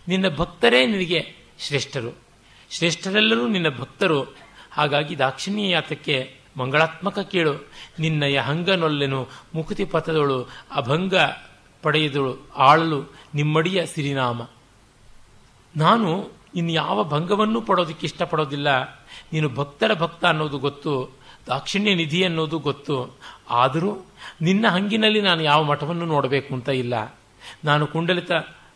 ನಿನ್ನ 0.09 0.28
ಭಕ್ತರೇ 0.28 0.86
ನಿನಗೆ 0.86 1.34
ಶ್ರೇಷ್ಠರು. 1.59 2.18
ಶ್ರೇಷ್ಠರೆಲ್ಲರೂ 2.70 3.49
ನಿನ್ನ 3.49 3.68
ಭಕ್ತರು. 3.68 4.22
ಹಾಗಾಗಿ 4.70 5.18
ದಾಕ್ಷಿಣ್ಯ 5.18 5.70
ಯಾತಕ್ಕೆ 5.70 6.38
ಮಂಗಳಾತ್ಮಕ 6.59 7.19
ಕೇಳು. 7.19 7.69
ನಿನ್ನಯ 7.99 8.39
ಹಂಗನೊಲ್ಲೆನು 8.39 9.29
ಮುಕುತಿ 9.55 9.85
ಪಥದಳು 9.85 10.49
ಅಭಂಗ 10.75 11.15
ಪಡೆಯದಳು 11.83 12.49
ಆಳಲು 12.57 13.13
ನಿಮ್ಮಡಿಯ 13.35 13.87
ಸಿರಿನಾಮ. 13.87 14.43
ನಾನು 15.77 16.31
ಇನ್ನು 16.55 16.73
ಯಾವ 16.73 17.05
ಭಂಗವನ್ನೂ 17.05 17.61
ಪಡೋದಕ್ಕೆ 17.61 18.07
ಇಷ್ಟಪಡೋದಿಲ್ಲ. 18.07 18.83
ನೀನು 19.33 19.49
ಭಕ್ತರ 19.49 19.95
ಭಕ್ತ 19.95 20.25
ಅನ್ನೋದು 20.25 20.59
ಗೊತ್ತು, 20.59 21.17
ದಾಕ್ಷಿಣ್ಯ 21.47 21.95
ನಿಧಿ 21.95 22.25
ಅನ್ನೋದು 22.25 22.59
ಗೊತ್ತು. 22.59 23.17
ಆದರೂ 23.51 24.07
ನಿನ್ನ 24.43 24.69
ಹಂಗಿನಲ್ಲಿ 24.69 25.21
ನಾನು 25.21 25.43
ಯಾವ 25.43 25.63
ಮಠವನ್ನು 25.63 26.07
ನೋಡಬೇಕು 26.07 26.55
ಅಂತ 26.55 26.69
ಇಲ್ಲ. 26.69 27.17
ನಾನು 27.65 27.87
ಕುಂಡಲಿತ 27.87 28.31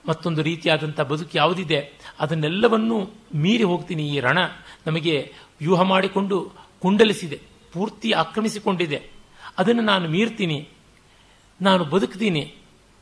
ಮತ್ತೊಂದು 0.09 0.43
ರೀತಿಯಾದಂಥ 0.43 1.01
ಬದುಕು 1.01 1.31
ಯಾವುದಿದೆ, 1.35 1.93
ಅದನ್ನೆಲ್ಲವನ್ನೂ 2.21 3.11
ಮೀರಿ 3.35 3.63
ಹೋಗ್ತೀನಿ 3.63 4.09
ಈ 4.09 4.21
ರಣ 4.21 4.39
ನಮಗೆ 4.87 5.33
ವ್ಯೂಹ 5.61 5.83
ಮಾಡಿಕೊಂಡು 5.83 6.51
ಕುಂಡಲಿಸಿದೆ. 6.83 7.52
ಪೂರ್ತಿ 7.73 8.13
ಆಕ್ರಮಿಸಿಕೊಂಡಿದೆ. 8.13 9.11
ಅದನ್ನು 9.59 9.83
ನಾನು 9.83 10.09
ಮೀರ್ತೀನಿ. 10.09 10.69
ನಾನು 11.61 11.85
ಬದುಕ್ತೀನಿ. 11.85 12.55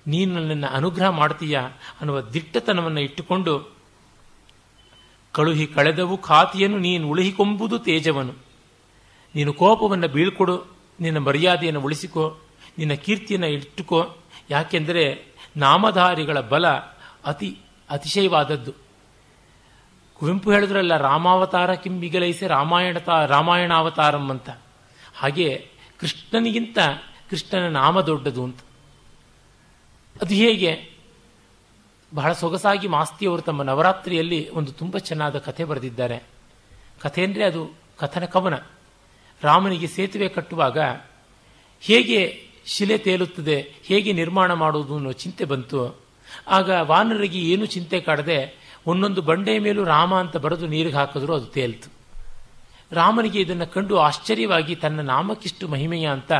ನೀನು 0.06 0.34
ನನ್ನನ್ನು 0.34 0.66
ಅನುಗ್ರಹ 0.66 1.08
ಮಾಡ್ತೀಯ 1.08 1.58
ಅನ್ನುವ 2.00 2.20
ದಿಟ್ಟತನವನ್ನು 2.20 3.00
ಇಟ್ಟುಕೊಂಡು, 3.00 3.72
ಕಳುಹಿ 5.32 5.66
ಕಳೆದವು 5.66 6.18
ಖಾತಿಯನ್ನು 6.18 6.78
ನೀನು 6.78 7.08
ಉಳಿಹಿಕೊಂಬುದು 7.08 7.78
ತೇಜವನು. 7.78 8.32
ನೀನು 9.34 9.52
ಕೋಪವನ್ನು 9.52 10.08
ಬೀಳ್ಕೊಡು, 10.08 10.64
ನಿನ್ನ 11.00 11.18
ಮರ್ಯಾದೆಯನ್ನು 11.18 11.80
ಉಳಿಸಿಕೋ, 11.80 12.38
ನಿನ್ನ 12.78 12.92
ಕೀರ್ತಿಯನ್ನು 12.92 13.46
ಇಟ್ಟುಕೋ. 13.46 14.16
ಯಾಕೆಂದರೆ 14.50 15.26
ನಾಮಧಾರಿಗಳ 15.56 16.40
ಬಲ 16.40 16.68
ಅತಿ 17.24 17.58
ಅತಿಶಯವಾದದ್ದು. 17.90 18.89
ಕುವೆಂಪು 20.20 20.52
ಹೇಳಿದ್ರಲ್ಲ, 20.52 20.96
ರಾಮಾವತಾರ 20.96 21.74
ಕಿಂಬಿಗಲೈಸೆ 21.74 22.46
ರಾಮಾಯಣ 22.46 22.96
ರಾಮಾಯಣಾವತಾರಂ 23.26 24.30
ಅಂತ. 24.30 24.50
ಹಾಗೆ 25.14 25.68
ಕೃಷ್ಣನಿಗಿಂತ 26.00 26.78
ಕೃಷ್ಣನ 27.30 27.68
ನಾಮ 27.68 28.00
ದೊಡ್ಡದು 28.00 28.44
ಅಂತ. 28.44 28.60
ಅದು 30.20 30.34
ಹೇಗೆ? 30.34 30.90
ಬಹಳ 32.14 32.32
ಸೊಗಸಾಗಿ 32.32 32.88
ಮಾಸ್ತಿಯವರು 32.88 33.42
ತಮ್ಮ 33.42 33.62
ನವರಾತ್ರಿಯಲ್ಲಿ 33.62 34.48
ಒಂದು 34.48 34.72
ತುಂಬ 34.72 34.98
ಚೆನ್ನಾದ 34.98 35.38
ಕಥೆ 35.38 35.64
ಬರೆದಿದ್ದಾರೆ. 35.64 36.22
ಕಥೆ 37.00 37.24
ಅಂದರೆ 37.24 37.44
ಅದು 37.44 37.74
ಕಥನ 37.98 38.24
ಕವನ. 38.24 38.54
ರಾಮನಿಗೆ 39.42 39.86
ಸೇತುವೆ 39.86 40.28
ಕಟ್ಟುವಾಗ 40.28 40.78
ಹೇಗೆ 41.80 42.50
ಶಿಲೆ 42.66 42.98
ತೇಲುತ್ತದೆ, 42.98 43.72
ಹೇಗೆ 43.84 44.12
ನಿರ್ಮಾಣ 44.12 44.52
ಮಾಡುವುದು 44.52 44.94
ಅನ್ನೋ 44.96 45.12
ಚಿಂತೆ 45.12 45.44
ಬಂತು. 45.44 46.00
ಆಗ 46.48 46.70
ವಾನರಿಗೆ 46.70 47.38
ಏನು 47.38 47.66
ಚಿಂತೆ 47.66 48.00
ಕಾಡದೆ 48.00 48.59
ಒಂದೊಂದು 48.87 49.22
ಬಂಡೆಯ 49.22 49.59
ಮೇಲೂ 49.59 49.85
ರಾಮ 49.85 50.14
ಅಂತ 50.14 50.37
ಬರೆದು 50.37 50.66
ನೀರಿಗೆ 50.66 50.97
ಹಾಕಿದ್ರು 50.97 51.35
ಅದು 51.35 51.47
ತೇಲ್ತು. 51.47 51.93
ರಾಮನಿಗೆ 52.93 53.41
ಇದನ್ನು 53.41 53.66
ಕಂಡು 53.66 53.99
ಆಶ್ಚರ್ಯವಾಗಿ, 53.99 54.74
ತನ್ನ 54.74 55.01
ನಾಮಕ್ಕಿಷ್ಟು 55.01 55.68
ಮಹಿಮೆಯ 55.68 56.11
ಅಂತ 56.11 56.33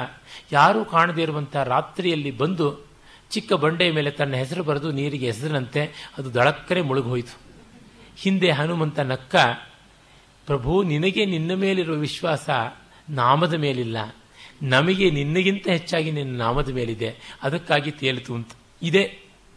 ಯಾರೂ 0.53 0.85
ಕಾಣದೇ 0.85 1.23
ಇರುವಂಥ 1.23 1.57
ರಾತ್ರಿಯಲ್ಲಿ 1.57 2.31
ಬಂದು 2.31 2.87
ಚಿಕ್ಕ 3.31 3.53
ಬಂಡೆಯ 3.53 3.93
ಮೇಲೆ 3.93 4.11
ತನ್ನ 4.11 4.35
ಹೆಸರು 4.35 4.65
ಬರೆದು 4.65 4.91
ನೀರಿಗೆ 4.91 5.27
ಹೆಸರಿನಂತೆ 5.27 6.13
ಅದು 6.19 6.35
ದಳಕ್ಕರೆ 6.35 6.81
ಮುಳುಗೋಯಿತು. 6.81 7.39
ಹಿಂದೆ 8.17 8.51
ಹನುಮಂತ 8.51 9.01
ನಕ್ಕ, 9.01 9.37
ಪ್ರಭು, 10.47 10.83
ನಿನಗೆ 10.83 11.25
ನಿನ್ನ 11.25 11.55
ಮೇಲಿರುವ 11.55 11.97
ವಿಶ್ವಾಸ 11.97 12.51
ನಾಮದ 13.11 13.55
ಮೇಲಿಲ್ಲ. 13.55 14.17
ನಮಗೆ 14.63 15.11
ನಿನ್ನಗಿಂತ 15.11 15.69
ಹೆಚ್ಚಾಗಿ 15.69 16.11
ನಿನ್ನ 16.11 16.39
ನಾಮದ 16.39 16.69
ಮೇಲಿದೆ. 16.69 17.17
ಅದಕ್ಕಾಗಿ 17.43 17.91
ತೇಲಿತು 17.91 18.35
ಅಂತ. 18.35 18.51
ಇದೆ 18.83 19.05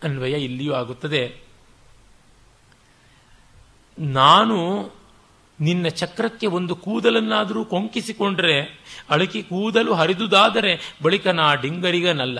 ಅನ್ವಯ, 0.03 0.31
ಇಲ್ಲಿಯೂ 0.31 0.73
ಆಗುತ್ತದೆ. 0.73 1.43
ನಾನು 3.99 4.89
ನಿನ್ನ 5.59 5.87
ಚಕ್ರಕ್ಕೆ 5.87 6.47
ಒಂದು 6.47 6.75
ಕೂದಲನ್ನಾದರೂ 6.75 7.65
ಕೊಂಕಿಸಿಕೊಂಡ್ರೆ, 7.65 8.61
ಅಳಕಿ 9.09 9.43
ಕೂದಲು 9.43 9.93
ಹರಿದುದಾದರೆ 9.93 10.97
ಬಳಿಕ 11.03 11.27
ನಾ 11.27 11.55
ಡಿಂಗರಿಗನಲ್ಲ. 11.55 12.39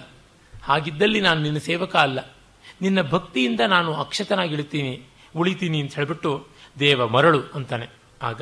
ಹಾಗಿದ್ದಲ್ಲಿ 0.64 1.22
ನಾನು 1.22 1.41
ನಿನ್ನ 1.41 1.58
ಸೇವಕ 1.58 1.95
ಅಲ್ಲ. 1.95 2.36
ನಿನ್ನ 2.82 3.01
ಭಕ್ತಿಯಿಂದ 3.01 3.60
ನಾನು 3.60 3.93
ಅಕ್ಷತನಾಗಿಳಿತೀನಿ 3.93 5.01
ಉಳಿತೀನಿ 5.36 5.82
ಅಂತ 5.82 5.95
ಹೇಳಿಬಿಟ್ಟು 5.95 6.47
ದೇವ 6.80 7.08
ಮರಳು 7.08 7.41
ಅಂತಾನೆ. 7.56 7.88
ಆಗ 8.22 8.41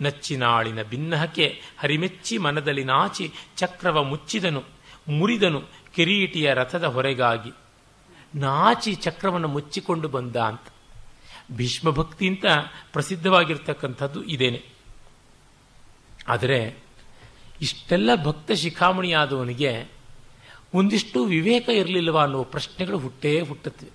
ನಚ್ಚಿನಾಳಿನ 0.00 0.82
ಭಿನ್ನಹಕ್ಕೆ 0.82 1.60
ಹರಿಮೆಚ್ಚಿ 1.78 2.38
ಮನದಲ್ಲಿ 2.38 2.84
ನಾಚಿ 2.84 3.32
ಚಕ್ರವ 3.56 4.04
ಮುಚ್ಚಿದನು, 4.04 4.62
ಮುರಿದನು 5.08 5.62
ಕಿರೀಟಿಯ 5.94 6.54
ರಥದ 6.54 6.84
ಹೊರೆಗಾಗಿ 6.84 7.50
ನಾಚಿ 8.34 8.94
ಚಕ್ರವನ್ನು 8.94 9.48
ಮುಚ್ಚಿಕೊಂಡು 9.48 10.08
ಬಂದ 10.08 10.36
ಅಂತ. 10.36 10.62
ಭೀಷ್ಮ 11.56 11.90
ಭಕ್ತಿ 11.90 12.28
ಅಂತ 12.28 12.44
ಪ್ರಸಿದ್ಧವಾಗಿರ್ತಕ್ಕಂಥದ್ದು 12.92 14.24
ಇದೇನೆ. 14.24 14.62
ಆದರೆ 16.28 16.76
ಇಷ್ಟೆಲ್ಲ 17.60 18.10
ಭಕ್ತ 18.24 18.52
ಶಿಖಾಮಣಿಯಾದವನಿಗೆ 18.52 19.88
ಒಂದಿಷ್ಟು 20.74 21.24
ವಿವೇಕ 21.24 21.68
ಇರಲಿಲ್ಲವಾ 21.68 22.22
ಅನ್ನೋ 22.22 22.44
ಪ್ರಶ್ನೆಗಳು 22.44 22.98
ಹುಟ್ಟೇ 22.98 23.40
ಹುಟ್ಟುತ್ತವೆ. 23.40 23.90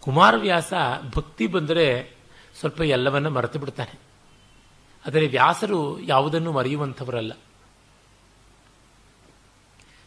ಕುಮಾರವ್ಯಾಸ 0.00 0.72
ಭಕ್ತಿ 1.16 1.46
ಬಂದರೆ 1.46 2.16
ಸ್ವಲ್ಪ 2.60 2.80
ಎಲ್ಲವನ್ನ 2.80 3.28
ಮರೆತು 3.28 3.58
ಬಿಡ್ತಾನೆ. 3.58 3.98
ಆದರೆ 5.06 5.26
ವ್ಯಾಸರು 5.26 6.00
ಯಾವುದನ್ನು 6.00 6.52
ಮರೆಯುವಂಥವರಲ್ಲ. 6.52 7.32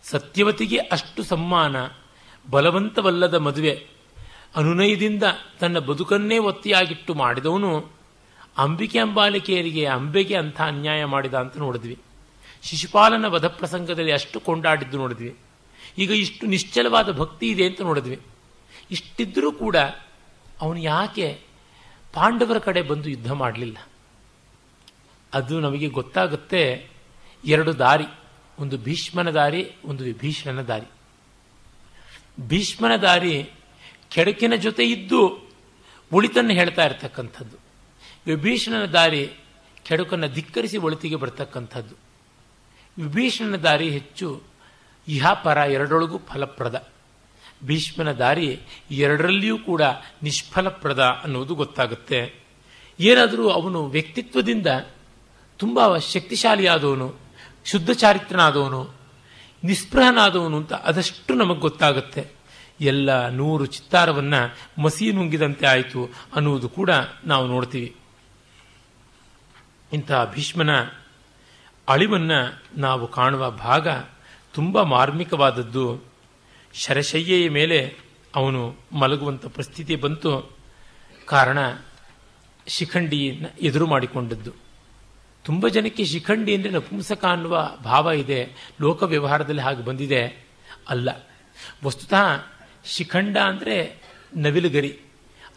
ಸತ್ಯವತಿಗೆ 0.04 0.78
ಅಷ್ಟು 0.78 1.24
ಸಮ್ಮಾನ, 1.24 1.76
ಬಲವಂತವಲ್ಲದ 2.50 3.34
ಮದುವೆ 3.34 3.88
ಅನುನಯದಿಂದ 4.56 5.24
ತನ್ನ 5.60 5.80
ಬದುಕನ್ನೇ 5.80 6.38
ಒತ್ತಿಯಾಗಿಟ್ಟು 6.38 7.14
ಮಾಡಿದವನು 7.14 7.92
ಅಂಬಿಕೆ 8.58 9.00
ಅಂಬಾಲಿಕೆಯರಿಗೆ 9.00 9.86
ಅಂಬೆಗೆ 9.86 10.36
ಅಂಥ 10.38 10.62
ಅನ್ಯಾಯ 10.62 11.06
ಮಾಡಿದ 11.06 11.34
ಅಂತ 11.34 11.58
ನೋಡಿದ್ವಿ. 11.58 12.00
ಶಿಶುಪಾಲನ 12.64 13.26
ವಧ 13.26 13.46
ಪ್ರಸಂಗದಲ್ಲಿ 13.46 14.12
ಅಷ್ಟು 14.12 14.40
ಕೊಂಡಾಡಿದ್ದು 14.40 14.98
ನೋಡಿದ್ವಿ. 14.98 15.38
ಈಗ 15.98 16.12
ಇಷ್ಟು 16.12 16.46
ನಿಶ್ಚಲವಾದ 16.46 17.12
ಭಕ್ತಿ 17.12 17.48
ಇದೆ 17.48 17.66
ಅಂತ 17.66 17.82
ನೋಡಿದ್ವಿ. 17.82 18.20
ಇಷ್ಟಿದ್ದರೂ 18.92 19.52
ಕೂಡ 19.52 19.78
ಅವನು 20.62 20.80
ಯಾಕೆ 20.80 21.42
ಪಾಂಡವರ 22.14 22.58
ಕಡೆ 22.58 22.82
ಬಂದು 22.82 23.10
ಯುದ್ಧ 23.10 23.32
ಮಾಡಲಿಲ್ಲ? 23.32 23.78
ಅದು 25.34 25.60
ನಮಗೆ 25.60 25.88
ಗೊತ್ತಾಗುತ್ತೆ. 25.88 26.90
ಎರಡು 27.46 27.80
ದಾರಿ, 27.80 28.04
ಒಂದು 28.60 28.78
ಭೀಷ್ಮನ 28.78 29.30
ದಾರಿ, 29.30 29.72
ಒಂದು 29.86 30.04
ವಿಭೀಷಣನ 30.04 30.62
ದಾರಿ. 30.62 30.92
ಭೀಷ್ಮನ 32.48 32.96
ದಾರಿ 32.96 33.50
ಕೆಡಕಿನ 34.10 34.56
ಜೊತೆ 34.56 34.84
ಇದ್ದು 34.84 35.50
ಒಳಿತನ್ನು 36.12 36.52
ಹೇಳ್ತಾ 36.52 36.86
ಇರತಕ್ಕಂಥದ್ದು. 36.86 37.58
ವಿಭೀಷಣನ 38.28 38.86
ದಾರಿ 38.86 39.32
ಕೆಡುಕನ್ನು 39.84 40.28
ಧಿಕ್ಕರಿಸಿ 40.28 40.78
ಒಳಿತಿಗೆ 40.78 41.16
ಬರ್ತಕ್ಕಂಥದ್ದು. 41.16 41.96
ವಿಭೀಷಣನ 43.04 43.56
ದಾರಿ 43.56 43.90
ಹೆಚ್ಚು 43.90 44.42
ಇಹಾಪರ 45.08 45.64
ಪರ 45.64 45.72
ಎರಡೊಳಗೂ 45.72 46.18
ಫಲಪ್ರದ. 46.18 46.88
ಭೀಷ್ಮನ 47.64 48.12
ದಾರಿ 48.12 48.60
ಎರಡರಲ್ಲಿಯೂ 48.92 49.58
ಕೂಡ 49.58 49.82
ನಿಷ್ಫಲಪ್ರದ 50.24 51.00
ಅನ್ನುವುದು 51.00 51.56
ಗೊತ್ತಾಗುತ್ತೆ. 51.56 52.44
ಏನಾದರೂ 53.00 53.50
ಅವನು 53.50 53.86
ವ್ಯಕ್ತಿತ್ವದಿಂದ 53.86 54.68
ತುಂಬ 55.58 55.98
ಶಕ್ತಿಶಾಲಿಯಾದವನು, 55.98 57.16
ಶುದ್ಧ 57.66 57.90
ಚಾರಿತ್ರನಾದವನು, 57.92 58.92
ನಿಸ್ಪೃಹನಾದವನು 59.64 60.58
ಅಂತ 60.58 60.74
ಅದಷ್ಟು 60.74 61.34
ನಮಗೆ 61.34 61.60
ಗೊತ್ತಾಗುತ್ತೆ. 61.60 62.39
ಎಲ್ಲ 62.80 63.30
ನೂರು 63.30 63.66
ಚಿತ್ತಾರವನ್ನ 63.66 64.34
ಮಸಿ 64.82 65.12
ನುಂಗಿದಂತೆ 65.12 65.66
ಆಯಿತು 65.66 66.10
ಅನ್ನುವುದು 66.36 66.70
ಕೂಡ 66.70 66.90
ನಾವು 67.26 67.48
ನೋಡ್ತೀವಿ. 67.48 67.96
ಇಂತಹ 69.94 70.32
ಭೀಷ್ಮನ 70.36 70.70
ಅಳಿವನ್ನ 71.90 72.32
ನಾವು 72.78 73.08
ಕಾಣುವ 73.08 73.52
ಭಾಗ 73.52 73.88
ತುಂಬ 74.54 74.82
ಮಾರ್ಮಿಕವಾದದ್ದು. 74.82 76.04
ಶರಶಯ್ಯೆಯ 76.74 77.50
ಮೇಲೆ 77.50 77.98
ಅವನು 78.36 78.76
ಮಲಗುವಂಥ 78.94 79.46
ಪರಿಸ್ಥಿತಿ 79.46 79.96
ಬಂತು. 79.96 80.58
ಕಾರಣ 81.26 81.58
ಶಿಖಂಡಿಯನ್ನು 82.68 83.60
ಎದುರು 83.62 83.88
ಮಾಡಿಕೊಂಡದ್ದು. 83.88 84.52
ತುಂಬ 85.44 85.68
ಜನಕ್ಕೆ 85.68 86.06
ಶಿಖಂಡಿ 86.06 86.56
ಅಂದರೆ 86.56 86.72
ನಪುಂಸಕ 86.72 87.26
ಅನ್ನುವ 87.26 87.72
ಭಾವ 87.84 88.12
ಇದೆ. 88.12 88.74
ಲೋಕ 88.82 89.04
ವ್ಯವಹಾರದಲ್ಲಿ 89.04 89.62
ಹಾಗೆ 89.62 89.86
ಬಂದಿದೆ. 89.86 90.48
ಅಲ್ಲ. 90.90 91.10
ವಸ್ತುತಃ 91.84 92.48
ಶಿಖಂಡ 92.86 93.38
ಅಂದರೆ 93.38 93.96
ನವಿಲುಗರಿ. 94.38 95.00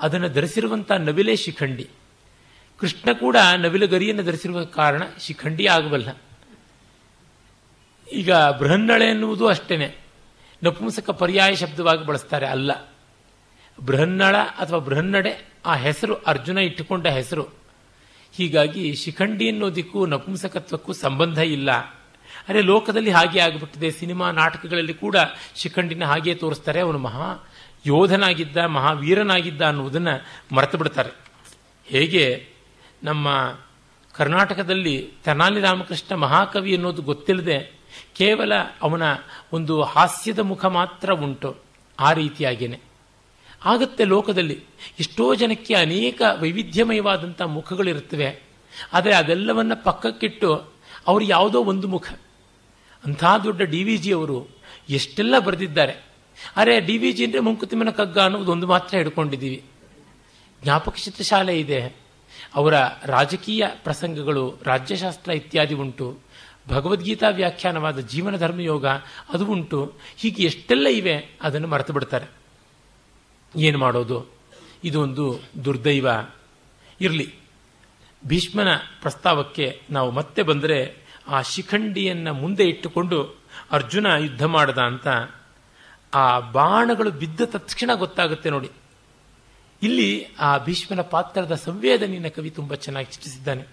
ಅದನ್ನು 0.00 0.28
ಧರಿಸಿರುವಂಥ 0.28 0.92
ನವಿಲೇ 0.92 1.36
ಶಿಖಂಡಿ. 1.36 1.88
ಕೃಷ್ಣ 2.78 3.12
ಕೂಡ 3.12 3.36
ನವಿಲುಗರಿಯನ್ನು 3.56 4.22
ಧರಿಸಿರುವ 4.22 4.64
ಕಾರಣ 4.64 5.02
ಶಿಖಂಡಿ 5.20 5.66
ಆಗಬಲ್ಲ. 5.66 6.08
ಈಗ 8.12 8.32
ಬೃಹನ್ನಳೆ 8.32 9.04
ಎನ್ನುವುದು 9.04 9.46
ಅಷ್ಟೇ 9.46 9.98
ನಪುಂಸಕ 10.62 11.10
ಪರ್ಯಾಯ 11.10 11.54
ಶಬ್ದವಾಗಿ 11.54 12.06
ಬಳಸ್ತಾರೆ 12.06 12.46
ಅಲ್ಲ. 12.46 12.92
ಬೃಹನ್ನಳ 13.84 14.36
ಅಥವಾ 14.36 14.78
ಬೃಹನ್ನಡೆ 14.78 15.48
ಆ 15.66 15.74
ಹೆಸರು 15.74 16.14
ಅರ್ಜುನ 16.14 16.58
ಇಟ್ಟುಕೊಂಡ 16.58 17.06
ಹೆಸರು. 17.06 17.46
ಹೀಗಾಗಿ 18.32 18.94
ಶಿಖಂಡಿ 18.94 19.50
ಅನ್ನೋದಿಕ್ಕೂ 19.50 20.06
ನಪುಂಸಕತ್ವಕ್ಕೂ 20.06 20.92
ಸಂಬಂಧ 20.92 21.38
ಇಲ್ಲ. 21.38 22.01
ಅರೆ, 22.48 22.60
ಲೋಕದಲ್ಲಿ 22.60 23.10
ಹಾಗೆ 23.10 23.40
ಆಗಿಬಿಟ್ಟಿದೆ. 23.40 23.90
ಸಿನಿಮಾ 23.90 24.30
ನಾಟಕಗಳಲ್ಲಿ 24.30 24.94
ಕೂಡ 24.94 25.16
ಶಿಖಂಡಿನ 25.56 26.04
ಹಾಗೆ 26.04 26.34
ತೋರಿಸ್ತಾರೆ. 26.34 26.80
ಅವನು 26.80 26.98
ಮಹಾ 26.98 27.50
ಯೋಧನಾಗಿದ್ದ 27.86 28.56
ಮಹಾವೀರನಾಗಿದ್ದ 28.56 29.62
ಅನ್ನುವುದನ್ನು 29.62 30.54
ಮರೆತು 30.54 30.78
ಬಿಡ್ತಾರೆ. 30.78 31.10
ಹೇಗೆ? 31.84 32.48
ನಮ್ಮ 33.04 33.58
ಕರ್ನಾಟಕದಲ್ಲಿ 34.12 35.10
ತೆನಾಲಿ 35.24 35.60
ರಾಮಕೃಷ್ಣ 35.60 36.14
ಮಹಾಕವಿ 36.14 36.74
ಅನ್ನೋದು 36.74 37.02
ಗೊತ್ತಿಲ್ಲದೆ 37.02 37.72
ಕೇವಲ 38.14 38.52
ಅವನ 38.82 39.02
ಒಂದು 39.52 39.82
ಹಾಸ್ಯದ 39.82 40.38
ಮುಖ 40.38 40.64
ಮಾತ್ರ 40.64 41.12
ಉಂಟು 41.12 41.56
ಆ 42.00 42.12
ರೀತಿಯಾಗಿಯೇ 42.12 42.80
ಆಗುತ್ತೆ 43.64 44.04
ಲೋಕದಲ್ಲಿ 44.04 44.64
ಎಷ್ಟೋ 45.00 45.34
ಜನಕ್ಕೆ 45.34 45.74
ಅನೇಕ 45.74 46.22
ವೈವಿಧ್ಯಮಯವಾದಂಥ 46.40 47.42
ಮುಖಗಳಿರುತ್ತವೆ. 47.42 48.42
ಆದರೆ 48.92 49.14
ಅದೆಲ್ಲವನ್ನ 49.14 49.72
ಪಕ್ಕಕ್ಕಿಟ್ಟು 49.74 50.54
ಅವರು 51.06 51.24
ಯಾವುದೋ 51.24 51.64
ಒಂದು 51.64 51.88
ಮುಖ. 51.88 52.04
ಅಂಥ 53.04 53.24
ದೊಡ್ಡ 53.44 53.62
ಡಿ 53.62 53.84
ವಿ 53.84 53.96
ಜಿ 53.96 54.12
ಅವರು 54.12 54.48
ಎಷ್ಟೆಲ್ಲ 54.88 55.38
ಬರೆದಿದ್ದಾರೆ. 55.38 55.92
ಅರೆ, 56.56 56.80
ಡಿ 56.80 56.98
ವಿ 56.98 57.12
ಜಿ 57.12 57.24
ಅಂದರೆ 57.24 57.40
ಮುಂಕುತಿಮ್ಮನ 57.40 57.90
ಕಗ್ಗ 57.90 58.18
ಅನ್ನೋದೊಂದು 58.18 58.66
ಮಾತ್ರ 58.66 58.96
ಹಿಡ್ಕೊಂಡಿದ್ದೀವಿ. 58.96 59.64
ಜ್ಞಾಪಕ 60.62 60.94
ಚಿತ್ರಶಾಲೆ 60.94 61.60
ಇದೆ. 61.60 61.96
ಅವರ 62.54 62.74
ರಾಜಕೀಯ 63.04 63.64
ಪ್ರಸಂಗಗಳು, 63.84 64.54
ರಾಜ್ಯಶಾಸ್ತ್ರ 64.62 65.32
ಇತ್ಯಾದಿ 65.32 65.74
ಉಂಟು. 65.74 66.18
ಭಗವದ್ಗೀತಾ 66.68 67.28
ವ್ಯಾಖ್ಯಾನವಾದ 67.28 67.98
ಜೀವನ 67.98 68.36
ಧರ್ಮಯೋಗ 68.36 68.86
ಅದು 69.32 69.46
ಉಂಟು. 69.46 69.92
ಹೀಗೆ 70.16 70.42
ಎಷ್ಟೆಲ್ಲ 70.42 70.86
ಇವೆ, 70.86 71.38
ಅದನ್ನು 71.42 71.68
ಮರೆತು 71.68 71.92
ಬಿಡ್ತಾರೆ. 71.92 72.26
ಏನು 73.56 73.78
ಮಾಡೋದು? 73.78 74.32
ಇದೊಂದು 74.84 75.38
ದುರ್ದೈವ. 75.64 76.06
ಇರಲಿ. 77.00 77.34
ಭೀಷ್ಮನ 78.26 78.76
ಪ್ರಸ್ತಾವಕ್ಕೆ 79.00 79.80
ನಾವು 79.90 80.10
ಮತ್ತೆ 80.10 80.42
ಬಂದರೆ 80.42 81.01
ಆ 81.28 81.42
ಶಿಖಂಡಿಯನ್ನು 81.42 82.34
ಮುಂದೆ 82.34 82.64
ಇಟ್ಟುಕೊಂಡು 82.64 83.42
ಅರ್ಜುನ 83.70 84.06
ಯುದ್ಧ 84.06 84.44
ಮಾಡದ 84.44 84.78
ಅಂತ 84.78 85.08
ಆ 86.14 86.40
ಬಾಣಗಳು 86.40 87.10
ಬಿದ್ದ 87.10 87.40
ತಕ್ಷಣ 87.44 87.90
ಗೊತ್ತಾಗುತ್ತೆ 87.94 88.50
ನೋಡಿ. 88.50 88.70
ಇಲ್ಲಿ 89.82 90.26
ಆ 90.40 90.58
ಭೀಷ್ಮನ 90.58 91.00
ಪಾತ್ರದ 91.00 91.54
ಸಂವೇದನೆಯ 91.54 92.30
ಕವಿ 92.30 92.50
ತುಂಬ 92.50 92.74
ಚೆನ್ನಾಗಿ 92.74 93.12
ಚಿತ್ರಿಸಿದ್ದಾನೆ. 93.12 93.64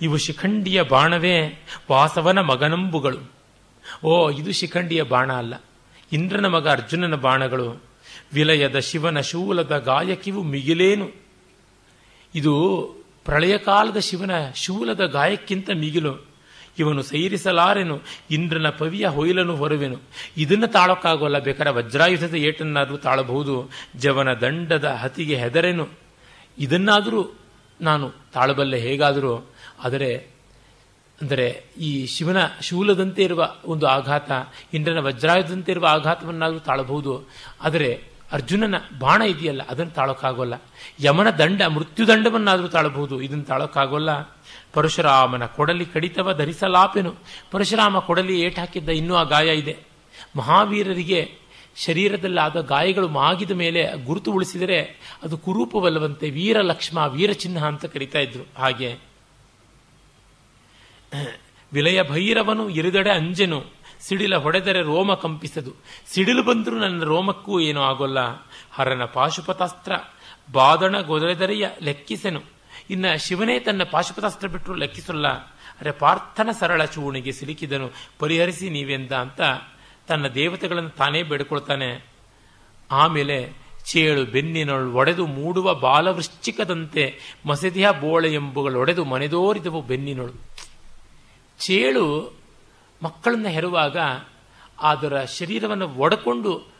ಇವು 0.00 0.16
ಶಿಖಂಡಿಯ 0.16 0.82
ಬಾಣವೇ, 0.82 1.64
ವಾಸವನ 1.90 2.38
ಮಗನಂಬುಗಳು. 2.40 3.32
ಓ, 4.04 4.30
ಇದು 4.30 4.52
ಶಿಖಂಡಿಯ 4.52 5.02
ಬಾಣ 5.02 5.32
ಅಲ್ಲ. 5.32 5.54
ಇಂದ್ರನ 6.12 6.46
ಮಗ 6.46 6.68
ಅರ್ಜುನನ 6.68 7.14
ಬಾಣಗಳು. 7.14 7.82
ವಿಲಯದ 8.32 8.78
ಶಿವನ 8.78 9.20
ಶೂಲದ 9.20 9.78
ಗಾಯಕಿವು 9.78 10.42
ಮಿಗಿಲೇನು. 10.42 11.10
ಇದು 12.34 12.86
ಪ್ರಳಯ 13.24 13.58
ಕಾಲದ 13.58 13.96
ಶಿವನ 13.96 14.30
ಶೂಲದ 14.54 15.00
ಗಾಯಕ್ಕಿಂತ 15.00 15.70
ಮಿಗಿಲು. 15.74 16.31
ಇವನು 16.78 17.02
ಸೈರಿಸಲಾರೆನು, 17.02 18.00
ಇಂದ್ರನ 18.30 18.70
ಪವಿಯ 18.70 19.08
ಹೊಯ್ಲನು 19.08 19.56
ಹೊರವೆನು. 19.56 19.96
ಇದನ್ನು 20.36 20.66
ತಾಳೋಕ್ಕಾಗೋಲ್ಲ 20.66 21.38
ಬೇಕಾದ್ರೆ 21.38 21.74
ವಜ್ರಾಯುಧದ 21.74 22.34
ಏಟನ್ನಾದರೂ 22.34 22.96
ತಾಳಬಹುದು, 22.96 23.70
ಜವನ 23.96 24.34
ದಂಡದ 24.34 24.84
ಹತಿಗೆ 24.84 25.36
ಹೆದರೆನು. 25.36 25.88
ಇದನ್ನಾದರೂ 26.58 27.38
ನಾನು 27.80 28.12
ತಾಳಬಲ್ಲೆ 28.32 28.78
ಹೇಗಾದರೂ, 28.78 29.50
ಆದರೆ, 29.84 30.32
ಅಂದರೆ 31.20 31.64
ಈ 31.78 32.06
ಶಿವನ 32.06 32.36
ಶೂಲದಂತೆ 32.60 33.22
ಇರುವ 33.22 33.54
ಒಂದು 33.64 33.86
ಆಘಾತ, 33.86 34.30
ಇಂದ್ರನ 34.74 34.98
ವಜ್ರಾಯುಧದಂತೆ 34.98 35.72
ಇರುವ 35.72 35.86
ಆಘಾತವನ್ನಾದರೂ 35.86 36.58
ತಾಳಬಹುದು, 36.58 37.28
ಆದರೆ 37.60 38.04
ಅರ್ಜುನನ 38.32 38.74
ಬಾಣ 38.98 39.22
ಇದೆಯಲ್ಲ, 39.22 39.62
ಅದನ್ನು 39.68 39.92
ತಾಳೋಕ್ಕಾಗೋಲ್ಲ. 39.92 40.54
ಯಮನ 41.00 41.30
ದಂಡ, 41.30 41.62
ಮೃತ್ಯುದಂಡವನ್ನಾದರೂ 41.62 42.68
ತಾಳಬಹುದು, 42.68 43.22
ಇದನ್ನು 43.22 43.44
ತಾಳೋಕ್ಕಾಗೋಲ್ಲ. 43.44 44.10
ಪರಶುರಾಮನ 44.72 45.46
ಕೊಡಲಿ 45.46 45.86
ಕಡಿತವ 45.86 46.32
ಧರಿಸಲಾಪೆನು. 46.32 47.14
ಪರಶುರಾಮ 47.50 47.98
ಕೊಡಲಿ 47.98 48.40
ಏಟಾಕಿದ್ದ 48.40 48.88
ಇನ್ನೂ 48.88 49.14
ಆ 49.14 49.22
ಗಾಯ 49.22 49.56
ಇದೆ. 49.56 49.76
ಮಹಾವೀರರಿಗೆ 50.36 51.42
ಶರೀರದಲ್ಲಿ 51.76 52.40
ಆದ 52.40 52.60
ಗಾಯಗಳು 52.60 53.08
ಮಾಗಿದ 53.08 53.50
ಮೇಲೆ 53.50 54.04
ಗುರುತು 54.04 54.32
ಉಳಿಸಿದರೆ 54.32 54.82
ಅದು 55.22 55.38
ಕುರೂಪವಲ್ಲವಂತೆ 55.38 56.30
ವೀರ 56.30 56.60
ಲಕ್ಷ್ಮ 56.60 56.98
ವೀರಚಿಹ್ನ 56.98 57.58
ಅಂತ 57.58 57.84
ಕರಿತಾ 57.84 58.18
ಇದ್ರು. 58.18 58.46
ಹಾಗೆ 58.58 58.98
ವಿಲಯ 61.72 62.02
ಭೈರವನು, 62.02 62.68
ಇರಿದಡೆ 62.68 63.10
ಅಂಜನು, 63.10 63.64
ಸಿಡಿಲ 64.00 64.36
ಹೊಡೆದರೆ 64.36 64.82
ರೋಮ 64.82 65.14
ಕಂಪಿಸದು. 65.14 65.72
ಸಿಡಿಲು 66.06 66.42
ಬಂದರೂ 66.42 66.78
ನನ್ನ 66.78 67.04
ರೋಮಕ್ಕೂ 67.04 67.60
ಏನೂ 67.60 67.80
ಆಗೋಲ್ಲ. 67.80 68.18
ಹರನ 68.72 69.04
ಪಾಶುಪತಾಸ್ತ್ರ, 69.04 69.92
ಬಾದಣ 70.52 71.00
ಗೊದರೆದರೆಯ 71.00 71.68
ಲೆಕ್ಕಿಸೆನು. 71.82 72.51
ಇನ್ನ 72.90 73.14
ಶಿವನೇ 73.14 73.58
ತನ್ನ 73.58 73.82
ಪಾಶುಪತಾಸ್ತ್ರ 73.90 74.48
ಬಿಟ್ಟರು 74.48 74.74
ಲೆಕ್ಕಿಸಲ್ಲ. 74.74 75.28
ಅರೆ 75.28 75.90
ಪಾರ್ಥನ 75.90 76.48
ಸರಳ 76.60 76.84
ಚೂಣಿಗೆ 76.84 77.32
ಸಿಲುಕಿದನು. 77.32 77.90
ಪರಿಹರಿಸಿ 78.18 78.70
ನೀವೆಂದ 78.70 79.12
ಅಂತ 79.12 79.40
ತನ್ನ 80.08 80.28
ದೇವತೆಗಳನ್ನು 80.28 80.90
ತಾನೇ 80.90 81.22
ಬೇಡಿಕೊಳ್ತಾನೆ. 81.22 82.06
ಆಮೇಲೆ 82.90 83.52
ಚೇಳು 83.84 84.24
ಬೆನ್ನಿನೊಳು 84.24 84.92
ಒಡೆದು 84.92 85.26
ಮೂಡುವ 85.26 85.74
ಬಾಲವೃಶ್ಚಿಕದಂತೆ 85.74 87.18
ಮಸದಿಯ 87.46 87.88
ಬೋಳೆ 88.00 88.34
ಎಂಬುಗಳೊಡೆದು 88.34 89.04
ಮನೆದೋರಿದವು 89.04 89.82
ಬೆನ್ನಿನೊಳು. 89.82 90.32
ಚೇಳು 91.58 92.36
ಮಕ್ಕಳನ್ನು 93.02 93.48
ಹೆರುವಾಗ 93.48 93.96
ಅದರ 94.82 95.24
ಶರೀರವನ್ನು 95.24 95.88
ಒಡಕೊಂಡು 95.88 96.72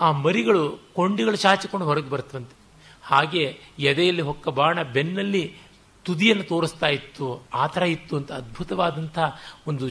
ಆ 0.00 0.10
ಮರಿಗಳು 0.10 0.78
ಕೊಂಡಿಗಳು 0.94 1.36
ಚಾಚಿಕೊಂಡು 1.36 1.86
ಹೊರಗೆ 1.86 2.10
ಬರ್ತವಂತೆ 2.10 2.65
ಹಾಗೆ 3.06 3.60
ಎದೆಯಲ್ಲಿ 3.78 4.22
ಹೊಕ್ಕ 4.22 4.48
ಬಾಣ 4.48 4.82
ಬೆನ್ನಲ್ಲಿ 4.82 5.56
ತುದಿಯನ್ನು 6.04 6.44
ತೋರಿಸ್ತಾ 6.44 6.86
ಇತ್ತು. 6.86 7.46
ಆ 7.54 7.66
ಥರ 7.66 7.82
ಇತ್ತು 7.82 8.16
ಅಂತ 8.16 8.32
ಅದ್ಭುತವಾದಂಥ 8.32 9.18
ಒಂದು 9.66 9.88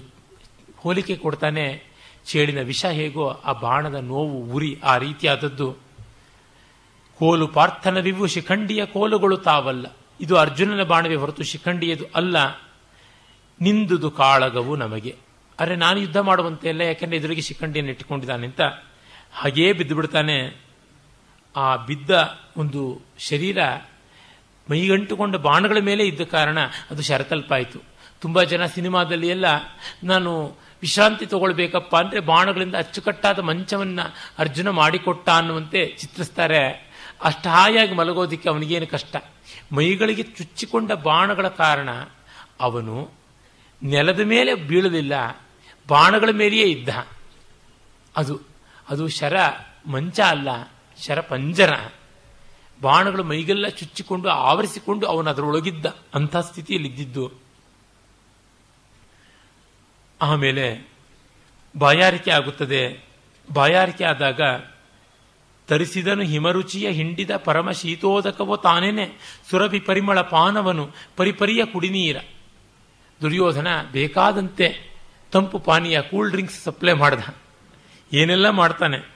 ಹೋಲಿಕೆ 0.77 1.15
ಕೊಡ್ತಾನೆ 1.15 1.83
ಚೇಳಿನ 2.25 2.61
ವಿಷ 2.61 2.85
ಹೇಗೋ 2.85 3.29
ಆ 3.29 3.51
ಬಾಣದ 3.51 3.95
ನೋವು 3.95 4.53
ಉರಿ 4.53 4.81
ಆ 4.83 4.97
ರೀತಿಯಾದದ್ದು. 4.97 5.77
ಕೋಲು 7.19 7.47
ಪಾರ್ಥನವಿವು 7.47 8.27
ಶಿಖಂಡಿಯ 8.27 8.85
ಕೋಲುಗಳು 8.85 9.37
ತಾವಲ್ಲ. 9.37 9.97
ಇದು 10.21 10.37
ಅರ್ಜುನನ 10.37 10.83
ಬಾಣವೇ 10.83 11.15
ಹೊರತು 11.15 11.43
ಶಿಖಂಡಿಯದು 11.43 12.05
ಅಲ್ಲ. 12.15 12.55
ನಿಂದುದು 13.61 14.11
ಕಾಳಗವು 14.11 14.75
ನಮಗೆ. 14.75 15.15
ಅರೆ 15.59 15.75
ನಾನು 15.75 15.99
ಯುದ್ಧ 15.99 16.17
ಮಾಡುವಂತೆ 16.17 16.69
ಇಲ್ಲ 16.69 16.81
ಯಾಕೆಂದ್ರೆ 16.81 17.17
ಎದುರಿಗೆ 17.17 17.41
ಶಿಖಂಡಿಯನ್ನು 17.41 17.91
ಇಟ್ಟುಕೊಂಡಿದ್ದಾನೆ 17.91 18.45
ಅಂತ. 18.47 18.61
ಹಾಗೇ 19.31 19.73
ಬಿದ್ದು 19.73 19.95
ಬಿಡ್ತಾನೆ 19.95 20.64
ಆ 21.55 21.75
ಬಿದ್ದ 21.75 22.11
ಒಂದು 22.57 23.01
ಶರೀರ 23.19 23.57
ಮೈಗಂಟುಕೊಂಡ 24.69 25.35
ಬಾಣಗಳ 25.35 25.77
ಮೇಲೆ 25.81 26.07
ಇದ್ದ 26.07 26.21
ಕಾರಣ 26.21 26.59
ಅದು 26.91 27.01
ಶರತಲ್ಪಾಯಿತು 27.01 27.79
ತುಂಬ 28.21 28.43
ಜನ 28.43 28.65
ಸಿನಿಮಾದಲ್ಲಿ 28.65 29.27
ಎಲ್ಲ 29.27 29.45
ನಾನು 30.03 30.31
ವಿಶ್ರಾಂತಿ 30.81 31.25
ತಗೊಳ್ಬೇಕಪ್ಪ 31.25 31.95
ಅಂದರೆ 31.95 32.19
ಬಾಣಗಳಿಂದ 32.19 32.75
ಅಚ್ಚುಕಟ್ಟಾದ 32.75 33.39
ಮಂಚವನ್ನು 33.39 34.13
ಅರ್ಜುನ 34.37 34.69
ಮಾಡಿಕೊಟ್ಟ 34.69 35.29
ಅನ್ನುವಂತೆ 35.29 35.85
ಚಿತ್ರಿಸ್ತಾರೆ. 35.85 36.91
ಅಷ್ಟು 37.23 37.49
ಹಾಯಾಗಿ 37.49 37.93
ಮಲಗೋದಿಕ್ಕೆ 37.93 38.49
ಅವನಿಗೇನು 38.49 38.87
ಕಷ್ಟ. 38.87 39.15
ಮೈಗಳಿಗೆ 39.71 40.23
ಚುಚ್ಚಿಕೊಂಡ 40.23 40.91
ಬಾಣಗಳ 40.91 41.47
ಕಾರಣ 41.47 41.89
ಅವನು 42.59 43.11
ನೆಲದ 43.83 44.19
ಮೇಲೆ 44.19 44.55
ಬೀಳಲಿಲ್ಲ, 44.55 45.43
ಬಾಣಗಳ 45.87 46.29
ಮೇಲೆಯೇ 46.33 46.63
ಇದ್ದ. 46.63 46.89
ಅದು 48.17 48.41
ಅದು 48.89 49.07
ಶರ 49.07 49.35
ಮಂಚ 49.87 50.19
ಅಲ್ಲ. 50.19 50.49
ಶರಪಂಜರ. 51.03 51.73
ಬಾಣಗಳು 52.81 53.23
ಮೈಗೆಲ್ಲ 53.23 53.67
ಚುಚ್ಚಿಕೊಂಡು 53.67 54.29
ಆವರಿಸಿಕೊಂಡು 54.29 55.07
ಅವನು 55.07 55.29
ಅದರೊಳಗಿದ್ದ. 55.29 55.85
ಅಂಥ 56.13 56.37
ಸ್ಥಿತಿಯಲ್ಲಿ 56.37 56.89
ಇದ್ದಿದ್ದು 56.89 57.31
ಆಮೇಲೆ 60.21 60.91
ಬಾಯಾರಿಕೆ 61.77 62.31
ಆಗುತ್ತದೆ. 62.31 63.07
ಬಾಯಾರಿಕೆ 63.53 64.05
ಆದಾಗ 64.05 64.41
ತರಿಸಿದನು 65.67 66.23
ಹಿಮರುಚಿಯ 66.23 66.89
ಹಿಂಡಿದ 66.89 67.37
ಪರಮ 67.37 67.71
ಶೀತೋದಕವೋ 67.71 68.57
ತಾನೇನೆ. 68.57 69.09
ಸುರಭಿ 69.49 69.79
ಪರಿಮಳ 69.79 70.21
ಪಾನವನು 70.21 70.89
ಪರಿಪರಿಯ 71.17 71.65
ಕುಡಿನೀರ. 71.65 72.17
ದುರ್ಯೋಧನ 73.21 73.67
ಬೇಕಾದಂತೆ 73.91 74.95
ತಂಪು 75.31 75.59
ಪಾನೀಯ 75.59 76.01
ಕೂಲ್ 76.01 76.31
ಡ್ರಿಂಕ್ಸ್ 76.31 76.63
ಸಪ್ಲೈ 76.63 76.93
ಮಾಡ್ದ. 76.93 77.23
ಏನೆಲ್ಲ 78.13 78.49
ಮಾಡ್ತಾನೆ? 78.49 79.14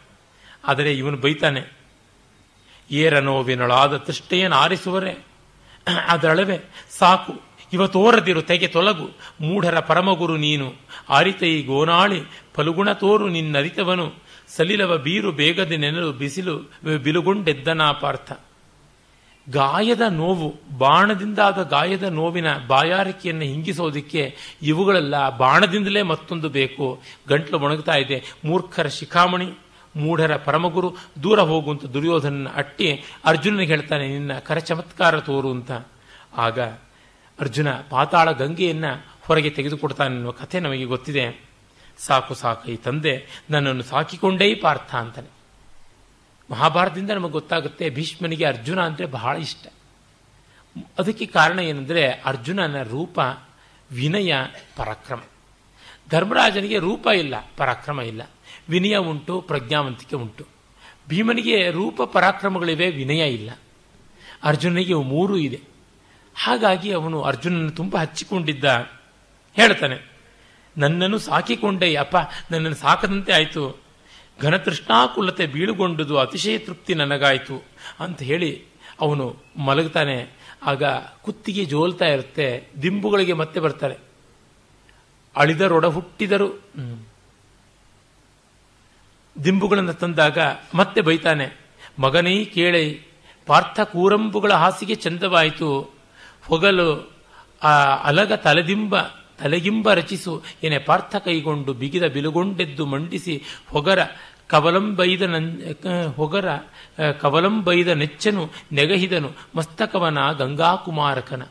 ಆದರೆ 0.64 0.94
ಇವನು 0.94 1.18
ಬೈತಾನೆ, 1.18 1.62
ಏರ 2.92 3.20
ನೋವಿನೊಳಾದ 3.20 3.98
ತೃಷ್ಟೆಯನ್ನು 3.98 4.58
ಆರಿಸುವರೆ 4.58 5.14
ಅದಳವೆ 6.08 6.58
ಸಾಕು. 7.00 7.34
ಇವ 7.74 7.88
ತೋರದಿರು 7.88 8.42
ತೆಗೆ 8.42 8.68
ತೊಲಗು. 8.68 9.08
ಮೂಢರ 9.42 9.80
ಪರಮಗುರು 9.80 10.38
ನೀನು. 10.38 10.74
ಆರಿತೈ 11.10 11.64
ಗೋನಾಳಿ, 11.64 12.22
ಫಲುಗುಣ 12.56 12.92
ತೋರು 12.92 13.28
ನಿನ್ನರಿತವನು. 13.28 14.14
ಸಲಿಲವ 14.48 14.98
ಬೀರು 14.98 15.32
ಬೇಗದೆ 15.32 15.78
ನೆನಲು 15.78 16.12
ಬಿಸಿಲು, 16.12 16.56
ಬಿಲುಗೊಂಡೆದ್ದನಾ 17.04 17.92
ಪಾರ್ಥ. 17.92 18.32
ಗಾಯದ 19.48 20.02
ನೋವು, 20.10 20.50
ಬಾಣದಿಂದಾದ 20.78 21.60
ಗಾಯದ 21.70 22.04
ನೋವಿನ 22.04 22.50
ಬಾಯಾರಿಕೆಯನ್ನು 22.68 23.44
ಹಿಂಗಿಸೋದಿಕ್ಕೆ 23.44 24.24
ಇವುಗಳೆಲ್ಲ 24.62 25.16
ಬಾಣದಿಂದಲೇ 25.38 26.02
ಮತ್ತೊಂದು 26.02 26.50
ಬೇಕು. 26.50 27.02
ಗಂಟ್ಲು 27.28 27.60
ಒಣಗ್ತಾ 27.60 27.96
ಇದೆ. 27.96 28.24
ಮೂರ್ಖರ 28.46 28.88
ಶಿಖಾಮಣಿ. 28.88 29.50
ಮೂಢರ 29.96 30.34
ಪರಮಗುರು 30.48 30.90
ದೂರ 31.24 31.40
ಹೋಗುವಂತ 31.50 31.86
ದುರ್ಯೋಧನ 31.94 32.50
ಅಟ್ಟಿ 32.62 32.88
ಅರ್ಜುನನಿಗೆ 33.26 33.72
ಹೇಳ್ತಾನೆ, 33.76 34.06
ನಿನ್ನ 34.08 34.34
ಕರಚಮತ್ಕಾರ 34.48 35.20
ತೋರು 35.30 35.50
ಅಂತ. 35.58 35.72
ಆಗ 36.46 36.60
ಅರ್ಜುನ 37.40 37.70
ಪಾತಾಳ 37.94 38.28
ಗಂಗೆಯನ್ನು 38.42 38.92
ಹೊರಗೆ 39.28 39.52
ತೆಗೆದುಕೊಡ್ತಾನೆ 39.58 40.14
ಅನ್ನುವ 40.16 40.34
ಕಥೆ 40.42 40.58
ನಮಗೆ 40.60 40.86
ಗೊತ್ತಿದೆ. 40.94 41.26
ಸಾಕು 41.98 42.34
ಸಾಕು, 42.42 42.66
ಈ 42.72 42.78
ತಂದೆ 42.86 43.14
ನನ್ನನ್ನು 43.50 43.84
ಸಾಕಿಕೊಂಡೇ 43.84 44.48
ಪಾರ್ಥ 44.64 44.92
ಅಂತಾನೆ. 44.96 45.30
ಮಹಾಭಾರತದಿಂದ 46.50 47.12
ನಮಗೆ 47.12 47.36
ಗೊತ್ತಾಗುತ್ತೆ 47.40 47.86
ಭೀಷ್ಮನಿಗೆ 47.98 48.46
ಅರ್ಜುನ 48.46 48.80
ಅಂದರೆ 48.90 49.06
ಬಹಳ 49.18 49.34
ಇಷ್ಟ. 49.38 49.66
ಅದಕ್ಕೆ 51.00 51.26
ಕಾರಣ 51.38 51.60
ಏನಂದರೆ 51.70 52.04
ಅರ್ಜುನನ 52.32 52.82
ರೂಪ 52.94 53.20
ವಿನಯ 53.90 54.34
ಪರಾಕ್ರಮ. 54.78 55.22
ಧರ್ಮರಾಜನಿಗೆ 56.12 56.78
ರೂಪ 56.80 57.06
ಇಲ್ಲ, 57.22 57.36
ಪರಾಕ್ರಮ 57.58 58.00
ಇಲ್ಲ. 58.02 58.22
ವಿನಯ 58.70 58.98
ಉಂಟು, 58.98 59.42
ಪ್ರಜ್ಞಾವಂತಿಕೆ 59.42 60.16
ಉಂಟು. 60.16 60.46
ಭೀಮನಿಗೆ 61.10 61.72
ರೂಪ 61.72 62.02
ಪರಾಕ್ರಮಗಳಿವೆ, 62.02 62.92
ವಿನಯ 62.92 63.34
ಇಲ್ಲ. 63.34 63.50
ಅರ್ಜುನನಿಗೆ 64.44 64.94
ಮೂರು 64.94 65.38
ಇದೆ. 65.38 65.60
ಹಾಗಾಗಿ 66.36 66.92
ಅವನು 66.92 67.22
ಅರ್ಜುನನ 67.22 67.70
ತುಂಬ 67.70 67.98
ಹಚ್ಚಿಕೊಂಡಿದ್ದ. 67.98 68.64
ಹೇಳ್ತಾನೆ, 69.54 70.12
ನನ್ನನ್ನು 70.78 71.18
ಸಾಕಿಕೊಂಡೆ, 71.18 71.96
ಅಪ್ಪ, 71.96 72.18
ನನ್ನನ್ನು 72.52 72.78
ಸಾಕದಂತೆ 72.78 73.34
ಆಯಿತು. 73.34 73.82
ಘನತೃಷ್ಣಾಕುಲತೆ 74.42 75.48
ಬೀಳುಗೊಂಡುದು, 75.48 76.18
ಅತಿಶಯ 76.18 76.58
ತೃಪ್ತಿ 76.58 76.94
ನನಗಾಯಿತು 76.94 77.64
ಅಂತ 78.00 78.22
ಹೇಳಿ 78.22 78.64
ಅವನು 79.02 79.36
ಮಲಗ್ತಾನೆ. 79.58 80.40
ಆಗ 80.64 80.84
ಕುತ್ತಿಗೆ 81.22 81.66
ಜೋಲ್ತಾ 81.66 82.06
ಇರುತ್ತೆ, 82.06 82.70
ದಿಂಬುಗಳಿಗೆ 82.82 83.34
ಮತ್ತೆ 83.34 83.60
ಬರ್ತಾರೆ 83.60 83.96
ಅಳಿದರೊಡ 85.36 85.86
ಹುಟ್ಟಿದರು 85.86 86.48
ದಿಂಬುಗಳನ್ನು 89.44 89.94
ತಂದಾಗ 89.94 90.38
ಮತ್ತೆ 90.76 91.02
ಬೈತಾನೆ, 91.02 91.60
ಮಗನೈ, 92.00 92.46
ಕೇಳೈ, 92.46 92.96
ಪಾರ್ಥ 93.46 93.80
ಕೂರಂಬುಗಳ 93.80 94.54
ಹಾಸಿಗೆ 94.54 94.96
ಚಂದವಾಯಿತು. 94.96 95.94
ಹೊಗಲು, 96.48 97.12
ಆ, 97.64 97.96
ಅಲಗ 97.96 98.34
ತಲೆದಿಂಬ, 98.34 99.00
ತಲೆಗಿಂಬ 99.40 99.94
ರಚಿಸು. 99.94 100.44
ಏನೇ 100.64 100.78
ಪಾರ್ಥ 100.80 101.16
ಕೈಗೊಂಡು 101.16 101.74
ಬಿಗಿದ 101.74 102.04
ಬಿಲುಗೊಂಡೆದ್ದು 102.04 102.86
ಮಂಡಿಸಿ, 102.86 103.44
ಹೊಗರ 103.70 104.00
ಕವಲಂಬೈದ 104.48 105.22
ನನ್ 105.22 105.62
ಹೊಗರ 106.16 106.58
ಕವಲಂಬೈದ 107.22 107.88
ನೆಚ್ಚನು, 107.88 108.50
ನೆಗಹಿದನು, 108.72 109.32
ಮಸ್ತಕವನ 109.56 110.18
ಗಂಗಾಕುಮಾರಕನ. 110.38 111.42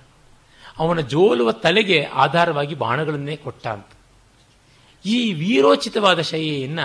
ಅವನ 0.78 1.00
ಜೋಲುವ 1.00 1.52
ತಲೆಗೆ 1.52 2.04
ಆಧಾರವಾಗಿ 2.04 2.74
ಬಾಣಗಳನ್ನೇ 2.74 3.36
ಕೊಟ್ಟ 3.36 3.66
ಅಂತ 3.66 3.86
ಈ 5.06 5.32
ವೀರೋಚಿತವಾದ 5.32 6.20
ಶೈಲಿಯನ್ನ 6.20 6.80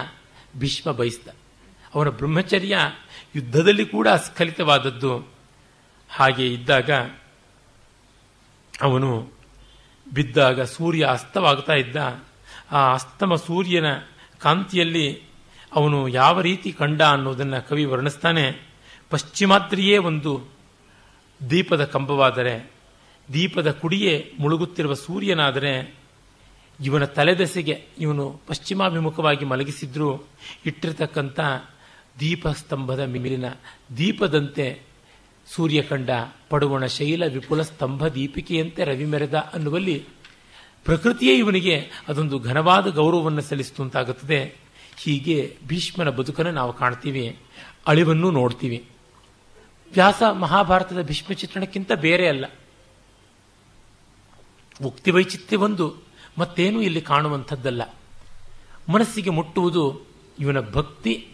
ಭೀಷ್ಮ 0.57 0.91
ಬಯಸಿದ. 0.91 1.27
ಅವನ 1.95 2.09
ಬ್ರಹ್ಮಚರ್ಯ 2.09 2.77
ಯುದ್ಧದಲ್ಲಿ 3.35 3.85
ಕೂಡ 3.85 4.07
ಸ್ಖಲಿತವಾದದ್ದು 4.07 5.27
ಹಾಗೆ 6.09 6.53
ಇದ್ದಾಗ 6.53 6.89
ಅವನು 8.81 9.31
ಬಿದ್ದಾಗ 10.13 10.61
ಸೂರ್ಯ 10.61 11.05
ಅಸ್ತವಾಗ್ತಾ 11.05 11.73
ಇದ್ದ. 11.73 11.95
ಆ 12.71 12.93
ಅಸ್ತಮ 12.93 13.35
ಸೂರ್ಯನ 13.35 13.85
ಕಾಂತಿಯಲ್ಲಿ 14.39 15.23
ಅವನು 15.75 16.07
ಯಾವ 16.07 16.41
ರೀತಿ 16.41 16.71
ಕಂಡ 16.71 17.01
ಅನ್ನೋದನ್ನು 17.01 17.69
ಕವಿ 17.69 17.85
ವರ್ಣಿಸ್ತಾನೆ. 17.85 18.73
ಪಶ್ಚಿಮಾದ್ರಿಯೇ 19.09 19.97
ಒಂದು 19.97 20.45
ದೀಪದ 21.49 21.83
ಕಂಬವಾದರೆ 21.83 22.71
ದೀಪದ 23.33 23.71
ಕುಡಿಯೇ 23.71 24.33
ಮುಳುಗುತ್ತಿರುವ 24.39 24.93
ಸೂರ್ಯನಾದರೆ 24.93 26.02
ಇವನ 26.83 27.05
ತಲೆದೆಸೆಗೆ 27.05 27.85
ಇವನು 27.99 28.41
ಪಶ್ಚಿಮಾಭಿಮುಖವಾಗಿ 28.47 29.45
ಮಲಗಿಸಿದ್ರೂ 29.45 30.23
ಇಟ್ಟಿರತಕ್ಕಂಥ 30.65 31.39
ದೀಪಸ್ತಂಭದ 32.19 32.99
ಮಿಮಿಲಿನ 32.99 33.45
ದೀಪದಂತೆ 33.97 34.81
ಸೂರ್ಯಕಂಡ 35.47 36.09
ಪಡುವಣ 36.49 36.85
ಶೈಲ 36.85 37.23
ವಿಪುಲ 37.25 37.61
ಸ್ತಂಭ 37.61 38.07
ದೀಪಿಕೆಯಂತೆ 38.07 38.83
ರವಿ 38.83 39.05
ಮೆರೆದ 39.05 39.33
ಅನ್ನುವಲ್ಲಿ 39.35 40.05
ಪ್ರಕೃತಿಯೇ 40.85 41.37
ಇವನಿಗೆ 41.37 41.75
ಅದೊಂದು 42.07 42.39
ಘನವಾದ 42.39 42.87
ಗೌರವವನ್ನು 42.87 43.41
ಸಲ್ಲಿಸುವಂತಾಗುತ್ತದೆ 43.41 44.55
ಹೀಗೆ 44.97 45.57
ಭೀಷ್ಮನ 45.67 46.09
ಬದುಕನ್ನು 46.09 46.51
ನಾವು 46.51 46.73
ಕಾಣ್ತೀವಿ, 46.73 47.39
ಅಳಿವನ್ನು 47.87 48.31
ನೋಡ್ತೀವಿ. 48.31 48.85
ವ್ಯಾಸ 49.93 50.23
ಮಹಾಭಾರತದ 50.39 51.01
ಭೀಷ್ಮ 51.01 51.33
ಚಿತ್ರಣಕ್ಕಿಂತ 51.33 51.91
ಬೇರೆ 51.91 52.27
ಅಲ್ಲ. 52.27 52.45
ಉಕ್ತಿ 54.85 55.11
ವೈಚಿತ್ಯವೊಂದು 55.11 55.95
ಮತ್ತೇನು 56.37 56.81
ಇಲ್ಲಿ 56.81 57.01
ಕಾಣುವಂಥದ್ದಲ್ಲ. 57.01 57.81
ಮನಸ್ಸಿಗೆ 58.89 59.29
ಮುಟ್ಟುವುದು 59.29 60.01
ಇವನ 60.39 60.69
ಭಕ್ತಿ, 60.71 61.27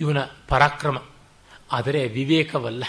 ಇವನ 0.00 0.18
ಪರಾಕ್ರಮ. 0.48 1.02
ಆದರೆ 1.72 2.08
ವಿವೇಕವಲ್ಲ. 2.08 2.84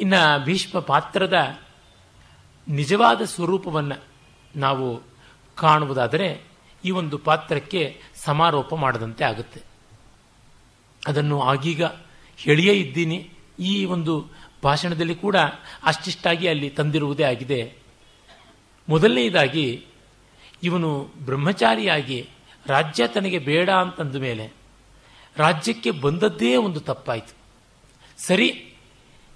ಇನ್ನು 0.00 0.44
ಭೀಷ್ಮ 0.44 0.78
ಪಾತ್ರದ 0.78 1.60
ನಿಜವಾದ 2.68 3.22
ಸ್ವರೂಪವನ್ನು 3.22 4.04
ನಾವು 4.56 5.02
ಕಾಣುವುದಾದರೆ 5.56 6.44
ಈ 6.84 6.90
ಒಂದು 6.90 7.18
ಪಾತ್ರಕ್ಕೆ 7.18 8.00
ಸಮಾರೋಪ 8.16 8.74
ಮಾಡದಂತೆ 8.74 9.24
ಆಗುತ್ತೆ. 9.24 9.62
ಅದನ್ನು 11.06 11.40
ಆಗೀಗ 11.40 11.82
ಹೇಳಿಯೇ 12.36 12.72
ಇದ್ದೀನಿ. 12.74 13.30
ಈ 13.58 13.84
ಒಂದು 13.84 14.28
ಭಾಷಣದಲ್ಲಿ 14.64 15.14
ಕೂಡ 15.14 15.36
ಅಷ್ಟಿಷ್ಟಾಗಿ 15.82 16.48
ಅಲ್ಲಿ 16.48 16.70
ತಂದಿರುವುದೇ 16.70 17.22
ಆಗಿದೆ. 17.22 17.77
ಮೊದಲನೆಯದಾಗಿ 18.88 19.86
ಇವನು 20.62 21.10
ಬ್ರಹ್ಮಚಾರಿಯಾಗಿ 21.24 22.28
ರಾಜ್ಯ 22.66 23.06
ತನಗೆ 23.06 23.38
ಬೇಡ 23.38 23.70
ಅಂತಂದ 23.70 24.16
ಮೇಲೆ 24.16 24.52
ರಾಜ್ಯಕ್ಕೆ 25.36 25.90
ಬಂದದ್ದೇ 25.90 26.56
ಒಂದು 26.56 26.80
ತಪ್ಪಾಯಿತು. 26.80 27.38
ಸರಿ, 28.22 28.74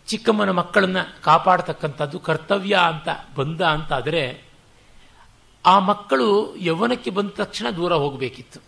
ಚಿಕ್ಕಮ್ಮನ 0.06 0.50
ಮಕ್ಕಳನ್ನ 0.50 0.96
ಕಾಪಾಡತಕ್ಕಂಥದ್ದು 1.02 2.18
ಕರ್ತವ್ಯ 2.18 2.76
ಅಂತ 2.76 3.08
ಬಂದ 3.36 3.60
ಅಂತ 3.60 3.92
ಆದರೆ 3.92 4.44
ಆ 5.66 5.78
ಮಕ್ಕಳು 5.78 6.56
ಯೌವನಕ್ಕೆ 6.56 7.10
ಬಂದ 7.10 7.30
ತಕ್ಷಣ 7.30 7.70
ದೂರ 7.76 7.92
ಹೋಗಬೇಕಿತ್ತು. 7.92 8.60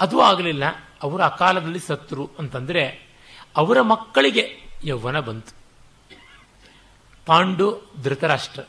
ಅದು 0.00 0.20
ಆಗಲಿಲ್ಲ. 0.20 0.64
ಅವರು 1.02 1.22
ಅಕಾಲದಲ್ಲಿ 1.22 1.78
ಸತ್ರು 1.78 2.30
ಅಂತಂದರೆ 2.38 3.08
ಅವರ 3.56 3.80
ಮಕ್ಕಳಿಗೆ 3.80 4.68
ಯೌವನ 4.84 5.20
ಬಂತು. 5.20 5.56
ಪಾಂಡು 7.26 7.92
ಧೃತರಾಷ್ಟ್ರ. 8.02 8.60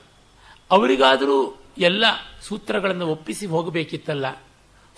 ಅವರಿಗಾದರೂ 0.71 1.61
ಎಲ್ಲ 1.77 2.05
ಸೂತ್ರಗಳನ್ನು 2.41 3.07
ಒಪ್ಪಿಸಿ 3.07 3.45
ಹೋಗಬೇಕಿತ್ತಲ್ಲ? 3.45 4.25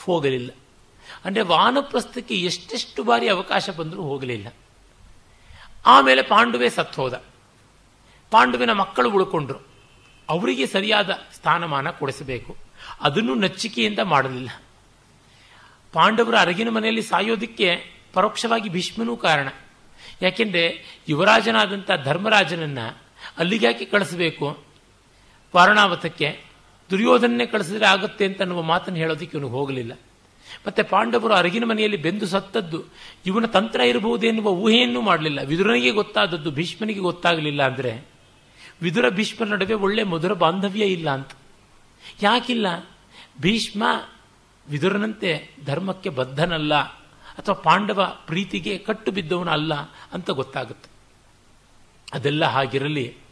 ಹೋಗಲಿಲ್ಲ. 0.03 0.49
ಅಂದರೆ 1.25 1.41
ವಾನಪ್ರಸ್ಥಕ್ಕೆ 1.41 2.35
ಎಷ್ಟೆಷ್ಟು 2.35 3.03
ಬಾರಿ 3.03 3.29
ಅವಕಾಶ 3.29 3.69
ಬಂದರೂ 3.69 4.01
ಹೋಗಲಿಲ್ಲ. 4.01 4.47
ಆಮೇಲೆ 5.85 6.21
ಪಾಂಡುವೆ 6.21 6.69
ಸತ್ತು 6.69 7.01
ಹೋದ 7.01 7.23
ಪಾಂಡುವಿನ 8.31 8.71
ಮಕ್ಕಳು 8.71 9.11
ಉಳ್ಕೊಂಡ್ರು. 9.11 9.59
ಅವರಿಗೆ 10.29 10.67
ಸರಿಯಾದ 10.67 11.09
ಸ್ಥಾನಮಾನ 11.33 11.89
ಕೊಡಿಸಬೇಕು. 11.89 12.57
ಅದನ್ನು 13.01 13.35
ನಚ್ಚಿಕೆಯಿಂದ 13.35 13.99
ಮಾಡಲಿಲ್ಲ. 13.99 14.49
ಪಾಂಡವರ 15.93 16.37
ಅರಗಿನ 16.37 16.69
ಮನೆಯಲ್ಲಿ 16.69 17.01
ಸಾಯೋದಕ್ಕೆ 17.01 17.83
ಪರೋಕ್ಷವಾಗಿ 18.13 18.69
ಭೀಷ್ಮನೂ 18.69 19.17
ಕಾರಣ. 19.17 19.47
ಯಾಕೆಂದರೆ 20.21 20.83
ಯುವರಾಜನಾದಂಥ 21.09 21.91
ಧರ್ಮರಾಜನನ್ನು 22.03 22.97
ಅಲ್ಲಿಗ್ಯಾಕೆ 23.37 23.85
ಕಳಿಸಬೇಕು? 23.85 24.72
ವಾರಣಾವತಕ್ಕೆ 25.55 26.43
ದುರ್ಯೋಧನನ್ನೇ 26.91 27.45
ಕಳಿಸಿದ್ರೆ 27.45 27.85
ಆಗುತ್ತೆ 27.85 28.25
ಅಂತ 28.25 28.41
ಅನ್ನುವ 28.41 28.61
ಮಾತನ್ನು 28.61 28.99
ಹೇಳೋದಕ್ಕೆ 28.99 29.37
ಇವನು 29.37 29.47
ಹೋಗಲಿಲ್ಲ. 29.47 29.93
ಮತ್ತೆ 30.67 30.83
ಪಾಂಡವರು 30.83 31.33
ಅರಗಿನ 31.33 31.63
ಮನೆಯಲ್ಲಿ 31.65 31.97
ಬೆಂದು 31.97 32.27
ಸತ್ತದ್ದು, 32.27 32.83
ಇವನ 33.25 33.45
ತಂತ್ರ 33.45 33.81
ಇರಬಹುದು 33.81 34.27
ಎನ್ನುವ 34.27 34.49
ಊಹೆಯನ್ನು 34.49 35.01
ಮಾಡಲಿಲ್ಲ. 35.01 35.41
ವಿದುರನಿಗೆ 35.41 35.91
ಗೊತ್ತಾದದ್ದು, 35.91 36.51
ಭೀಷ್ಮನಿಗೆ 36.51 36.99
ಗೊತ್ತಾಗಲಿಲ್ಲ 36.99 37.63
ಅಂದರೆ, 37.63 38.07
ವಿದುರ 38.81 39.09
ಭೀಷ್ಮ 39.09 39.45
ನಡುವೆ 39.45 39.73
ಒಳ್ಳೆ 39.73 40.03
ಮಧುರ 40.03 40.33
ಬಾಂಧವ್ಯ 40.33 40.85
ಇಲ್ಲ 40.85 41.09
ಅಂತ. 41.09 41.31
ಯಾಕಿಲ್ಲ? 42.21 42.67
ಭೀಷ್ಮ 43.41 43.83
ವಿದುರನಂತೆ 44.69 45.49
ಧರ್ಮಕ್ಕೆ 45.65 46.09
ಬದ್ಧನಲ್ಲ, 46.09 46.73
ಅಥವಾ 47.37 47.55
ಪಾಂಡವ 47.55 48.17
ಪ್ರೀತಿಗೆ 48.27 48.77
ಕಟ್ಟು 48.77 49.11
ಬಿದ್ದವನ 49.11 49.49
ಅಲ್ಲ 49.49 49.73
ಅಂತ 50.13 50.29
ಗೊತ್ತಾಗುತ್ತೆ. 50.29 50.89
ಅದೆಲ್ಲ 52.13 52.45
ಹಾಗಿರಲಿ. 52.45 53.22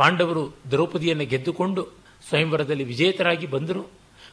ಪಾಂಡವರು 0.00 0.42
ದ್ರೌಪದಿಯನ್ನು 0.70 1.24
ಗೆದ್ದುಕೊಂಡು 1.32 1.82
ಸ್ವಯಂವರದಲ್ಲಿ 2.28 2.84
ವಿಜೇತರಾಗಿ 2.84 3.46
ಬಂದರು. 3.54 3.82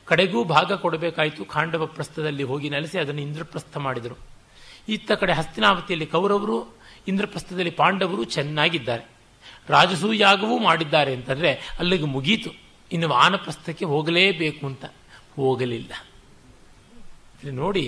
ಕಡೆಗೂ 0.09 0.39
ಭಾಗ 0.53 0.71
ಕೊಡಬೇಕಾಯಿತು. 0.83 1.41
ಖಾಂಡವ 1.53 1.85
ಪ್ರಸ್ಥದಲ್ಲಿ 1.95 2.43
ಹೋಗಿ 2.43 2.67
ನೆಲೆಸಿ 2.69 2.97
ಅದನ್ನು 2.99 3.21
ಇಂದ್ರಪ್ರಸ್ಥ 3.21 3.77
ಮಾಡಿದರು. 3.77 4.17
ಇತ್ತ 4.89 5.11
ಕಡೆ 5.21 5.33
ಹಸ್ತಿನಾವತಿಯಲ್ಲಿ 5.33 6.07
ಕೌರವರು, 6.07 6.57
ಇಂದ್ರಪ್ರಸ್ಥದಲ್ಲಿ 7.07 7.73
ಪಾಂಡವರು 7.81 8.23
ಚೆನ್ನಾಗಿದ್ದಾರೆ. 8.35 9.05
ರಾಜಸೂಯಾಗವೂ 9.69 10.55
ಮಾಡಿದ್ದಾರೆ 10.59 11.11
ಅಂತಂದರೆ 11.15 11.51
ಅಲ್ಲಿಗೆ 11.79 12.07
ಮುಗೀತು. 12.15 12.51
ಇನ್ನು 12.91 13.07
ವಾನಪ್ರಸ್ಥಕ್ಕೆ 13.09 13.85
ಹೋಗಲೇಬೇಕು 13.85 14.63
ಅಂತ 14.65 14.85
ಹೋಗಲಿಲ್ಲ. 15.35 15.91
ನೋಡಿ, 17.61 17.85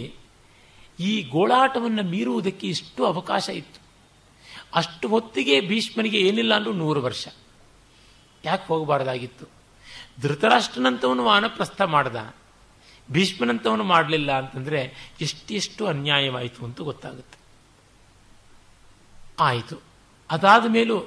ಈ 0.99 1.11
ಗೋಳಾಟವನ್ನು 1.31 2.03
ಮೀರುವುದಕ್ಕೆ 2.03 2.65
ಇಷ್ಟು 2.68 3.01
ಅವಕಾಶ 3.06 3.45
ಇತ್ತು. 3.61 3.80
ಅಷ್ಟು 4.76 5.06
ಹೊತ್ತಿಗೆ 5.07 5.56
ಭೀಷ್ಮನಿಗೆ 5.61 6.19
ಏನಿಲ್ಲ 6.27 6.53
ಅಂದ್ರೂ 6.56 6.73
ನೂರು 6.73 7.01
ವರ್ಷ. 7.01 7.27
ಯಾಕೆ 8.45 8.68
ಹೋಗಬಾರ್ದಾಗಿತ್ತು? 8.68 9.45
ಧೃತರಾಷ್ಟ್ರನಂತವನು 10.22 11.26
ವಾನಪ್ರಸ್ಥ 11.26 11.82
ಮಾಡ್ದ. 11.82 12.34
ಭೀಷ್ಮನಂತವನು 13.11 13.84
ಮಾಡಲಿಲ್ಲ 13.84 14.38
ಅಂತಂದರೆ 14.38 14.94
ಎಷ್ಟೆಷ್ಟು 15.22 15.88
ಅನ್ಯಾಯವಾಯಿತು 15.88 16.66
ಅಂತ 16.66 16.82
ಗೊತ್ತಾಗುತ್ತೆ. 16.82 17.40
ಆಯಿತು. 19.40 19.82
ಅದಾದ 20.32 20.66
ಮೇಲೂ 20.68 21.03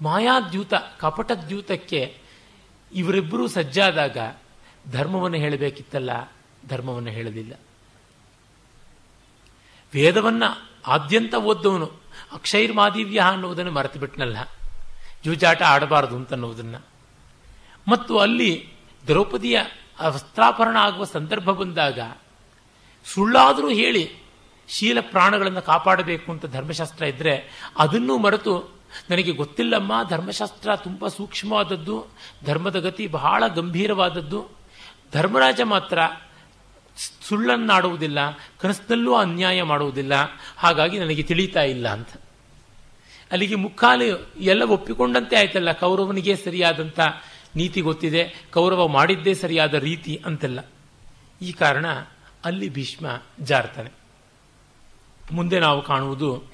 ಮಾಯಾದ್ಯೂತ, 0.00 0.74
ಕಪಟದ್ಯೂತಕ್ಕೆ 0.74 2.18
ಇವರಿಬ್ಬರೂ 2.92 3.48
ಸಜ್ಜಾದಾಗ 3.48 4.16
ಧರ್ಮವನ್ನು 4.90 5.36
ಹೇಳಬೇಕಿತ್ತಲ್ಲ, 5.36 6.32
ಧರ್ಮವನ್ನು 6.68 7.10
ಹೇಳಲಿಲ್ಲ. 7.10 7.52
ವೇದವನ್ನ 9.94 10.42
ಆದ್ಯಂತ 10.86 11.34
ಓದ್ದವನು 11.34 11.90
ಅಕ್ಷೈರ್ 12.32 12.72
ಮಾದಿವ್ಯ 12.72 13.20
ಅನ್ನುವುದನ್ನು 13.20 13.72
ಮರೆತು 13.72 13.98
ಬಿಟ್ನಲ್ಲ 13.98 14.36
ಜೂಜಾಟ 15.24 15.62
ಆಡಬಾರದು 15.62 16.16
ಅಂತ 16.16 16.32
ಅನ್ನೋದನ್ನ 16.32 16.76
ಮತ್ತು 17.88 18.18
ಅಲ್ಲಿ 18.18 18.72
ದ್ರೌಪದಿಯ 19.06 19.60
ವಸ್ತ್ರಾಪರಣ 20.06 20.76
ಆಗುವ 20.80 21.04
ಸಂದರ್ಭ 21.04 21.50
ಬಂದಾಗ 21.50 22.00
ಸುಳ್ಳಾದರೂ 23.04 23.68
ಹೇಳಿ 23.68 24.12
ಶೀಲ 24.68 24.98
ಪ್ರಾಣಗಳನ್ನು 25.00 25.62
ಕಾಪಾಡಬೇಕು 25.62 26.32
ಅಂತ 26.32 26.46
ಧರ್ಮಶಾಸ್ತ್ರ 26.46 27.04
ಇದ್ರೆ 27.04 27.64
ಅದನ್ನು 27.78 28.18
ಮರೆತು 28.18 28.78
ನನಗೆ 29.10 29.32
ಗೊತ್ತಿಲ್ಲಮ್ಮ, 29.32 29.92
ಧರ್ಮಶಾಸ್ತ್ರ 30.08 30.76
ತುಂಬ 30.76 31.08
ಸೂಕ್ಷ್ಮವಾದದ್ದು, 31.08 32.06
ಧರ್ಮದ 32.44 32.78
ಗತಿ 32.78 33.06
ಬಹಳ 33.06 33.46
ಗಂಭೀರವಾದದ್ದು. 33.46 34.48
ಧರ್ಮರಾಜ 35.12 35.60
ಮಾತ್ರ 35.60 35.98
ಸುಳ್ಳನ್ನಾಡುವುದಿಲ್ಲ, 37.28 38.18
ಕನಸಿನಲ್ಲೂ 38.58 39.14
ಅನ್ಯಾಯ 39.14 39.62
ಮಾಡುವುದಿಲ್ಲ, 39.62 40.12
ಹಾಗಾಗಿ 40.56 40.98
ನನಗೆ 40.98 41.22
ತಿಳಿತಾ 41.22 41.62
ಇಲ್ಲ 41.62 41.88
ಅಂತ. 41.88 42.08
ಅಲ್ಲಿಗೆ 43.30 43.54
ಮುಕ್ಕಾಲು 43.54 44.04
ಎಲ್ಲ 44.40 44.62
ಒಪ್ಪಿಕೊಂಡಂತೆ 44.62 45.36
ಆಯ್ತಲ್ಲ, 45.36 45.72
ಕೌರವನಿಗೆ 45.72 46.36
ಸರಿಯಾದಂಥ 46.36 47.00
ನೀತಿ 47.56 47.80
ಗೊತ್ತಿದೆ, 47.80 48.44
ಕೌರವ 48.52 48.88
ಮಾಡಿದ್ದೇ 48.88 49.34
ಸರಿಯಾದ 49.34 49.74
ರೀತಿ 49.74 50.22
ಅಂತೆಲ್ಲ. 50.26 50.60
ಈ 51.42 51.52
ಕಾರಣ 51.52 51.86
ಅಲ್ಲಿ 52.44 52.68
ಭೀಷ್ಮ 52.68 53.06
ಜಾರ್ತಾನೆ. 53.40 53.90
ಮುಂದೆ 55.32 55.60
ನಾವು 55.60 55.82
ಕಾಣುವುದು 55.82 56.44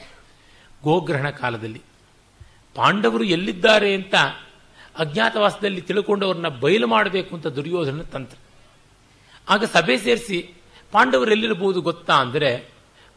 ಗೋಗ್ರಹಣ 0.83 1.31
ಕಾಲದಲ್ಲಿ. 1.31 1.83
ಪಾಂಡವರು 2.75 3.25
ಎಲ್ಲಿದ್ದಾರೆ 3.25 3.95
ಅಂತ 3.95 4.15
ಅಜ್ಞಾತವಾಸದಲ್ಲಿ 4.99 5.81
ತಿಳ್ಕೊಂಡವ್ರನ್ನ 5.81 6.49
ಬಯಲು 6.49 6.87
ಮಾಡಬೇಕು 6.87 7.37
ಅಂತ 7.37 7.47
ದುರ್ಯೋಧನ 7.47 8.03
ತಂತ್ರ. 8.03 8.37
ಆಗ 9.49 9.65
ಸಭೆ 9.65 9.97
ಸೇರಿಸಿ 9.99 10.55
ಪಾಂಡವರು 10.93 11.31
ಎಲ್ಲಿರಬಹುದು 11.31 11.81
ಗೊತ್ತಾ 11.81 12.13
ಅಂದರೆ 12.13 12.69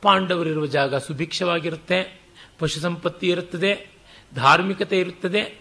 ಪಾಂಡವರಿರುವ 0.01 0.65
ಜಾಗ 0.65 0.95
ಸುಭಿಕ್ಷವಾಗಿರುತ್ತೆ. 0.95 2.26
ಪಶು 2.59 2.79
ಸಂಪತ್ತಿ 2.79 3.27
ಇರುತ್ತದೆ, 3.27 3.89
ಧಾರ್ಮಿಕತೆ 4.35 4.99
ಇರುತ್ತದೆ, 4.99 5.59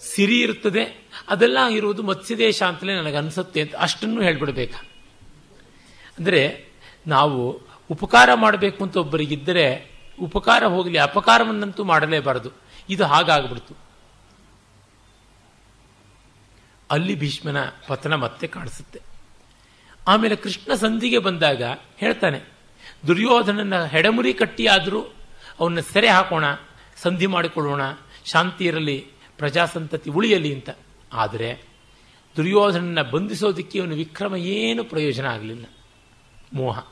ಸಿರಿ 0.00 0.40
ಇರುತ್ತದೆ, 0.40 1.08
ಅದೆಲ್ಲ 1.28 1.58
ಇರುವುದು 1.70 2.02
ಮತ್ಸ್ಯದೇಶ 2.02 2.62
ಅಂತಲೇ 2.62 2.94
ನನಗೆ 2.94 3.16
ಅನಿಸುತ್ತೆ 3.16 3.60
ಅಂತ 3.60 3.74
ಅಷ್ಟನ್ನು 3.76 4.22
ಹೇಳ್ಬಿಡ್ಬೇಕಾ. 4.22 4.86
ಅಂದರೆ 6.18 6.66
ನಾವು 7.06 7.62
ಉಪಕಾರ 7.90 8.34
ಮಾಡಬೇಕು 8.34 8.84
ಅಂತ 8.84 8.96
ಒಬ್ಬರಿಗಿದ್ದರೆ 8.96 9.90
ಉಪಕಾರ 10.20 10.64
ಹೋಗಲಿ, 10.64 10.98
ಅಪಕಾರವನ್ನಂತೂ 10.98 11.84
ಮಾಡಲೇಬಾರದು. 11.84 12.50
ಇದು 12.88 13.04
ಹಾಗಾಗ್ಬಿಡ್ತು. 13.04 13.74
ಅಲ್ಲಿ 16.90 17.14
ಭೀಷ್ಮನ 17.14 17.64
ಪತನ 17.86 18.14
ಮತ್ತೆ 18.14 18.46
ಕಾಣಿಸುತ್ತೆ. 18.46 19.00
ಆಮೇಲೆ 20.08 20.36
ಕೃಷ್ಣ 20.36 20.74
ಸಂಧಿಗೆ 20.74 21.18
ಬಂದಾಗ 21.18 21.62
ಹೇಳ್ತಾನೆ, 21.96 22.40
ದುರ್ಯೋಧನನ 23.06 23.84
ಹೆಡಮುರಿ 23.84 24.34
ಕಟ್ಟಿಯಾದರೂ 24.34 25.15
ಅವನ್ನ 25.60 25.80
ಸೆರೆ 25.80 26.08
ಹಾಕೋಣ, 26.08 26.44
ಸಂಧಿ 26.96 27.26
ಮಾಡಿಕೊಳ್ಳೋಣ, 27.26 27.80
ಶಾಂತಿ 28.24 28.64
ಇರಲಿ, 28.64 29.06
ಪ್ರಜಾಸಂತತಿ 29.38 30.10
ಉಳಿಯಲಿ 30.10 30.54
ಅಂತ. 30.54 30.70
ಆದರೆ 31.12 31.62
ದುರ್ಯೋಧನನ 32.36 33.02
ಬಂಧಿಸೋದಕ್ಕೆ 33.02 33.80
ಅವನು 33.80 33.94
ವಿಕ್ರಮ 33.94 34.36
ಏನು 34.36 34.84
ಪ್ರಯೋಜನ 34.84 35.26
ಆಗಲಿಲ್ಲ. 35.26 35.64
ಮೋಹ. 36.52 36.86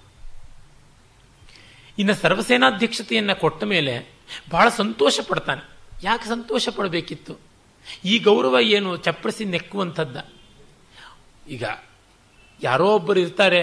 ಇನ್ನು 1.98 2.14
ಸರ್ವಸೇನಾಧ್ಯಕ್ಷತೆಯನ್ನು 2.14 3.40
ಕೊಟ್ಟ 3.40 3.64
ಮೇಲೆ 3.64 4.14
ಬಹಳ 4.50 4.68
ಸಂತೋಷ 4.68 5.20
ಪಡ್ತಾನೆ. 5.28 5.68
ಯಾಕೆ 6.02 6.24
ಸಂತೋಷ 6.24 6.68
ಪಡಬೇಕಿತ್ತು? 6.68 7.38
ಈ 8.04 8.18
ಗೌರವ 8.18 8.56
ಏನು 8.60 8.96
ಚಪ್ಪಡಿಸಿ 8.96 9.44
ನೆಕ್ಕುವಂಥದ್ದ? 9.44 10.16
ಈಗ 11.48 11.64
ಯಾರೋ 12.62 12.94
ಒಬ್ಬರು 12.94 13.20
ಇರ್ತಾರೆ, 13.20 13.62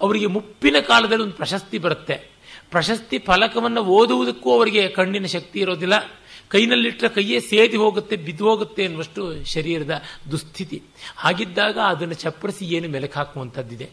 ಅವರಿಗೆ 0.00 0.26
ಮುಪ್ಪಿನ 0.26 0.76
ಕಾಲದಲ್ಲಿ 0.88 1.22
ಒಂದು 1.22 1.34
ಪ್ರಶಸ್ತಿ 1.34 1.78
ಬರುತ್ತೆ. 1.78 2.33
ಪ್ರಶಸ್ತಿ 2.70 3.18
ಫಲಕವನ್ನು 3.18 3.80
ಓದುವುದಕ್ಕೂ 3.80 4.56
ಅವರಿಗೆ 4.56 4.88
ಕಣ್ಣಿನ 4.88 5.26
ಶಕ್ತಿ 5.26 5.58
ಇರೋದಿಲ್ಲ. 5.60 5.92
ಕೈನಲ್ಲಿಟ್ಟರೆ 6.48 7.08
ಕೈಯೇ 7.08 7.40
ಸೇದಿ 7.40 7.76
ಹೋಗುತ್ತೆ, 7.76 8.16
ಬಿದ್ದು 8.16 8.44
ಹೋಗುತ್ತೆ 8.44 8.84
ಅನ್ನುವಷ್ಟು 8.84 9.44
ಶರೀರದ 9.44 10.02
ದುಸ್ಥಿತಿ. 10.30 10.82
ಹಾಗಿದ್ದಾಗ 11.16 11.78
ಅದನ್ನು 11.78 12.14
ಚಪ್ಪರಿಸಿ 12.14 12.64
ಏನು 12.64 12.88
ಮೆಲುಕು 12.88 13.14
ಹಾಕುವಂಥದ್ದಿದೆ? 13.14 13.90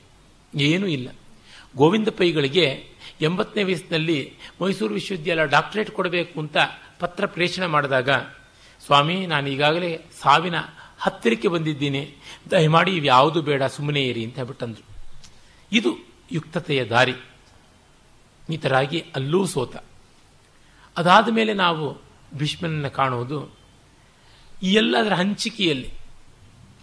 ಏನೂ 0.56 0.88
ಇಲ್ಲ. 0.88 1.10
ಗೋವಿಂದ 1.76 2.08
ಪೈಗಳಿಗೆ 2.08 2.84
ಎಂಬತ್ತನೇ 3.22 3.64
ವಯಸ್ಸಿನಲ್ಲಿ 3.64 4.34
ಮೈಸೂರು 4.62 4.94
ವಿಶ್ವವಿದ್ಯಾಲಯ 4.94 5.46
ಡಾಕ್ಟರೇಟ್ 5.46 5.92
ಕೊಡಬೇಕು 5.92 6.40
ಅಂತ 6.40 6.58
ಪತ್ರ 7.00 7.26
ಪ್ರೇಷಣೆ 7.26 7.66
ಮಾಡಿದಾಗ, 7.66 8.10
ಸ್ವಾಮಿ, 8.86 9.26
ನಾನು 9.26 9.50
ಈಗಾಗಲೇ 9.50 10.00
ಸಾವಿನ 10.22 10.56
ಹತ್ತಿರಕ್ಕೆ 11.00 11.48
ಬಂದಿದ್ದೀನಿ. 11.48 12.16
ದಯಮಾಡಿ 12.52 12.92
ಇವ್ಯಾವುದು 12.92 13.42
ಬೇಡ, 13.42 13.64
ಸುಮ್ಮನೆ 13.64 14.02
ಇರಿ, 14.02 14.24
ಅಂತ 14.24 14.36
ಹೇಳ್ಬಿಟ್ಟಂದ್ರು. 14.36 14.86
ಇದು 15.72 15.98
ಯುಕ್ತತೆಯ 16.32 16.86
ದಾರಿ. 16.86 17.14
ಈ 18.50 18.58
ತರಾಗಿ 18.58 19.00
ಅಲ್ಲೂ 19.16 19.46
ಸೋತ. 19.46 19.76
ಅದಾದ 20.98 21.30
ಮೇಲೆ 21.30 21.54
ನಾವು 21.54 21.86
ಭೀಷ್ಮನನ್ನು 22.38 22.92
ಕಾಣುವುದು. 22.92 23.40
ಈ 24.64 24.74
ಎಲ್ಲದರ 24.74 25.14
ಹಂಚಿಕೆಯಲ್ಲಿ, 25.14 25.90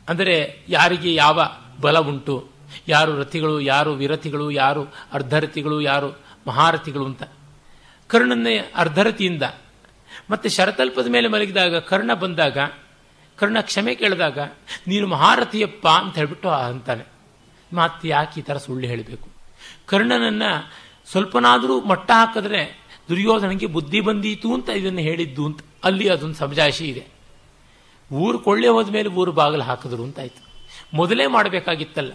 ಅಂದರೆ 0.08 0.64
ಯಾರಿಗೆ 0.68 1.14
ಯಾವ 1.14 1.40
ಬಲ 1.80 1.98
ಉಂಟು, 1.98 2.50
ಯಾರು 2.88 3.18
ರಥಿಗಳು, 3.18 3.60
ಯಾರು 3.60 3.92
ವಿರಥಿಗಳು, 3.92 4.50
ಯಾರು 4.50 4.82
ಅರ್ಧರಥಿಗಳು, 5.12 5.80
ಯಾರು 5.80 6.08
ಮಹಾರಥಿಗಳು 6.46 7.04
ಅಂತ. 7.04 7.22
ಕರ್ಣನೇ 8.10 8.56
ಅರ್ಧರಥಿಯಿಂದ, 8.56 9.42
ಮತ್ತೆ 10.30 10.48
ಶರತಲ್ಪದ 10.48 11.06
ಮೇಲೆ 11.06 11.28
ಮಲಗಿದಾಗ 11.28 11.76
ಕರ್ಣ 11.76 12.14
ಬಂದಾಗ, 12.14 12.58
ಕರ್ಣ 13.38 13.60
ಕ್ಷಮೆ 13.60 13.94
ಕೇಳಿದಾಗ, 13.94 14.38
ನೀನು 14.86 15.06
ಮಹಾರಥಿಯಪ್ಪ 15.06 15.88
ಅಂತ 15.88 16.14
ಹೇಳ್ಬಿಟ್ಟು 16.14 16.50
ಅಂತಾನೆ. 16.50 17.04
ಮಾತು 17.72 18.08
ಯಾಕೆ 18.08 18.40
ಈ 18.40 18.42
ಥರ 18.42 18.56
ಸುಳ್ಳು 18.56 18.86
ಹೇಳಬೇಕು? 18.86 19.28
ಕರ್ಣನನ್ನ 19.86 20.42
ಸ್ವಲ್ಪನಾದರೂ 21.10 21.80
ಮಟ್ಟ 21.80 22.10
ಹಾಕಿದ್ರೆ 22.10 22.88
ದುರ್ಯೋಧನಿಗೆ 23.08 23.66
ಬುದ್ಧಿ 23.66 24.00
ಬಂದೀತು 24.00 24.54
ಅಂತ 24.54 24.68
ಇದನ್ನು 24.68 25.00
ಹೇಳಿದ್ದು 25.00 25.46
ಅಂತ. 25.46 25.60
ಅಲ್ಲಿ 25.84 26.08
ಅದೊಂದು 26.08 26.34
ಸಮಜಾಯಿಷಿ 26.34 26.88
ಇದೆ. 26.88 27.06
ಊರು 28.12 28.38
ಕೊಳ್ಳೆ 28.38 28.68
ಹೋದ 28.68 28.90
ಮೇಲೆ 28.90 29.08
ಊರು 29.08 29.32
ಬಾಗಿಲು 29.32 29.62
ಹಾಕಿದ್ರು 29.62 30.02
ಅಂತಾಯ್ತು 30.02 30.48
ಮೊದಲೇ 30.94 31.26
ಮಾಡಬೇಕಾಗಿತ್ತಲ್ಲ. 31.26 32.12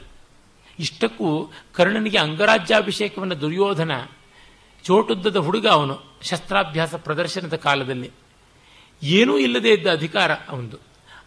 ಇಷ್ಟಕ್ಕೂ 0.80 1.52
ಕರ್ಣನಿಗೆ 1.74 2.18
ಅಂಗರಾಜ್ಯಾಭಿಷೇಕವನ್ನು 2.18 3.42
ದುರ್ಯೋಧನ 3.42 3.92
ಚೋಟುದ್ದದ 4.84 5.38
ಹುಡುಗ 5.38 5.68
ಅವನು, 5.68 6.20
ಶಸ್ತ್ರಾಭ್ಯಾಸ 6.22 6.96
ಪ್ರದರ್ಶನದ 6.96 7.56
ಕಾಲದಲ್ಲಿ. 7.56 8.12
ಏನೂ 9.04 9.38
ಇಲ್ಲದೆ 9.38 9.70
ಇದ್ದ 9.70 9.88
ಅಧಿಕಾರ 9.88 10.32
ಅವನದು 10.32 10.78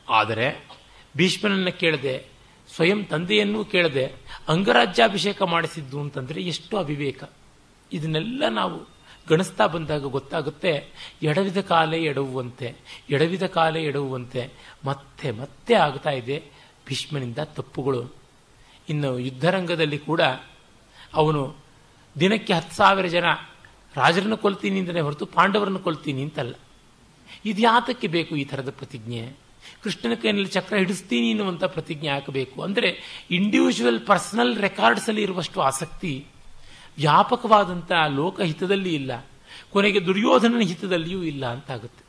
ಆದರೆ 0.09 0.69
ಭೀಷ್ಮನನ್ನು 1.17 1.79
ಕೇಳದೆ, 1.79 2.27
ಸ್ವಯಂ 2.75 3.05
ತಂದೆಯನ್ನೂ 3.05 3.65
ಕೇಳದೆ 3.65 4.05
ಅಂಗರಾಜ್ಯಾಭಿಷೇಕ 4.49 5.43
ಮಾಡಿಸಿದ್ದು 5.43 6.01
ಅಂತಂದರೆ 6.01 6.43
ಎಷ್ಟು 6.43 6.77
ಅವಿವೇಕ. 6.77 7.25
ಇದನ್ನೆಲ್ಲ 7.93 8.49
ನಾವು 8.49 8.77
ಗಣಿಸ್ತಾ 9.29 9.67
ಬಂದಾಗ 9.67 10.05
ಗೊತ್ತಾಗುತ್ತೆ, 10.07 10.73
ಎಡವಿದ 11.23 11.61
ಕಾಲೇ 11.61 11.99
ಎಡವುವಂತೆ, 12.03 12.77
ಎಡವಿದ 13.11 13.47
ಕಾಲೇ 13.47 13.83
ಎಡವುವಂತೆ, 13.83 14.53
ಮತ್ತೆ 14.85 15.31
ಮತ್ತೆ 15.31 15.75
ಆಗ್ತಾ 15.75 16.11
ಇದೆ 16.11 16.37
ಭೀಷ್ಮನಿಂದ 16.87 17.39
ತಪ್ಪುಗಳು. 17.39 18.15
ಇನ್ನು 18.89 19.19
ಯುದ್ಧರಂಗದಲ್ಲಿ 19.19 19.99
ಕೂಡ 19.99 20.21
ಅವನು 21.15 21.57
ದಿನಕ್ಕೆ 22.21 22.53
ಹತ್ತು 22.53 22.77
ಸಾವಿರ 22.77 23.07
ಜನ 23.07 23.25
ರಾಜರನ್ನು 23.97 24.37
ಕೊಲ್ತೀನಿ 24.37 24.81
ಅಂತಲೇ 24.81 25.01
ಹೊರತು 25.01 25.27
ಪಾಂಡವರನ್ನು 25.27 25.79
ಕೊಲ್ತೀನಿ 25.79 26.23
ಅಂತಲ್ಲ. 26.23 26.55
ಇದು 27.45 27.63
ಯಾತಕ್ಕೆ 27.63 28.07
ಬೇಕು 28.07 28.37
ಈ 28.37 28.45
ಥರದ 28.45 28.71
ಪ್ರತಿಜ್ಞೆ? 28.71 29.37
ಕೃಷ್ಣನ 29.83 30.15
ಕೈನಲ್ಲಿ 30.15 30.47
ಚಕ್ರ 30.47 30.77
ಹಿಡಿಸ್ತೀನಿ 30.77 31.31
ಎನ್ನುವಂಥ 31.31 31.65
ಪ್ರತಿಜ್ಞೆ 31.65 32.09
ಹಾಕಬೇಕು 32.09 32.63
ಅಂದರೆ 32.63 32.89
ಇಂಡಿವಿಜುವಲ್ 33.31 34.07
ಪರ್ಸನಲ್ 34.07 34.57
ರೆಕಾರ್ಡ್ಸಲ್ಲಿ 34.57 35.23
ಇರುವಷ್ಟು 35.23 35.61
ಆಸಕ್ತಿ 35.61 36.27
ವ್ಯಾಪಕವಾದಂಥ 36.99 37.93
ಲೋಕಹಿತದಲ್ಲಿ 38.09 38.95
ಇಲ್ಲ. 38.95 39.27
ಕೊನೆಗೆ 39.73 40.07
ದುರ್ಯೋಧನನ 40.07 40.61
ಹಿತದಲ್ಲಿಯೂ 40.61 41.23
ಇಲ್ಲ 41.23 41.47
ಅಂತಾಗುತ್ತೆ. 41.47 42.05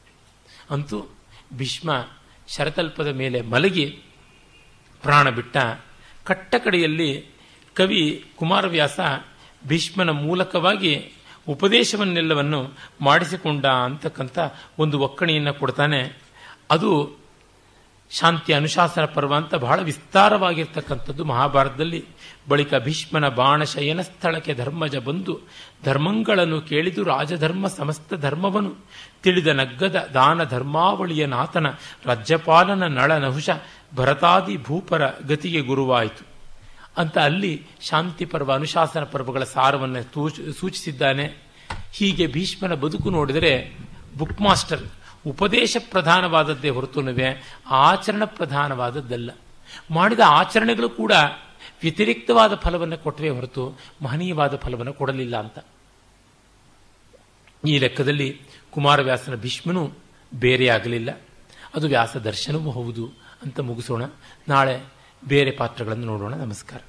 ಅಂತೂ 0.73 1.05
ಭೀಷ್ಮ 1.53 2.07
ಶರತಲ್ಪದ 2.47 3.07
ಮೇಲೆ 3.07 3.41
ಮಲಗಿ 3.41 4.01
ಪ್ರಾಣ 5.01 5.29
ಬಿಟ್ಟ 5.29 5.57
ಕಟ್ಟಕಡೆಯಲ್ಲಿ 6.23 7.25
ಕವಿ 7.73 8.25
ಕುಮಾರವ್ಯಾಸ 8.35 8.99
ಭೀಷ್ಮನ 9.67 10.09
ಮೂಲಕವಾಗಿ 10.09 11.11
ಉಪದೇಶವನ್ನೆಲ್ಲವನ್ನು 11.49 12.73
ಮಾಡಿಸಿಕೊಂಡ 13.01 13.65
ಅಂತಕ್ಕಂಥ 13.65 14.39
ಒಂದು 14.79 14.99
ಒಕ್ಕಣಿಯನ್ನು 14.99 15.53
ಕೊಡ್ತಾನೆ. 15.53 16.17
ಅದು 16.71 17.16
ಶಾಂತಿ 18.11 18.53
ಅನುಶಾಸನ 18.53 19.05
ಪರ್ವ 19.05 19.35
ಅಂತ 19.35 19.55
ಬಹಳ 19.55 19.79
ವಿಸ್ತಾರವಾಗಿರ್ತಕ್ಕಂಥದ್ದು. 19.81 21.23
ಮಹಾಭಾರತದಲ್ಲಿ 21.23 22.05
ಬಳಿಕ 22.49 22.73
ಭೀಷ್ಮನ 22.75 23.29
ಬಾಣಶಯನ 23.29 24.01
ಸ್ಥಳಕ್ಕೆ 24.01 24.53
ಧರ್ಮಜ 24.53 24.95
ಬಂದು 24.95 25.39
ಧರ್ಮಗಳನ್ನು 25.83 26.61
ಕೇಳಿದು 26.61 27.03
ರಾಜಧರ್ಮ, 27.03 27.67
ಸಮಸ್ತ 27.67 28.13
ಧರ್ಮವನು 28.13 28.75
ತಿಳಿದ 29.23 29.47
ನಗ್ಗದ 29.47 30.09
ದಾನ 30.13 30.43
ಧರ್ಮಾವಳಿಯ 30.43 31.25
ನಾಥನ 31.25 31.67
ರಾಜ್ಯಪಾಲನ 32.05 32.83
ನಳ 32.83 33.11
ನಹುಷ 33.11 33.49
ಭರತಾದಿ 33.95 34.57
ಭೂಪರ 34.57 35.01
ಗತಿಗೆ 35.27 35.61
ಗುರುವಾಯಿತು. 35.61 36.25
ಅಂತ 36.97 37.17
ಅಲ್ಲಿ 37.17 37.65
ಶಾಂತಿ 37.81 38.25
ಪರ್ವ, 38.25 38.53
ಅನುಶಾಸನ 38.53 39.03
ಪರ್ವಗಳ 39.03 39.43
ಸಾರವನ್ನು 39.43 40.53
ಸೂಚಿಸಿದ್ದಾನೆ. 40.59 41.47
ಹೀಗೆ 41.93 42.27
ಭೀಷ್ಮನ 42.27 42.73
ಬದುಕು 42.73 43.09
ನೋಡಿದರೆ 43.09 43.77
ಬುಕ್ 44.17 44.41
ಮಾಸ್ಟರ್ 44.41 44.81
ಉಪದೇಶ 45.25 45.77
ಪ್ರಧಾನವಾದದ್ದೇ 45.89 46.69
ಹೊರತುನುವೆ 46.69 47.59
ಆಚರಣ 47.67 48.23
ಪ್ರಧಾನವಾದದ್ದಲ್ಲ. 48.25 49.31
ಮಾಡಿದ 49.91 50.19
ಆಚರಣೆಗಳು 50.25 50.89
ಕೂಡ 50.89 51.11
ವ್ಯತಿರಿಕ್ತವಾದ 51.81 52.55
ಫಲವನ್ನು 52.55 52.97
ಕೊಟ್ಟವೇ 52.97 53.29
ಹೊರತು 53.29 53.79
ಮಹನೀಯವಾದ 54.01 54.55
ಫಲವನ್ನು 54.55 54.93
ಕೊಡಲಿಲ್ಲ 54.93 55.37
ಅಂತ. 55.37 55.59
ಈ 57.67 57.77
ಲೆಕ್ಕದಲ್ಲಿ 57.77 58.41
ಕುಮಾರವ್ಯಾಸನ 58.71 59.35
ಭೀಷ್ಮನು 59.35 59.91
ಬೇರೆಯಾಗಲಿಲ್ಲ. 60.33 61.21
ಅದು 61.75 61.87
ವ್ಯಾಸ 61.87 62.17
ದರ್ಶನವೂ 62.17 62.71
ಹೌದು 62.71 63.11
ಅಂತ 63.45 63.59
ಮುಗಿಸೋಣ. 63.59 64.03
ನಾಳೆ 64.47 64.81
ಬೇರೆ 65.27 65.51
ಪಾತ್ರಗಳನ್ನು 65.51 66.05
ನೋಡೋಣ. 66.05 66.35
ನಮಸ್ಕಾರ. 66.35 66.79